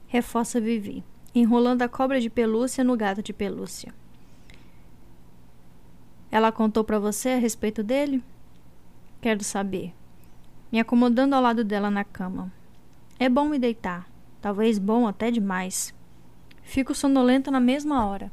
Reforça 0.09 0.59
Vivi, 0.59 1.01
enrolando 1.34 1.84
a 1.84 1.88
cobra 1.88 2.19
de 2.19 2.30
pelúcia 2.30 2.84
no 2.84 2.97
gato 2.97 3.23
de 3.23 3.31
pelúcia. 3.31 3.95
Ela 6.30 6.51
contou 6.51 6.84
para 6.84 6.99
você 6.99 7.30
a 7.30 7.38
respeito 7.38 7.84
dele? 7.84 8.22
Quero 9.22 9.45
saber. 9.45 9.93
Me 10.69 10.77
acomodando 10.77 11.38
ao 11.38 11.41
lado 11.41 11.63
dela 11.63 11.89
na 11.89 12.03
cama. 12.03 12.51
É 13.22 13.30
bom 13.30 13.48
me 13.48 13.60
deitar. 13.60 14.10
Talvez 14.41 14.80
bom 14.80 15.06
até 15.06 15.30
demais. 15.30 15.93
Fico 16.64 16.95
sonolenta 16.95 17.52
na 17.52 17.60
mesma 17.60 18.03
hora. 18.03 18.31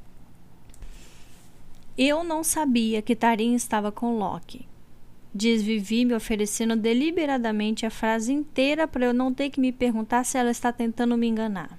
Eu 1.98 2.24
não 2.24 2.43
sabia 2.43 3.02
que 3.02 3.15
Tarim 3.15 3.55
estava 3.55 3.93
com 3.93 4.16
Loki. 4.16 4.66
Diz 5.35 5.60
Vivi 5.60 6.06
me 6.06 6.15
oferecendo 6.15 6.74
deliberadamente 6.74 7.85
a 7.85 7.90
frase 7.90 8.32
inteira 8.32 8.89
para 8.89 9.05
eu 9.05 9.12
não 9.12 9.35
ter 9.35 9.51
que 9.51 9.60
me 9.60 9.73
perguntar 9.73 10.24
se 10.24 10.39
ela 10.39 10.51
está 10.51 10.73
tentando 10.73 11.19
me 11.19 11.27
enganar. 11.27 11.78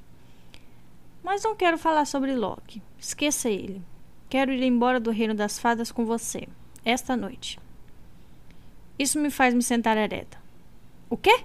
Mas 1.23 1.41
não 1.41 1.55
quero 1.55 1.79
falar 1.79 2.05
sobre 2.05 2.35
Loki. 2.35 2.79
Esqueça 2.99 3.49
ele. 3.49 3.81
Quero 4.29 4.51
ir 4.51 4.61
embora 4.61 4.99
do 4.99 5.09
reino 5.09 5.33
das 5.33 5.57
fadas 5.57 5.91
com 5.91 6.05
você, 6.05 6.47
esta 6.85 7.17
noite. 7.17 7.59
Isso 8.99 9.19
me 9.19 9.31
faz 9.31 9.55
me 9.55 9.63
sentar 9.63 9.97
ereta. 9.97 10.37
O 11.09 11.17
quê? 11.17 11.43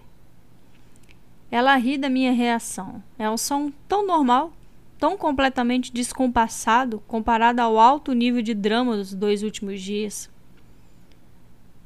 Ela 1.55 1.77
ri 1.77 1.97
da 1.97 2.11
minha 2.11 2.33
reação. 2.33 3.01
É 3.17 3.31
um 3.31 3.37
som 3.37 3.73
tão 3.87 4.05
normal, 4.05 4.53
tão 4.99 5.17
completamente 5.17 5.93
descompassado 5.93 6.99
comparado 7.07 7.61
ao 7.61 7.79
alto 7.79 8.13
nível 8.13 8.43
de 8.43 8.53
drama 8.53 8.97
dos 8.97 9.15
dois 9.15 9.45
últimos 9.45 9.81
dias. 9.81 10.29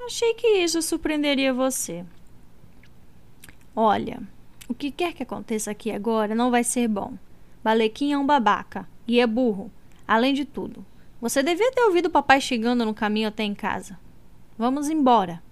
Achei 0.01 0.33
que 0.33 0.47
isso 0.47 0.81
surpreenderia 0.81 1.53
você. 1.53 2.03
Olha, 3.77 4.23
o 4.67 4.73
que 4.73 4.91
quer 4.91 5.13
que 5.13 5.23
aconteça 5.23 5.71
aqui 5.71 5.91
agora 5.91 6.35
não 6.35 6.51
vai 6.51 6.65
ser 6.65 6.89
bom. 6.89 7.13
Balequim 7.63 8.11
é 8.11 8.17
um 8.17 8.25
babaca 8.25 8.89
e 9.07 9.21
é 9.21 9.27
burro, 9.27 9.71
além 10.07 10.33
de 10.33 10.47
tudo. 10.47 10.83
Você 11.21 11.43
devia 11.43 11.71
ter 11.73 11.83
ouvido 11.83 12.07
o 12.07 12.11
papai 12.11 12.41
chegando 12.41 12.87
no 12.87 12.95
caminho 12.95 13.29
até 13.29 13.43
em 13.43 13.55
casa. 13.55 14.01
Vamos 14.57 14.89
embora. 14.89 15.43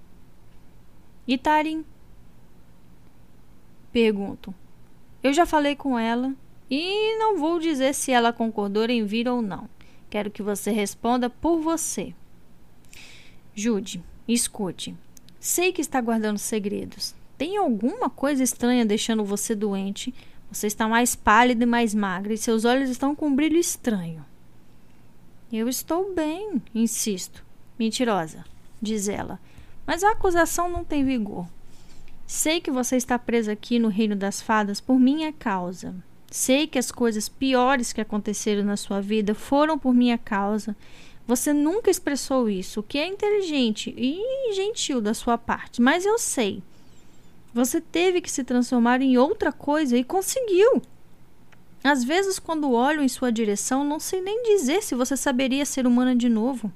Tarim? 1.42 1.84
Pergunto. 3.96 4.54
Eu 5.22 5.32
já 5.32 5.46
falei 5.46 5.74
com 5.74 5.98
ela 5.98 6.34
e 6.70 7.16
não 7.16 7.38
vou 7.38 7.58
dizer 7.58 7.94
se 7.94 8.12
ela 8.12 8.30
concordou 8.30 8.84
em 8.84 9.06
vir 9.06 9.26
ou 9.26 9.40
não. 9.40 9.70
Quero 10.10 10.30
que 10.30 10.42
você 10.42 10.70
responda 10.70 11.30
por 11.30 11.62
você. 11.62 12.12
Jude, 13.54 14.04
escute. 14.28 14.94
Sei 15.40 15.72
que 15.72 15.80
está 15.80 15.98
guardando 15.98 16.36
segredos. 16.36 17.14
Tem 17.38 17.56
alguma 17.56 18.10
coisa 18.10 18.42
estranha 18.42 18.84
deixando 18.84 19.24
você 19.24 19.54
doente. 19.54 20.12
Você 20.52 20.66
está 20.66 20.86
mais 20.86 21.16
pálida 21.16 21.62
e 21.62 21.66
mais 21.66 21.94
magra 21.94 22.34
e 22.34 22.36
seus 22.36 22.66
olhos 22.66 22.90
estão 22.90 23.16
com 23.16 23.28
um 23.28 23.34
brilho 23.34 23.56
estranho. 23.56 24.22
Eu 25.50 25.70
estou 25.70 26.12
bem, 26.12 26.60
insisto. 26.74 27.42
Mentirosa, 27.78 28.44
diz 28.78 29.08
ela. 29.08 29.40
Mas 29.86 30.04
a 30.04 30.10
acusação 30.10 30.68
não 30.68 30.84
tem 30.84 31.02
vigor. 31.02 31.46
Sei 32.26 32.60
que 32.60 32.72
você 32.72 32.96
está 32.96 33.16
presa 33.18 33.52
aqui 33.52 33.78
no 33.78 33.86
reino 33.86 34.16
das 34.16 34.42
fadas 34.42 34.80
por 34.80 34.98
minha 34.98 35.32
causa. 35.32 35.94
Sei 36.28 36.66
que 36.66 36.78
as 36.78 36.90
coisas 36.90 37.28
piores 37.28 37.92
que 37.92 38.00
aconteceram 38.00 38.64
na 38.64 38.76
sua 38.76 39.00
vida 39.00 39.32
foram 39.32 39.78
por 39.78 39.94
minha 39.94 40.18
causa. 40.18 40.74
Você 41.24 41.52
nunca 41.52 41.88
expressou 41.88 42.48
isso, 42.48 42.80
o 42.80 42.82
que 42.82 42.98
é 42.98 43.06
inteligente 43.06 43.94
e 43.96 44.52
gentil 44.54 45.00
da 45.00 45.14
sua 45.14 45.38
parte, 45.38 45.80
mas 45.80 46.04
eu 46.04 46.18
sei. 46.18 46.62
Você 47.54 47.80
teve 47.80 48.20
que 48.20 48.30
se 48.30 48.42
transformar 48.42 49.00
em 49.00 49.16
outra 49.16 49.52
coisa 49.52 49.96
e 49.96 50.02
conseguiu. 50.02 50.82
Às 51.82 52.02
vezes, 52.02 52.40
quando 52.40 52.72
olho 52.72 53.02
em 53.02 53.08
sua 53.08 53.30
direção, 53.30 53.84
não 53.84 54.00
sei 54.00 54.20
nem 54.20 54.42
dizer 54.42 54.82
se 54.82 54.96
você 54.96 55.16
saberia 55.16 55.64
ser 55.64 55.86
humana 55.86 56.14
de 56.14 56.28
novo. 56.28 56.72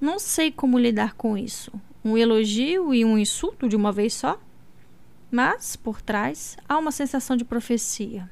Não 0.00 0.18
sei 0.18 0.50
como 0.50 0.78
lidar 0.78 1.14
com 1.14 1.36
isso 1.36 1.70
um 2.04 2.16
elogio 2.16 2.92
e 2.92 3.04
um 3.04 3.16
insulto 3.16 3.68
de 3.68 3.76
uma 3.76 3.92
vez 3.92 4.14
só, 4.14 4.40
mas 5.30 5.76
por 5.76 6.02
trás 6.02 6.56
há 6.68 6.78
uma 6.78 6.92
sensação 6.92 7.36
de 7.36 7.44
profecia. 7.44 8.30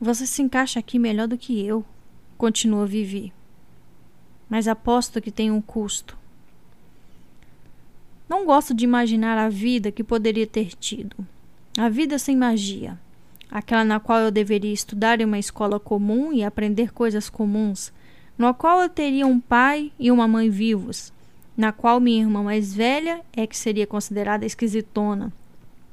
Você 0.00 0.26
se 0.26 0.42
encaixa 0.42 0.80
aqui 0.80 0.98
melhor 0.98 1.28
do 1.28 1.38
que 1.38 1.64
eu, 1.64 1.84
continua 2.36 2.86
Vivi. 2.86 3.32
Mas 4.50 4.68
aposto 4.68 5.20
que 5.20 5.30
tem 5.30 5.50
um 5.50 5.62
custo. 5.62 6.18
Não 8.28 8.44
gosto 8.44 8.74
de 8.74 8.84
imaginar 8.84 9.38
a 9.38 9.48
vida 9.48 9.92
que 9.92 10.02
poderia 10.02 10.46
ter 10.46 10.74
tido. 10.74 11.16
A 11.78 11.88
vida 11.88 12.18
sem 12.18 12.36
magia. 12.36 12.98
Aquela 13.50 13.84
na 13.84 14.00
qual 14.00 14.18
eu 14.18 14.30
deveria 14.30 14.72
estudar 14.72 15.20
em 15.20 15.24
uma 15.24 15.38
escola 15.38 15.78
comum 15.78 16.32
e 16.32 16.42
aprender 16.42 16.92
coisas 16.92 17.28
comuns, 17.28 17.92
no 18.36 18.52
qual 18.54 18.82
eu 18.82 18.88
teria 18.88 19.26
um 19.26 19.38
pai 19.38 19.92
e 19.98 20.10
uma 20.10 20.26
mãe 20.26 20.48
vivos, 20.48 21.11
na 21.56 21.72
qual 21.72 22.00
minha 22.00 22.22
irmã 22.22 22.42
mais 22.42 22.74
velha 22.74 23.20
é 23.32 23.46
que 23.46 23.56
seria 23.56 23.86
considerada 23.86 24.46
esquisitona, 24.46 25.32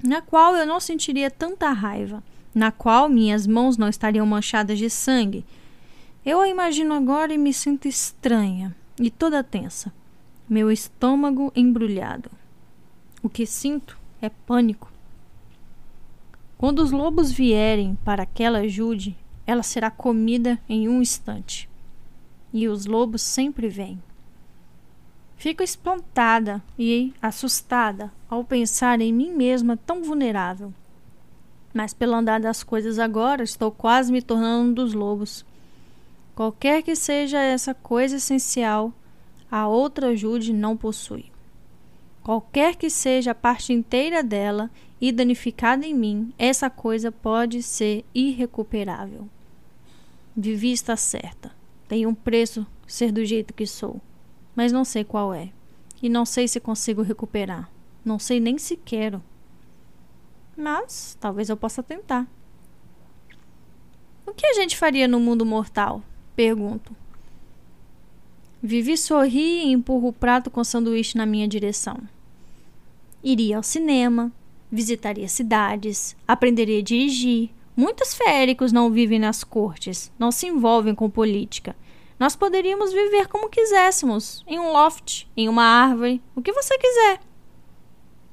na 0.04 0.22
qual 0.22 0.56
eu 0.56 0.66
não 0.66 0.80
sentiria 0.80 1.30
tanta 1.30 1.70
raiva, 1.72 2.24
na 2.54 2.72
qual 2.72 3.10
minhas 3.10 3.46
mãos 3.46 3.78
não 3.78 3.90
estariam 3.90 4.26
manchadas 4.26 4.78
de 4.78 4.90
sangue. 4.90 5.46
Eu 6.26 6.42
a 6.42 6.48
imagino 6.48 6.94
agora 6.94 7.34
e 7.34 7.38
me 7.38 7.54
sinto 7.54 7.88
estranha 7.88 8.76
e 9.00 9.10
toda 9.10 9.44
tensa, 9.44 9.94
meu 10.50 10.72
estômago 10.72 11.52
embrulhado. 11.56 12.30
O 13.22 13.30
que 13.30 13.46
sinto 13.46 13.98
é 14.22 14.30
pânico. 14.30 14.92
Quando 16.58 16.80
os 16.80 16.92
lobos 16.92 17.32
vierem 17.32 17.98
para 18.04 18.24
aquela 18.24 18.60
ajude, 18.60 19.16
ela 19.46 19.64
será 19.64 19.90
comida 19.90 20.60
em 20.68 20.90
um 20.90 21.02
instante. 21.02 21.70
E 22.52 22.68
os 22.68 22.86
lobos 22.86 23.22
sempre 23.22 23.70
vêm. 23.70 24.02
Fico 25.40 25.64
espantada 25.64 26.62
e 26.78 27.14
assustada 27.22 28.12
ao 28.30 28.44
pensar 28.44 29.00
em 29.00 29.14
mim 29.14 29.32
mesma 29.32 29.78
tão 29.78 30.04
vulnerável. 30.04 30.74
Mas 31.74 31.94
pelo 31.94 32.14
andar 32.14 32.42
das 32.42 32.62
coisas 32.62 33.00
agora, 33.00 33.42
estou 33.42 33.72
quase 33.72 34.12
me 34.12 34.22
tornando 34.22 34.70
um 34.70 34.74
dos 34.74 34.94
lobos. 34.94 35.46
Qualquer 36.36 36.84
que 36.84 36.94
seja 36.94 37.40
essa 37.40 37.74
coisa 37.74 38.18
essencial, 38.18 38.92
a 39.50 39.66
outra 39.66 40.10
ajude 40.10 40.52
não 40.52 40.76
possui. 40.76 41.28
Qualquer 42.22 42.76
que 42.76 42.90
seja 42.90 43.32
a 43.32 43.36
parte 43.36 43.72
inteira 43.72 44.22
dela 44.22 44.70
e 45.00 45.10
danificada 45.10 45.86
em 45.86 45.94
mim, 45.94 46.34
essa 46.38 46.70
coisa 46.70 47.14
pode 47.14 47.64
ser 47.64 48.04
irrecuperável. 48.14 49.30
Vivi 50.36 50.74
está 50.74 50.98
certa. 50.98 51.50
Tem 51.88 52.06
um 52.06 52.14
preço 52.14 52.68
ser 52.86 53.14
do 53.14 53.24
jeito 53.24 53.54
que 53.54 53.66
sou 53.66 54.02
mas 54.56 54.72
não 54.72 54.84
sei 54.84 55.04
qual 55.04 55.34
é. 55.34 55.50
E 56.02 56.10
não 56.10 56.26
sei 56.26 56.48
se 56.48 56.60
consigo 56.60 57.02
recuperar. 57.02 57.70
Não 58.04 58.18
sei 58.18 58.40
nem 58.40 58.58
se 58.58 58.78
quero. 58.78 59.22
Mas 60.56 61.18
talvez 61.20 61.50
eu 61.50 61.58
possa 61.58 61.84
tentar. 61.84 62.28
O 64.26 64.34
que 64.34 64.46
a 64.46 64.54
gente 64.54 64.78
faria 64.78 65.08
no 65.08 65.20
mundo 65.20 65.46
mortal? 65.46 66.02
Pergunto. 66.36 66.96
Vivi 68.62 68.98
sorri 68.98 69.64
e 69.64 69.72
empurra 69.72 70.08
o 70.08 70.14
prato 70.14 70.50
com 70.50 70.64
sanduíche 70.64 71.18
na 71.18 71.26
minha 71.26 71.48
direção. 71.48 71.98
Iria 73.24 73.58
ao 73.58 73.64
cinema, 73.64 74.32
visitaria 74.72 75.28
cidades, 75.28 76.16
aprenderia 76.28 76.80
a 76.80 76.84
dirigir. 76.84 77.50
Muitos 77.76 78.14
féricos 78.14 78.72
não 78.72 78.92
vivem 78.92 79.20
nas 79.20 79.44
cortes, 79.44 80.12
não 80.20 80.32
se 80.32 80.48
envolvem 80.48 80.94
com 80.94 81.10
política 81.10 81.76
nós 82.20 82.36
poderíamos 82.36 82.92
viver 82.92 83.28
como 83.30 83.50
quiséssemos, 83.50 84.44
em 84.46 84.60
um 84.60 84.74
loft, 84.74 85.26
em 85.38 85.48
uma 85.48 85.64
árvore, 85.64 86.22
o 86.36 86.42
que 86.42 86.52
você 86.52 86.78
quiser. 86.78 87.22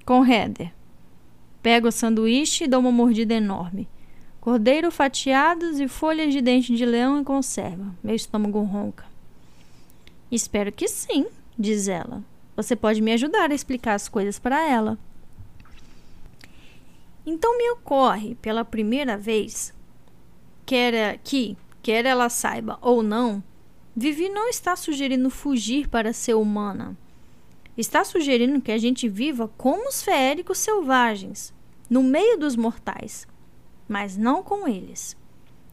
Com 0.05 0.27
Heather. 0.27 0.73
Pego 1.63 1.89
o 1.89 1.93
sanduíche 1.93 2.65
e 2.65 2.69
dou 2.69 2.81
uma 2.81 2.91
mordida 2.91 3.35
enorme. 3.35 3.89
Cordeiro 4.41 4.91
fatiados 4.91 5.79
e 5.79 5.87
folhas 5.87 6.33
de 6.33 6.41
dente 6.41 6.75
de 6.75 6.85
leão 6.85 7.21
em 7.21 7.25
conserva. 7.25 7.95
Meu 8.03 8.15
estômago 8.15 8.61
ronca. 8.63 9.05
Espero 10.31 10.73
que 10.73 10.89
sim, 10.89 11.27
diz 11.57 11.87
ela. 11.87 12.25
Você 12.57 12.75
pode 12.75 13.01
me 13.01 13.13
ajudar 13.13 13.51
a 13.51 13.55
explicar 13.55 13.95
as 13.95 14.09
coisas 14.09 14.39
para 14.39 14.69
ela. 14.69 14.99
Então 17.25 17.57
me 17.57 17.71
ocorre, 17.71 18.37
pela 18.37 18.65
primeira 18.65 19.17
vez, 19.17 19.73
quer 20.65 21.19
que, 21.19 21.57
quer 21.83 22.05
ela 22.05 22.29
saiba 22.29 22.79
ou 22.81 23.03
não, 23.03 23.43
Vivi 23.99 24.29
não 24.29 24.47
está 24.47 24.77
sugerindo 24.77 25.31
fugir 25.31 25.89
para 25.89 26.13
ser 26.13 26.35
humana. 26.35 26.95
Está 27.79 28.05
sugerindo 28.05 28.61
que 28.61 28.71
a 28.71 28.77
gente 28.77 29.09
viva 29.09 29.51
como 29.57 29.89
os 29.89 30.03
feéricos 30.03 30.59
selvagens, 30.59 31.55
no 31.89 32.03
meio 32.03 32.39
dos 32.39 32.57
mortais, 32.57 33.27
mas 33.89 34.15
não 34.15 34.43
com 34.43 34.69
eles. 34.69 35.17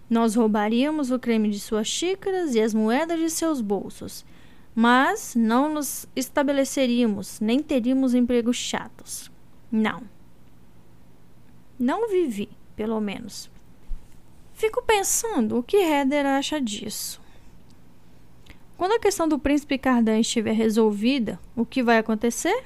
Nós 0.10 0.36
roubaríamos 0.36 1.12
o 1.12 1.20
creme 1.20 1.50
de 1.50 1.60
suas 1.60 1.86
xícaras 1.86 2.56
e 2.56 2.62
as 2.62 2.74
moedas 2.74 3.20
de 3.20 3.30
seus 3.30 3.60
bolsos, 3.60 4.26
mas 4.74 5.36
não 5.36 5.74
nos 5.74 6.08
estabeleceríamos, 6.16 7.42
nem 7.42 7.60
teríamos 7.60 8.14
empregos 8.14 8.56
chatos. 8.56 9.30
Não. 9.70 10.02
Não 11.78 12.08
vivi, 12.08 12.50
pelo 12.74 13.02
menos. 13.02 13.52
Fico 14.54 14.82
pensando 14.84 15.58
o 15.58 15.64
que 15.64 15.76
Heather 15.76 16.26
acha 16.26 16.62
disso. 16.62 17.23
Quando 18.78 18.94
a 18.94 19.00
questão 19.00 19.28
do 19.28 19.40
príncipe 19.40 19.78
Cardan 19.78 20.20
estiver 20.20 20.54
resolvida, 20.54 21.40
o 21.56 21.66
que 21.66 21.84
vai 21.84 22.00
acontecer? 22.00 22.66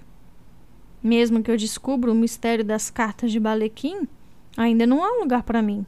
Mesmo 1.03 1.43
que 1.43 1.51
eu 1.51 1.57
descubra 1.57 2.11
o 2.11 2.15
mistério 2.15 2.63
das 2.63 2.89
cartas 2.89 3.31
de 3.31 3.39
Balequim, 3.39 4.07
ainda 4.55 4.87
não 4.87 5.03
há 5.03 5.19
lugar 5.19 5.43
para 5.43 5.61
mim. 5.61 5.85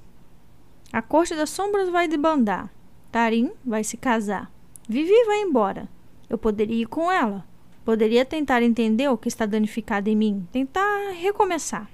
A 0.92 1.02
corte 1.02 1.36
das 1.36 1.50
sombras 1.50 1.90
vai 1.90 2.08
debandar. 2.08 2.72
Tarim 3.12 3.52
vai 3.66 3.84
se 3.84 3.98
casar. 3.98 4.52
Vivi 4.88 5.14
vai 5.26 5.42
embora. 5.42 5.88
Eu 6.30 6.38
poderia 6.38 6.84
ir 6.84 6.88
com 6.88 7.12
ela. 7.12 7.46
Poderia 7.86 8.26
tentar 8.26 8.62
entender 8.62 9.08
o 9.08 9.18
que 9.18 9.28
está 9.28 9.46
danificado 9.46 10.10
em 10.10 10.16
mim, 10.16 10.48
tentar 10.52 11.12
recomeçar. 11.12 11.90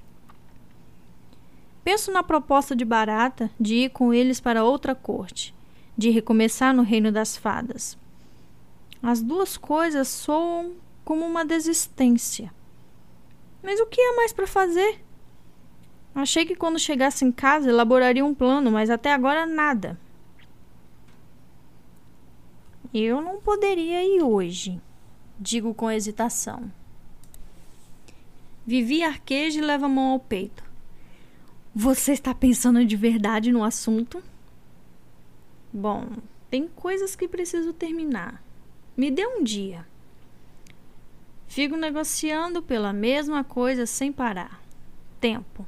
Penso 1.83 2.11
na 2.11 2.23
proposta 2.23 2.75
de 2.75 2.83
Barata 2.83 3.49
de 3.59 3.75
ir 3.75 3.89
com 3.91 4.13
eles 4.13 4.39
para 4.39 4.63
outra 4.63 4.95
corte, 4.95 5.53
de 5.97 6.09
recomeçar 6.09 6.73
no 6.73 6.83
reino 6.83 7.11
das 7.11 7.37
fadas. 7.37 7.97
As 9.07 9.21
duas 9.21 9.55
coisas 9.55 10.07
soam 10.07 10.77
como 11.03 11.23
uma 11.23 11.45
desistência. 11.45 12.51
Mas 13.61 13.79
o 13.79 13.85
que 13.85 14.01
há 14.01 14.15
mais 14.15 14.33
para 14.33 14.47
fazer? 14.47 14.99
Achei 16.15 16.43
que 16.43 16.55
quando 16.55 16.79
chegasse 16.79 17.23
em 17.23 17.31
casa 17.31 17.69
elaboraria 17.69 18.25
um 18.25 18.33
plano, 18.33 18.71
mas 18.71 18.89
até 18.89 19.13
agora 19.13 19.45
nada. 19.45 19.95
Eu 22.91 23.21
não 23.21 23.39
poderia 23.39 24.03
ir 24.03 24.23
hoje, 24.23 24.81
digo 25.39 25.71
com 25.75 25.91
hesitação. 25.91 26.71
Vivi 28.65 29.03
arqueja 29.03 29.59
e 29.59 29.63
leva 29.63 29.85
a 29.85 29.89
mão 29.89 30.13
ao 30.13 30.19
peito. 30.19 30.63
Você 31.75 32.13
está 32.13 32.33
pensando 32.33 32.83
de 32.83 32.95
verdade 32.95 33.51
no 33.51 33.63
assunto? 33.63 34.23
Bom, 35.71 36.07
tem 36.49 36.67
coisas 36.67 37.15
que 37.15 37.27
preciso 37.27 37.71
terminar. 37.71 38.43
Me 38.97 39.11
dê 39.11 39.27
um 39.27 39.43
dia. 39.43 39.85
Fico 41.47 41.75
negociando 41.75 42.61
pela 42.61 42.93
mesma 42.93 43.43
coisa 43.43 43.85
sem 43.85 44.11
parar. 44.11 44.61
Tempo. 45.19 45.65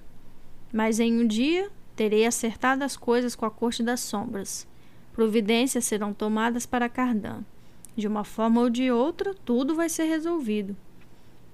Mas 0.72 1.00
em 1.00 1.22
um 1.22 1.28
dia 1.28 1.70
terei 1.96 2.26
acertado 2.26 2.84
as 2.84 2.96
coisas 2.96 3.36
com 3.36 3.46
a 3.46 3.52
corte 3.52 3.84
das 3.84 4.00
sombras. 4.00 4.68
Providências 5.12 5.84
serão 5.84 6.14
tomadas 6.14 6.66
para 6.66 6.88
Cardan. 6.88 7.44
De 7.98 8.08
uma 8.08 8.24
forma 8.24 8.62
ou 8.62 8.70
de 8.70 8.92
outra, 8.92 9.34
tudo 9.34 9.76
vai 9.76 9.90
ser 9.90 10.06
resolvido. 10.06 10.78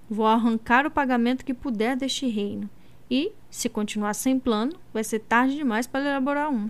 Vou 0.10 0.28
arrancar 0.28 0.86
o 0.86 0.91
pagamento 0.91 1.45
que 1.45 1.54
puder 1.54 1.95
deste 1.95 2.28
reino. 2.28 2.70
E, 3.10 3.32
se 3.50 3.68
continuar 3.68 4.14
sem 4.14 4.38
plano, 4.38 4.74
vai 4.94 5.04
ser 5.04 5.20
tarde 5.20 5.56
demais 5.56 5.88
para 5.88 6.06
elaborar 6.06 6.52
um. 6.52 6.70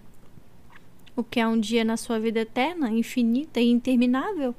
O 1.16 1.24
que 1.24 1.40
é 1.40 1.48
um 1.48 1.60
dia 1.60 1.84
na 1.84 1.98
sua 1.98 2.20
vida 2.20 2.40
eterna, 2.40 2.90
infinita 2.90 3.60
e 3.60 3.70
interminável? 3.70 4.56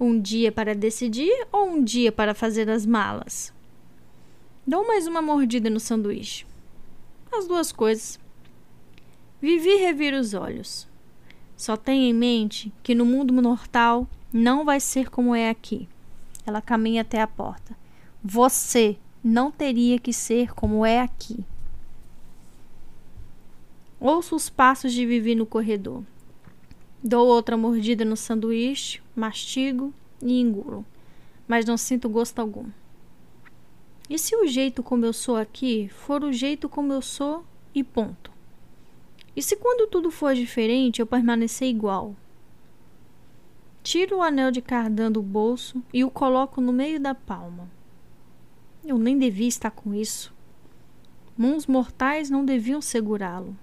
Um 0.00 0.20
dia 0.20 0.52
para 0.52 0.76
decidir 0.76 1.46
ou 1.50 1.68
um 1.68 1.82
dia 1.82 2.12
para 2.12 2.32
fazer 2.32 2.70
as 2.70 2.86
malas? 2.86 3.52
Dou 4.64 4.86
mais 4.86 5.08
uma 5.08 5.20
mordida 5.20 5.68
no 5.68 5.80
sanduíche. 5.80 6.46
As 7.32 7.48
duas 7.48 7.72
coisas. 7.72 8.20
Vivi 9.40 9.76
revira 9.76 10.20
os 10.20 10.34
olhos. 10.34 10.86
Só 11.56 11.76
tenha 11.76 12.08
em 12.08 12.12
mente 12.12 12.72
que 12.82 12.94
no 12.94 13.04
mundo 13.04 13.34
mortal 13.34 14.06
não 14.32 14.64
vai 14.64 14.78
ser 14.78 15.10
como 15.10 15.34
é 15.34 15.50
aqui. 15.50 15.88
Ela 16.46 16.62
caminha 16.62 17.02
até 17.02 17.20
a 17.20 17.26
porta. 17.26 17.76
Você 18.22 18.96
não 19.22 19.50
teria 19.50 19.98
que 19.98 20.12
ser 20.12 20.54
como 20.54 20.86
é 20.86 21.00
aqui. 21.00 21.44
Ouço 23.98 24.36
os 24.36 24.48
passos 24.48 24.92
de 24.92 25.04
Vivi 25.04 25.34
no 25.34 25.44
corredor. 25.44 26.04
Dou 27.02 27.28
outra 27.28 27.56
mordida 27.56 28.04
no 28.04 28.16
sanduíche, 28.16 29.00
mastigo 29.14 29.94
e 30.20 30.40
engulo, 30.40 30.84
mas 31.46 31.64
não 31.64 31.76
sinto 31.76 32.08
gosto 32.08 32.40
algum. 32.40 32.66
E 34.10 34.18
se 34.18 34.34
o 34.34 34.46
jeito 34.46 34.82
como 34.82 35.04
eu 35.04 35.12
sou 35.12 35.36
aqui 35.36 35.88
for 35.88 36.24
o 36.24 36.32
jeito 36.32 36.68
como 36.68 36.92
eu 36.92 37.00
sou 37.00 37.44
e 37.74 37.84
ponto? 37.84 38.32
E 39.36 39.42
se 39.42 39.54
quando 39.54 39.88
tudo 39.88 40.10
for 40.10 40.34
diferente 40.34 41.00
eu 41.00 41.06
permanecer 41.06 41.68
igual? 41.68 42.16
Tiro 43.84 44.16
o 44.16 44.22
anel 44.22 44.50
de 44.50 44.60
cardan 44.60 45.12
do 45.12 45.22
bolso 45.22 45.80
e 45.94 46.02
o 46.02 46.10
coloco 46.10 46.60
no 46.60 46.72
meio 46.72 46.98
da 46.98 47.14
palma. 47.14 47.70
Eu 48.84 48.98
nem 48.98 49.16
devia 49.16 49.46
estar 49.46 49.70
com 49.70 49.94
isso. 49.94 50.34
Mãos 51.36 51.66
mortais 51.66 52.28
não 52.28 52.44
deviam 52.44 52.80
segurá-lo. 52.80 53.56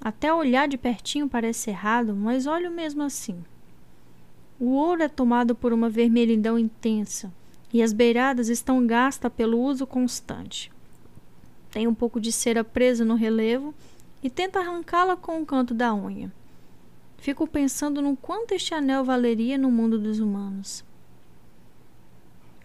Até 0.00 0.32
olhar 0.32 0.68
de 0.68 0.78
pertinho 0.78 1.28
parece 1.28 1.70
errado, 1.70 2.14
mas 2.14 2.46
olho 2.46 2.70
mesmo 2.70 3.02
assim. 3.02 3.44
O 4.60 4.70
ouro 4.70 5.02
é 5.02 5.08
tomado 5.08 5.54
por 5.54 5.72
uma 5.72 5.88
vermelhidão 5.88 6.58
intensa 6.58 7.32
e 7.72 7.82
as 7.82 7.92
beiradas 7.92 8.48
estão 8.48 8.86
gastas 8.86 9.32
pelo 9.32 9.60
uso 9.60 9.86
constante. 9.86 10.72
Tem 11.70 11.86
um 11.86 11.94
pouco 11.94 12.20
de 12.20 12.32
cera 12.32 12.64
presa 12.64 13.04
no 13.04 13.14
relevo 13.14 13.74
e 14.22 14.30
tenta 14.30 14.60
arrancá-la 14.60 15.16
com 15.16 15.40
o 15.40 15.46
canto 15.46 15.74
da 15.74 15.94
unha. 15.94 16.32
Fico 17.18 17.46
pensando 17.46 18.00
no 18.00 18.16
quanto 18.16 18.52
este 18.52 18.74
anel 18.74 19.04
valeria 19.04 19.58
no 19.58 19.70
mundo 19.70 19.98
dos 19.98 20.18
humanos. 20.20 20.84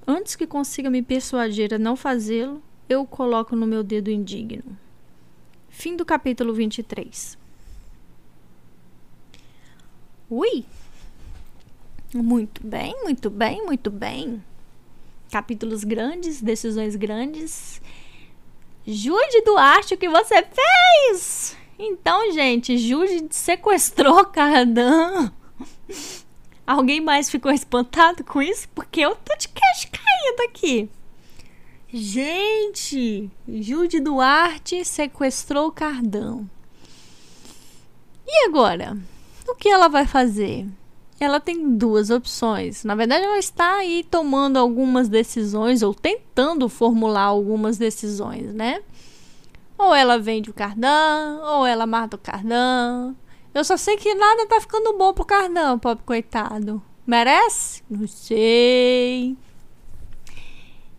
Antes 0.05 0.35
que 0.35 0.45
consiga 0.45 0.89
me 0.89 1.01
persuadir 1.01 1.73
a 1.73 1.79
não 1.79 1.95
fazê-lo, 1.95 2.61
eu 2.87 3.01
o 3.01 3.07
coloco 3.07 3.55
no 3.55 3.65
meu 3.65 3.83
dedo 3.83 4.09
indigno. 4.09 4.77
Fim 5.73 5.97
do 5.97 6.05
capítulo 6.05 6.53
23. 6.53 7.35
Ui! 10.29 10.63
Muito 12.13 12.65
bem, 12.65 12.95
muito 13.03 13.29
bem, 13.29 13.65
muito 13.65 13.89
bem. 13.89 14.41
Capítulos 15.31 15.83
grandes, 15.83 16.39
decisões 16.41 16.95
grandes. 16.95 17.81
Jude 18.85 19.41
Duarte, 19.43 19.95
o 19.95 19.97
que 19.97 20.07
você 20.07 20.43
fez? 20.43 21.57
Então, 21.77 22.31
gente, 22.31 22.77
Jude 22.77 23.25
sequestrou 23.31 24.25
Cardan. 24.27 25.31
Alguém 26.67 27.01
mais 27.01 27.31
ficou 27.31 27.51
espantado 27.51 28.23
com 28.23 28.43
isso? 28.43 28.69
Porque 28.69 29.01
eu 29.01 29.15
tô 29.15 29.35
de 29.35 29.49
queixo 29.49 29.87
caído 29.91 30.43
aqui. 30.49 30.87
Gente, 31.95 33.29
Jude 33.47 33.99
Duarte 33.99 34.83
sequestrou 34.83 35.71
Cardão. 35.71 36.49
E 38.25 38.47
agora? 38.47 38.97
O 39.47 39.53
que 39.53 39.69
ela 39.69 39.87
vai 39.87 40.07
fazer? 40.07 40.65
Ela 41.19 41.39
tem 41.39 41.77
duas 41.77 42.09
opções. 42.09 42.83
Na 42.83 42.95
verdade, 42.95 43.23
ela 43.25 43.37
está 43.37 43.75
aí 43.75 44.03
tomando 44.09 44.57
algumas 44.57 45.07
decisões 45.07 45.83
ou 45.83 45.93
tentando 45.93 46.67
formular 46.67 47.25
algumas 47.25 47.77
decisões, 47.77 48.51
né? 48.55 48.81
Ou 49.77 49.93
ela 49.93 50.17
vende 50.17 50.49
o 50.49 50.53
Cardan, 50.53 51.41
ou 51.43 51.63
ela 51.63 51.85
mata 51.85 52.15
o 52.15 52.19
Cardan. 52.19 53.13
Eu 53.53 53.63
só 53.63 53.77
sei 53.77 53.97
que 53.97 54.15
nada 54.15 54.47
tá 54.47 54.59
ficando 54.59 54.97
bom 54.97 55.13
pro 55.13 55.25
Cardan, 55.25 55.77
pobre 55.77 56.03
coitado. 56.03 56.81
Merece? 57.05 57.83
Não 57.87 58.07
sei. 58.07 59.37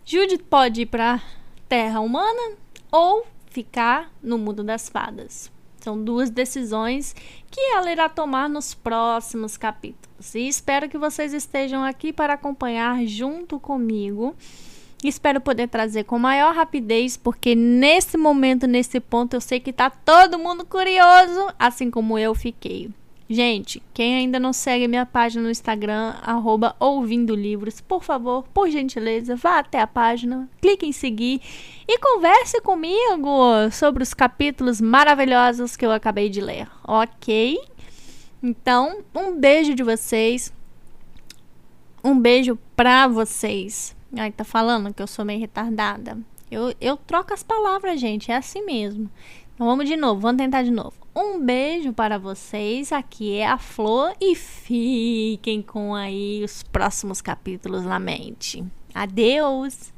Jude 0.06 0.36
pode 0.36 0.82
ir 0.82 0.86
para 0.86 1.22
Terra 1.66 2.01
humana 2.01 2.56
ou 2.93 3.26
ficar 3.47 4.12
no 4.22 4.36
mundo 4.36 4.62
das 4.62 4.86
fadas. 4.86 5.51
São 5.81 6.02
duas 6.02 6.28
decisões 6.28 7.14
que 7.51 7.60
ela 7.72 7.90
irá 7.90 8.06
tomar 8.06 8.47
nos 8.48 8.74
próximos 8.74 9.56
capítulos. 9.56 10.35
E 10.35 10.47
espero 10.47 10.90
que 10.90 10.98
vocês 10.98 11.32
estejam 11.32 11.82
aqui 11.82 12.12
para 12.12 12.35
acompanhar 12.35 13.02
junto 13.06 13.59
comigo. 13.59 14.36
Espero 15.02 15.40
poder 15.40 15.68
trazer 15.68 16.05
com 16.05 16.18
maior 16.18 16.55
rapidez, 16.55 17.16
porque 17.16 17.55
nesse 17.55 18.18
momento, 18.18 18.66
nesse 18.66 19.01
ponto, 19.01 19.35
eu 19.35 19.40
sei 19.40 19.59
que 19.59 19.70
está 19.70 19.89
todo 19.89 20.39
mundo 20.39 20.66
curioso, 20.66 21.48
assim 21.59 21.90
como 21.90 22.18
eu 22.18 22.35
fiquei. 22.35 22.90
Gente, 23.28 23.82
quem 23.94 24.16
ainda 24.16 24.38
não 24.38 24.52
segue 24.52 24.86
minha 24.86 25.06
página 25.06 25.44
no 25.44 25.51
Instagram, 25.51 26.14
arroba 26.22 26.76
ouvindo 26.78 27.34
livros, 27.34 27.80
por 27.80 28.05
favor, 28.05 28.44
por 28.52 28.68
gentileza, 28.68 29.34
vá 29.34 29.60
até 29.60 29.80
a 29.80 29.86
página, 29.86 30.48
clique 30.60 30.84
em 30.84 30.92
seguir 30.92 31.40
e 31.88 31.98
converse 31.98 32.60
comigo 32.60 33.70
sobre 33.72 34.02
os 34.02 34.12
capítulos 34.12 34.78
maravilhosos 34.78 35.74
que 35.74 35.86
eu 35.86 35.90
acabei 35.90 36.28
de 36.28 36.42
ler, 36.42 36.68
ok? 36.86 37.59
Então, 38.42 39.02
um 39.14 39.40
beijo 39.40 39.74
de 39.74 39.82
vocês. 39.82 40.52
Um 42.05 42.20
beijo 42.20 42.59
pra 42.76 43.09
vocês. 43.09 43.96
Ai, 44.14 44.30
tá 44.30 44.44
falando 44.44 44.92
que 44.92 45.02
eu 45.02 45.06
sou 45.06 45.24
meio 45.24 45.40
retardada. 45.40 46.18
Eu, 46.51 46.74
eu 46.78 46.94
troco 46.98 47.32
as 47.32 47.42
palavras, 47.42 47.98
gente. 47.98 48.30
É 48.30 48.36
assim 48.36 48.62
mesmo. 48.62 49.10
Então 49.55 49.68
vamos 49.68 49.89
de 49.89 49.97
novo, 49.97 50.20
vamos 50.20 50.39
tentar 50.39 50.62
de 50.64 50.70
novo. 50.72 50.94
Um 51.14 51.39
beijo 51.39 51.93
para 51.93 52.18
vocês. 52.18 52.93
Aqui 52.93 53.36
é 53.36 53.47
a 53.47 53.56
Flor 53.56 54.12
e 54.20 54.35
fiquem 54.35 55.62
com 55.62 55.94
aí 55.94 56.43
os 56.44 56.64
próximos 56.64 57.22
capítulos 57.22 57.85
na 57.85 58.01
mente. 58.01 58.64
Adeus! 58.93 59.93